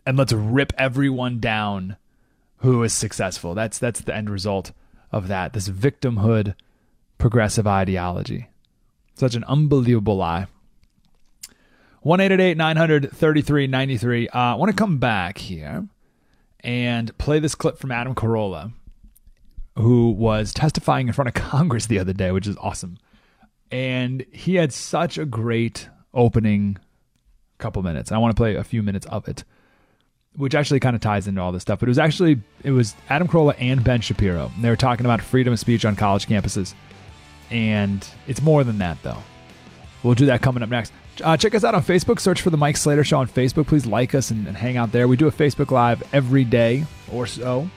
And 0.06 0.18
let's 0.18 0.34
rip 0.34 0.74
everyone 0.78 1.40
down 1.40 1.96
who 2.58 2.84
is 2.84 2.94
successful. 2.94 3.54
That's 3.54 3.78
that's 3.78 4.02
the 4.02 4.16
end 4.16 4.30
result 4.30 4.72
of 5.12 5.28
that. 5.28 5.54
This 5.54 5.70
victimhood 5.70 6.56
progressive 7.18 7.68
ideology. 7.68 8.48
Such 9.14 9.36
an 9.36 9.44
unbelievable 9.44 10.18
lie. 10.18 10.48
1 12.02 12.20
900 12.58 13.12
3393. 13.12 14.30
Uh, 14.30 14.38
I 14.38 14.54
want 14.56 14.72
to 14.72 14.76
come 14.76 14.98
back 14.98 15.38
here 15.38 15.88
and 16.62 17.18
play 17.18 17.40
this 17.40 17.56
clip 17.56 17.78
from 17.78 17.92
Adam 17.92 18.16
Carolla, 18.16 18.72
who 19.76 20.12
was 20.12 20.54
testifying 20.54 21.08
in 21.08 21.14
front 21.14 21.28
of 21.28 21.34
Congress 21.50 21.88
the 21.88 22.00
other 22.00 22.14
day, 22.14 22.32
which 22.32 22.48
is 22.48 22.58
awesome. 22.58 22.98
And 23.72 24.26
he 24.32 24.56
had 24.56 24.74
such 24.74 25.18
a 25.18 25.26
great 25.26 25.90
opening 26.14 26.78
couple 27.58 27.84
minutes. 27.84 28.12
I 28.12 28.18
want 28.18 28.36
to 28.36 28.40
play 28.40 28.56
a 28.56 28.64
few 28.64 28.82
minutes 28.82 29.06
of 29.08 29.28
it, 29.28 29.44
which 30.36 30.56
actually 30.56 30.80
kind 30.80 30.96
of 30.96 31.02
ties 31.02 31.28
into 31.28 31.42
all 31.42 31.52
this 31.52 31.62
stuff. 31.62 31.80
But 31.80 31.90
it 31.90 31.92
was 31.92 32.00
actually 32.00 32.42
it 32.64 32.72
was 32.72 32.96
Adam 33.10 33.28
Carolla 33.28 33.56
and 33.60 33.84
Ben 33.84 34.02
Shapiro. 34.02 34.52
They 34.62 34.70
were 34.70 34.76
talking 34.76 35.06
about 35.06 35.22
freedom 35.22 35.54
of 35.54 35.60
speech 35.60 35.86
on 35.86 35.96
college 35.96 36.28
campuses. 36.28 36.74
And 37.52 38.08
it's 38.28 38.42
more 38.42 38.64
than 38.64 38.78
that, 38.78 39.02
though. 39.04 39.18
We'll 40.04 40.16
do 40.16 40.28
that 40.28 40.42
coming 40.42 40.64
up 40.64 40.70
next. 40.70 40.94
Uh, 41.22 41.36
check 41.36 41.54
us 41.54 41.64
out 41.64 41.76
on 41.76 41.84
Facebook. 41.84 42.20
Search 42.20 42.42
for 42.42 42.50
the 42.50 42.58
Mike 42.58 42.78
Slater 42.78 43.04
Show 43.04 43.18
on 43.20 43.28
Facebook. 43.28 43.68
Please 43.68 43.86
like 43.86 44.16
us 44.16 44.32
and, 44.32 44.48
and 44.48 44.56
hang 44.56 44.78
out 44.78 44.92
there. 44.92 45.08
We 45.08 45.18
do 45.18 45.28
a 45.28 45.32
Facebook 45.32 45.72
Live 45.72 46.02
every 46.14 46.46
day 46.46 46.86
or 47.12 47.28
so, 47.28 47.70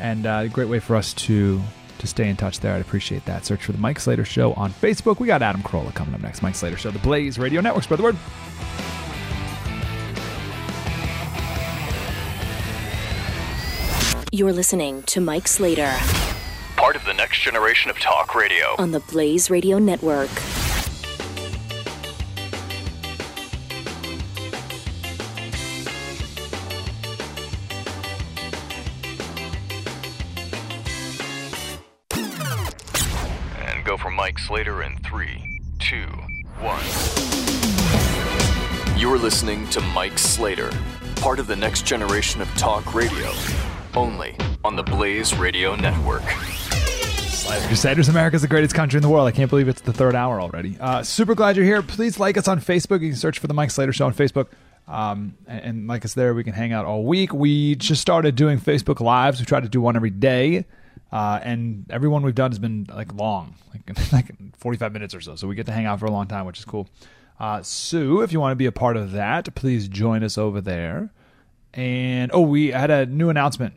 and 0.00 0.26
uh, 0.26 0.42
a 0.44 0.48
great 0.48 0.68
way 0.68 0.80
for 0.80 0.96
us 0.96 1.14
to 1.14 1.60
to 1.98 2.06
stay 2.06 2.28
in 2.28 2.36
touch 2.36 2.60
there. 2.60 2.74
I'd 2.74 2.80
appreciate 2.80 3.26
that. 3.26 3.44
Search 3.44 3.62
for 3.62 3.72
the 3.72 3.78
Mike 3.78 4.00
Slater 4.00 4.24
Show 4.24 4.54
on 4.54 4.72
Facebook. 4.72 5.20
We 5.20 5.26
got 5.26 5.42
Adam 5.42 5.62
Carolla 5.62 5.94
coming 5.94 6.14
up 6.14 6.22
next. 6.22 6.42
Mike 6.42 6.54
Slater 6.54 6.78
Show, 6.78 6.90
the 6.90 6.98
Blaze 6.98 7.38
Radio 7.38 7.60
Network. 7.60 7.84
Spread 7.84 7.98
the 7.98 8.04
word. 8.04 8.16
You're 14.32 14.52
listening 14.52 15.02
to 15.04 15.20
Mike 15.20 15.48
Slater 15.48 15.92
Part 16.76 16.94
of 16.96 17.04
the 17.04 17.12
next 17.12 17.40
generation 17.40 17.90
of 17.90 17.98
talk 17.98 18.34
radio. 18.34 18.74
on 18.78 18.92
the 18.92 19.00
Blaze 19.00 19.50
Radio 19.50 19.78
Network. 19.78 20.30
Go 34.40 34.54
for 34.54 34.62
Mike 34.62 34.64
Slater 34.64 34.82
in 34.82 34.96
three, 34.98 35.60
two, 35.78 36.06
one. 36.60 36.82
You're 38.98 39.18
listening 39.18 39.68
to 39.70 39.80
Mike 39.80 40.18
Slater, 40.18 40.70
part 41.16 41.38
of 41.38 41.46
the 41.46 41.56
next 41.56 41.86
generation 41.86 42.40
of 42.40 42.48
talk 42.56 42.94
radio. 42.94 43.32
Only 43.94 44.36
on 44.64 44.76
the 44.76 44.82
Blaze 44.82 45.34
Radio 45.34 45.74
Network. 45.74 46.22
Crusaders, 47.66 48.08
America's 48.08 48.42
the 48.42 48.48
greatest 48.48 48.74
country 48.74 48.98
in 48.98 49.02
the 49.02 49.08
world. 49.08 49.26
I 49.26 49.32
can't 49.32 49.50
believe 49.50 49.66
it's 49.68 49.80
the 49.80 49.92
third 49.92 50.14
hour 50.14 50.40
already. 50.40 50.76
Uh, 50.78 51.02
super 51.02 51.34
glad 51.34 51.56
you're 51.56 51.64
here. 51.64 51.82
Please 51.82 52.20
like 52.20 52.36
us 52.36 52.46
on 52.46 52.60
Facebook. 52.60 53.00
You 53.00 53.08
can 53.08 53.16
search 53.16 53.40
for 53.40 53.48
the 53.48 53.54
Mike 53.54 53.70
Slater 53.72 53.92
Show 53.92 54.06
on 54.06 54.14
Facebook. 54.14 54.48
Um, 54.86 55.36
and, 55.46 55.60
and 55.64 55.86
like 55.88 56.04
us 56.04 56.14
there, 56.14 56.34
we 56.34 56.44
can 56.44 56.52
hang 56.52 56.72
out 56.72 56.84
all 56.84 57.04
week. 57.04 57.32
We 57.32 57.74
just 57.74 58.00
started 58.00 58.36
doing 58.36 58.58
Facebook 58.58 59.00
Lives. 59.00 59.40
We 59.40 59.46
try 59.46 59.60
to 59.60 59.68
do 59.68 59.80
one 59.80 59.96
every 59.96 60.10
day. 60.10 60.66
Uh, 61.12 61.40
and 61.42 61.86
everyone 61.90 62.22
we've 62.22 62.34
done 62.34 62.50
has 62.50 62.58
been 62.58 62.86
like 62.94 63.12
long, 63.14 63.56
like, 63.72 64.12
like 64.12 64.56
45 64.56 64.92
minutes 64.92 65.14
or 65.14 65.20
so. 65.20 65.36
So 65.36 65.48
we 65.48 65.54
get 65.54 65.66
to 65.66 65.72
hang 65.72 65.86
out 65.86 65.98
for 65.98 66.06
a 66.06 66.10
long 66.10 66.26
time, 66.26 66.46
which 66.46 66.58
is 66.58 66.64
cool. 66.64 66.88
Uh, 67.38 67.62
Sue, 67.62 68.20
if 68.20 68.32
you 68.32 68.40
want 68.40 68.52
to 68.52 68.56
be 68.56 68.66
a 68.66 68.72
part 68.72 68.96
of 68.96 69.12
that, 69.12 69.54
please 69.54 69.88
join 69.88 70.22
us 70.22 70.36
over 70.36 70.60
there. 70.60 71.12
And 71.72 72.30
oh, 72.34 72.42
we 72.42 72.68
had 72.68 72.90
a 72.90 73.06
new 73.06 73.30
announcement 73.30 73.74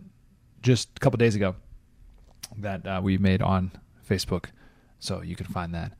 just 0.61 0.89
a 0.95 0.99
couple 0.99 1.17
days 1.17 1.35
ago 1.35 1.55
that 2.57 2.85
uh, 2.85 3.01
we 3.03 3.17
made 3.17 3.41
on 3.41 3.71
Facebook. 4.07 4.45
So 4.99 5.21
you 5.21 5.35
can 5.35 5.45
find 5.45 5.73
that 5.73 5.93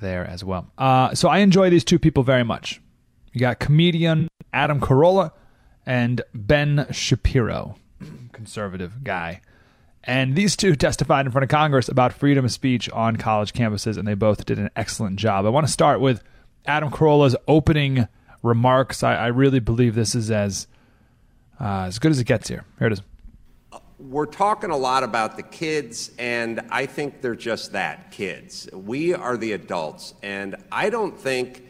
there 0.00 0.24
as 0.26 0.44
well. 0.44 0.70
Uh, 0.76 1.14
so 1.14 1.28
I 1.28 1.38
enjoy 1.38 1.70
these 1.70 1.84
two 1.84 1.98
people 1.98 2.22
very 2.22 2.44
much. 2.44 2.80
You 3.32 3.40
got 3.40 3.58
comedian 3.58 4.28
Adam 4.52 4.80
Carolla 4.80 5.32
and 5.86 6.22
Ben 6.34 6.86
Shapiro, 6.90 7.76
conservative 8.32 9.02
guy. 9.04 9.40
And 10.04 10.36
these 10.36 10.56
two 10.56 10.76
testified 10.76 11.26
in 11.26 11.32
front 11.32 11.42
of 11.42 11.48
Congress 11.48 11.88
about 11.88 12.12
freedom 12.12 12.44
of 12.44 12.52
speech 12.52 12.88
on 12.90 13.16
college 13.16 13.52
campuses, 13.52 13.98
and 13.98 14.06
they 14.06 14.14
both 14.14 14.46
did 14.46 14.58
an 14.58 14.70
excellent 14.76 15.16
job. 15.16 15.46
I 15.46 15.48
want 15.48 15.66
to 15.66 15.72
start 15.72 16.00
with 16.00 16.22
Adam 16.66 16.90
Carolla's 16.90 17.36
opening 17.48 18.08
remarks. 18.42 19.02
I, 19.02 19.14
I 19.14 19.26
really 19.28 19.60
believe 19.60 19.94
this 19.94 20.14
is 20.14 20.30
as 20.30 20.66
uh, 21.60 21.84
as 21.86 21.98
good 21.98 22.10
as 22.10 22.20
it 22.20 22.24
gets 22.24 22.48
here. 22.48 22.64
Here 22.78 22.88
it 22.88 22.92
is. 22.92 23.02
We're 23.98 24.26
talking 24.26 24.70
a 24.70 24.76
lot 24.76 25.02
about 25.02 25.36
the 25.36 25.42
kids, 25.42 26.10
and 26.18 26.60
I 26.70 26.86
think 26.86 27.22
they're 27.22 27.36
just 27.36 27.72
that 27.72 28.10
kids. 28.10 28.68
We 28.72 29.14
are 29.14 29.36
the 29.36 29.52
adults, 29.52 30.14
and 30.22 30.56
I 30.70 30.90
don't 30.90 31.18
think 31.18 31.64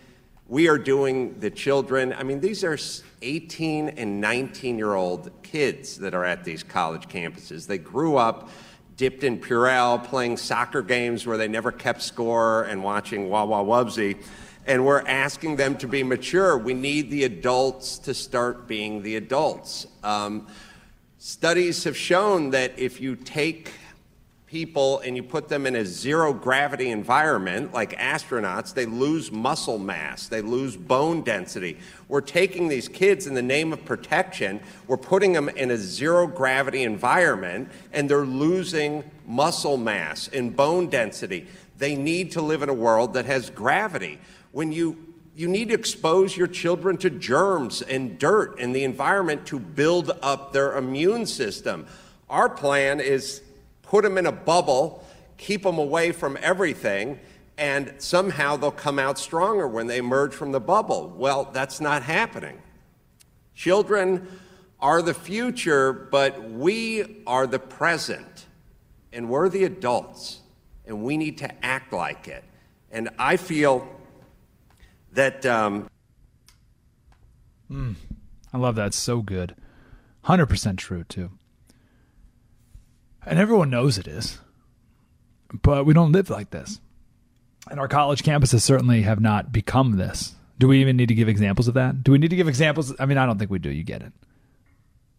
we 0.49 0.69
are 0.69 0.79
doing 0.79 1.39
the 1.41 1.51
children. 1.51 2.13
I 2.13 2.23
mean, 2.23 2.41
these 2.41 2.65
are 2.65 2.79
18 3.23 3.91
and 3.91 4.21
19 4.21 4.79
year 4.79 4.95
old 4.95 5.31
kids 5.43 5.99
that 5.99 6.15
are 6.15 6.25
at 6.25 6.45
these 6.45 6.63
college 6.63 7.09
campuses. 7.09 7.67
They 7.67 7.79
grew 7.79 8.17
up 8.17 8.51
dipped 8.97 9.25
in 9.25 9.41
Purell, 9.41 10.05
playing 10.05 10.37
soccer 10.37 10.81
games 10.81 11.27
where 11.27 11.37
they 11.37 11.49
never 11.49 11.73
kept 11.73 12.01
score, 12.01 12.63
and 12.63 12.85
watching 12.85 13.29
Wah 13.29 13.45
Wubbzy 13.45 14.23
and 14.67 14.85
we're 14.85 15.07
asking 15.07 15.57
them 15.57 15.77
to 15.79 15.87
be 15.87 16.03
mature. 16.03 16.57
We 16.57 16.75
need 16.75 17.11
the 17.11 17.25
adults 17.25 17.99
to 18.01 18.15
start 18.15 18.67
being 18.67 19.03
the 19.03 19.17
adults. 19.17 19.87
Um, 20.03 20.47
studies 21.19 21.85
have 21.85 21.97
shown 21.97 22.51
that 22.51 22.79
if 22.79 23.01
you 23.01 23.17
take 23.17 23.73
people 24.55 25.01
and 25.01 25.17
you 25.17 25.23
put 25.25 25.49
them 25.49 25.67
in 25.67 25.75
a 25.75 25.85
zero 25.85 26.33
gravity 26.33 26.91
environment, 26.91 27.73
like 27.73 27.91
astronauts, 27.99 28.73
they 28.73 28.87
lose 28.87 29.33
muscle 29.33 29.81
mass, 29.81 30.29
they 30.29 30.41
lose 30.41 30.77
bone 30.77 31.23
density. 31.23 31.77
We're 32.07 32.21
taking 32.21 32.69
these 32.69 32.87
kids 32.87 33.27
in 33.27 33.35
the 33.35 33.43
name 33.43 33.73
of 33.73 33.85
protection, 33.85 34.61
we're 34.87 34.97
putting 34.97 35.33
them 35.33 35.49
in 35.49 35.73
a 35.73 35.77
zero 35.77 36.29
gravity 36.29 36.85
environment, 36.85 37.69
and 37.93 38.09
they're 38.09 38.25
losing 38.25 39.03
muscle 39.27 39.77
mass 39.77 40.29
and 40.29 40.55
bone 40.55 40.89
density. 40.89 41.49
They 41.79 41.97
need 41.97 42.31
to 42.33 42.41
live 42.41 42.63
in 42.63 42.69
a 42.69 42.75
world 42.75 43.15
that 43.15 43.25
has 43.25 43.51
gravity 43.51 44.21
when 44.53 44.71
you 44.71 44.97
you 45.35 45.49
need 45.49 45.71
to 45.71 45.75
expose 45.75 46.37
your 46.37 46.47
children 46.47 46.97
to 46.99 47.11
germs 47.11 47.83
and 47.83 48.21
dirt 48.21 48.61
and 48.61 48.73
the 48.73 48.85
environment 48.85 49.47
to 49.47 49.59
build 49.59 50.13
up 50.23 50.53
their 50.53 50.79
immune 50.79 51.27
system. 51.27 51.89
Our 52.31 52.49
plan 52.49 53.01
is 53.01 53.43
put 53.87 54.05
them 54.05 54.19
in 54.19 54.27
a 54.27 54.33
bubble, 54.33 55.05
keep 55.37 55.63
them 55.63 55.79
away 55.79 56.13
from 56.13 56.39
everything, 56.41 57.19
and 57.57 57.95
somehow 57.99 58.57
they'll 58.57 58.71
come 58.71 58.99
out 58.99 59.19
stronger 59.19 59.69
when 59.69 59.87
they 59.87 59.99
emerge 59.99 60.35
from 60.35 60.53
the 60.53 60.61
bubble. 60.61 61.15
Well, 61.17 61.51
that's 61.53 61.81
not 61.81 62.03
happening. 62.03 62.61
Children 63.55 64.27
are 64.81 65.01
the 65.01 65.15
future, 65.15 65.93
but 65.93 66.51
we 66.51 67.23
are 67.27 67.47
the 67.47 67.59
present, 67.59 68.47
and 69.13 69.29
we're 69.29 69.49
the 69.49 69.65
adults, 69.65 70.41
and 70.87 71.03
we 71.03 71.17
need 71.17 71.39
to 71.39 71.65
act 71.65 71.93
like 71.93 72.29
it. 72.29 72.45
And 72.91 73.11
I 73.19 73.37
feel 73.37 73.89
that. 75.13 75.47
Um, 75.47 75.89
mm, 77.71 77.95
I 78.53 78.59
love 78.59 78.75
that. 78.77 78.89
It's 78.89 78.99
so 78.99 79.23
good. 79.23 79.55
100% 80.27 80.79
true, 80.79 81.05
too. 81.05 81.31
And 83.27 83.39
everyone 83.39 83.71
knows 83.71 83.99
it 83.99 84.07
is. 84.07 84.39
But 85.63 85.87
we 85.87 85.95
don't 85.95 86.13
live 86.13 86.31
like 86.31 86.51
this. 86.51 86.81
And 87.71 87.81
our 87.81 87.89
college 87.89 88.23
campuses 88.23 88.61
certainly 88.61 89.03
have 89.03 89.21
not 89.21 89.53
become 89.53 89.97
this. 89.97 90.35
Do 90.59 90.69
we 90.69 90.81
even 90.81 90.97
need 90.97 91.09
to 91.09 91.15
give 91.15 91.29
examples 91.29 91.69
of 91.69 91.75
that? 91.75 92.03
Do 92.05 92.13
we 92.13 92.19
need 92.19 92.31
to 92.31 92.37
give 92.37 92.49
examples? 92.49 92.95
I 92.99 93.07
mean, 93.07 93.19
I 93.19 93.27
don't 93.27 93.39
think 93.39 93.51
we 93.51 93.59
do. 93.59 93.71
You 93.71 93.83
get 93.83 94.03
it. 94.03 94.13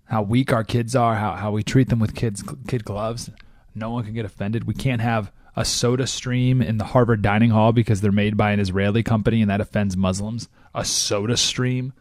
How 0.05 0.21
weak 0.21 0.53
our 0.53 0.63
kids 0.63 0.95
are, 0.95 1.15
how, 1.15 1.33
how 1.33 1.51
we 1.51 1.63
treat 1.63 1.89
them 1.89 1.99
with 1.99 2.15
kids 2.15 2.43
kid 2.67 2.85
gloves. 2.85 3.31
No 3.73 3.89
one 3.89 4.03
can 4.03 4.13
get 4.13 4.25
offended. 4.25 4.65
We 4.65 4.75
can't 4.75 5.01
have 5.01 5.31
a 5.55 5.65
soda 5.65 6.05
stream 6.05 6.61
in 6.61 6.77
the 6.77 6.85
Harvard 6.85 7.21
dining 7.21 7.49
hall 7.49 7.71
because 7.71 8.01
they're 8.01 8.11
made 8.11 8.37
by 8.37 8.51
an 8.51 8.59
Israeli 8.59 9.03
company 9.03 9.41
and 9.41 9.49
that 9.49 9.61
offends 9.61 9.97
Muslims. 9.97 10.47
A 10.73 10.85
soda 10.85 11.37
stream 11.37 11.93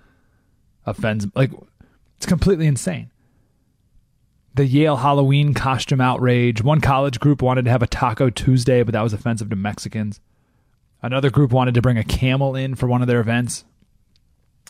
offends 0.85 1.27
like 1.35 1.51
it's 2.17 2.27
completely 2.27 2.67
insane. 2.67 3.11
The 4.55 4.67
Yale 4.67 4.97
Halloween 4.97 5.53
costume 5.53 6.01
outrage. 6.01 6.63
One 6.63 6.81
college 6.81 7.19
group 7.19 7.43
wanted 7.43 7.65
to 7.65 7.73
have 7.73 7.83
a 7.83 7.89
Taco 7.89 8.31
Tuesday, 8.31 8.85
but 8.85 8.93
that 8.93 9.03
was 9.03 9.13
offensive 9.13 9.51
to 9.51 9.57
Mexicans. 9.57 10.21
Another 11.03 11.29
group 11.29 11.53
wanted 11.53 11.75
to 11.75 11.83
bring 11.83 11.99
a 11.99 12.05
camel 12.05 12.55
in 12.55 12.77
for 12.77 12.87
one 12.87 13.03
of 13.03 13.09
their 13.09 13.21
events, 13.21 13.65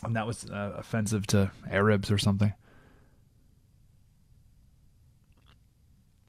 and 0.03 0.15
that 0.15 0.27
was 0.27 0.49
uh, 0.49 0.73
offensive 0.75 1.27
to 1.27 1.51
Arabs 1.69 2.11
or 2.11 2.17
something. 2.17 2.53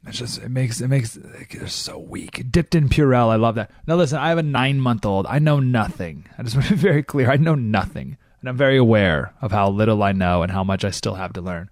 It's 0.07 0.19
just 0.19 0.41
it 0.41 0.51
makes 0.51 0.81
it 0.81 0.89
makes 0.89 1.19
they're 1.21 1.67
so 1.67 1.99
weak. 1.99 2.53
Dipped 2.53 2.75
in 2.77 2.89
Purell, 2.89 3.31
I 3.31 3.37
love 3.37 3.57
that. 3.57 3.73
Now 3.87 3.97
listen, 3.97 4.19
I 4.19 4.29
have 4.29 4.39
a 4.39 4.43
nine 4.43 4.81
month 4.81 5.05
old. 5.05 5.27
I 5.27 5.41
know 5.41 5.59
nothing. 5.59 6.29
I 6.39 6.43
just 6.43 6.55
want 6.57 6.69
to 6.69 6.75
be 6.75 6.81
very 6.81 7.03
clear. 7.03 7.31
I 7.31 7.37
know 7.37 7.57
nothing, 7.57 8.17
and 8.41 8.49
I'm 8.49 8.57
very 8.57 8.77
aware 8.77 9.35
of 9.41 9.51
how 9.51 9.71
little 9.71 10.03
I 10.03 10.13
know 10.13 10.43
and 10.43 10.53
how 10.53 10.63
much 10.63 10.85
I 10.85 10.91
still 10.91 11.15
have 11.15 11.33
to 11.33 11.41
learn. 11.41 11.71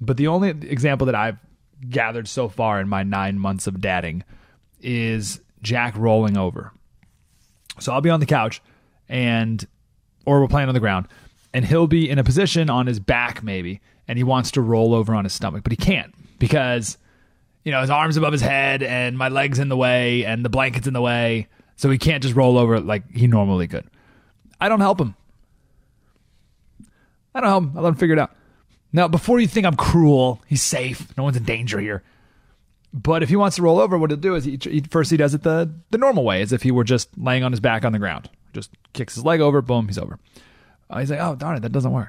But 0.00 0.16
the 0.16 0.28
only 0.28 0.50
example 0.50 1.06
that 1.06 1.14
I've 1.14 1.38
gathered 1.88 2.28
so 2.28 2.48
far 2.48 2.80
in 2.80 2.88
my 2.88 3.02
nine 3.02 3.38
months 3.38 3.66
of 3.66 3.80
dadding 3.80 4.24
is 4.80 5.40
Jack 5.62 5.96
rolling 5.96 6.36
over. 6.36 6.72
So 7.80 7.92
I'll 7.92 8.00
be 8.00 8.10
on 8.10 8.20
the 8.20 8.26
couch, 8.26 8.62
and 9.08 9.66
or 10.24 10.40
we're 10.40 10.48
playing 10.48 10.68
on 10.68 10.74
the 10.74 10.80
ground, 10.80 11.08
and 11.52 11.64
he'll 11.64 11.86
be 11.86 12.08
in 12.08 12.18
a 12.18 12.24
position 12.24 12.70
on 12.70 12.86
his 12.86 13.00
back 13.00 13.42
maybe, 13.42 13.80
and 14.08 14.18
he 14.18 14.24
wants 14.24 14.50
to 14.52 14.60
roll 14.60 14.94
over 14.94 15.14
on 15.14 15.24
his 15.24 15.32
stomach, 15.32 15.62
but 15.62 15.72
he 15.72 15.76
can't 15.76 16.14
because 16.38 16.98
you 17.66 17.72
know, 17.72 17.80
his 17.80 17.90
arms 17.90 18.16
above 18.16 18.30
his 18.30 18.42
head 18.42 18.84
and 18.84 19.18
my 19.18 19.28
legs 19.28 19.58
in 19.58 19.68
the 19.68 19.76
way 19.76 20.24
and 20.24 20.44
the 20.44 20.48
blanket's 20.48 20.86
in 20.86 20.92
the 20.92 21.00
way. 21.00 21.48
So 21.74 21.90
he 21.90 21.98
can't 21.98 22.22
just 22.22 22.36
roll 22.36 22.58
over 22.58 22.78
like 22.78 23.10
he 23.10 23.26
normally 23.26 23.66
could. 23.66 23.84
I 24.60 24.68
don't 24.68 24.78
help 24.78 25.00
him. 25.00 25.16
I 27.34 27.40
don't 27.40 27.48
help 27.48 27.64
him. 27.64 27.72
I 27.76 27.80
let 27.80 27.88
him 27.88 27.94
figure 27.96 28.14
it 28.14 28.20
out. 28.20 28.30
Now, 28.96 29.08
before 29.08 29.38
you 29.40 29.46
think 29.46 29.66
I'm 29.66 29.76
cruel, 29.76 30.42
he's 30.46 30.62
safe. 30.62 31.14
No 31.18 31.22
one's 31.22 31.36
in 31.36 31.44
danger 31.44 31.78
here. 31.78 32.02
But 32.94 33.22
if 33.22 33.28
he 33.28 33.36
wants 33.36 33.56
to 33.56 33.62
roll 33.62 33.78
over, 33.78 33.98
what 33.98 34.10
he'll 34.10 34.18
do 34.18 34.36
is 34.36 34.44
he, 34.46 34.58
he, 34.58 34.80
first 34.80 35.10
he 35.10 35.18
does 35.18 35.34
it 35.34 35.42
the 35.42 35.70
the 35.90 35.98
normal 35.98 36.24
way, 36.24 36.40
as 36.40 36.50
if 36.50 36.62
he 36.62 36.70
were 36.70 36.82
just 36.82 37.10
laying 37.18 37.44
on 37.44 37.52
his 37.52 37.60
back 37.60 37.84
on 37.84 37.92
the 37.92 37.98
ground. 37.98 38.30
Just 38.54 38.70
kicks 38.94 39.14
his 39.14 39.22
leg 39.22 39.42
over, 39.42 39.60
boom, 39.60 39.86
he's 39.86 39.98
over. 39.98 40.18
Uh, 40.88 41.00
he's 41.00 41.10
like, 41.10 41.20
oh 41.20 41.36
darn 41.36 41.58
it, 41.58 41.60
that 41.60 41.72
doesn't 41.72 41.92
work. 41.92 42.08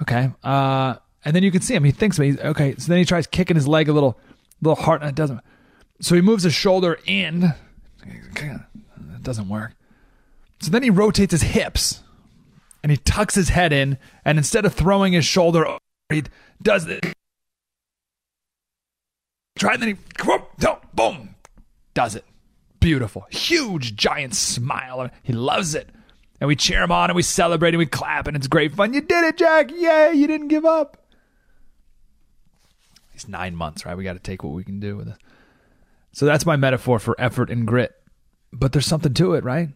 Okay, 0.00 0.30
uh, 0.42 0.94
and 1.22 1.36
then 1.36 1.42
you 1.42 1.50
can 1.50 1.60
see 1.60 1.74
him. 1.74 1.84
He 1.84 1.90
thinks, 1.90 2.16
he's 2.16 2.38
okay. 2.40 2.74
So 2.78 2.88
then 2.88 2.96
he 2.96 3.04
tries 3.04 3.26
kicking 3.26 3.56
his 3.56 3.68
leg 3.68 3.90
a 3.90 3.92
little 3.92 4.18
little 4.62 4.82
hard, 4.82 5.02
and 5.02 5.10
It 5.10 5.16
doesn't. 5.16 5.42
So 6.00 6.14
he 6.14 6.22
moves 6.22 6.44
his 6.44 6.54
shoulder 6.54 6.98
in. 7.04 7.52
It 8.06 9.22
doesn't 9.22 9.50
work. 9.50 9.74
So 10.60 10.70
then 10.70 10.82
he 10.82 10.88
rotates 10.88 11.32
his 11.32 11.42
hips 11.42 12.00
and 12.82 12.90
he 12.90 12.96
tucks 12.96 13.34
his 13.34 13.50
head 13.50 13.74
in. 13.74 13.98
And 14.24 14.38
instead 14.38 14.64
of 14.64 14.72
throwing 14.72 15.12
his 15.12 15.26
shoulder 15.26 15.66
he 16.10 16.24
does 16.62 16.86
it. 16.86 17.04
Try 19.58 19.74
and 19.74 19.82
then 19.82 19.88
he, 19.88 19.96
boom, 20.94 21.34
does 21.94 22.14
it. 22.14 22.24
Beautiful. 22.80 23.26
Huge, 23.30 23.96
giant 23.96 24.34
smile. 24.34 25.10
He 25.22 25.32
loves 25.32 25.74
it. 25.74 25.88
And 26.40 26.48
we 26.48 26.56
cheer 26.56 26.82
him 26.82 26.92
on 26.92 27.08
and 27.08 27.16
we 27.16 27.22
celebrate 27.22 27.70
and 27.70 27.78
we 27.78 27.86
clap 27.86 28.26
and 28.26 28.36
it's 28.36 28.46
great 28.46 28.74
fun. 28.74 28.92
You 28.92 29.00
did 29.00 29.24
it, 29.24 29.38
Jack. 29.38 29.70
Yay, 29.70 30.12
you 30.14 30.26
didn't 30.26 30.48
give 30.48 30.66
up 30.66 31.06
these 33.12 33.26
nine 33.26 33.56
months, 33.56 33.86
right? 33.86 33.96
We 33.96 34.04
got 34.04 34.12
to 34.12 34.18
take 34.18 34.44
what 34.44 34.52
we 34.52 34.62
can 34.62 34.78
do 34.78 34.96
with 34.96 35.08
it. 35.08 35.16
So 36.12 36.26
that's 36.26 36.44
my 36.44 36.56
metaphor 36.56 36.98
for 36.98 37.18
effort 37.18 37.50
and 37.50 37.66
grit. 37.66 37.94
But 38.52 38.72
there's 38.72 38.86
something 38.86 39.14
to 39.14 39.34
it, 39.34 39.44
right? 39.44 39.70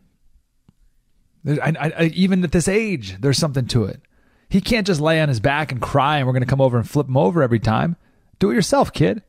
I, 1.46 1.92
I, 1.96 2.04
even 2.14 2.44
at 2.44 2.52
this 2.52 2.68
age, 2.68 3.18
there's 3.20 3.38
something 3.38 3.66
to 3.68 3.84
it. 3.84 4.02
He 4.50 4.60
can't 4.60 4.86
just 4.86 5.00
lay 5.00 5.20
on 5.20 5.28
his 5.28 5.40
back 5.40 5.70
and 5.70 5.80
cry, 5.80 6.18
and 6.18 6.26
we're 6.26 6.32
going 6.32 6.42
to 6.42 6.48
come 6.48 6.60
over 6.60 6.76
and 6.76 6.88
flip 6.88 7.06
him 7.06 7.16
over 7.16 7.42
every 7.42 7.60
time. 7.60 7.96
Do 8.40 8.50
it 8.50 8.54
yourself, 8.54 8.92
kid. 8.92 9.22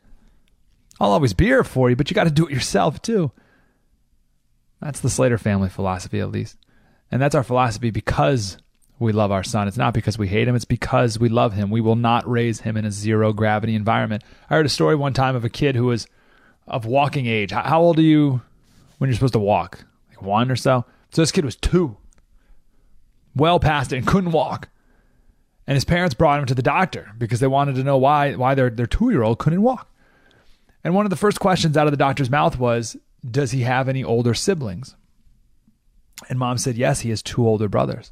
I'll 1.00 1.12
always 1.12 1.34
be 1.34 1.46
here 1.46 1.64
for 1.64 1.90
you, 1.90 1.96
but 1.96 2.10
you 2.10 2.16
got 2.16 2.26
to 2.26 2.32
do 2.32 2.48
it 2.48 2.52
yourself 2.52 3.02
too. 3.02 3.32
That's 4.82 5.00
the 5.00 5.10
Slater 5.12 5.38
family 5.38 5.70
philosophy, 5.70 6.20
at 6.20 6.32
least. 6.32 6.58
And 7.12 7.22
that's 7.22 7.36
our 7.36 7.44
philosophy 7.44 7.92
because 7.92 8.58
we 8.98 9.12
love 9.12 9.32
our 9.32 9.44
son. 9.44 9.68
It's 9.68 9.78
not 9.78 9.94
because 9.94 10.18
we 10.18 10.28
hate 10.28 10.48
him, 10.48 10.56
it's 10.56 10.66
because 10.66 11.20
we 11.20 11.30
love 11.30 11.54
him. 11.54 11.70
We 11.70 11.82
will 11.82 11.96
not 11.96 12.28
raise 12.30 12.62
him 12.62 12.76
in 12.76 12.86
a 12.86 12.92
zero 12.92 13.32
gravity 13.32 13.76
environment. 13.76 14.24
I 14.50 14.56
heard 14.56 14.66
a 14.66 14.70
story 14.70 14.96
one 14.96 15.14
time 15.14 15.36
of 15.36 15.46
a 15.46 15.50
kid 15.50 15.76
who 15.76 15.86
was 15.86 16.08
of 16.68 16.86
walking 16.86 17.28
age. 17.28 17.52
How 17.52 17.82
old 17.82 18.00
are 18.00 18.04
you 18.04 18.42
when 18.98 19.10
you're 19.10 19.16
supposed 19.16 19.34
to 19.34 19.40
walk? 19.40 19.86
Like 20.10 20.24
one 20.24 20.50
or 20.50 20.56
so? 20.56 20.86
So 21.12 21.22
this 21.22 21.32
kid 21.32 21.46
was 21.46 21.56
two, 21.56 21.98
well 23.36 23.60
past 23.60 23.94
it, 23.94 23.98
and 23.98 24.08
couldn't 24.08 24.32
walk. 24.32 24.70
And 25.68 25.76
his 25.76 25.86
parents 25.86 26.16
brought 26.16 26.40
him 26.40 26.46
to 26.48 26.56
the 26.56 26.62
doctor 26.62 27.12
because 27.18 27.40
they 27.40 27.48
wanted 27.48 27.76
to 27.76 27.84
know 27.84 27.98
why 27.98 28.34
why 28.36 28.56
their, 28.56 28.70
their 28.70 28.88
two 28.88 29.10
year 29.12 29.24
old 29.24 29.40
couldn't 29.40 29.62
walk. 29.62 29.88
And 30.84 30.96
one 30.96 31.06
of 31.06 31.12
the 31.12 31.16
first 31.16 31.40
questions 31.40 31.78
out 31.78 31.88
of 31.88 31.92
the 31.92 31.98
doctor's 31.98 32.30
mouth 32.30 32.58
was, 32.58 32.98
Does 33.30 33.52
he 33.52 33.62
have 33.62 33.88
any 33.88 34.04
older 34.04 34.34
siblings? 34.34 34.96
And 36.30 36.40
mom 36.40 36.58
said, 36.58 36.78
Yes, 36.78 37.02
he 37.02 37.10
has 37.10 37.22
two 37.22 37.48
older 37.48 37.68
brothers. 37.68 38.12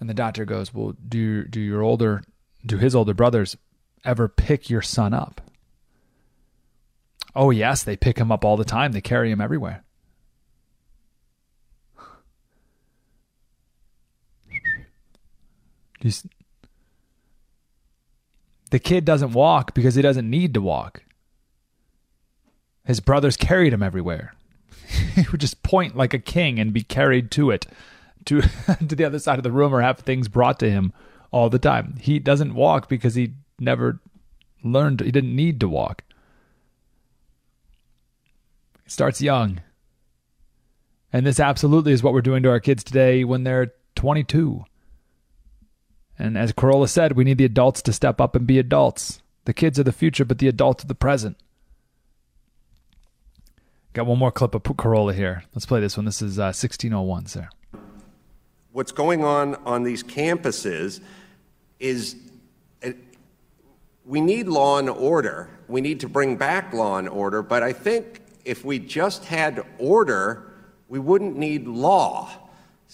And 0.00 0.08
the 0.08 0.14
doctor 0.14 0.44
goes, 0.44 0.74
"Well, 0.74 0.96
do 1.08 1.44
do 1.44 1.60
your 1.60 1.80
older 1.80 2.24
do 2.66 2.76
his 2.76 2.92
older 2.92 3.14
brothers 3.14 3.56
ever 4.04 4.26
pick 4.26 4.68
your 4.68 4.82
son 4.82 5.14
up?" 5.14 5.40
Oh, 7.36 7.50
yes, 7.50 7.84
they 7.84 7.96
pick 7.96 8.18
him 8.18 8.32
up 8.32 8.44
all 8.44 8.56
the 8.56 8.64
time. 8.64 8.92
They 8.92 9.00
carry 9.00 9.30
him 9.30 9.40
everywhere. 9.40 9.84
He's, 16.02 16.26
the 18.70 18.80
kid 18.80 19.04
doesn't 19.04 19.32
walk 19.32 19.72
because 19.72 19.94
he 19.94 20.02
doesn't 20.02 20.28
need 20.28 20.52
to 20.54 20.60
walk. 20.60 21.04
His 22.84 22.98
brothers 23.00 23.36
carried 23.36 23.72
him 23.72 23.82
everywhere. 23.82 24.34
he 25.14 25.24
would 25.30 25.40
just 25.40 25.62
point 25.62 25.96
like 25.96 26.12
a 26.12 26.18
king 26.18 26.58
and 26.58 26.72
be 26.72 26.82
carried 26.82 27.30
to 27.32 27.50
it, 27.50 27.66
to 28.24 28.40
to 28.88 28.96
the 28.96 29.04
other 29.04 29.20
side 29.20 29.38
of 29.38 29.44
the 29.44 29.52
room, 29.52 29.72
or 29.72 29.80
have 29.80 30.00
things 30.00 30.26
brought 30.26 30.58
to 30.58 30.70
him 30.70 30.92
all 31.30 31.48
the 31.48 31.58
time. 31.58 31.96
He 32.00 32.18
doesn't 32.18 32.54
walk 32.54 32.88
because 32.88 33.14
he 33.14 33.34
never 33.60 34.00
learned. 34.64 35.00
He 35.00 35.12
didn't 35.12 35.36
need 35.36 35.60
to 35.60 35.68
walk. 35.68 36.02
He 38.82 38.90
starts 38.90 39.22
young, 39.22 39.60
and 41.12 41.24
this 41.24 41.38
absolutely 41.38 41.92
is 41.92 42.02
what 42.02 42.12
we're 42.12 42.20
doing 42.20 42.42
to 42.42 42.50
our 42.50 42.60
kids 42.60 42.82
today 42.82 43.22
when 43.22 43.44
they're 43.44 43.72
22. 43.94 44.64
And 46.22 46.38
as 46.38 46.52
Carolla 46.52 46.88
said, 46.88 47.16
we 47.16 47.24
need 47.24 47.38
the 47.38 47.44
adults 47.44 47.82
to 47.82 47.92
step 47.92 48.20
up 48.20 48.36
and 48.36 48.46
be 48.46 48.60
adults. 48.60 49.20
The 49.44 49.52
kids 49.52 49.80
are 49.80 49.82
the 49.82 49.90
future, 49.90 50.24
but 50.24 50.38
the 50.38 50.46
adults 50.46 50.84
are 50.84 50.86
the 50.86 50.94
present. 50.94 51.36
Got 53.92 54.06
one 54.06 54.20
more 54.20 54.30
clip 54.30 54.54
of 54.54 54.62
Carolla 54.62 55.14
here. 55.14 55.42
Let's 55.52 55.66
play 55.66 55.80
this 55.80 55.96
one. 55.96 56.06
This 56.06 56.22
is 56.22 56.38
uh, 56.38 56.54
1601, 56.54 57.26
sir. 57.26 57.48
What's 58.70 58.92
going 58.92 59.24
on 59.24 59.56
on 59.66 59.82
these 59.82 60.04
campuses 60.04 61.00
is 61.80 62.14
it, 62.82 62.96
we 64.04 64.20
need 64.20 64.46
law 64.46 64.78
and 64.78 64.88
order. 64.88 65.50
We 65.66 65.80
need 65.80 65.98
to 66.00 66.08
bring 66.08 66.36
back 66.36 66.72
law 66.72 66.98
and 66.98 67.08
order, 67.08 67.42
but 67.42 67.64
I 67.64 67.72
think 67.72 68.22
if 68.44 68.64
we 68.64 68.78
just 68.78 69.24
had 69.24 69.66
order, 69.76 70.52
we 70.88 71.00
wouldn't 71.00 71.36
need 71.36 71.66
law. 71.66 72.30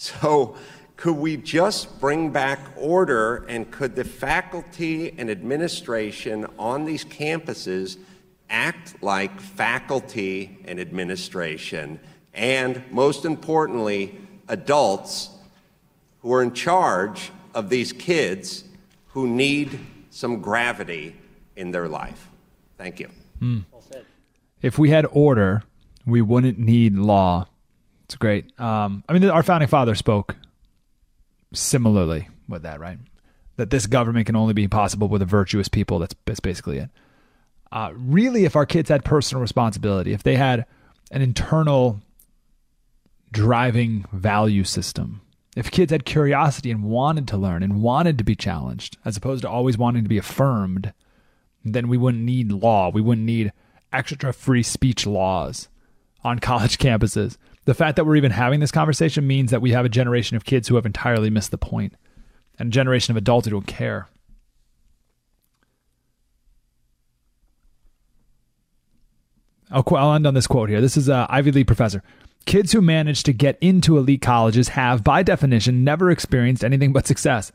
So, 0.00 0.54
could 0.98 1.14
we 1.14 1.36
just 1.36 2.00
bring 2.00 2.30
back 2.30 2.58
order 2.76 3.44
and 3.48 3.70
could 3.70 3.94
the 3.94 4.02
faculty 4.02 5.14
and 5.16 5.30
administration 5.30 6.44
on 6.58 6.84
these 6.84 7.04
campuses 7.04 7.96
act 8.50 9.00
like 9.00 9.40
faculty 9.40 10.58
and 10.64 10.80
administration, 10.80 12.00
and 12.34 12.82
most 12.90 13.24
importantly, 13.24 14.18
adults 14.48 15.30
who 16.20 16.32
are 16.32 16.42
in 16.42 16.52
charge 16.52 17.30
of 17.54 17.70
these 17.70 17.92
kids 17.92 18.64
who 19.08 19.28
need 19.28 19.78
some 20.10 20.40
gravity 20.40 21.14
in 21.54 21.70
their 21.70 21.86
life. 21.86 22.28
Thank 22.76 22.98
you. 22.98 23.08
Mm. 23.40 23.64
If 24.62 24.80
we 24.80 24.90
had 24.90 25.06
order, 25.12 25.62
we 26.04 26.22
wouldn't 26.22 26.58
need 26.58 26.96
law. 26.96 27.46
It's 28.06 28.16
great. 28.16 28.58
Um, 28.58 29.04
I 29.08 29.12
mean, 29.12 29.24
our 29.30 29.44
founding 29.44 29.68
father 29.68 29.94
spoke 29.94 30.34
similarly 31.52 32.28
with 32.48 32.62
that, 32.62 32.80
right? 32.80 32.98
That 33.56 33.70
this 33.70 33.86
government 33.86 34.26
can 34.26 34.36
only 34.36 34.54
be 34.54 34.68
possible 34.68 35.08
with 35.08 35.22
a 35.22 35.26
virtuous 35.26 35.68
people. 35.68 35.98
That's, 35.98 36.14
that's 36.24 36.40
basically 36.40 36.78
it. 36.78 36.90
Uh, 37.70 37.92
really, 37.94 38.44
if 38.44 38.56
our 38.56 38.66
kids 38.66 38.88
had 38.88 39.04
personal 39.04 39.42
responsibility, 39.42 40.12
if 40.12 40.22
they 40.22 40.36
had 40.36 40.64
an 41.10 41.22
internal 41.22 42.00
driving 43.30 44.06
value 44.12 44.64
system, 44.64 45.20
if 45.56 45.70
kids 45.70 45.92
had 45.92 46.04
curiosity 46.04 46.70
and 46.70 46.84
wanted 46.84 47.26
to 47.28 47.36
learn 47.36 47.62
and 47.62 47.82
wanted 47.82 48.16
to 48.18 48.24
be 48.24 48.36
challenged, 48.36 48.96
as 49.04 49.16
opposed 49.16 49.42
to 49.42 49.50
always 49.50 49.76
wanting 49.76 50.04
to 50.04 50.08
be 50.08 50.18
affirmed, 50.18 50.92
then 51.64 51.88
we 51.88 51.96
wouldn't 51.96 52.22
need 52.22 52.52
law. 52.52 52.90
We 52.90 53.00
wouldn't 53.00 53.26
need 53.26 53.52
extra 53.92 54.32
free 54.32 54.62
speech 54.62 55.06
laws 55.06 55.68
on 56.22 56.38
college 56.40 56.78
campuses. 56.78 57.36
The 57.68 57.74
fact 57.74 57.96
that 57.96 58.06
we're 58.06 58.16
even 58.16 58.30
having 58.30 58.60
this 58.60 58.72
conversation 58.72 59.26
means 59.26 59.50
that 59.50 59.60
we 59.60 59.72
have 59.72 59.84
a 59.84 59.90
generation 59.90 60.38
of 60.38 60.46
kids 60.46 60.68
who 60.68 60.76
have 60.76 60.86
entirely 60.86 61.28
missed 61.28 61.50
the 61.50 61.58
point 61.58 61.92
and 62.58 62.68
a 62.68 62.70
generation 62.70 63.12
of 63.12 63.18
adults 63.18 63.46
who 63.46 63.50
don't 63.50 63.66
care. 63.66 64.08
I'll, 69.70 69.84
I'll 69.94 70.14
end 70.14 70.26
on 70.26 70.32
this 70.32 70.46
quote 70.46 70.70
here. 70.70 70.80
This 70.80 70.96
is 70.96 71.10
an 71.10 71.26
Ivy 71.28 71.52
League 71.52 71.66
professor. 71.66 72.02
Kids 72.46 72.72
who 72.72 72.80
manage 72.80 73.22
to 73.24 73.34
get 73.34 73.58
into 73.60 73.98
elite 73.98 74.22
colleges 74.22 74.68
have, 74.68 75.04
by 75.04 75.22
definition, 75.22 75.84
never 75.84 76.10
experienced 76.10 76.64
anything 76.64 76.94
but 76.94 77.06
success. 77.06 77.52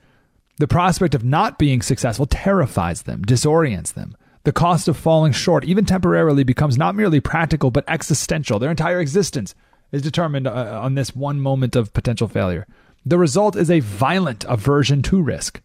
The 0.59 0.67
prospect 0.67 1.15
of 1.15 1.23
not 1.23 1.57
being 1.57 1.81
successful 1.81 2.27
terrifies 2.27 3.01
them, 3.01 3.25
disorients 3.25 3.95
them. 3.95 4.15
The 4.43 4.51
cost 4.51 4.87
of 4.87 4.95
falling 4.95 5.31
short, 5.31 5.65
even 5.65 5.85
temporarily, 5.85 6.43
becomes 6.43 6.77
not 6.77 6.93
merely 6.93 7.19
practical 7.19 7.71
but 7.71 7.85
existential. 7.87 8.59
Their 8.59 8.69
entire 8.69 8.99
existence 8.99 9.55
is 9.93 10.01
determined 10.01 10.47
uh, 10.47 10.81
on 10.81 10.95
this 10.95 11.15
one 11.15 11.39
moment 11.39 11.77
of 11.77 11.93
potential 11.93 12.27
failure. 12.27 12.67
The 13.05 13.17
result 13.17 13.55
is 13.55 13.71
a 13.71 13.79
violent 13.79 14.43
aversion 14.49 15.01
to 15.03 15.21
risk. 15.21 15.61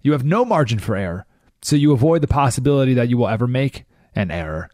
You 0.00 0.12
have 0.12 0.24
no 0.24 0.44
margin 0.44 0.78
for 0.78 0.96
error, 0.96 1.26
so 1.60 1.76
you 1.76 1.92
avoid 1.92 2.22
the 2.22 2.28
possibility 2.28 2.94
that 2.94 3.08
you 3.08 3.18
will 3.18 3.28
ever 3.28 3.46
make 3.46 3.84
an 4.14 4.30
error. 4.30 4.70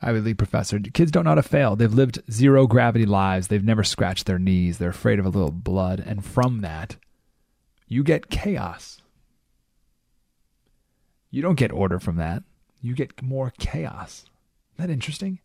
Ivy 0.00 0.20
League 0.20 0.38
professor. 0.38 0.78
Kids 0.78 1.10
don't 1.10 1.24
know 1.24 1.30
how 1.30 1.36
to 1.36 1.42
fail. 1.42 1.76
They've 1.76 1.92
lived 1.92 2.22
zero 2.30 2.66
gravity 2.66 3.04
lives. 3.04 3.48
They've 3.48 3.64
never 3.64 3.84
scratched 3.84 4.26
their 4.26 4.38
knees. 4.38 4.78
They're 4.78 4.90
afraid 4.90 5.18
of 5.18 5.26
a 5.26 5.30
little 5.30 5.50
blood. 5.50 6.02
And 6.04 6.24
from 6.24 6.60
that, 6.60 6.96
you 7.88 8.04
get 8.04 8.30
chaos. 8.30 9.02
You 11.30 11.42
don't 11.42 11.56
get 11.56 11.72
order 11.72 11.98
from 11.98 12.16
that. 12.16 12.44
You 12.80 12.94
get 12.94 13.20
more 13.20 13.52
chaos. 13.58 14.24
Isn't 14.76 14.86
that 14.86 14.92
interesting? 14.92 15.40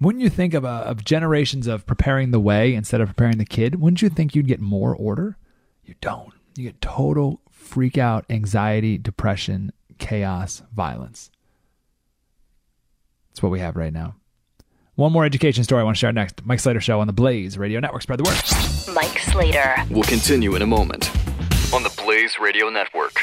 Wouldn't 0.00 0.22
you 0.22 0.30
think 0.30 0.54
of, 0.54 0.64
uh, 0.64 0.84
of 0.86 1.04
generations 1.04 1.66
of 1.66 1.86
preparing 1.86 2.30
the 2.30 2.40
way 2.40 2.74
instead 2.74 3.00
of 3.00 3.08
preparing 3.08 3.38
the 3.38 3.44
kid? 3.44 3.80
Wouldn't 3.80 4.02
you 4.02 4.08
think 4.08 4.34
you'd 4.34 4.48
get 4.48 4.60
more 4.60 4.94
order? 4.94 5.36
You 5.84 5.94
don't. 6.00 6.32
You 6.56 6.64
get 6.64 6.80
total 6.80 7.40
freak 7.50 7.96
out, 7.96 8.24
anxiety, 8.28 8.98
depression, 8.98 9.72
chaos, 9.98 10.62
violence. 10.74 11.30
That's 13.30 13.42
what 13.42 13.50
we 13.52 13.60
have 13.60 13.76
right 13.76 13.92
now. 13.92 14.16
One 14.96 15.12
more 15.12 15.24
education 15.24 15.64
story 15.64 15.80
I 15.80 15.84
want 15.84 15.96
to 15.96 15.98
share 15.98 16.12
next. 16.12 16.44
Mike 16.46 16.60
Slater 16.60 16.80
Show 16.80 17.00
on 17.00 17.08
the 17.08 17.12
Blaze 17.12 17.58
Radio 17.58 17.80
Network. 17.80 18.02
Spread 18.02 18.20
the 18.20 18.24
word. 18.24 18.94
Mike 18.94 19.18
Slater. 19.18 19.74
We'll 19.90 20.04
continue 20.04 20.54
in 20.54 20.62
a 20.62 20.66
moment 20.66 21.10
on 21.74 21.82
the 21.82 21.92
Blaze 22.04 22.38
Radio 22.38 22.68
Network. 22.68 23.22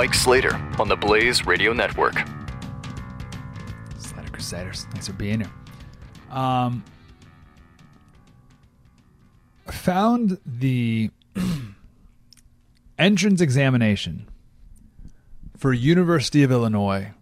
Mike 0.00 0.14
Slater 0.14 0.54
on 0.78 0.88
the 0.88 0.96
Blaze 0.96 1.44
Radio 1.44 1.74
Network. 1.74 2.14
Slater 3.98 4.30
Crusaders. 4.32 4.86
Thanks 4.92 5.06
for 5.06 5.12
being 5.12 5.40
here. 5.40 5.50
Um, 6.30 6.82
found 9.70 10.38
the 10.46 11.10
entrance 12.98 13.42
examination 13.42 14.26
for 15.58 15.74
University 15.74 16.42
of 16.44 16.50
Illinois 16.50 17.12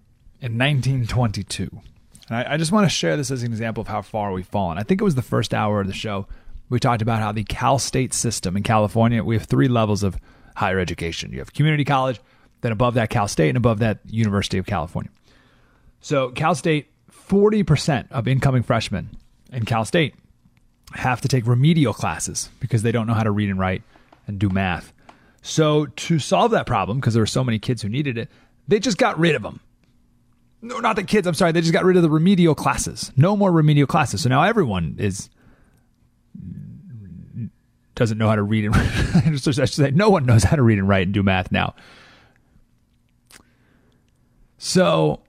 in 0.41 0.57
1922. 0.57 1.81
And 2.29 2.39
I, 2.39 2.53
I 2.53 2.57
just 2.59 2.71
want 2.71 2.85
to 2.85 2.91
share 2.91 3.17
this 3.17 3.33
as 3.33 3.43
an 3.43 3.51
example 3.51 3.81
of 3.81 3.89
how 3.89 4.03
far 4.03 4.31
we've 4.31 4.47
fallen. 4.47 4.79
I 4.79 4.85
think 4.85 5.01
it 5.01 5.05
was 5.05 5.17
the 5.17 5.23
first 5.23 5.53
hour 5.53 5.81
of 5.81 5.89
the 5.89 5.93
show. 5.93 6.29
We 6.69 6.79
talked 6.79 7.03
about 7.03 7.19
how 7.19 7.33
the 7.33 7.43
Cal 7.43 7.81
State 7.81 8.15
system 8.15 8.57
in 8.57 8.63
California, 8.63 9.25
we 9.25 9.37
have 9.37 9.47
three 9.47 9.67
levels 9.67 10.05
of 10.05 10.17
higher 10.55 10.79
education. 10.79 11.33
You 11.33 11.41
have 11.41 11.53
community 11.53 11.85
college, 11.85 12.21
then 12.61 12.73
above 12.73 12.95
that, 12.95 13.11
Cal 13.11 13.29
State, 13.29 13.49
and 13.49 13.57
above 13.57 13.79
that, 13.81 13.99
University 14.07 14.59
of 14.59 14.67
California. 14.67 15.11
So, 16.01 16.31
Cal 16.31 16.55
State, 16.55 16.91
40% 17.29 18.11
of 18.11 18.29
incoming 18.29 18.63
freshmen 18.63 19.11
in 19.53 19.65
Cal 19.65 19.85
State 19.85 20.15
have 20.95 21.21
to 21.21 21.29
take 21.29 21.47
remedial 21.47 21.93
classes 21.93 22.49
because 22.61 22.83
they 22.83 22.93
don't 22.93 23.07
know 23.07 23.15
how 23.15 23.23
to 23.23 23.31
read 23.31 23.51
and 23.51 23.59
write 23.59 23.83
and 24.27 24.39
do 24.39 24.49
math. 24.49 24.93
So, 25.43 25.87
to 25.87 26.19
solve 26.19 26.51
that 26.53 26.67
problem, 26.67 26.99
because 26.99 27.15
there 27.15 27.23
were 27.23 27.27
so 27.27 27.45
many 27.45 27.59
kids 27.59 27.83
who 27.83 27.89
needed 27.89 28.19
it, 28.19 28.29
they 28.67 28.79
just 28.79 28.99
got 28.99 29.19
rid 29.19 29.35
of 29.35 29.43
them. 29.43 29.61
No, 30.61 30.81
not 30.81 30.97
the 30.97 31.05
kids, 31.05 31.27
I'm 31.27 31.35
sorry. 31.35 31.53
They 31.53 31.61
just 31.61 31.73
got 31.73 31.85
rid 31.85 31.97
of 31.97 32.03
the 32.03 32.11
remedial 32.11 32.55
classes. 32.55 33.13
No 33.17 33.37
more 33.37 33.53
remedial 33.53 33.87
classes. 33.87 34.23
So 34.23 34.29
now 34.29 34.43
everyone 34.43 34.97
is 34.99 35.31
doesn't 37.95 38.19
know 38.19 38.29
how 38.29 38.37
to 38.37 38.43
read 38.43 38.65
and 38.65 38.75
I 38.77 39.37
should 39.37 39.69
say 39.69 39.91
no 39.91 40.09
one 40.09 40.25
knows 40.25 40.45
how 40.45 40.55
to 40.55 40.63
read 40.63 40.79
and 40.79 40.89
write 40.89 41.09
and 41.09 41.15
do 41.15 41.23
math 41.23 41.51
now. 41.51 41.75
So 44.59 45.21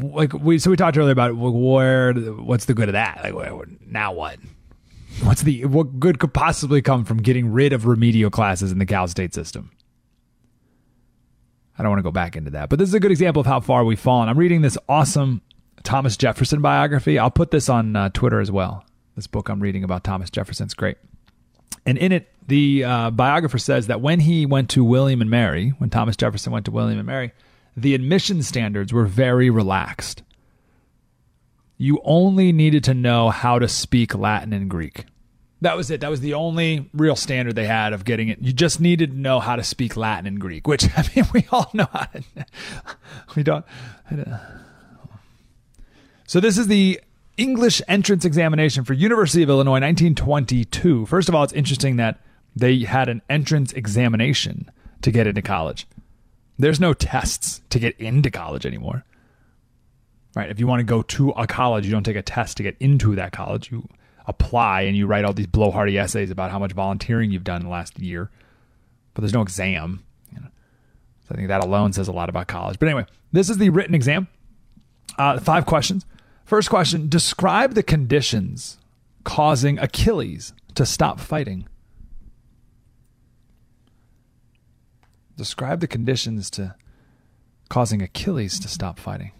like 0.00 0.32
we 0.32 0.58
so 0.58 0.70
we 0.70 0.76
talked 0.76 0.96
earlier 0.96 1.12
about 1.12 1.36
where 1.36 2.12
what's 2.12 2.66
the 2.66 2.74
good 2.74 2.88
of 2.88 2.92
that? 2.92 3.20
Like 3.22 3.68
now 3.86 4.12
what? 4.12 4.38
What's 5.22 5.42
the 5.42 5.64
what 5.66 5.98
good 5.98 6.18
could 6.18 6.34
possibly 6.34 6.82
come 6.82 7.04
from 7.04 7.18
getting 7.18 7.52
rid 7.52 7.72
of 7.72 7.86
remedial 7.86 8.30
classes 8.30 8.72
in 8.72 8.78
the 8.78 8.86
Cal 8.86 9.08
State 9.08 9.34
system? 9.34 9.70
I 11.78 11.82
don't 11.82 11.90
want 11.90 11.98
to 11.98 12.04
go 12.04 12.12
back 12.12 12.36
into 12.36 12.50
that, 12.50 12.68
but 12.68 12.78
this 12.78 12.88
is 12.88 12.94
a 12.94 13.00
good 13.00 13.10
example 13.10 13.40
of 13.40 13.46
how 13.46 13.60
far 13.60 13.84
we've 13.84 13.98
fallen. 13.98 14.28
I'm 14.28 14.38
reading 14.38 14.62
this 14.62 14.78
awesome 14.88 15.42
Thomas 15.82 16.16
Jefferson 16.16 16.62
biography. 16.62 17.18
I'll 17.18 17.30
put 17.30 17.50
this 17.50 17.68
on 17.68 17.96
uh, 17.96 18.10
Twitter 18.10 18.40
as 18.40 18.50
well. 18.50 18.84
This 19.16 19.26
book 19.26 19.48
I'm 19.48 19.60
reading 19.60 19.82
about 19.82 20.04
Thomas 20.04 20.30
Jefferson's 20.30 20.74
great. 20.74 20.98
And 21.86 21.98
in 21.98 22.12
it, 22.12 22.28
the 22.46 22.84
uh, 22.84 23.10
biographer 23.10 23.58
says 23.58 23.88
that 23.88 24.00
when 24.00 24.20
he 24.20 24.46
went 24.46 24.70
to 24.70 24.84
William 24.84 25.20
and 25.20 25.30
Mary, 25.30 25.70
when 25.78 25.90
Thomas 25.90 26.16
Jefferson 26.16 26.52
went 26.52 26.64
to 26.66 26.70
William 26.70 26.98
and 26.98 27.06
Mary, 27.06 27.32
the 27.76 27.94
admission 27.94 28.42
standards 28.42 28.92
were 28.92 29.06
very 29.06 29.50
relaxed. 29.50 30.22
You 31.76 32.00
only 32.04 32.52
needed 32.52 32.84
to 32.84 32.94
know 32.94 33.30
how 33.30 33.58
to 33.58 33.68
speak 33.68 34.14
Latin 34.14 34.52
and 34.52 34.70
Greek. 34.70 35.04
That 35.60 35.76
was 35.76 35.90
it. 35.90 36.00
That 36.00 36.10
was 36.10 36.20
the 36.20 36.34
only 36.34 36.90
real 36.92 37.16
standard 37.16 37.54
they 37.54 37.66
had 37.66 37.92
of 37.92 38.04
getting 38.04 38.28
it. 38.28 38.38
You 38.40 38.52
just 38.52 38.80
needed 38.80 39.12
to 39.12 39.16
know 39.16 39.40
how 39.40 39.56
to 39.56 39.62
speak 39.62 39.96
Latin 39.96 40.26
and 40.26 40.38
Greek, 40.38 40.68
which 40.68 40.84
I 40.96 41.08
mean, 41.16 41.24
we 41.32 41.46
all 41.50 41.70
know 41.72 41.88
how 41.90 42.04
to. 42.04 42.46
We 43.34 43.42
don't. 43.42 43.64
So 46.26 46.40
this 46.40 46.58
is 46.58 46.66
the 46.66 47.00
English 47.36 47.82
entrance 47.88 48.24
examination 48.24 48.84
for 48.84 48.92
University 48.92 49.42
of 49.42 49.48
Illinois 49.48 49.80
1922. 49.80 51.06
First 51.06 51.28
of 51.28 51.34
all, 51.34 51.44
it's 51.44 51.52
interesting 51.52 51.96
that 51.96 52.20
they 52.54 52.80
had 52.80 53.08
an 53.08 53.22
entrance 53.28 53.72
examination 53.72 54.70
to 55.02 55.10
get 55.10 55.26
into 55.26 55.42
college. 55.42 55.86
There's 56.58 56.80
no 56.80 56.94
tests 56.94 57.60
to 57.70 57.78
get 57.78 57.98
into 57.98 58.30
college 58.30 58.64
anymore. 58.64 59.04
Right? 60.34 60.50
If 60.50 60.58
you 60.58 60.66
want 60.66 60.80
to 60.80 60.84
go 60.84 61.02
to 61.02 61.30
a 61.30 61.46
college, 61.46 61.84
you 61.84 61.92
don't 61.92 62.04
take 62.04 62.16
a 62.16 62.22
test 62.22 62.56
to 62.56 62.62
get 62.62 62.76
into 62.80 63.14
that 63.16 63.32
college. 63.32 63.70
You 63.70 63.88
apply 64.26 64.82
and 64.82 64.96
you 64.96 65.06
write 65.06 65.24
all 65.24 65.32
these 65.32 65.46
blowhardy 65.46 65.96
essays 65.96 66.30
about 66.30 66.50
how 66.50 66.58
much 66.58 66.72
volunteering 66.72 67.30
you've 67.30 67.44
done 67.44 67.60
in 67.60 67.66
the 67.66 67.72
last 67.72 67.98
year. 67.98 68.30
But 69.12 69.20
there's 69.22 69.32
no 69.32 69.42
exam. 69.42 70.04
You 70.32 70.40
know? 70.40 70.48
So 71.28 71.32
I 71.32 71.36
think 71.36 71.48
that 71.48 71.64
alone 71.64 71.92
says 71.92 72.08
a 72.08 72.12
lot 72.12 72.28
about 72.28 72.48
college. 72.48 72.78
But 72.78 72.88
anyway, 72.88 73.06
this 73.32 73.48
is 73.48 73.58
the 73.58 73.70
written 73.70 73.94
exam. 73.94 74.28
Uh, 75.18 75.38
five 75.38 75.66
questions. 75.66 76.04
First 76.44 76.68
question 76.68 77.08
Describe 77.08 77.74
the 77.74 77.82
conditions 77.82 78.78
causing 79.22 79.78
Achilles 79.78 80.52
to 80.74 80.84
stop 80.84 81.20
fighting. 81.20 81.68
Describe 85.36 85.80
the 85.80 85.88
conditions 85.88 86.50
to 86.50 86.74
causing 87.68 88.02
Achilles 88.02 88.58
to 88.60 88.68
stop 88.68 88.98
fighting. 88.98 89.32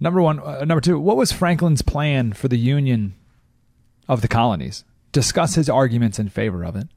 Number 0.00 0.20
one, 0.20 0.40
uh, 0.40 0.64
number 0.64 0.80
two. 0.80 0.98
What 0.98 1.16
was 1.16 1.30
Franklin's 1.30 1.82
plan 1.82 2.32
for 2.32 2.48
the 2.48 2.58
union 2.58 3.14
of 4.08 4.20
the 4.20 4.28
colonies? 4.28 4.84
Discuss 5.12 5.54
his 5.54 5.68
arguments 5.68 6.18
in 6.18 6.28
favor 6.28 6.64
of 6.64 6.74
it. 6.74 6.88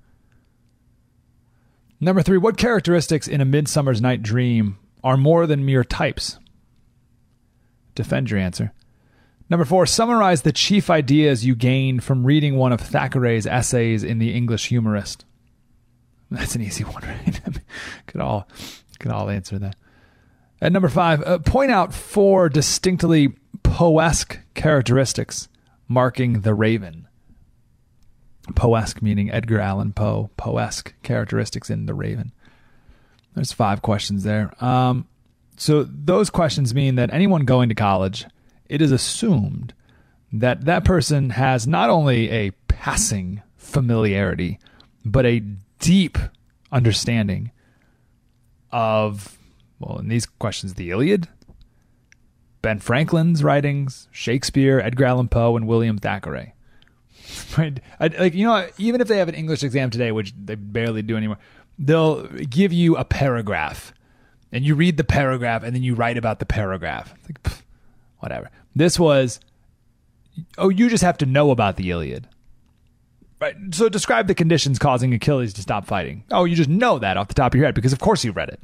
Number 1.99 2.21
three. 2.21 2.37
What 2.37 2.57
characteristics 2.57 3.27
in 3.27 3.41
a 3.41 3.45
Midsummer's 3.45 4.01
Night 4.01 4.23
Dream 4.23 4.77
are 5.03 5.17
more 5.17 5.45
than 5.45 5.65
mere 5.65 5.83
types? 5.83 6.39
Defend 7.93 8.31
your 8.31 8.39
answer. 8.39 8.73
Number 9.49 9.65
four. 9.65 9.85
Summarize 9.85 10.41
the 10.41 10.51
chief 10.51 10.89
ideas 10.89 11.45
you 11.45 11.55
gained 11.55 12.03
from 12.03 12.25
reading 12.25 12.55
one 12.55 12.73
of 12.73 12.81
Thackeray's 12.81 13.45
essays 13.45 14.03
in 14.03 14.17
The 14.17 14.33
English 14.33 14.69
Humorist. 14.69 15.25
That's 16.31 16.55
an 16.55 16.61
easy 16.61 16.83
one, 16.85 17.03
right? 17.03 17.39
could 18.07 18.21
all 18.21 18.47
could 18.99 19.11
all 19.11 19.29
answer 19.29 19.59
that. 19.59 19.75
At 20.61 20.71
number 20.71 20.89
five, 20.89 21.21
uh, 21.23 21.39
point 21.39 21.71
out 21.71 21.93
four 21.93 22.49
distinctly 22.49 23.35
Poesque 23.63 24.39
characteristics 24.53 25.49
marking 25.87 26.41
the 26.41 26.53
Raven. 26.53 27.07
Poesque 28.55 29.01
meaning 29.01 29.31
Edgar 29.31 29.59
Allan 29.59 29.91
Poe. 29.91 30.29
Poesque 30.37 30.93
characteristics 31.03 31.69
in 31.69 31.87
the 31.87 31.93
Raven. 31.93 32.31
There's 33.33 33.51
five 33.51 33.81
questions 33.81 34.23
there. 34.23 34.51
Um, 34.63 35.07
so 35.57 35.83
those 35.83 36.29
questions 36.29 36.73
mean 36.73 36.95
that 36.95 37.13
anyone 37.13 37.45
going 37.45 37.69
to 37.69 37.75
college, 37.75 38.25
it 38.69 38.81
is 38.81 38.91
assumed 38.91 39.73
that 40.31 40.65
that 40.65 40.85
person 40.85 41.31
has 41.31 41.67
not 41.67 41.89
only 41.89 42.29
a 42.29 42.51
passing 42.67 43.41
familiarity, 43.57 44.59
but 45.03 45.25
a 45.25 45.41
deep 45.85 46.17
understanding 46.71 47.51
of, 48.71 49.37
well, 49.79 49.99
in 49.99 50.07
these 50.07 50.25
questions, 50.25 50.73
the 50.73 50.89
Iliad, 50.89 51.27
Ben 52.63 52.79
Franklin's 52.79 53.43
writings, 53.43 54.07
Shakespeare, 54.11 54.79
Edgar 54.79 55.05
Allan 55.05 55.27
Poe, 55.27 55.55
and 55.55 55.67
William 55.67 55.97
Thackeray. 55.97 56.53
Right? 57.57 57.79
I, 57.99 58.07
like 58.07 58.33
you 58.33 58.45
know, 58.45 58.67
even 58.77 59.01
if 59.01 59.07
they 59.07 59.17
have 59.17 59.29
an 59.29 59.35
English 59.35 59.63
exam 59.63 59.89
today, 59.89 60.11
which 60.11 60.33
they 60.37 60.55
barely 60.55 61.01
do 61.01 61.17
anymore, 61.17 61.37
they'll 61.79 62.27
give 62.27 62.71
you 62.71 62.97
a 62.97 63.03
paragraph, 63.03 63.93
and 64.51 64.63
you 64.63 64.75
read 64.75 64.97
the 64.97 65.03
paragraph, 65.03 65.63
and 65.63 65.75
then 65.75 65.81
you 65.81 65.95
write 65.95 66.17
about 66.17 66.39
the 66.39 66.45
paragraph. 66.45 67.13
Like, 67.25 67.41
pff, 67.43 67.61
whatever. 68.19 68.51
This 68.75 68.99
was, 68.99 69.39
oh, 70.57 70.69
you 70.69 70.89
just 70.89 71.03
have 71.03 71.17
to 71.19 71.25
know 71.25 71.51
about 71.51 71.77
the 71.77 71.89
Iliad. 71.89 72.27
Right. 73.39 73.55
So 73.71 73.89
describe 73.89 74.27
the 74.27 74.35
conditions 74.35 74.79
causing 74.79 75.13
Achilles 75.13 75.53
to 75.53 75.61
stop 75.61 75.85
fighting. 75.85 76.23
Oh, 76.31 76.45
you 76.45 76.55
just 76.55 76.69
know 76.69 76.99
that 76.99 77.17
off 77.17 77.27
the 77.27 77.33
top 77.33 77.53
of 77.53 77.57
your 77.57 77.65
head 77.65 77.75
because 77.75 77.93
of 77.93 77.99
course 77.99 78.23
you 78.23 78.31
read 78.31 78.49
it. 78.49 78.59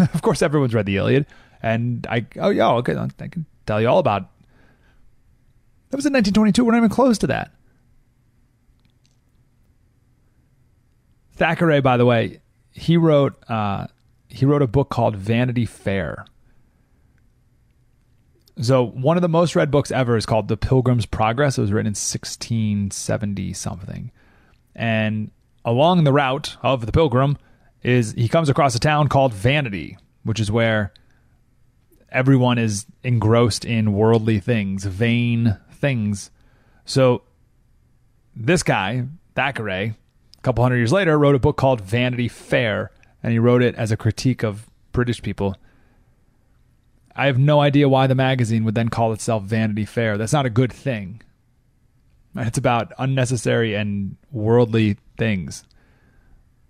of 0.14 0.22
course 0.22 0.40
everyone's 0.42 0.74
read 0.74 0.86
the 0.86 0.96
Iliad. 0.96 1.26
And 1.62 2.06
I 2.08 2.26
oh 2.40 2.50
yeah, 2.50 2.70
okay, 2.72 2.96
I 2.96 3.08
can 3.28 3.46
tell 3.66 3.80
you 3.80 3.88
all 3.88 3.98
about. 3.98 4.30
That 5.90 5.96
was 5.96 6.06
in 6.06 6.12
1922. 6.12 6.64
We're 6.64 6.72
not 6.72 6.78
even 6.78 6.88
close 6.90 7.18
to 7.18 7.26
that. 7.28 7.52
Thackeray, 11.36 11.80
by 11.80 11.96
the 11.96 12.06
way, 12.06 12.40
he 12.72 12.96
wrote 12.96 13.34
uh, 13.48 13.86
he 14.28 14.46
wrote 14.46 14.62
a 14.62 14.66
book 14.66 14.88
called 14.88 15.16
Vanity 15.16 15.66
Fair. 15.66 16.26
So 18.60 18.86
one 18.86 19.16
of 19.16 19.22
the 19.22 19.28
most 19.28 19.56
read 19.56 19.70
books 19.70 19.90
ever 19.90 20.16
is 20.16 20.26
called 20.26 20.48
The 20.48 20.56
Pilgrim's 20.56 21.06
Progress. 21.06 21.58
It 21.58 21.62
was 21.62 21.72
written 21.72 21.88
in 21.88 21.90
1670 21.90 23.52
something. 23.52 24.12
And 24.76 25.30
along 25.64 26.04
the 26.04 26.12
route 26.12 26.56
of 26.62 26.86
the 26.86 26.92
pilgrim 26.92 27.36
is 27.82 28.12
he 28.12 28.28
comes 28.28 28.48
across 28.48 28.74
a 28.74 28.80
town 28.80 29.08
called 29.08 29.34
Vanity, 29.34 29.98
which 30.22 30.38
is 30.38 30.52
where 30.52 30.92
everyone 32.10 32.58
is 32.58 32.86
engrossed 33.02 33.64
in 33.64 33.92
worldly 33.92 34.38
things, 34.38 34.84
vain 34.84 35.58
things. 35.72 36.30
So 36.84 37.22
this 38.36 38.62
guy, 38.62 39.06
Thackeray, 39.34 39.94
a 40.38 40.42
couple 40.42 40.62
hundred 40.62 40.76
years 40.76 40.92
later, 40.92 41.18
wrote 41.18 41.34
a 41.34 41.40
book 41.40 41.56
called 41.56 41.80
Vanity 41.80 42.28
Fair, 42.28 42.92
and 43.22 43.32
he 43.32 43.38
wrote 43.40 43.62
it 43.62 43.74
as 43.74 43.90
a 43.90 43.96
critique 43.96 44.44
of 44.44 44.70
British 44.92 45.20
people 45.22 45.56
I 47.16 47.26
have 47.26 47.38
no 47.38 47.60
idea 47.60 47.88
why 47.88 48.06
the 48.06 48.14
magazine 48.14 48.64
would 48.64 48.74
then 48.74 48.88
call 48.88 49.12
itself 49.12 49.44
Vanity 49.44 49.84
Fair. 49.84 50.18
That's 50.18 50.32
not 50.32 50.46
a 50.46 50.50
good 50.50 50.72
thing. 50.72 51.22
It's 52.36 52.58
about 52.58 52.92
unnecessary 52.98 53.74
and 53.74 54.16
worldly 54.32 54.96
things. 55.16 55.62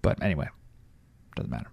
But 0.02 0.22
anyway, 0.22 0.48
doesn't 1.34 1.50
matter. 1.50 1.70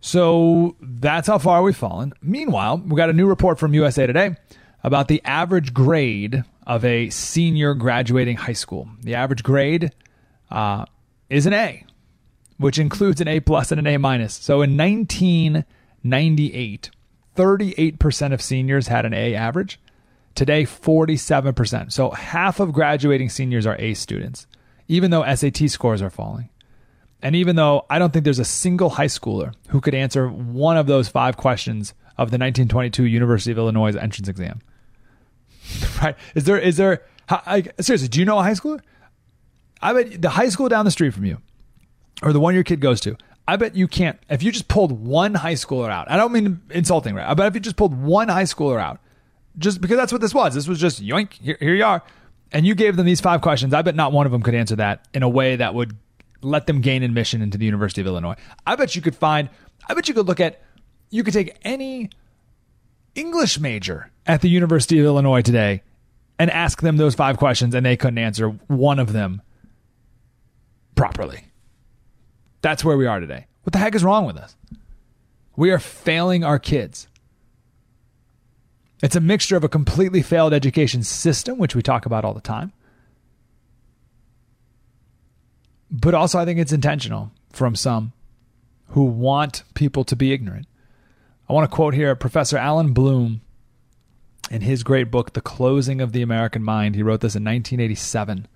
So 0.00 0.76
that's 0.80 1.28
how 1.28 1.38
far 1.38 1.62
we've 1.62 1.76
fallen. 1.76 2.14
Meanwhile, 2.22 2.82
we 2.86 2.96
got 2.96 3.10
a 3.10 3.12
new 3.12 3.26
report 3.26 3.58
from 3.58 3.74
USA 3.74 4.06
Today 4.06 4.36
about 4.82 5.08
the 5.08 5.22
average 5.24 5.74
grade 5.74 6.44
of 6.66 6.84
a 6.84 7.10
senior 7.10 7.74
graduating 7.74 8.36
high 8.36 8.52
school. 8.52 8.88
The 9.02 9.14
average 9.14 9.42
grade 9.42 9.92
uh, 10.50 10.86
is 11.28 11.46
an 11.46 11.52
A, 11.52 11.84
which 12.58 12.78
includes 12.78 13.20
an 13.20 13.28
A 13.28 13.40
plus 13.40 13.72
and 13.72 13.78
an 13.78 13.86
A 13.86 13.98
minus. 13.98 14.34
So 14.34 14.62
in 14.62 14.76
1998, 14.76 16.90
38% 17.38 18.32
of 18.32 18.42
seniors 18.42 18.88
had 18.88 19.06
an 19.06 19.14
A 19.14 19.34
average. 19.34 19.78
Today, 20.34 20.64
47%. 20.64 21.92
So 21.92 22.10
half 22.10 22.60
of 22.60 22.72
graduating 22.72 23.28
seniors 23.28 23.66
are 23.66 23.76
A 23.78 23.94
students, 23.94 24.46
even 24.88 25.10
though 25.10 25.24
SAT 25.34 25.70
scores 25.70 26.02
are 26.02 26.10
falling. 26.10 26.50
And 27.22 27.34
even 27.34 27.56
though 27.56 27.86
I 27.88 27.98
don't 27.98 28.12
think 28.12 28.24
there's 28.24 28.38
a 28.38 28.44
single 28.44 28.90
high 28.90 29.06
schooler 29.06 29.54
who 29.68 29.80
could 29.80 29.94
answer 29.94 30.28
one 30.28 30.76
of 30.76 30.86
those 30.86 31.08
five 31.08 31.36
questions 31.36 31.94
of 32.16 32.30
the 32.30 32.38
1922 32.38 33.04
University 33.04 33.52
of 33.52 33.58
Illinois 33.58 33.96
entrance 33.96 34.28
exam. 34.28 34.60
right? 36.02 36.16
Is 36.34 36.44
there, 36.44 36.58
is 36.58 36.76
there, 36.76 37.02
seriously, 37.80 38.08
do 38.08 38.18
you 38.18 38.24
know 38.24 38.38
a 38.38 38.42
high 38.42 38.52
schooler? 38.52 38.80
I 39.80 39.92
bet 39.92 40.20
the 40.20 40.30
high 40.30 40.48
school 40.48 40.68
down 40.68 40.84
the 40.84 40.90
street 40.90 41.14
from 41.14 41.24
you, 41.24 41.38
or 42.22 42.32
the 42.32 42.40
one 42.40 42.54
your 42.54 42.64
kid 42.64 42.80
goes 42.80 43.00
to, 43.02 43.16
I 43.48 43.56
bet 43.56 43.74
you 43.74 43.88
can't. 43.88 44.18
If 44.28 44.42
you 44.42 44.52
just 44.52 44.68
pulled 44.68 44.92
one 44.92 45.32
high 45.32 45.54
schooler 45.54 45.90
out, 45.90 46.10
I 46.10 46.18
don't 46.18 46.32
mean 46.32 46.60
insulting, 46.68 47.14
right? 47.14 47.26
I 47.26 47.32
bet 47.32 47.46
if 47.46 47.54
you 47.54 47.60
just 47.60 47.76
pulled 47.76 47.98
one 47.98 48.28
high 48.28 48.42
schooler 48.42 48.78
out, 48.78 49.00
just 49.56 49.80
because 49.80 49.96
that's 49.96 50.12
what 50.12 50.20
this 50.20 50.34
was. 50.34 50.52
This 50.52 50.68
was 50.68 50.78
just 50.78 51.02
yoink. 51.02 51.32
Here, 51.32 51.56
here 51.58 51.74
you 51.74 51.82
are, 51.82 52.02
and 52.52 52.66
you 52.66 52.74
gave 52.74 52.96
them 52.96 53.06
these 53.06 53.22
five 53.22 53.40
questions. 53.40 53.72
I 53.72 53.80
bet 53.80 53.94
not 53.94 54.12
one 54.12 54.26
of 54.26 54.32
them 54.32 54.42
could 54.42 54.54
answer 54.54 54.76
that 54.76 55.08
in 55.14 55.22
a 55.22 55.28
way 55.30 55.56
that 55.56 55.74
would 55.74 55.96
let 56.42 56.66
them 56.66 56.82
gain 56.82 57.02
admission 57.02 57.40
into 57.40 57.56
the 57.56 57.64
University 57.64 58.02
of 58.02 58.06
Illinois. 58.06 58.36
I 58.66 58.76
bet 58.76 58.94
you 58.94 59.00
could 59.00 59.16
find. 59.16 59.48
I 59.88 59.94
bet 59.94 60.08
you 60.08 60.14
could 60.14 60.26
look 60.26 60.40
at. 60.40 60.60
You 61.08 61.24
could 61.24 61.32
take 61.32 61.56
any 61.62 62.10
English 63.14 63.58
major 63.58 64.10
at 64.26 64.42
the 64.42 64.50
University 64.50 64.98
of 64.98 65.06
Illinois 65.06 65.40
today 65.40 65.82
and 66.38 66.50
ask 66.50 66.82
them 66.82 66.98
those 66.98 67.14
five 67.14 67.38
questions 67.38 67.74
and 67.74 67.86
they 67.86 67.96
couldn't 67.96 68.18
answer 68.18 68.50
one 68.66 68.98
of 68.98 69.14
them 69.14 69.40
properly. 70.94 71.47
That's 72.60 72.84
where 72.84 72.96
we 72.96 73.06
are 73.06 73.20
today. 73.20 73.46
What 73.62 73.72
the 73.72 73.78
heck 73.78 73.94
is 73.94 74.04
wrong 74.04 74.24
with 74.24 74.36
us? 74.36 74.56
We 75.56 75.70
are 75.70 75.78
failing 75.78 76.44
our 76.44 76.58
kids. 76.58 77.08
It's 79.02 79.16
a 79.16 79.20
mixture 79.20 79.56
of 79.56 79.64
a 79.64 79.68
completely 79.68 80.22
failed 80.22 80.52
education 80.52 81.02
system, 81.02 81.58
which 81.58 81.74
we 81.74 81.82
talk 81.82 82.06
about 82.06 82.24
all 82.24 82.34
the 82.34 82.40
time. 82.40 82.72
But 85.90 86.14
also, 86.14 86.38
I 86.38 86.44
think 86.44 86.58
it's 86.58 86.72
intentional 86.72 87.30
from 87.50 87.74
some 87.74 88.12
who 88.88 89.04
want 89.04 89.62
people 89.74 90.04
to 90.04 90.16
be 90.16 90.32
ignorant. 90.32 90.66
I 91.48 91.52
want 91.52 91.70
to 91.70 91.74
quote 91.74 91.94
here 91.94 92.14
Professor 92.14 92.58
Allan 92.58 92.92
Bloom 92.92 93.40
in 94.50 94.62
his 94.62 94.82
great 94.82 95.10
book, 95.10 95.32
The 95.32 95.40
Closing 95.40 96.00
of 96.00 96.12
the 96.12 96.22
American 96.22 96.62
Mind. 96.62 96.94
He 96.94 97.02
wrote 97.02 97.20
this 97.20 97.36
in 97.36 97.44
1987. 97.44 98.48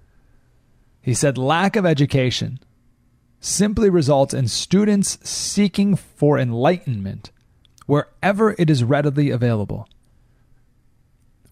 He 1.00 1.14
said, 1.14 1.38
Lack 1.38 1.76
of 1.76 1.86
education 1.86 2.60
simply 3.42 3.90
results 3.90 4.32
in 4.32 4.46
students 4.46 5.18
seeking 5.28 5.96
for 5.96 6.38
enlightenment 6.38 7.32
wherever 7.86 8.54
it 8.56 8.70
is 8.70 8.84
readily 8.84 9.30
available 9.30 9.88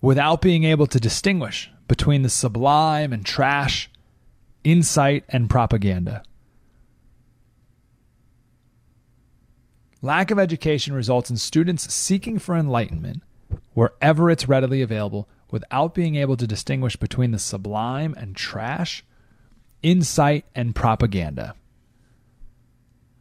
without 0.00 0.40
being 0.40 0.62
able 0.62 0.86
to 0.86 1.00
distinguish 1.00 1.70
between 1.88 2.22
the 2.22 2.30
sublime 2.30 3.12
and 3.12 3.26
trash, 3.26 3.90
insight 4.62 5.24
and 5.28 5.50
propaganda. 5.50 6.22
Lack 10.00 10.30
of 10.30 10.38
education 10.38 10.94
results 10.94 11.28
in 11.28 11.36
students 11.36 11.92
seeking 11.92 12.38
for 12.38 12.56
enlightenment 12.56 13.22
wherever 13.74 14.30
it's 14.30 14.48
readily 14.48 14.80
available 14.80 15.28
without 15.50 15.92
being 15.92 16.14
able 16.14 16.36
to 16.36 16.46
distinguish 16.46 16.94
between 16.94 17.32
the 17.32 17.38
sublime 17.38 18.14
and 18.16 18.36
trash, 18.36 19.04
insight 19.82 20.44
and 20.54 20.74
propaganda. 20.76 21.56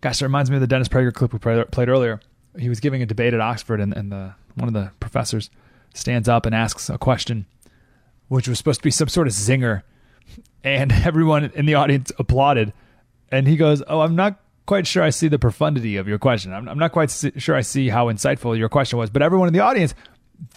Gosh, 0.02 0.22
it 0.22 0.26
reminds 0.26 0.50
me 0.50 0.58
of 0.58 0.62
the 0.62 0.68
Dennis 0.68 0.88
Prager 0.88 1.14
clip 1.14 1.34
we 1.34 1.40
played 1.40 1.90
earlier. 1.90 2.20
He 2.58 2.70
was 2.70 2.80
giving 2.80 3.02
a 3.02 3.06
debate 3.06 3.34
at 3.34 3.42
Oxford, 3.42 3.80
and, 3.80 3.94
and 3.94 4.12
the 4.12 4.34
one 4.56 4.68
of 4.68 4.74
the 4.74 4.92
professors 5.00 5.50
stands 5.94 6.28
up 6.28 6.46
and 6.46 6.56
asks 6.56 6.90
a 6.90 6.98
question, 6.98 7.46
which 8.28 8.48
was 8.48 8.58
supposed 8.58 8.80
to 8.80 8.84
be 8.84 8.92
some 8.92 9.08
sort 9.08 9.28
of 9.28 9.34
zinger, 9.34 9.84
and 10.64 10.92
everyone 11.06 11.52
in 11.56 11.66
the 11.66 11.76
audience 11.76 12.12
applauded. 12.18 12.74
And 13.32 13.48
he 13.48 13.58
goes, 13.58 13.84
"Oh, 13.88 14.02
I'm 14.02 14.16
not 14.16 14.40
quite 14.70 14.86
sure 14.86 15.02
I 15.02 15.10
see 15.10 15.28
the 15.28 15.40
profundity 15.40 15.98
of 15.98 16.08
your 16.08 16.20
question. 16.20 16.54
I'm, 16.54 16.70
I'm 16.70 16.78
not 16.78 16.92
quite 16.92 17.10
sure 17.38 17.56
I 17.56 17.62
see 17.62 17.90
how 17.90 18.06
insightful 18.06 18.56
your 18.56 18.70
question 18.70 19.00
was, 19.00 19.10
but 19.10 19.24
everyone 19.24 19.48
in 19.48 19.54
the 19.54 19.62
audience, 19.62 19.96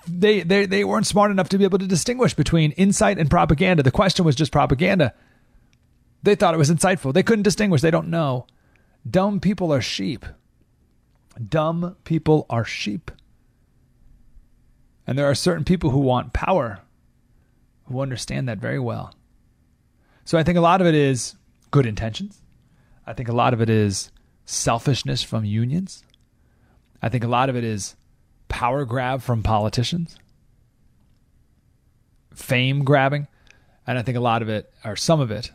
they, 0.06 0.42
they, 0.42 0.66
they 0.66 0.84
weren't 0.84 1.06
smart 1.06 1.30
enough 1.30 1.48
to 1.48 1.56
be 1.56 1.64
able 1.64 1.78
to 1.78 1.86
distinguish 1.86 2.34
between 2.34 2.72
insight 2.72 3.16
and 3.18 3.30
propaganda. 3.30 3.82
The 3.82 3.90
question 3.90 4.26
was 4.26 4.36
just 4.36 4.52
propaganda. 4.52 5.14
They 6.22 6.34
thought 6.34 6.52
it 6.52 6.58
was 6.58 6.70
insightful. 6.70 7.14
They 7.14 7.22
couldn't 7.22 7.44
distinguish. 7.44 7.80
They 7.80 7.90
don't 7.90 8.08
know. 8.08 8.46
Dumb 9.08 9.40
people 9.40 9.72
are 9.72 9.80
sheep. 9.80 10.24
Dumb 11.48 11.96
people 12.04 12.46
are 12.48 12.64
sheep. 12.64 13.10
And 15.06 15.18
there 15.18 15.28
are 15.28 15.34
certain 15.34 15.64
people 15.64 15.90
who 15.90 15.98
want 15.98 16.32
power 16.32 16.80
who 17.86 18.00
understand 18.00 18.48
that 18.48 18.58
very 18.58 18.78
well. 18.78 19.14
So 20.24 20.38
I 20.38 20.42
think 20.42 20.56
a 20.56 20.62
lot 20.62 20.80
of 20.80 20.86
it 20.86 20.94
is 20.94 21.34
good 21.70 21.86
intentions. 21.86 22.40
I 23.06 23.12
think 23.12 23.28
a 23.28 23.34
lot 23.34 23.52
of 23.52 23.60
it 23.60 23.68
is 23.68 24.12
selfishness 24.44 25.22
from 25.22 25.44
unions. 25.44 26.04
I 27.02 27.08
think 27.08 27.24
a 27.24 27.28
lot 27.28 27.48
of 27.48 27.56
it 27.56 27.64
is 27.64 27.96
power 28.48 28.84
grab 28.84 29.22
from 29.22 29.42
politicians, 29.42 30.16
fame 32.32 32.84
grabbing. 32.84 33.26
And 33.84 33.98
I 33.98 34.02
think 34.02 34.16
a 34.16 34.20
lot 34.20 34.42
of 34.42 34.48
it, 34.48 34.72
or 34.84 34.94
some 34.94 35.18
of 35.18 35.32
it, 35.32 35.50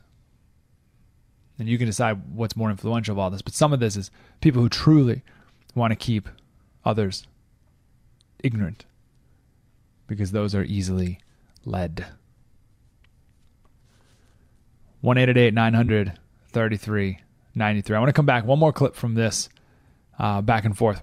and 1.59 1.67
you 1.67 1.77
can 1.77 1.87
decide 1.87 2.35
what's 2.35 2.55
more 2.55 2.69
influential 2.69 3.13
of 3.13 3.19
all 3.19 3.29
this, 3.29 3.41
but 3.41 3.53
some 3.53 3.73
of 3.73 3.79
this 3.79 3.95
is 3.95 4.11
people 4.41 4.61
who 4.61 4.69
truly 4.69 5.23
want 5.75 5.91
to 5.91 5.95
keep 5.95 6.29
others 6.85 7.27
ignorant 8.43 8.85
because 10.07 10.31
those 10.31 10.55
are 10.55 10.63
easily 10.63 11.19
led. 11.65 12.05
1 15.01 15.53
900 15.53 16.19
33 16.49 17.19
93. 17.55 17.95
I 17.95 17.99
want 17.99 18.09
to 18.09 18.13
come 18.13 18.25
back 18.25 18.45
one 18.45 18.59
more 18.59 18.73
clip 18.73 18.95
from 18.95 19.15
this 19.15 19.49
uh, 20.19 20.41
back 20.41 20.65
and 20.65 20.77
forth. 20.77 21.01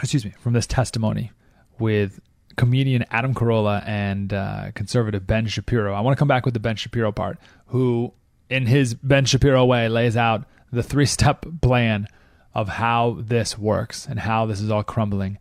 Excuse 0.00 0.24
me, 0.24 0.32
from 0.40 0.52
this 0.52 0.66
testimony 0.66 1.32
with 1.78 2.20
comedian 2.56 3.04
Adam 3.10 3.34
Carolla 3.34 3.86
and 3.86 4.32
uh, 4.32 4.70
conservative 4.74 5.26
Ben 5.26 5.46
Shapiro. 5.46 5.94
I 5.94 6.00
want 6.00 6.16
to 6.16 6.18
come 6.18 6.28
back 6.28 6.44
with 6.44 6.54
the 6.54 6.60
Ben 6.60 6.76
Shapiro 6.76 7.12
part, 7.12 7.38
who, 7.66 8.12
in 8.50 8.66
his 8.66 8.94
Ben 8.94 9.24
Shapiro 9.24 9.64
way, 9.64 9.88
lays 9.88 10.16
out 10.16 10.44
the 10.72 10.82
three 10.82 11.06
step 11.06 11.46
plan 11.60 12.06
of 12.54 12.68
how 12.68 13.18
this 13.20 13.58
works 13.58 14.06
and 14.06 14.18
how 14.18 14.46
this 14.46 14.60
is 14.60 14.70
all 14.70 14.82
crumbling 14.82 15.38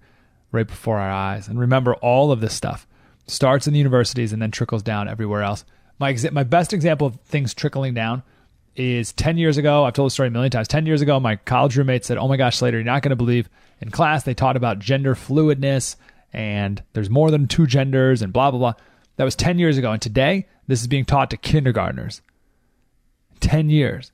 right 0.52 0.68
before 0.68 0.98
our 0.98 1.12
eyes. 1.12 1.48
And 1.48 1.60
remember, 1.60 1.96
all 1.96 2.32
of 2.32 2.42
this 2.42 2.54
stuff 2.54 2.88
starts 3.26 3.68
in 3.68 3.74
the 3.74 3.80
universities 3.80 4.34
and 4.34 4.42
then 4.42 4.52
trickles 4.52 4.84
down 4.84 5.10
everywhere 5.10 5.44
else. 5.44 5.66
My, 6.00 6.14
exa- 6.14 6.32
my 6.32 6.44
best 6.44 6.74
example 6.74 7.08
of 7.08 7.20
things 7.22 7.54
trickling 7.54 7.94
down 7.94 8.24
is 8.76 9.12
10 9.14 9.38
years 9.38 9.58
ago. 9.58 9.84
I've 9.84 9.94
told 9.94 10.08
the 10.08 10.12
story 10.12 10.28
a 10.28 10.32
million 10.32 10.52
times. 10.52 10.68
10 10.68 10.86
years 10.86 11.02
ago, 11.02 11.20
my 11.20 11.36
college 11.38 11.76
roommate 11.76 12.06
said, 12.06 12.18
Oh 12.18 12.28
my 12.28 12.38
gosh, 12.38 12.58
Slater, 12.58 12.78
you're 12.78 12.86
not 12.86 13.02
going 13.02 13.10
to 13.10 13.16
believe 13.16 13.50
in 13.82 13.90
class 13.90 14.24
they 14.24 14.34
taught 14.34 14.56
about 14.56 14.80
gender 14.80 15.16
fluidness 15.16 15.96
and 16.34 16.84
there's 16.94 17.10
more 17.10 17.32
than 17.32 17.48
two 17.48 17.66
genders 17.66 18.22
and 18.22 18.32
blah, 18.32 18.52
blah, 18.52 18.60
blah. 18.60 18.74
That 19.16 19.24
was 19.24 19.36
10 19.36 19.58
years 19.58 19.78
ago. 19.78 19.92
And 19.92 20.02
today, 20.02 20.48
this 20.68 20.82
is 20.82 20.88
being 20.88 21.06
taught 21.06 21.32
to 21.32 21.38
kindergartners. 21.38 22.22
10 23.40 23.70
years. 23.70 24.12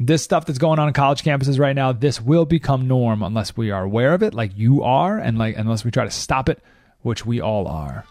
This 0.00 0.22
stuff 0.22 0.46
that's 0.46 0.58
going 0.58 0.78
on 0.78 0.88
in 0.88 0.94
college 0.94 1.22
campuses 1.22 1.58
right 1.58 1.74
now, 1.74 1.92
this 1.92 2.20
will 2.20 2.44
become 2.44 2.88
norm 2.88 3.22
unless 3.22 3.56
we 3.56 3.70
are 3.70 3.84
aware 3.84 4.12
of 4.12 4.22
it, 4.22 4.34
like 4.34 4.50
you 4.56 4.82
are, 4.82 5.18
and 5.18 5.38
like 5.38 5.56
unless 5.56 5.84
we 5.84 5.90
try 5.90 6.04
to 6.04 6.10
stop 6.10 6.48
it, 6.48 6.60
which 7.02 7.24
we 7.24 7.40
all 7.40 7.68
are. 7.68 8.04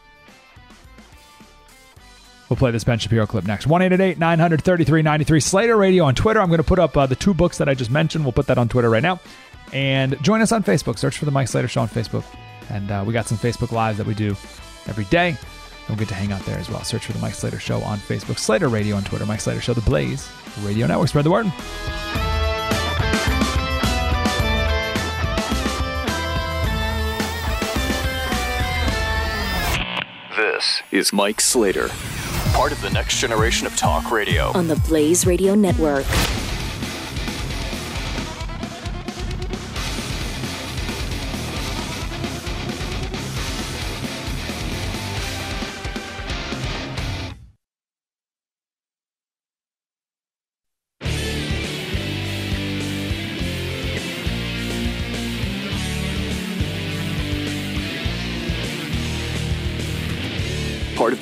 We'll 2.50 2.58
play 2.58 2.72
this 2.72 2.84
Ben 2.84 3.00
Shapiro 3.00 3.26
clip 3.26 3.46
next. 3.46 3.68
1 3.68 3.90
933 3.90 5.02
93 5.02 5.40
Slater 5.40 5.76
Radio 5.76 6.04
on 6.06 6.16
Twitter. 6.16 6.40
I'm 6.40 6.50
going 6.50 6.60
to 6.60 6.64
put 6.64 6.80
up 6.80 6.96
uh, 6.96 7.06
the 7.06 7.16
two 7.16 7.34
books 7.34 7.58
that 7.58 7.68
I 7.68 7.74
just 7.74 7.90
mentioned. 7.90 8.24
We'll 8.24 8.32
put 8.32 8.48
that 8.48 8.58
on 8.58 8.70
Twitter 8.70 8.90
right 8.90 9.04
now. 9.04 9.20
And 9.72 10.22
join 10.24 10.42
us 10.42 10.52
on 10.52 10.64
Facebook. 10.64 11.00
Search 11.00 11.18
for 11.18 11.26
the 11.26 11.32
Mike 11.32 11.48
Slater 11.48 11.68
Show 11.68 11.82
on 11.82 11.90
Facebook. 11.90 12.24
And 12.70 12.92
uh, 12.92 13.04
we 13.08 13.12
got 13.12 13.28
some 13.28 13.38
Facebook 13.38 13.72
Lives 13.72 13.98
that 13.98 14.06
we 14.06 14.14
do 14.14 14.36
every 14.88 15.06
day. 15.06 15.36
We'll 15.88 15.97
get 15.97 16.07
to 16.10 16.15
hang 16.15 16.31
out 16.31 16.45
there 16.45 16.57
as 16.57 16.69
well. 16.69 16.84
Search 16.84 17.05
for 17.05 17.14
the 17.14 17.19
Mike 17.19 17.34
Slater 17.34 17.60
Show 17.60 17.81
on 17.81 17.99
Facebook, 17.99 18.39
Slater 18.39 18.69
Radio 18.69 18.95
on 18.95 19.03
Twitter, 19.03 19.26
Mike 19.26 19.41
Slater 19.41 19.61
Show, 19.61 19.73
The 19.73 19.81
Blaze 19.81 20.30
Radio 20.61 20.88
Network. 20.88 21.10
Spread 21.10 21.26
the 21.26 21.31
word. 21.31 21.45
This 30.35 30.81
is 30.91 31.11
Mike 31.14 31.41
Slater 31.41 31.89
part 32.53 32.72
of 32.72 32.80
the 32.81 32.89
next 32.91 33.19
generation 33.19 33.65
of 33.65 33.76
talk 33.76 34.11
radio. 34.11 34.51
On 34.53 34.68
the 34.68 34.76
Blaze 34.76 35.26
Radio 35.26 35.55
Network. 35.55 36.05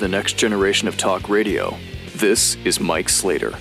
The 0.02 0.08
next 0.08 0.34
generation 0.34 0.88
of 0.88 0.98
talk 0.98 1.30
radio. 1.30 1.78
This 2.16 2.58
is 2.66 2.80
Mike 2.80 3.08
Slater. 3.08 3.54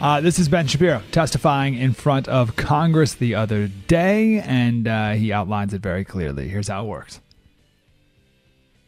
Uh, 0.00 0.22
this 0.22 0.38
is 0.38 0.48
Ben 0.48 0.66
Shapiro 0.66 1.02
testifying 1.12 1.74
in 1.74 1.92
front 1.92 2.26
of 2.26 2.56
Congress 2.56 3.14
the 3.14 3.34
other 3.34 3.68
day, 3.86 4.40
and 4.40 4.88
uh, 4.88 5.12
he 5.12 5.30
outlines 5.30 5.74
it 5.74 5.82
very 5.82 6.04
clearly. 6.04 6.48
Here's 6.48 6.68
how 6.68 6.84
it 6.84 6.88
works. 6.88 7.20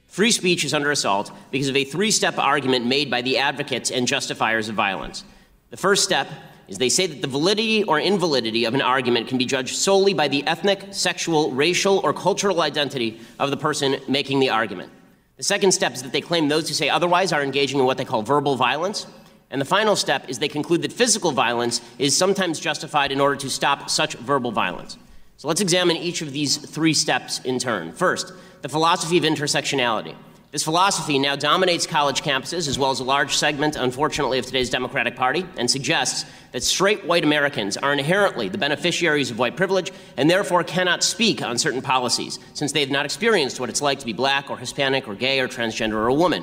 Free 0.06 0.30
speech 0.30 0.64
is 0.64 0.72
under 0.72 0.90
assault 0.90 1.30
because 1.51 1.68
of 1.68 1.76
a 1.76 1.84
three 1.84 2.10
step 2.10 2.38
argument 2.38 2.86
made 2.86 3.10
by 3.10 3.20
the 3.20 3.36
advocates 3.36 3.90
and 3.90 4.06
justifiers 4.06 4.70
of 4.70 4.74
violence. 4.74 5.22
The 5.68 5.76
first 5.76 6.02
step 6.02 6.28
is 6.66 6.78
they 6.78 6.88
say 6.88 7.06
that 7.06 7.20
the 7.20 7.28
validity 7.28 7.84
or 7.84 8.01
invalidity 8.01 8.64
of 8.64 8.72
an 8.72 8.80
argument 8.80 9.28
can 9.28 9.36
be 9.36 9.44
judged 9.44 9.76
solely 9.76 10.14
by 10.14 10.28
the 10.28 10.47
ethnic, 10.47 10.82
sexual, 10.93 11.52
racial, 11.52 11.98
or 11.98 12.14
cultural 12.14 12.62
identity 12.62 13.20
of 13.38 13.51
the 13.51 13.56
person 13.59 14.01
making 14.09 14.40
the 14.40 14.48
argument. 14.48 14.90
The 15.36 15.42
second 15.42 15.72
step 15.72 15.92
is 15.92 16.02
that 16.02 16.12
they 16.12 16.22
claim 16.22 16.48
those 16.48 16.66
who 16.68 16.74
say 16.74 16.88
otherwise 16.88 17.30
are 17.32 17.42
engaging 17.42 17.78
in 17.78 17.84
what 17.84 17.98
they 17.98 18.06
call 18.06 18.22
verbal 18.22 18.56
violence. 18.56 19.06
And 19.50 19.60
the 19.60 19.66
final 19.66 19.94
step 19.94 20.28
is 20.28 20.38
they 20.38 20.48
conclude 20.48 20.82
that 20.82 20.92
physical 20.92 21.30
violence 21.30 21.82
is 21.98 22.16
sometimes 22.16 22.58
justified 22.58 23.12
in 23.12 23.20
order 23.20 23.36
to 23.36 23.50
stop 23.50 23.90
such 23.90 24.14
verbal 24.14 24.50
violence. 24.50 24.96
So 25.36 25.48
let's 25.48 25.60
examine 25.60 25.98
each 25.98 26.22
of 26.22 26.32
these 26.32 26.56
three 26.56 26.94
steps 26.94 27.40
in 27.40 27.58
turn. 27.58 27.92
First, 27.92 28.32
the 28.62 28.70
philosophy 28.70 29.18
of 29.18 29.24
intersectionality. 29.24 30.16
This 30.56 30.64
philosophy 30.64 31.18
now 31.18 31.36
dominates 31.36 31.86
college 31.86 32.22
campuses 32.22 32.66
as 32.66 32.78
well 32.78 32.90
as 32.90 33.00
a 33.00 33.04
large 33.04 33.36
segment, 33.36 33.76
unfortunately, 33.76 34.38
of 34.38 34.46
today's 34.46 34.70
Democratic 34.70 35.14
Party 35.14 35.44
and 35.58 35.70
suggests 35.70 36.24
that 36.52 36.62
straight 36.62 37.04
white 37.04 37.24
Americans 37.24 37.76
are 37.76 37.92
inherently 37.92 38.48
the 38.48 38.56
beneficiaries 38.56 39.30
of 39.30 39.38
white 39.38 39.54
privilege 39.54 39.92
and 40.16 40.30
therefore 40.30 40.64
cannot 40.64 41.02
speak 41.02 41.42
on 41.42 41.58
certain 41.58 41.82
policies 41.82 42.38
since 42.54 42.72
they 42.72 42.80
have 42.80 42.88
not 42.88 43.04
experienced 43.04 43.60
what 43.60 43.68
it's 43.68 43.82
like 43.82 43.98
to 43.98 44.06
be 44.06 44.14
black 44.14 44.48
or 44.48 44.56
Hispanic 44.56 45.06
or 45.06 45.14
gay 45.14 45.40
or 45.40 45.46
transgender 45.46 45.92
or 45.92 46.06
a 46.06 46.14
woman. 46.14 46.42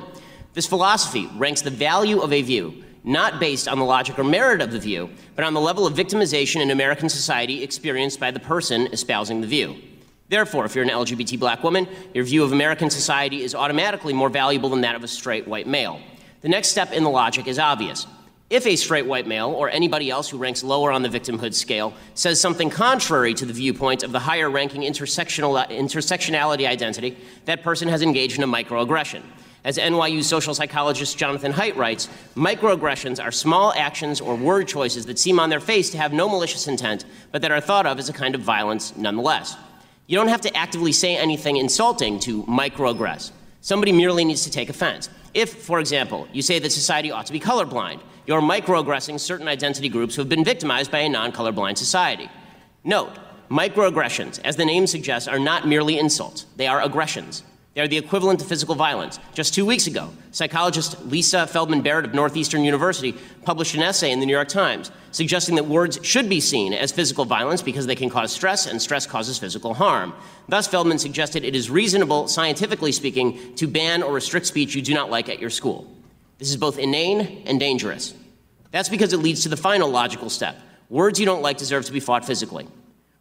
This 0.52 0.68
philosophy 0.68 1.28
ranks 1.34 1.62
the 1.62 1.70
value 1.70 2.20
of 2.20 2.32
a 2.32 2.42
view 2.42 2.84
not 3.02 3.40
based 3.40 3.66
on 3.66 3.80
the 3.80 3.84
logic 3.84 4.16
or 4.16 4.22
merit 4.22 4.62
of 4.62 4.70
the 4.70 4.78
view, 4.78 5.10
but 5.34 5.44
on 5.44 5.54
the 5.54 5.60
level 5.60 5.88
of 5.88 5.94
victimization 5.94 6.62
in 6.62 6.70
American 6.70 7.08
society 7.08 7.64
experienced 7.64 8.20
by 8.20 8.30
the 8.30 8.38
person 8.38 8.86
espousing 8.92 9.40
the 9.40 9.48
view. 9.48 9.74
Therefore, 10.28 10.64
if 10.64 10.74
you're 10.74 10.84
an 10.84 10.90
LGBT 10.90 11.38
black 11.38 11.62
woman, 11.62 11.86
your 12.14 12.24
view 12.24 12.44
of 12.44 12.52
American 12.52 12.90
society 12.90 13.42
is 13.42 13.54
automatically 13.54 14.12
more 14.12 14.30
valuable 14.30 14.70
than 14.70 14.80
that 14.80 14.94
of 14.94 15.04
a 15.04 15.08
straight 15.08 15.46
white 15.46 15.66
male. 15.66 16.00
The 16.40 16.48
next 16.48 16.68
step 16.68 16.92
in 16.92 17.04
the 17.04 17.10
logic 17.10 17.46
is 17.46 17.58
obvious. 17.58 18.06
If 18.50 18.66
a 18.66 18.76
straight 18.76 19.06
white 19.06 19.26
male, 19.26 19.50
or 19.50 19.70
anybody 19.70 20.10
else 20.10 20.28
who 20.28 20.36
ranks 20.36 20.62
lower 20.62 20.92
on 20.92 21.02
the 21.02 21.08
victimhood 21.08 21.54
scale, 21.54 21.94
says 22.14 22.40
something 22.40 22.70
contrary 22.70 23.32
to 23.34 23.46
the 23.46 23.52
viewpoint 23.52 24.02
of 24.02 24.12
the 24.12 24.18
higher 24.18 24.50
ranking 24.50 24.82
intersectional, 24.82 25.66
intersectionality 25.68 26.68
identity, 26.68 27.16
that 27.46 27.62
person 27.62 27.88
has 27.88 28.02
engaged 28.02 28.36
in 28.36 28.44
a 28.44 28.46
microaggression. 28.46 29.22
As 29.64 29.78
NYU 29.78 30.22
social 30.22 30.54
psychologist 30.54 31.16
Jonathan 31.16 31.54
Haidt 31.54 31.74
writes, 31.74 32.10
microaggressions 32.36 33.22
are 33.22 33.32
small 33.32 33.72
actions 33.74 34.20
or 34.20 34.34
word 34.34 34.68
choices 34.68 35.06
that 35.06 35.18
seem 35.18 35.40
on 35.40 35.48
their 35.48 35.60
face 35.60 35.88
to 35.90 35.96
have 35.96 36.12
no 36.12 36.28
malicious 36.28 36.68
intent, 36.68 37.06
but 37.32 37.40
that 37.40 37.50
are 37.50 37.62
thought 37.62 37.86
of 37.86 37.98
as 37.98 38.10
a 38.10 38.12
kind 38.12 38.34
of 38.34 38.42
violence 38.42 38.94
nonetheless. 38.94 39.56
You 40.06 40.18
don't 40.18 40.28
have 40.28 40.42
to 40.42 40.54
actively 40.56 40.92
say 40.92 41.16
anything 41.16 41.56
insulting 41.56 42.20
to 42.20 42.42
microaggress. 42.44 43.30
Somebody 43.62 43.92
merely 43.92 44.24
needs 44.24 44.44
to 44.44 44.50
take 44.50 44.68
offense. 44.68 45.08
If, 45.32 45.62
for 45.62 45.80
example, 45.80 46.28
you 46.32 46.42
say 46.42 46.58
that 46.58 46.70
society 46.70 47.10
ought 47.10 47.26
to 47.26 47.32
be 47.32 47.40
colorblind, 47.40 48.00
you're 48.26 48.42
microaggressing 48.42 49.18
certain 49.18 49.48
identity 49.48 49.88
groups 49.88 50.14
who 50.14 50.20
have 50.20 50.28
been 50.28 50.44
victimized 50.44 50.90
by 50.90 51.00
a 51.00 51.08
non 51.08 51.32
colorblind 51.32 51.78
society. 51.78 52.28
Note, 52.84 53.12
microaggressions, 53.50 54.40
as 54.44 54.56
the 54.56 54.64
name 54.64 54.86
suggests, 54.86 55.26
are 55.26 55.38
not 55.38 55.66
merely 55.66 55.98
insults, 55.98 56.44
they 56.56 56.66
are 56.66 56.82
aggressions. 56.82 57.42
They 57.74 57.80
are 57.80 57.88
the 57.88 57.98
equivalent 57.98 58.40
of 58.40 58.46
physical 58.46 58.76
violence. 58.76 59.18
Just 59.34 59.52
two 59.52 59.66
weeks 59.66 59.88
ago, 59.88 60.10
psychologist 60.30 61.04
Lisa 61.06 61.44
Feldman 61.48 61.82
Barrett 61.82 62.04
of 62.04 62.14
Northeastern 62.14 62.62
University 62.62 63.16
published 63.44 63.74
an 63.74 63.82
essay 63.82 64.12
in 64.12 64.20
the 64.20 64.26
New 64.26 64.32
York 64.32 64.48
Times 64.48 64.92
suggesting 65.10 65.56
that 65.56 65.66
words 65.66 65.98
should 66.02 66.28
be 66.28 66.40
seen 66.40 66.72
as 66.72 66.92
physical 66.92 67.24
violence 67.24 67.62
because 67.62 67.86
they 67.86 67.94
can 67.94 68.10
cause 68.10 68.32
stress, 68.32 68.66
and 68.66 68.82
stress 68.82 69.06
causes 69.06 69.38
physical 69.38 69.74
harm. 69.74 70.12
Thus, 70.48 70.66
Feldman 70.66 70.98
suggested 70.98 71.44
it 71.44 71.54
is 71.54 71.70
reasonable, 71.70 72.26
scientifically 72.26 72.90
speaking, 72.92 73.54
to 73.56 73.66
ban 73.66 74.02
or 74.02 74.12
restrict 74.12 74.46
speech 74.46 74.74
you 74.74 74.82
do 74.82 74.94
not 74.94 75.10
like 75.10 75.28
at 75.28 75.40
your 75.40 75.50
school. 75.50 75.92
This 76.38 76.50
is 76.50 76.56
both 76.56 76.78
inane 76.78 77.44
and 77.46 77.60
dangerous. 77.60 78.14
That's 78.72 78.88
because 78.88 79.12
it 79.12 79.18
leads 79.18 79.44
to 79.44 79.48
the 79.48 79.56
final 79.56 79.88
logical 79.88 80.30
step 80.30 80.56
words 80.90 81.18
you 81.18 81.26
don't 81.26 81.42
like 81.42 81.56
deserve 81.56 81.84
to 81.86 81.92
be 81.92 82.00
fought 82.00 82.24
physically. 82.24 82.68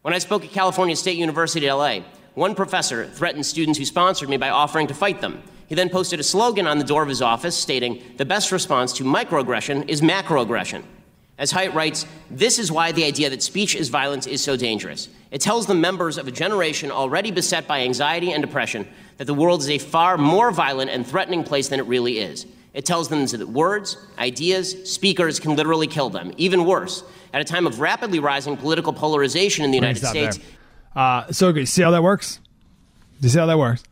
When 0.02 0.14
I 0.14 0.20
spoke 0.20 0.44
at 0.44 0.52
California 0.52 0.96
State 0.96 1.18
University 1.18 1.72
LA, 1.72 2.00
one 2.36 2.56
professor 2.56 3.06
threatened 3.06 3.46
students 3.46 3.78
who 3.78 3.86
sponsored 3.86 4.30
me 4.30 4.38
by 4.38 4.50
offering 4.50 4.88
to 4.88 4.94
fight 4.94 5.22
them. 5.22 5.42
He 5.68 5.76
then 5.76 5.90
posted 5.90 6.20
a 6.20 6.24
slogan 6.24 6.68
on 6.68 6.78
the 6.78 6.84
door 6.84 7.04
of 7.04 7.10
his 7.10 7.22
office 7.22 7.56
stating, 7.56 8.02
The 8.18 8.26
best 8.26 8.52
response 8.52 8.94
to 8.94 9.04
microaggression 9.04 9.90
is 9.90 10.02
macroaggression. 10.02 10.84
As 11.38 11.52
Haidt 11.52 11.74
writes, 11.74 12.06
this 12.30 12.60
is 12.60 12.72
why 12.72 12.92
the 12.92 13.06
idea 13.06 13.30
that 13.30 13.42
speech 13.42 13.76
is 13.76 13.90
violence 13.90 14.28
is 14.28 14.44
so 14.44 14.56
dangerous. 14.56 15.10
It 15.32 15.42
tells 15.42 15.66
the 15.66 15.74
members 15.74 16.20
of 16.20 16.28
a 16.28 16.32
generation 16.32 16.92
already 16.92 17.32
beset 17.32 17.68
by 17.68 17.82
anxiety 17.82 18.32
and 18.32 18.44
depression 18.44 18.88
that 19.18 19.26
the 19.26 19.34
world 19.34 19.62
is 19.62 19.70
a 19.70 19.80
far 19.80 20.18
more 20.18 20.52
violent 20.52 20.92
and 20.92 21.06
threatening 21.06 21.44
place 21.44 21.70
than 21.70 21.80
it 21.80 21.88
really 21.88 22.20
is. 22.20 22.46
It 22.74 22.86
tells 22.86 23.10
them 23.10 23.26
that 23.26 23.48
words, 23.50 23.98
ideas, 24.18 24.92
speakers 24.92 25.40
can 25.40 25.56
literally 25.56 25.88
kill 25.88 26.10
them. 26.10 26.34
Even 26.38 26.66
worse, 26.66 27.04
at 27.34 27.42
a 27.42 27.44
time 27.44 27.66
of 27.66 27.80
rapidly 27.80 28.20
rising 28.20 28.58
political 28.58 28.94
polarization 28.94 29.66
in 29.66 29.72
the 29.72 29.78
United 29.78 30.06
States, 30.06 30.38
there. 30.38 30.46
Uh, 30.96 31.32
so 31.32 31.48
okay, 31.48 31.66
see 31.66 31.82
how 31.82 31.92
that 31.92 32.04
works? 32.04 32.40
Do 33.20 33.28
you 33.28 33.30
see 33.30 33.40
how 33.40 33.46
that 33.46 33.58
works? 33.58 33.84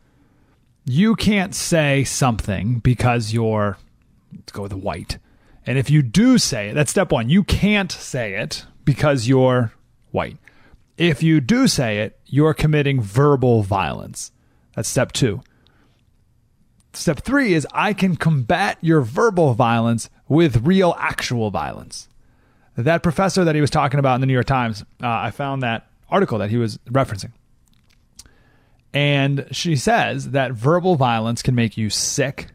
You 0.85 1.15
can't 1.15 1.55
say 1.55 2.03
something 2.03 2.79
because 2.79 3.33
you're 3.33 3.77
let's 4.33 4.51
go 4.51 4.63
with 4.63 4.73
white. 4.73 5.17
And 5.65 5.77
if 5.77 5.89
you 5.89 6.01
do 6.01 6.37
say 6.37 6.69
it, 6.69 6.73
that's 6.73 6.91
step 6.91 7.11
one. 7.11 7.29
You 7.29 7.43
can't 7.43 7.91
say 7.91 8.35
it 8.35 8.65
because 8.83 9.27
you're 9.27 9.73
white. 10.11 10.37
If 10.97 11.23
you 11.23 11.39
do 11.39 11.67
say 11.67 11.99
it, 11.99 12.19
you're 12.25 12.53
committing 12.53 13.01
verbal 13.01 13.63
violence. 13.63 14.31
That's 14.75 14.89
step 14.89 15.11
two. 15.11 15.41
Step 16.93 17.21
three 17.21 17.53
is 17.53 17.67
I 17.73 17.93
can 17.93 18.15
combat 18.15 18.77
your 18.81 19.01
verbal 19.01 19.53
violence 19.53 20.09
with 20.27 20.65
real, 20.65 20.95
actual 20.97 21.49
violence. 21.49 22.09
That 22.75 23.03
professor 23.03 23.43
that 23.43 23.55
he 23.55 23.61
was 23.61 23.69
talking 23.69 23.99
about 23.99 24.15
in 24.15 24.21
the 24.21 24.27
New 24.27 24.33
York 24.33 24.45
Times, 24.45 24.83
uh, 25.01 25.07
I 25.07 25.31
found 25.31 25.63
that 25.63 25.87
article 26.11 26.37
that 26.37 26.49
he 26.49 26.57
was 26.57 26.77
referencing. 26.89 27.31
And 28.93 29.47
she 29.51 29.75
says 29.75 30.31
that 30.31 30.51
verbal 30.51 30.95
violence 30.95 31.41
can 31.41 31.55
make 31.55 31.77
you 31.77 31.89
sick. 31.89 32.47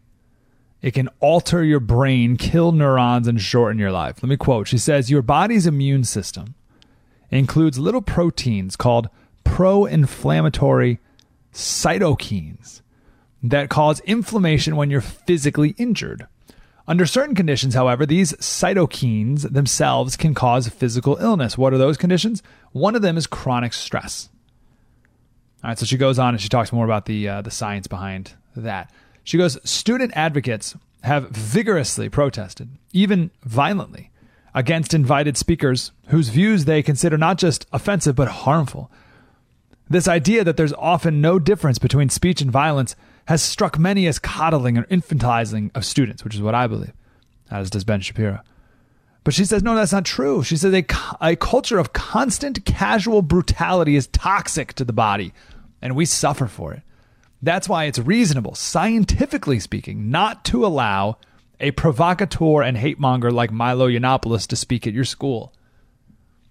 It 0.82 0.92
can 0.92 1.08
alter 1.20 1.64
your 1.64 1.80
brain, 1.80 2.36
kill 2.36 2.72
neurons, 2.72 3.26
and 3.26 3.40
shorten 3.40 3.78
your 3.78 3.90
life. 3.90 4.22
Let 4.22 4.28
me 4.28 4.36
quote. 4.36 4.68
She 4.68 4.78
says, 4.78 5.10
Your 5.10 5.22
body's 5.22 5.66
immune 5.66 6.04
system 6.04 6.54
includes 7.30 7.78
little 7.78 8.02
proteins 8.02 8.76
called 8.76 9.08
pro 9.44 9.86
inflammatory 9.86 11.00
cytokines 11.52 12.82
that 13.42 13.70
cause 13.70 14.00
inflammation 14.00 14.76
when 14.76 14.90
you're 14.90 15.00
physically 15.00 15.70
injured. 15.78 16.26
Under 16.88 17.04
certain 17.04 17.34
conditions, 17.34 17.74
however, 17.74 18.06
these 18.06 18.32
cytokines 18.34 19.52
themselves 19.52 20.16
can 20.16 20.34
cause 20.34 20.68
physical 20.68 21.16
illness. 21.16 21.58
What 21.58 21.72
are 21.72 21.78
those 21.78 21.96
conditions? 21.96 22.42
One 22.72 22.94
of 22.94 23.02
them 23.02 23.16
is 23.16 23.26
chronic 23.26 23.72
stress. 23.72 24.28
All 25.64 25.70
right, 25.70 25.78
so 25.78 25.84
she 25.84 25.96
goes 25.96 26.18
on 26.18 26.34
and 26.34 26.40
she 26.40 26.48
talks 26.48 26.72
more 26.72 26.84
about 26.84 27.06
the 27.06 27.28
uh, 27.28 27.42
the 27.42 27.50
science 27.50 27.88
behind 27.88 28.34
that. 28.54 28.92
She 29.24 29.36
goes, 29.36 29.58
student 29.68 30.12
advocates 30.14 30.76
have 31.02 31.30
vigorously 31.30 32.08
protested, 32.08 32.68
even 32.92 33.32
violently, 33.42 34.10
against 34.54 34.94
invited 34.94 35.36
speakers 35.36 35.90
whose 36.08 36.28
views 36.28 36.64
they 36.64 36.82
consider 36.82 37.18
not 37.18 37.38
just 37.38 37.66
offensive 37.72 38.14
but 38.14 38.28
harmful. 38.28 38.90
This 39.90 40.06
idea 40.06 40.44
that 40.44 40.56
there's 40.56 40.72
often 40.74 41.20
no 41.20 41.40
difference 41.40 41.78
between 41.78 42.08
speech 42.10 42.40
and 42.40 42.50
violence 42.50 42.94
has 43.26 43.42
struck 43.42 43.78
many 43.78 44.06
as 44.06 44.18
coddling 44.18 44.78
or 44.78 44.84
infantilizing 44.84 45.70
of 45.74 45.84
students, 45.84 46.24
which 46.24 46.34
is 46.34 46.42
what 46.42 46.54
I 46.54 46.66
believe, 46.66 46.94
as 47.50 47.70
does 47.70 47.84
Ben 47.84 48.00
Shapiro. 48.00 48.40
But 49.24 49.34
she 49.34 49.44
says, 49.44 49.62
no, 49.62 49.74
that's 49.74 49.92
not 49.92 50.04
true. 50.04 50.44
She 50.44 50.56
says 50.56 50.72
a, 50.72 50.86
a 51.20 51.36
culture 51.36 51.78
of 51.78 51.92
constant 51.92 52.64
casual 52.64 53.22
brutality 53.22 53.96
is 53.96 54.06
toxic 54.06 54.72
to 54.74 54.84
the 54.84 54.92
body, 54.92 55.32
and 55.82 55.96
we 55.96 56.04
suffer 56.04 56.46
for 56.46 56.72
it. 56.72 56.82
That's 57.42 57.68
why 57.68 57.84
it's 57.84 57.98
reasonable, 57.98 58.54
scientifically 58.54 59.58
speaking, 59.58 60.10
not 60.10 60.44
to 60.46 60.64
allow 60.64 61.18
a 61.58 61.72
provocateur 61.72 62.62
and 62.62 62.76
hate 62.76 63.00
monger 63.00 63.30
like 63.30 63.50
Milo 63.50 63.88
Yiannopoulos 63.88 64.46
to 64.48 64.56
speak 64.56 64.86
at 64.86 64.94
your 64.94 65.04
school. 65.04 65.52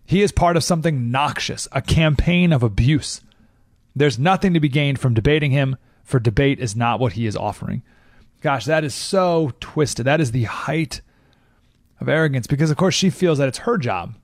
He 0.06 0.22
is 0.22 0.32
part 0.32 0.58
of 0.58 0.64
something 0.64 1.10
noxious, 1.10 1.68
a 1.72 1.82
campaign 1.82 2.52
of 2.52 2.62
abuse. 2.62 3.22
There's 3.96 4.20
nothing 4.20 4.54
to 4.54 4.60
be 4.60 4.70
gained 4.70 5.00
from 5.00 5.14
debating 5.14 5.52
him 5.52 5.78
for 6.06 6.20
debate 6.20 6.60
is 6.60 6.76
not 6.76 7.00
what 7.00 7.14
he 7.14 7.26
is 7.26 7.36
offering. 7.36 7.84
Gosh, 8.42 8.66
that 8.66 8.84
is 8.84 8.94
so 8.94 9.52
twisted. 9.60 10.06
That 10.06 10.22
is 10.22 10.32
the 10.32 10.44
height 10.44 11.02
of 12.00 12.08
arrogance 12.08 12.48
because, 12.48 12.72
of 12.72 12.78
course, 12.78 12.96
she 12.96 13.10
feels 13.10 13.40
that 13.40 13.48
it's 13.48 13.60
her 13.60 13.78
job 13.78 14.16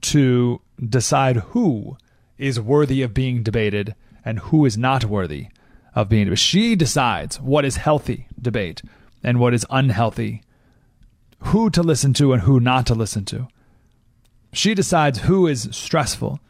to 0.00 0.60
decide 0.82 1.36
who 1.36 1.96
is 2.38 2.58
worthy 2.58 3.02
of 3.02 3.12
being 3.12 3.42
debated 3.42 3.94
and 4.24 4.38
who 4.38 4.64
is 4.64 4.78
not 4.78 5.04
worthy 5.04 5.48
of 5.94 6.08
being 6.08 6.24
debated. 6.24 6.38
She 6.38 6.74
decides 6.74 7.40
what 7.40 7.66
is 7.66 7.76
healthy 7.76 8.26
debate 8.40 8.82
and 9.22 9.38
what 9.38 9.52
is 9.52 9.66
unhealthy, 9.68 10.42
who 11.40 11.68
to 11.70 11.82
listen 11.82 12.14
to 12.14 12.32
and 12.32 12.42
who 12.42 12.58
not 12.58 12.86
to 12.86 12.94
listen 12.94 13.26
to. 13.26 13.48
She 14.52 14.74
decides 14.74 15.20
who 15.20 15.46
is 15.46 15.68
stressful 15.72 16.40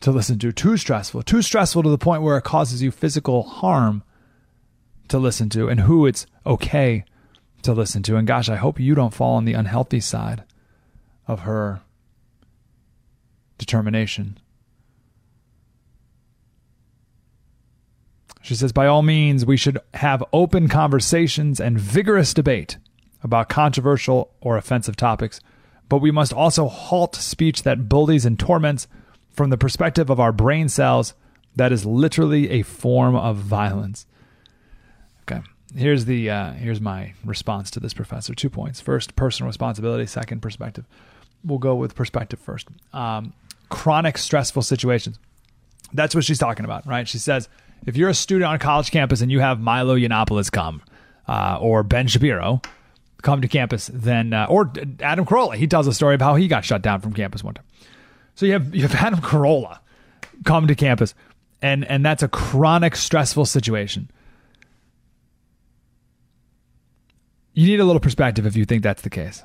to 0.00 0.10
listen 0.10 0.38
to, 0.38 0.52
too 0.52 0.76
stressful, 0.76 1.22
too 1.22 1.42
stressful 1.42 1.82
to 1.82 1.88
the 1.88 1.98
point 1.98 2.22
where 2.22 2.38
it 2.38 2.44
causes 2.44 2.82
you 2.82 2.90
physical 2.90 3.42
harm 3.42 4.02
to 5.08 5.18
listen 5.18 5.48
to, 5.50 5.68
and 5.68 5.80
who 5.80 6.06
it's 6.06 6.26
okay 6.46 7.04
to 7.62 7.72
listen 7.72 8.02
to. 8.02 8.16
And 8.16 8.26
gosh, 8.26 8.48
I 8.48 8.56
hope 8.56 8.78
you 8.78 8.94
don't 8.94 9.14
fall 9.14 9.36
on 9.36 9.44
the 9.44 9.54
unhealthy 9.54 10.00
side 10.00 10.44
of 11.26 11.40
her 11.40 11.80
determination. 13.56 14.38
She 18.40 18.54
says, 18.54 18.72
by 18.72 18.86
all 18.86 19.02
means, 19.02 19.44
we 19.44 19.56
should 19.56 19.78
have 19.94 20.24
open 20.32 20.68
conversations 20.68 21.60
and 21.60 21.78
vigorous 21.78 22.32
debate 22.32 22.78
about 23.22 23.48
controversial 23.48 24.30
or 24.40 24.56
offensive 24.56 24.96
topics, 24.96 25.40
but 25.88 25.98
we 25.98 26.10
must 26.10 26.32
also 26.32 26.68
halt 26.68 27.16
speech 27.16 27.64
that 27.64 27.88
bullies 27.88 28.24
and 28.24 28.38
torments 28.38 28.86
from 29.38 29.50
the 29.50 29.56
perspective 29.56 30.10
of 30.10 30.18
our 30.18 30.32
brain 30.32 30.68
cells, 30.68 31.14
that 31.54 31.70
is 31.70 31.86
literally 31.86 32.50
a 32.50 32.62
form 32.62 33.14
of 33.14 33.36
violence. 33.36 34.04
Okay. 35.22 35.40
Here's 35.74 36.06
the 36.06 36.28
uh, 36.28 36.52
here's 36.54 36.80
my 36.80 37.14
response 37.24 37.70
to 37.70 37.80
this 37.80 37.94
professor. 37.94 38.34
Two 38.34 38.50
points. 38.50 38.80
First, 38.80 39.14
personal 39.14 39.46
responsibility. 39.46 40.06
Second, 40.06 40.42
perspective. 40.42 40.86
We'll 41.44 41.60
go 41.60 41.76
with 41.76 41.94
perspective 41.94 42.40
first. 42.40 42.66
Um, 42.92 43.32
chronic 43.68 44.18
stressful 44.18 44.62
situations. 44.62 45.20
That's 45.92 46.16
what 46.16 46.24
she's 46.24 46.38
talking 46.38 46.64
about, 46.64 46.84
right? 46.84 47.06
She 47.06 47.18
says 47.18 47.48
if 47.86 47.96
you're 47.96 48.10
a 48.10 48.14
student 48.14 48.48
on 48.48 48.56
a 48.56 48.58
college 48.58 48.90
campus 48.90 49.20
and 49.20 49.30
you 49.30 49.38
have 49.38 49.60
Milo 49.60 49.96
Yiannopoulos 49.96 50.50
come 50.50 50.82
uh, 51.28 51.58
or 51.60 51.84
Ben 51.84 52.08
Shapiro 52.08 52.60
come 53.22 53.40
to 53.40 53.46
campus, 53.46 53.88
then 53.94 54.32
uh, 54.32 54.46
or 54.50 54.72
Adam 54.98 55.24
Carolla, 55.24 55.54
he 55.54 55.68
tells 55.68 55.86
a 55.86 55.94
story 55.94 56.16
of 56.16 56.20
how 56.20 56.34
he 56.34 56.48
got 56.48 56.64
shut 56.64 56.82
down 56.82 57.00
from 57.00 57.12
campus 57.12 57.44
one 57.44 57.54
time. 57.54 57.64
So 58.38 58.46
you 58.46 58.52
have 58.52 58.72
you 58.72 58.82
have 58.82 58.94
Adam 58.94 59.18
Carolla 59.18 59.80
come 60.44 60.68
to 60.68 60.76
campus, 60.76 61.12
and 61.60 61.84
and 61.84 62.06
that's 62.06 62.22
a 62.22 62.28
chronic 62.28 62.94
stressful 62.94 63.46
situation. 63.46 64.08
You 67.52 67.66
need 67.66 67.80
a 67.80 67.84
little 67.84 67.98
perspective 67.98 68.46
if 68.46 68.54
you 68.54 68.64
think 68.64 68.84
that's 68.84 69.02
the 69.02 69.10
case. 69.10 69.42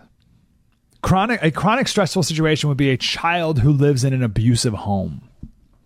Chronic 1.01 1.41
a 1.41 1.49
chronic 1.49 1.87
stressful 1.87 2.21
situation 2.21 2.69
would 2.69 2.77
be 2.77 2.91
a 2.91 2.97
child 2.97 3.57
who 3.57 3.71
lives 3.71 4.03
in 4.03 4.13
an 4.13 4.21
abusive 4.21 4.75
home. 4.75 5.27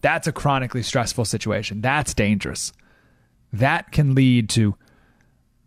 That's 0.02 0.28
a 0.28 0.34
chronically 0.34 0.84
stressful 0.84 1.24
situation. 1.24 1.80
That's 1.80 2.14
dangerous. 2.14 2.74
That 3.54 3.94
can 3.94 4.16
lead 4.16 4.50
to 4.50 4.76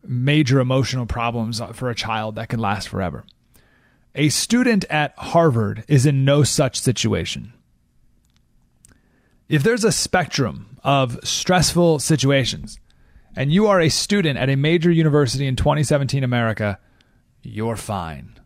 major 0.04 0.60
emotional 0.60 1.06
problems 1.06 1.62
for 1.72 1.88
a 1.88 1.94
child 1.94 2.34
that 2.34 2.50
can 2.50 2.60
last 2.60 2.90
forever. 2.90 3.24
A 4.15 4.28
student 4.28 4.85
at 4.91 5.15
Harvard 5.16 5.85
is 5.87 6.05
in 6.05 6.24
no 6.24 6.43
such 6.43 6.81
situation. 6.81 7.53
If 9.49 9.62
there's 9.62 9.85
a 9.85 9.93
spectrum 9.93 10.78
of 10.82 11.19
stressful 11.23 12.01
situations, 12.01 12.81
and 13.37 13.53
you 13.53 13.69
are 13.69 13.81
a 13.81 13.89
student 13.89 14.39
at 14.39 14.51
a 14.51 14.57
major 14.57 14.91
university 14.91 15.47
in 15.47 15.57
2017 15.57 16.24
America, 16.24 16.78
you're 17.43 17.77
fine. 17.77 18.39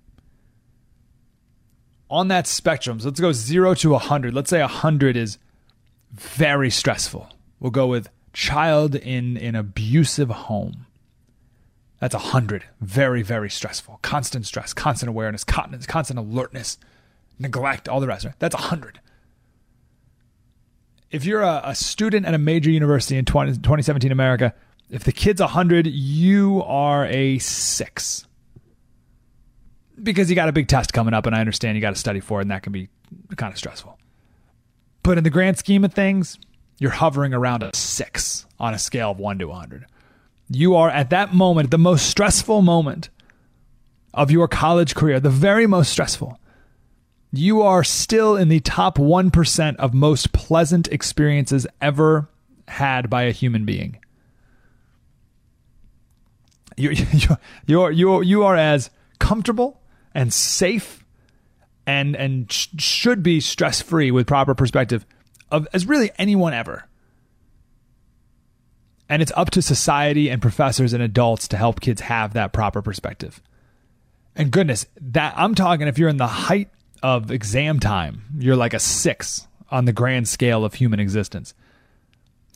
On 2.11 2.28
that 2.28 2.47
spectrum, 2.47 3.01
so 3.01 3.09
let's 3.09 3.20
go 3.20 3.32
0 3.32 3.74
to 3.74 3.91
100. 3.91 4.35
Let's 4.35 4.51
say 4.51 4.61
100 4.61 5.16
is 5.16 5.39
very 6.12 6.70
stressful. 6.70 7.28
We'll 7.59 7.70
go 7.70 7.86
with 7.86 8.09
child 8.32 8.95
in 8.95 9.39
an 9.39 9.55
abusive 9.55 10.28
home. 10.28 10.84
That's 12.05 12.16
100. 12.16 12.64
Very, 12.82 13.22
very 13.22 13.48
stressful. 13.48 13.98
Constant 14.02 14.44
stress, 14.44 14.74
constant 14.74 15.09
awareness, 15.09 15.43
constant, 15.43 15.89
constant 15.89 16.18
alertness, 16.18 16.76
neglect, 17.39 17.89
all 17.89 17.98
the 17.98 18.06
rest. 18.06 18.26
Right? 18.26 18.35
That's 18.39 18.55
100. 18.55 19.01
If 21.10 21.24
you're 21.24 21.40
a, 21.40 21.62
a 21.64 21.74
student 21.74 22.26
at 22.26 22.35
a 22.35 22.39
major 22.39 22.70
university 22.70 23.16
in 23.16 23.24
20, 23.24 23.52
2017 23.52 24.12
America, 24.12 24.52
if 24.90 25.05
the 25.05 25.12
kid's 25.12 25.40
100, 25.40 25.86
you 25.86 26.62
are 26.66 27.06
a 27.06 27.39
six. 27.39 28.26
Because 30.02 30.28
you 30.28 30.36
got 30.36 30.51
a 30.51 30.52
big 30.52 30.68
test 30.68 30.93
coming 30.93 31.14
up, 31.14 31.24
and 31.24 31.35
I 31.35 31.40
understand 31.40 31.74
you 31.74 31.81
got 31.81 31.94
to 31.94 31.98
study 31.98 32.20
for 32.20 32.40
it, 32.40 32.43
and 32.43 32.51
that 32.51 32.62
can 32.62 32.74
be 32.74 32.90
kind 33.36 33.51
of 33.51 33.56
stressful. 33.56 33.98
But 35.02 35.16
in 35.16 35.24
the 35.24 35.31
grand 35.31 35.56
scheme 35.56 35.86
of 35.86 35.94
things, 35.94 36.39
you're 36.78 36.90
hovering 36.90 37.32
around 37.32 37.62
a 37.62 37.74
six 37.74 38.44
on 38.60 38.74
a 38.74 38.78
scale 38.78 39.12
of 39.12 39.18
one 39.18 39.39
to 39.39 39.47
100. 39.47 39.86
You 40.50 40.74
are 40.76 40.90
at 40.90 41.10
that 41.10 41.34
moment, 41.34 41.70
the 41.70 41.78
most 41.78 42.06
stressful 42.06 42.62
moment 42.62 43.08
of 44.12 44.30
your 44.30 44.46
college 44.46 44.94
career, 44.94 45.20
the 45.20 45.30
very 45.30 45.66
most 45.66 45.90
stressful. 45.90 46.38
You 47.32 47.62
are 47.62 47.82
still 47.82 48.36
in 48.36 48.48
the 48.48 48.60
top 48.60 48.96
1% 48.96 49.76
of 49.76 49.94
most 49.94 50.32
pleasant 50.32 50.86
experiences 50.88 51.66
ever 51.80 52.28
had 52.68 53.10
by 53.10 53.22
a 53.22 53.32
human 53.32 53.64
being. 53.64 53.98
You, 56.76 56.90
you, 57.12 57.36
you're, 57.66 57.90
you're, 57.90 58.22
you 58.22 58.44
are 58.44 58.56
as 58.56 58.90
comfortable 59.18 59.80
and 60.14 60.32
safe 60.32 61.04
and 61.86 62.16
and 62.16 62.50
sh- 62.50 62.68
should 62.78 63.22
be 63.22 63.40
stress 63.40 63.82
free 63.82 64.10
with 64.10 64.26
proper 64.26 64.54
perspective 64.54 65.04
of 65.50 65.68
as 65.72 65.86
really 65.86 66.10
anyone 66.18 66.54
ever. 66.54 66.84
And 69.15 69.23
it's 69.23 69.31
up 69.36 69.51
to 69.51 69.62
society 69.62 70.28
and 70.28 70.43
professors 70.43 70.93
and 70.93 71.01
adults 71.01 71.47
to 71.47 71.57
help 71.57 71.81
kids 71.81 72.01
have 72.01 72.32
that 72.32 72.53
proper 72.53 72.82
perspective. 72.82 73.41
And 74.35 74.51
goodness, 74.51 74.86
that 75.01 75.35
I'm 75.36 75.55
talking 75.55 75.86
if 75.86 76.01
you're 76.01 76.09
in 76.09 76.16
the 76.16 76.27
height 76.27 76.69
of 77.01 77.31
exam 77.31 77.78
time, 77.78 78.24
you're 78.36 78.57
like 78.57 78.74
a 78.74 78.81
6 78.81 79.47
on 79.70 79.85
the 79.85 79.93
grand 79.93 80.27
scale 80.27 80.65
of 80.65 80.74
human 80.74 80.99
existence 80.99 81.55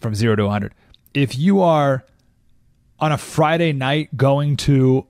from 0.01 0.17
0 0.17 0.35
to 0.35 0.43
100. 0.47 0.75
If 1.15 1.39
you 1.39 1.63
are 1.63 2.05
on 2.99 3.13
a 3.13 3.19
Friday 3.19 3.73
night 3.73 4.17
going 4.17 4.57
to 4.57 5.07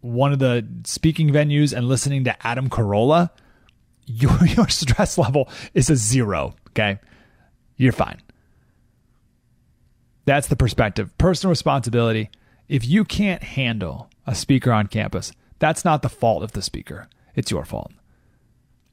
one 0.00 0.32
of 0.32 0.40
the 0.40 0.66
speaking 0.82 1.30
venues 1.30 1.72
and 1.72 1.86
listening 1.86 2.24
to 2.24 2.44
Adam 2.44 2.68
Carolla, 2.68 3.30
your 4.04 4.36
your 4.46 4.66
stress 4.66 5.16
level 5.16 5.48
is 5.74 5.90
a 5.90 5.94
zero. 5.94 6.56
Okay, 6.70 6.98
you're 7.76 7.92
fine. 7.92 8.20
That's 10.28 10.48
the 10.48 10.56
perspective. 10.56 11.16
Personal 11.16 11.48
responsibility. 11.48 12.28
If 12.68 12.86
you 12.86 13.06
can't 13.06 13.42
handle 13.42 14.10
a 14.26 14.34
speaker 14.34 14.70
on 14.70 14.88
campus, 14.88 15.32
that's 15.58 15.86
not 15.86 16.02
the 16.02 16.10
fault 16.10 16.42
of 16.42 16.52
the 16.52 16.60
speaker. 16.60 17.08
It's 17.34 17.50
your 17.50 17.64
fault. 17.64 17.92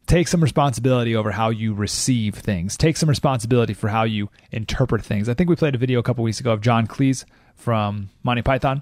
Take 0.07 0.29
some 0.29 0.41
responsibility 0.41 1.13
over 1.13 1.31
how 1.31 1.49
you 1.49 1.73
receive 1.73 2.35
things. 2.35 2.77
Take 2.77 2.95
some 2.95 3.09
responsibility 3.09 3.73
for 3.73 3.89
how 3.89 4.03
you 4.03 4.29
interpret 4.49 5.03
things. 5.03 5.27
I 5.27 5.33
think 5.33 5.49
we 5.49 5.57
played 5.57 5.75
a 5.75 5.77
video 5.77 5.99
a 5.99 6.03
couple 6.03 6.23
weeks 6.23 6.39
ago 6.39 6.53
of 6.53 6.61
John 6.61 6.87
Cleese 6.87 7.25
from 7.53 8.11
Monty 8.23 8.41
Python. 8.41 8.81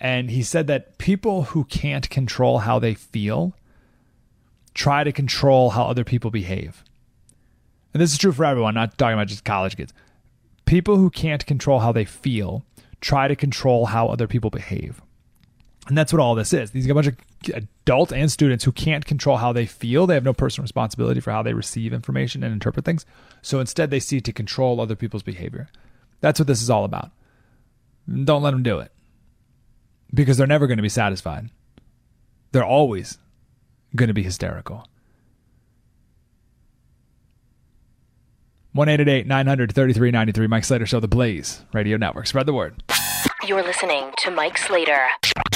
And 0.00 0.30
he 0.30 0.42
said 0.42 0.68
that 0.68 0.96
people 0.96 1.42
who 1.42 1.64
can't 1.64 2.08
control 2.08 2.60
how 2.60 2.78
they 2.78 2.94
feel 2.94 3.52
try 4.72 5.04
to 5.04 5.12
control 5.12 5.68
how 5.68 5.84
other 5.84 6.04
people 6.04 6.30
behave. 6.30 6.82
And 7.92 8.00
this 8.00 8.10
is 8.10 8.16
true 8.16 8.32
for 8.32 8.46
everyone, 8.46 8.72
not 8.72 8.96
talking 8.96 9.12
about 9.12 9.28
just 9.28 9.44
college 9.44 9.76
kids. 9.76 9.92
People 10.68 10.98
who 10.98 11.08
can't 11.08 11.46
control 11.46 11.80
how 11.80 11.92
they 11.92 12.04
feel 12.04 12.62
try 13.00 13.26
to 13.26 13.34
control 13.34 13.86
how 13.86 14.08
other 14.08 14.26
people 14.26 14.50
behave. 14.50 15.00
And 15.86 15.96
that's 15.96 16.12
what 16.12 16.20
all 16.20 16.34
this 16.34 16.52
is. 16.52 16.72
These 16.72 16.86
are 16.86 16.92
a 16.92 16.94
bunch 16.94 17.06
of 17.06 17.16
adult 17.54 18.12
and 18.12 18.30
students 18.30 18.64
who 18.64 18.72
can't 18.72 19.06
control 19.06 19.38
how 19.38 19.50
they 19.50 19.64
feel. 19.64 20.06
They 20.06 20.12
have 20.12 20.24
no 20.24 20.34
personal 20.34 20.64
responsibility 20.64 21.20
for 21.20 21.30
how 21.30 21.42
they 21.42 21.54
receive 21.54 21.94
information 21.94 22.42
and 22.42 22.52
interpret 22.52 22.84
things. 22.84 23.06
So 23.40 23.60
instead, 23.60 23.90
they 23.90 23.98
seek 23.98 24.24
to 24.24 24.32
control 24.34 24.78
other 24.78 24.94
people's 24.94 25.22
behavior. 25.22 25.68
That's 26.20 26.38
what 26.38 26.48
this 26.48 26.60
is 26.60 26.68
all 26.68 26.84
about. 26.84 27.12
Don't 28.24 28.42
let 28.42 28.50
them 28.50 28.62
do 28.62 28.78
it 28.78 28.92
because 30.12 30.36
they're 30.36 30.46
never 30.46 30.66
going 30.66 30.76
to 30.76 30.82
be 30.82 30.90
satisfied. 30.90 31.48
They're 32.52 32.62
always 32.62 33.16
going 33.96 34.08
to 34.08 34.14
be 34.14 34.22
hysterical. 34.22 34.86
1 38.72 38.86
900 39.26 39.74
3393. 39.74 40.46
Mike 40.46 40.64
Slater 40.64 40.86
Show, 40.86 41.00
The 41.00 41.08
Blaze 41.08 41.62
Radio 41.72 41.96
Network. 41.96 42.26
Spread 42.26 42.46
the 42.46 42.52
word. 42.52 42.82
You're 43.46 43.62
listening 43.62 44.10
to 44.18 44.30
Mike 44.30 44.58
Slater 44.58 45.08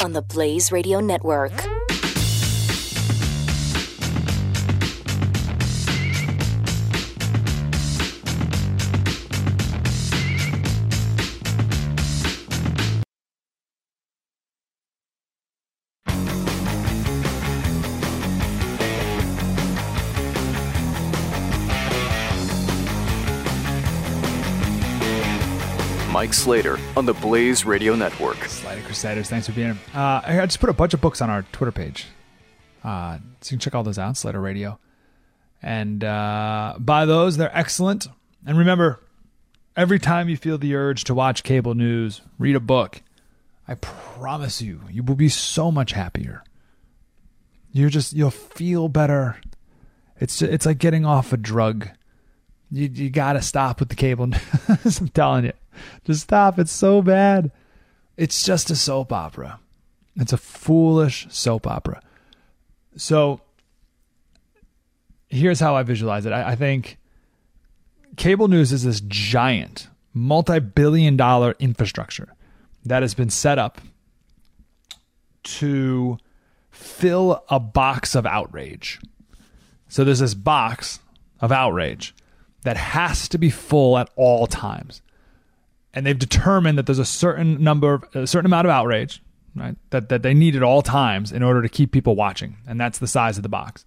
on 0.03 0.13
the 0.13 0.23
Blaze 0.23 0.73
Radio 0.73 1.01
Network. 1.01 1.53
Mike 26.23 26.35
Slater 26.35 26.79
on 26.97 27.05
the 27.05 27.15
Blaze 27.15 27.65
Radio 27.65 27.97
Network. 27.97 28.37
Slater 28.45 28.81
Crusaders, 28.83 29.29
thanks 29.29 29.49
for 29.49 29.53
being 29.55 29.75
here. 29.75 29.79
Uh, 29.93 30.21
I 30.25 30.47
just 30.47 30.61
put 30.61 30.71
a 30.71 30.73
bunch 30.73 30.95
of 30.95 31.01
books 31.01 31.21
on 31.21 31.29
our 31.29 31.43
Twitter 31.51 31.73
page. 31.73 32.07
Uh, 32.85 33.19
so 33.41 33.49
you 33.53 33.57
can 33.57 33.59
check 33.59 33.75
all 33.75 33.83
those 33.83 33.99
out, 33.99 34.17
Slater 34.17 34.41
Radio. 34.41 34.79
And 35.65 36.05
uh, 36.05 36.77
buy 36.79 37.07
those, 37.07 37.39
they're 37.39 37.51
excellent. 37.53 38.07
And 38.47 38.57
remember, 38.57 39.01
every 39.77 39.99
time 39.99 40.29
you 40.29 40.37
feel 40.37 40.59
the 40.59 40.77
urge 40.77 41.03
to 41.05 41.15
watch 41.15 41.43
cable 41.43 41.75
news, 41.75 42.21
read 42.39 42.55
a 42.55 42.61
book. 42.61 43.03
I 43.67 43.75
promise 43.75 44.63
you, 44.63 44.83
you 44.93 45.03
will 45.03 45.17
be 45.17 45.29
so 45.29 45.73
much 45.73 45.91
happier. 45.91 46.45
You're 47.73 47.91
just, 47.91 48.13
you'll 48.13 48.31
feel 48.31 48.89
better. 48.89 49.41
It's, 50.21 50.41
it's 50.41 50.67
like 50.67 50.79
getting 50.79 51.05
off 51.05 51.33
a 51.33 51.37
drug. 51.37 51.89
You, 52.71 52.87
you 52.87 53.11
got 53.11 53.33
to 53.33 53.43
stop 53.43 53.81
with 53.81 53.89
the 53.89 53.97
cable 53.97 54.27
news. 54.29 55.01
I'm 55.01 55.09
telling 55.09 55.47
you. 55.47 55.53
Just 56.05 56.23
stop. 56.23 56.59
It's 56.59 56.73
so 56.73 57.03
bad. 57.03 57.51
It's 58.17 58.45
just 58.45 58.71
a 58.71 58.77
soap 58.77 59.13
opera. 59.13 59.59
It's 60.17 60.33
a 60.33 60.37
foolish 60.37 61.27
soap 61.31 61.67
opera. 61.67 62.03
So 62.97 63.41
here's 65.29 65.61
how 65.61 65.75
I 65.75 65.83
visualize 65.83 66.27
it. 66.27 66.33
I, 66.33 66.51
I 66.51 66.55
think 66.57 66.99
cable 68.17 68.49
news 68.49 68.73
is 68.73 68.85
this 68.85 69.01
giant, 69.01 69.89
multi 70.13 70.59
billion 70.59 71.17
dollar 71.17 71.55
infrastructure 71.59 72.35
that 72.85 73.03
has 73.03 73.15
been 73.15 73.31
set 73.31 73.59
up 73.59 73.81
to 75.43 76.19
fill 76.71 77.45
a 77.49 77.59
box 77.59 78.15
of 78.15 78.27
outrage. 78.27 79.01
So 79.89 80.05
there's 80.05 80.21
this 80.21 80.35
box 80.35 81.01
of 81.41 81.53
outrage 81.53 82.15
that 82.63 82.77
has 82.77 83.29
to 83.29 83.39
be 83.39 83.51
full 83.51 83.99
at 83.99 84.11
all 84.17 84.47
times. 84.47 85.03
And 85.95 86.07
they've 86.07 86.19
determined 86.19 86.79
that 86.79 86.87
there's 86.87 86.99
a 86.99 87.05
certain 87.05 87.63
number, 87.63 87.95
of, 87.95 88.05
a 88.15 88.27
certain 88.27 88.47
amount 88.47 88.67
of 88.67 88.71
outrage, 88.71 89.23
right? 89.55 89.77
That, 89.91 90.09
that 90.09 90.23
they 90.23 90.35
need 90.35 90.57
at 90.57 90.63
all 90.63 90.83
times 90.83 91.33
in 91.33 91.43
order 91.43 91.63
to 91.63 91.69
keep 91.69 91.93
people 91.93 92.17
watching. 92.17 92.57
And 92.67 92.81
that's 92.81 92.99
the 92.99 93.07
size 93.07 93.37
of 93.37 93.43
the 93.43 93.49
box. 93.49 93.85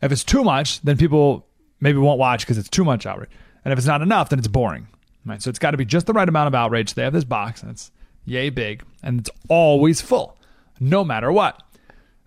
If 0.00 0.10
it's 0.10 0.24
too 0.24 0.42
much, 0.42 0.80
then 0.80 0.96
people 0.96 1.46
maybe 1.80 1.98
won't 1.98 2.18
watch 2.18 2.40
because 2.40 2.58
it's 2.58 2.68
too 2.68 2.84
much 2.84 3.06
outrage. 3.06 3.30
And 3.64 3.72
if 3.72 3.78
it's 3.78 3.86
not 3.86 4.02
enough, 4.02 4.30
then 4.30 4.38
it's 4.38 4.48
boring. 4.48 4.88
Right? 5.24 5.40
So 5.40 5.50
it's 5.50 5.58
got 5.58 5.72
to 5.72 5.76
be 5.76 5.84
just 5.84 6.06
the 6.06 6.12
right 6.12 6.28
amount 6.28 6.48
of 6.48 6.54
outrage. 6.54 6.94
They 6.94 7.02
have 7.02 7.12
this 7.12 7.24
box 7.24 7.62
and 7.62 7.70
it's 7.70 7.90
yay 8.24 8.50
big 8.50 8.82
and 9.02 9.20
it's 9.20 9.30
always 9.48 10.00
full, 10.00 10.36
no 10.80 11.04
matter 11.04 11.30
what. 11.30 11.62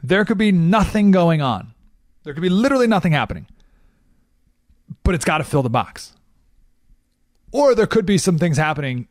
There 0.02 0.24
could 0.24 0.38
be 0.38 0.52
nothing 0.52 1.12
going 1.12 1.42
on. 1.42 1.74
There 2.24 2.34
could 2.34 2.44
be 2.44 2.50
literally 2.50 2.88
nothing 2.88 3.12
happening. 3.12 3.48
But 5.04 5.16
it's 5.16 5.26
got 5.26 5.40
to 5.40 5.44
fill 5.44 5.64
the 5.64 5.70
box. 5.70 6.15
Or 7.56 7.74
there 7.74 7.88
could 7.88 8.06
be 8.06 8.18
some 8.18 8.38
things 8.38 8.58
happening 8.58 9.08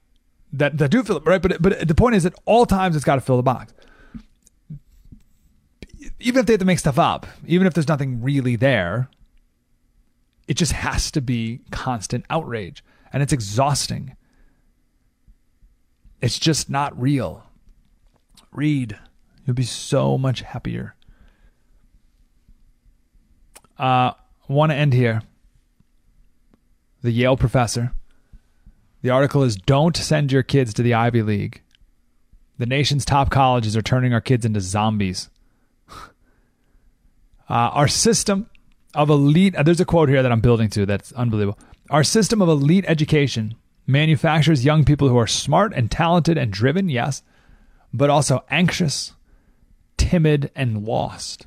that, 0.52 0.76
that 0.76 0.90
do 0.90 1.02
fill 1.02 1.16
it, 1.16 1.24
right? 1.24 1.40
But, 1.40 1.62
but 1.62 1.88
the 1.88 1.94
point 1.94 2.14
is 2.14 2.26
at 2.26 2.34
all 2.44 2.66
times 2.66 2.94
it's 2.94 3.02
got 3.02 3.14
to 3.14 3.22
fill 3.22 3.38
the 3.38 3.42
box. 3.42 3.72
Even 6.20 6.40
if 6.40 6.46
they 6.46 6.52
have 6.52 6.60
to 6.60 6.66
make 6.66 6.78
stuff 6.78 6.98
up, 6.98 7.26
even 7.46 7.66
if 7.66 7.72
there's 7.72 7.88
nothing 7.88 8.20
really 8.20 8.54
there, 8.54 9.08
it 10.46 10.58
just 10.58 10.72
has 10.72 11.10
to 11.12 11.22
be 11.22 11.62
constant 11.70 12.26
outrage. 12.28 12.84
And 13.14 13.22
it's 13.22 13.32
exhausting. 13.32 14.14
It's 16.20 16.38
just 16.38 16.68
not 16.68 17.00
real. 17.00 17.44
Read. 18.52 18.98
You'll 19.46 19.54
be 19.54 19.62
so 19.62 20.18
much 20.18 20.42
happier. 20.42 20.96
Uh, 23.78 24.12
want 24.48 24.70
to 24.70 24.76
end 24.76 24.92
here. 24.92 25.22
The 27.00 27.10
Yale 27.10 27.38
professor. 27.38 27.94
The 29.04 29.10
article 29.10 29.42
is 29.42 29.56
Don't 29.56 29.94
Send 29.94 30.32
Your 30.32 30.42
Kids 30.42 30.72
to 30.72 30.82
the 30.82 30.94
Ivy 30.94 31.20
League. 31.20 31.60
The 32.56 32.64
nation's 32.64 33.04
top 33.04 33.28
colleges 33.28 33.76
are 33.76 33.82
turning 33.82 34.14
our 34.14 34.20
kids 34.22 34.46
into 34.46 34.60
zombies. 34.60 35.28
Uh, 37.46 37.68
our 37.74 37.88
system 37.88 38.48
of 38.94 39.10
elite, 39.10 39.54
uh, 39.54 39.62
there's 39.62 39.78
a 39.78 39.84
quote 39.84 40.08
here 40.08 40.22
that 40.22 40.32
I'm 40.32 40.40
building 40.40 40.70
to 40.70 40.86
that's 40.86 41.12
unbelievable. 41.12 41.58
Our 41.90 42.02
system 42.02 42.40
of 42.40 42.48
elite 42.48 42.86
education 42.88 43.54
manufactures 43.86 44.64
young 44.64 44.82
people 44.86 45.10
who 45.10 45.18
are 45.18 45.26
smart 45.26 45.74
and 45.74 45.90
talented 45.90 46.38
and 46.38 46.50
driven, 46.50 46.88
yes, 46.88 47.22
but 47.92 48.08
also 48.08 48.44
anxious, 48.48 49.12
timid, 49.98 50.50
and 50.56 50.86
lost, 50.86 51.44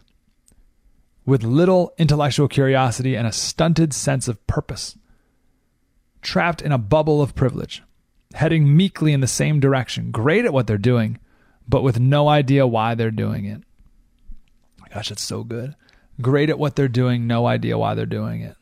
with 1.25 1.41
little 1.41 1.91
intellectual 1.97 2.47
curiosity 2.47 3.15
and 3.15 3.25
a 3.25 3.31
stunted 3.31 3.91
sense 3.91 4.27
of 4.27 4.45
purpose, 4.45 4.95
trapped 6.27 6.61
in 6.61 6.73
a 6.73 6.77
bubble 6.77 7.21
of 7.21 7.33
privilege, 7.35 7.81
heading 8.33 8.75
meekly 8.75 9.13
in 9.13 9.21
the 9.21 9.27
same 9.27 9.61
direction, 9.61 10.11
great 10.11 10.43
at 10.43 10.51
what 10.51 10.67
they're 10.67 10.77
doing, 10.77 11.17
but 11.67 11.83
with 11.83 11.99
no 11.99 12.27
idea 12.27 12.67
why 12.67 12.93
they're 12.93 13.11
doing 13.11 13.45
it. 13.45 13.63
Gosh, 14.93 15.09
it's 15.09 15.23
so 15.23 15.43
good. 15.43 15.73
Great 16.21 16.49
at 16.49 16.59
what 16.59 16.75
they're 16.75 16.89
doing, 16.89 17.27
no 17.27 17.47
idea 17.47 17.77
why 17.77 17.93
they're 17.93 18.05
doing 18.05 18.41
it. 18.41 18.57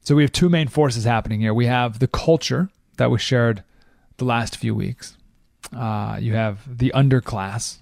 So 0.00 0.14
we 0.14 0.22
have 0.22 0.32
two 0.32 0.48
main 0.48 0.68
forces 0.68 1.04
happening 1.04 1.40
here. 1.40 1.52
We 1.52 1.66
have 1.66 1.98
the 1.98 2.08
culture 2.08 2.70
that 2.96 3.10
was 3.10 3.20
shared 3.20 3.62
the 4.16 4.24
last 4.24 4.56
few 4.56 4.74
weeks, 4.74 5.16
uh, 5.76 6.16
you 6.20 6.34
have 6.34 6.78
the 6.78 6.90
underclass. 6.94 7.78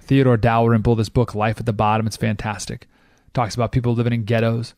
Theodore 0.00 0.38
Dalrymple, 0.38 0.96
this 0.96 1.08
book, 1.10 1.34
Life 1.34 1.60
at 1.60 1.66
the 1.66 1.72
Bottom, 1.72 2.06
it's 2.06 2.16
fantastic. 2.16 2.88
Talks 3.34 3.54
about 3.54 3.70
people 3.70 3.94
living 3.94 4.12
in 4.12 4.24
ghettos, 4.24 4.74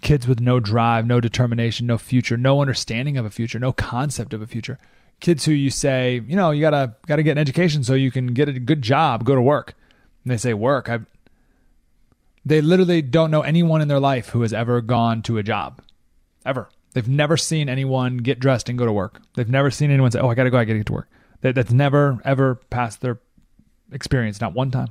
kids 0.00 0.26
with 0.26 0.40
no 0.40 0.60
drive, 0.60 1.06
no 1.06 1.20
determination, 1.20 1.86
no 1.86 1.98
future, 1.98 2.36
no 2.36 2.60
understanding 2.60 3.16
of 3.16 3.24
a 3.24 3.30
future, 3.30 3.58
no 3.58 3.72
concept 3.72 4.34
of 4.34 4.42
a 4.42 4.46
future. 4.46 4.78
Kids 5.20 5.44
who 5.44 5.52
you 5.52 5.70
say, 5.70 6.22
you 6.26 6.36
know, 6.36 6.50
you 6.50 6.60
gotta 6.60 6.94
gotta 7.06 7.22
get 7.22 7.32
an 7.32 7.38
education 7.38 7.84
so 7.84 7.94
you 7.94 8.10
can 8.10 8.28
get 8.28 8.48
a 8.48 8.58
good 8.58 8.82
job, 8.82 9.24
go 9.24 9.34
to 9.34 9.42
work. 9.42 9.74
And 10.24 10.32
they 10.32 10.36
say, 10.36 10.54
work. 10.54 10.88
I 10.88 11.00
they 12.44 12.60
literally 12.60 13.02
don't 13.02 13.30
know 13.30 13.42
anyone 13.42 13.82
in 13.82 13.88
their 13.88 14.00
life 14.00 14.30
who 14.30 14.42
has 14.42 14.52
ever 14.52 14.80
gone 14.80 15.22
to 15.22 15.38
a 15.38 15.42
job. 15.42 15.82
Ever. 16.44 16.70
They've 16.92 17.08
never 17.08 17.36
seen 17.36 17.68
anyone 17.68 18.16
get 18.18 18.40
dressed 18.40 18.68
and 18.68 18.78
go 18.78 18.86
to 18.86 18.92
work. 18.92 19.20
They've 19.34 19.48
never 19.48 19.70
seen 19.70 19.90
anyone 19.90 20.10
say, 20.10 20.18
"Oh, 20.20 20.28
I 20.28 20.34
got 20.34 20.44
to 20.44 20.50
go. 20.50 20.58
I 20.58 20.64
got 20.64 20.72
to 20.72 20.78
get 20.78 20.86
to 20.86 20.92
work." 20.92 21.08
That, 21.42 21.54
that's 21.54 21.70
never 21.70 22.18
ever 22.24 22.56
passed 22.56 23.00
their 23.00 23.20
experience, 23.92 24.40
not 24.40 24.54
one 24.54 24.70
time. 24.70 24.88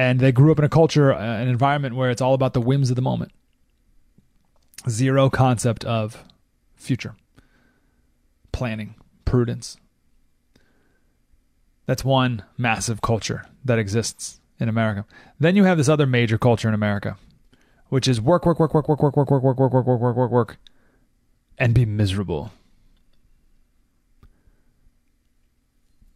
And 0.00 0.18
they 0.18 0.32
grew 0.32 0.50
up 0.50 0.58
in 0.58 0.64
a 0.64 0.68
culture, 0.70 1.12
uh, 1.12 1.18
an 1.20 1.46
environment 1.46 1.94
where 1.94 2.08
it's 2.08 2.22
all 2.22 2.32
about 2.32 2.54
the 2.54 2.60
whims 2.62 2.88
of 2.88 2.96
the 2.96 3.02
moment. 3.02 3.32
Zero 4.88 5.28
concept 5.28 5.84
of 5.84 6.24
future, 6.74 7.16
planning, 8.50 8.94
prudence. 9.26 9.76
That's 11.84 12.02
one 12.02 12.44
massive 12.56 13.02
culture 13.02 13.44
that 13.62 13.78
exists 13.78 14.40
in 14.58 14.70
America. 14.70 15.04
Then 15.38 15.54
you 15.54 15.64
have 15.64 15.76
this 15.76 15.90
other 15.90 16.06
major 16.06 16.38
culture 16.38 16.68
in 16.68 16.72
America, 16.72 17.18
which 17.90 18.08
is 18.08 18.22
work, 18.22 18.46
work, 18.46 18.58
work, 18.58 18.72
work, 18.72 18.88
work, 18.88 19.02
work, 19.02 19.14
work, 19.14 19.28
work, 19.28 19.44
work, 19.44 19.58
work, 19.58 19.74
work, 19.74 19.86
work, 19.86 20.00
work, 20.00 20.16
work, 20.16 20.30
work, 20.30 20.56
and 21.58 21.74
be 21.74 21.84
miserable. 21.84 22.52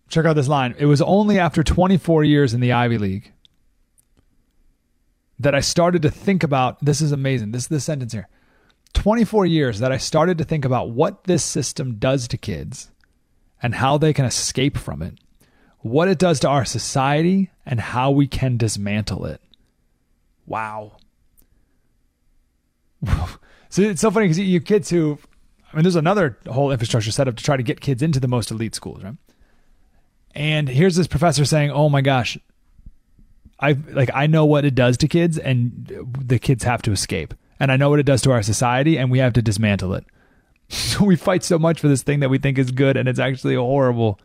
Check 0.09 0.25
out 0.25 0.37
this 0.37 0.49
line. 0.49 0.75
It 0.79 0.87
was 0.87 1.03
only 1.03 1.39
after 1.39 1.63
24 1.63 2.25
years 2.25 2.55
in 2.55 2.61
the 2.61 2.73
Ivy 2.73 2.97
League 2.97 3.35
that 5.39 5.55
I 5.55 5.61
started 5.61 6.03
to 6.03 6.11
think 6.11 6.43
about 6.43 6.85
this 6.85 7.01
is 7.01 7.13
amazing. 7.13 7.53
This 7.53 7.65
is 7.65 7.69
this 7.69 7.85
sentence 7.85 8.13
here. 8.13 8.29
24 8.95 9.47
years 9.47 9.81
that 9.81 9.93
I 9.93 9.99
started 9.99 10.39
to 10.39 10.45
think 10.45 10.65
about 10.65 10.91
what 10.91 11.25
this 11.25 11.43
system 11.43 11.97
does 11.97 12.29
to 12.29 12.39
kids 12.39 12.91
and 13.63 13.75
how 13.75 13.99
they 13.99 14.13
can 14.13 14.25
escape 14.25 14.77
from 14.77 15.03
it, 15.03 15.19
what 15.81 16.09
it 16.09 16.19
does 16.19 16.41
to 16.41 16.49
our 16.49 16.65
society, 16.65 17.51
and 17.67 17.81
how 17.81 18.11
we 18.11 18.27
can 18.27 18.57
dismantle 18.57 19.27
it. 19.27 19.41
Wow. 20.47 20.99
so 23.69 23.83
it's 23.83 24.01
so 24.01 24.11
funny 24.11 24.27
because 24.27 24.39
you 24.39 24.61
kids 24.61 24.91
who, 24.91 25.19
I 25.73 25.77
mean, 25.77 25.83
there's 25.83 25.97
another 25.97 26.39
whole 26.49 26.71
infrastructure 26.71 27.11
set 27.11 27.27
up 27.27 27.37
to 27.37 27.45
try 27.45 27.57
to 27.57 27.63
get 27.63 27.81
kids 27.81 28.03
into 28.03 28.21
the 28.21 28.29
most 28.29 28.51
elite 28.51 28.75
schools, 28.75 29.03
right? 29.03 29.17
And 30.35 30.69
here's 30.69 30.97
this 30.97 31.07
professor 31.07 31.45
saying, 31.45 31.71
"Oh 31.71 31.89
my 31.89 32.01
gosh, 32.01 32.37
I 33.61 33.77
like 33.91 34.11
I 34.15 34.27
know 34.27 34.45
what 34.45 34.65
it 34.65 34.75
does 34.75 34.97
to 34.99 35.09
kids, 35.09 35.39
and 35.39 35.91
the 36.19 36.39
kids 36.39 36.65
have 36.65 36.83
to 36.83 36.93
escape, 36.93 37.35
and 37.61 37.71
I 37.71 37.77
know 37.77 37.91
what 37.91 38.01
it 38.01 38.07
does 38.07 38.23
to 38.23 38.33
our 38.33 38.43
society, 38.43 38.99
and 38.99 39.11
we 39.11 39.19
have 39.19 39.33
to 39.35 39.43
dismantle 39.43 39.95
it. 39.95 40.05
So 40.69 41.05
we 41.05 41.17
fight 41.17 41.45
so 41.45 41.59
much 41.59 41.81
for 41.81 41.89
this 41.89 42.03
thing 42.03 42.21
that 42.21 42.31
we 42.31 42.39
think 42.39 42.59
is 42.59 42.71
good, 42.71 42.97
and 42.97 43.09
it's 43.09 43.19
actually 43.19 43.55
horrible. 43.55 44.19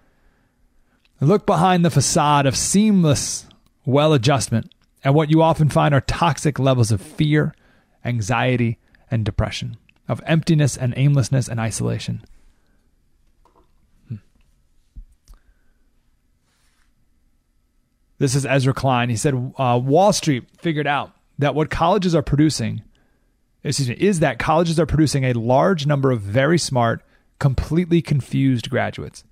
Look 1.22 1.45
behind 1.45 1.84
the 1.84 1.91
facade 1.91 2.45
of 2.45 2.56
seamless 2.56 3.45
well 3.85 4.14
adjustment, 4.14 4.73
and 5.03 5.14
what 5.14 5.30
you 5.30 5.41
often 5.41 5.69
find 5.69 5.93
are 5.93 6.01
toxic 6.01 6.60
levels 6.60 6.91
of 6.91 7.01
fear, 7.01 7.53
anxiety, 8.03 8.77
and 9.11 9.26
depression, 9.26 9.77
of 10.07 10.22
emptiness 10.26 10.76
and 10.77 10.93
aimlessness 10.97 11.47
and 11.47 11.60
isolation." 11.60 12.23
This 18.20 18.36
is 18.36 18.46
Ezra 18.46 18.74
Klein. 18.74 19.10
He 19.10 19.16
said 19.16 19.54
uh, 19.58 19.80
Wall 19.84 20.14
Street 20.14 20.44
figured 20.58 20.88
out 20.88 21.14
that 21.40 21.56
what 21.56 21.70
colleges 21.70 22.14
are 22.14 22.22
producing, 22.22 22.84
excuse 23.64 23.90
me, 23.90 23.96
is 23.96 24.20
that 24.20 24.40
colleges 24.40 24.80
are 24.80 24.86
producing 24.86 25.24
a 25.24 25.34
large 25.34 25.88
number 25.88 26.12
of 26.12 26.22
very 26.22 26.60
smart, 26.60 27.02
completely 27.40 28.02
confused 28.02 28.70
graduates. 28.70 29.24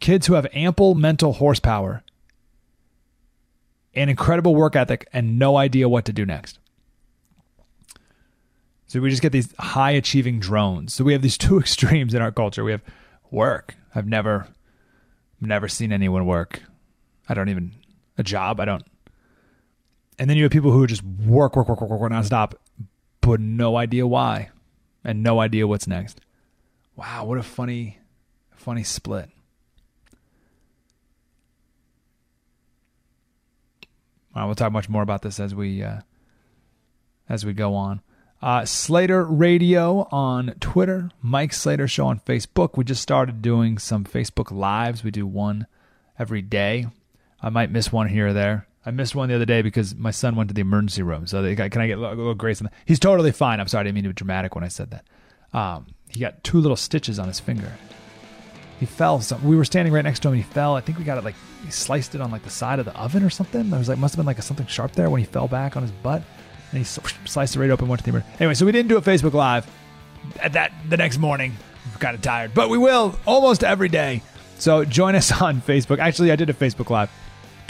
Kids 0.00 0.26
who 0.26 0.34
have 0.34 0.46
ample 0.52 0.96
mental 0.96 1.34
horsepower, 1.34 2.02
an 3.94 4.08
incredible 4.08 4.56
work 4.56 4.74
ethic, 4.74 5.08
and 5.12 5.38
no 5.38 5.56
idea 5.56 5.88
what 5.88 6.04
to 6.06 6.12
do 6.12 6.26
next. 6.26 6.58
So 8.88 9.00
we 9.00 9.08
just 9.08 9.22
get 9.22 9.30
these 9.30 9.54
high 9.56 9.92
achieving 9.92 10.40
drones. 10.40 10.92
So 10.92 11.04
we 11.04 11.12
have 11.12 11.22
these 11.22 11.38
two 11.38 11.58
extremes 11.60 12.12
in 12.12 12.22
our 12.22 12.32
culture. 12.32 12.64
We 12.64 12.72
have 12.72 12.82
work. 13.30 13.76
I've 13.94 14.08
never 14.08 14.48
never 15.40 15.68
seen 15.68 15.92
anyone 15.92 16.26
work. 16.26 16.62
I 17.28 17.34
don't 17.34 17.48
even 17.48 17.72
a 18.18 18.22
job. 18.22 18.60
I 18.60 18.64
don't. 18.64 18.84
And 20.18 20.28
then 20.28 20.36
you 20.36 20.42
have 20.42 20.52
people 20.52 20.70
who 20.70 20.86
just 20.86 21.02
work, 21.02 21.56
work, 21.56 21.68
work, 21.68 21.80
work, 21.80 21.90
work, 21.90 22.12
nonstop, 22.12 22.52
but 23.20 23.40
no 23.40 23.76
idea 23.76 24.06
why, 24.06 24.50
and 25.02 25.22
no 25.22 25.40
idea 25.40 25.66
what's 25.66 25.86
next. 25.86 26.20
Wow, 26.94 27.24
what 27.24 27.38
a 27.38 27.42
funny, 27.42 27.98
funny 28.54 28.84
split. 28.84 29.30
Well, 34.34 34.46
we'll 34.46 34.54
talk 34.54 34.72
much 34.72 34.88
more 34.88 35.02
about 35.02 35.22
this 35.22 35.40
as 35.40 35.54
we 35.54 35.82
uh, 35.82 36.00
as 37.28 37.44
we 37.44 37.52
go 37.52 37.74
on. 37.74 38.02
Uh, 38.42 38.64
Slater 38.64 39.24
Radio 39.24 40.08
on 40.10 40.54
Twitter, 40.60 41.10
Mike 41.20 41.52
Slater 41.52 41.88
Show 41.88 42.06
on 42.06 42.20
Facebook. 42.20 42.76
We 42.76 42.84
just 42.84 43.02
started 43.02 43.42
doing 43.42 43.78
some 43.78 44.04
Facebook 44.04 44.50
Lives. 44.50 45.04
We 45.04 45.10
do 45.10 45.26
one 45.26 45.66
every 46.18 46.42
day. 46.42 46.86
I 47.42 47.48
might 47.50 47.70
miss 47.70 47.92
one 47.92 48.08
here 48.08 48.28
or 48.28 48.32
there. 48.32 48.66
I 48.84 48.90
missed 48.90 49.14
one 49.14 49.28
the 49.28 49.34
other 49.34 49.44
day 49.44 49.60
because 49.62 49.94
my 49.94 50.10
son 50.10 50.36
went 50.36 50.48
to 50.48 50.54
the 50.54 50.62
emergency 50.62 51.02
room. 51.02 51.26
So 51.26 51.42
they 51.42 51.54
got, 51.54 51.70
can 51.70 51.82
I 51.82 51.86
get 51.86 51.98
a 51.98 52.00
little, 52.00 52.14
a 52.14 52.16
little 52.16 52.34
grace 52.34 52.60
on 52.60 52.64
that? 52.64 52.72
He's 52.86 52.98
totally 52.98 53.32
fine. 53.32 53.60
I'm 53.60 53.68
sorry, 53.68 53.80
I 53.80 53.84
didn't 53.84 53.96
mean 53.96 54.04
to 54.04 54.10
be 54.10 54.14
dramatic 54.14 54.54
when 54.54 54.64
I 54.64 54.68
said 54.68 54.90
that. 54.90 55.04
Um, 55.56 55.86
he 56.08 56.20
got 56.20 56.42
two 56.42 56.60
little 56.60 56.76
stitches 56.76 57.18
on 57.18 57.28
his 57.28 57.40
finger. 57.40 57.72
He 58.78 58.86
fell. 58.86 59.20
So 59.20 59.36
we 59.44 59.56
were 59.56 59.64
standing 59.66 59.92
right 59.92 60.02
next 60.02 60.20
to 60.20 60.28
him. 60.28 60.34
and 60.34 60.42
He 60.42 60.50
fell. 60.50 60.76
I 60.76 60.80
think 60.80 60.98
we 60.98 61.04
got 61.04 61.18
it 61.18 61.24
like 61.24 61.34
he 61.64 61.70
sliced 61.70 62.14
it 62.14 62.22
on 62.22 62.30
like 62.30 62.42
the 62.42 62.50
side 62.50 62.78
of 62.78 62.86
the 62.86 62.96
oven 62.98 63.22
or 63.22 63.28
something. 63.28 63.68
There 63.68 63.78
was 63.78 63.88
like 63.90 63.98
must 63.98 64.14
have 64.14 64.18
been 64.18 64.26
like 64.26 64.38
a, 64.38 64.42
something 64.42 64.66
sharp 64.66 64.92
there 64.92 65.10
when 65.10 65.20
he 65.20 65.26
fell 65.26 65.46
back 65.46 65.76
on 65.76 65.82
his 65.82 65.92
butt, 65.92 66.22
and 66.70 66.78
he 66.78 66.84
sliced 66.84 67.54
it 67.54 67.60
right 67.60 67.68
open. 67.70 67.88
Went 67.88 67.98
to 68.00 68.04
the 68.04 68.10
emergency. 68.10 68.36
Anyway, 68.40 68.54
so 68.54 68.64
we 68.64 68.72
didn't 68.72 68.88
do 68.88 68.96
a 68.96 69.02
Facebook 69.02 69.34
Live. 69.34 69.66
At 70.40 70.54
that 70.54 70.72
the 70.88 70.96
next 70.96 71.18
morning, 71.18 71.54
kind 71.98 72.14
of 72.14 72.22
tired, 72.22 72.54
but 72.54 72.70
we 72.70 72.78
will 72.78 73.18
almost 73.26 73.62
every 73.62 73.88
day. 73.90 74.22
So 74.58 74.84
join 74.86 75.14
us 75.14 75.30
on 75.42 75.60
Facebook. 75.60 75.98
Actually, 75.98 76.32
I 76.32 76.36
did 76.36 76.48
a 76.48 76.54
Facebook 76.54 76.88
Live 76.88 77.10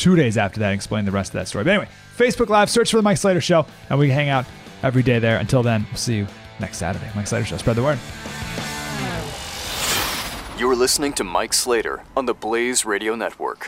two 0.01 0.17
days 0.17 0.39
after 0.39 0.59
that 0.61 0.69
and 0.69 0.75
explain 0.75 1.05
the 1.05 1.13
rest 1.13 1.31
of 1.31 1.35
that 1.35 1.47
story. 1.47 1.65
But 1.65 1.71
anyway, 1.75 1.89
Facebook 2.17 2.49
Live, 2.49 2.71
search 2.71 2.91
for 2.91 2.97
the 2.97 3.03
Mike 3.03 3.19
Slater 3.19 3.41
Show, 3.41 3.67
and 3.91 3.99
we 3.99 4.11
hang 4.11 4.31
out 4.31 4.47
every 4.83 5.03
day 5.03 5.19
there. 5.19 5.39
Until 5.39 5.63
then, 5.63 5.87
we'll 5.91 5.97
see 5.97 6.17
you 6.17 6.27
next 6.59 6.79
Saturday. 6.79 7.09
Mike 7.15 7.27
Slater 7.27 7.45
Show. 7.45 7.59
Spread 7.59 7.77
the 7.77 7.83
word. 7.83 7.99
You're 10.59 10.77
listening 10.77 11.13
to 11.15 11.25
Mike 11.25 11.53
Slater 11.53 12.03
on 12.17 12.27
the 12.27 12.35
Blaze 12.35 12.85
Radio 12.85 13.15
Network. 13.15 13.67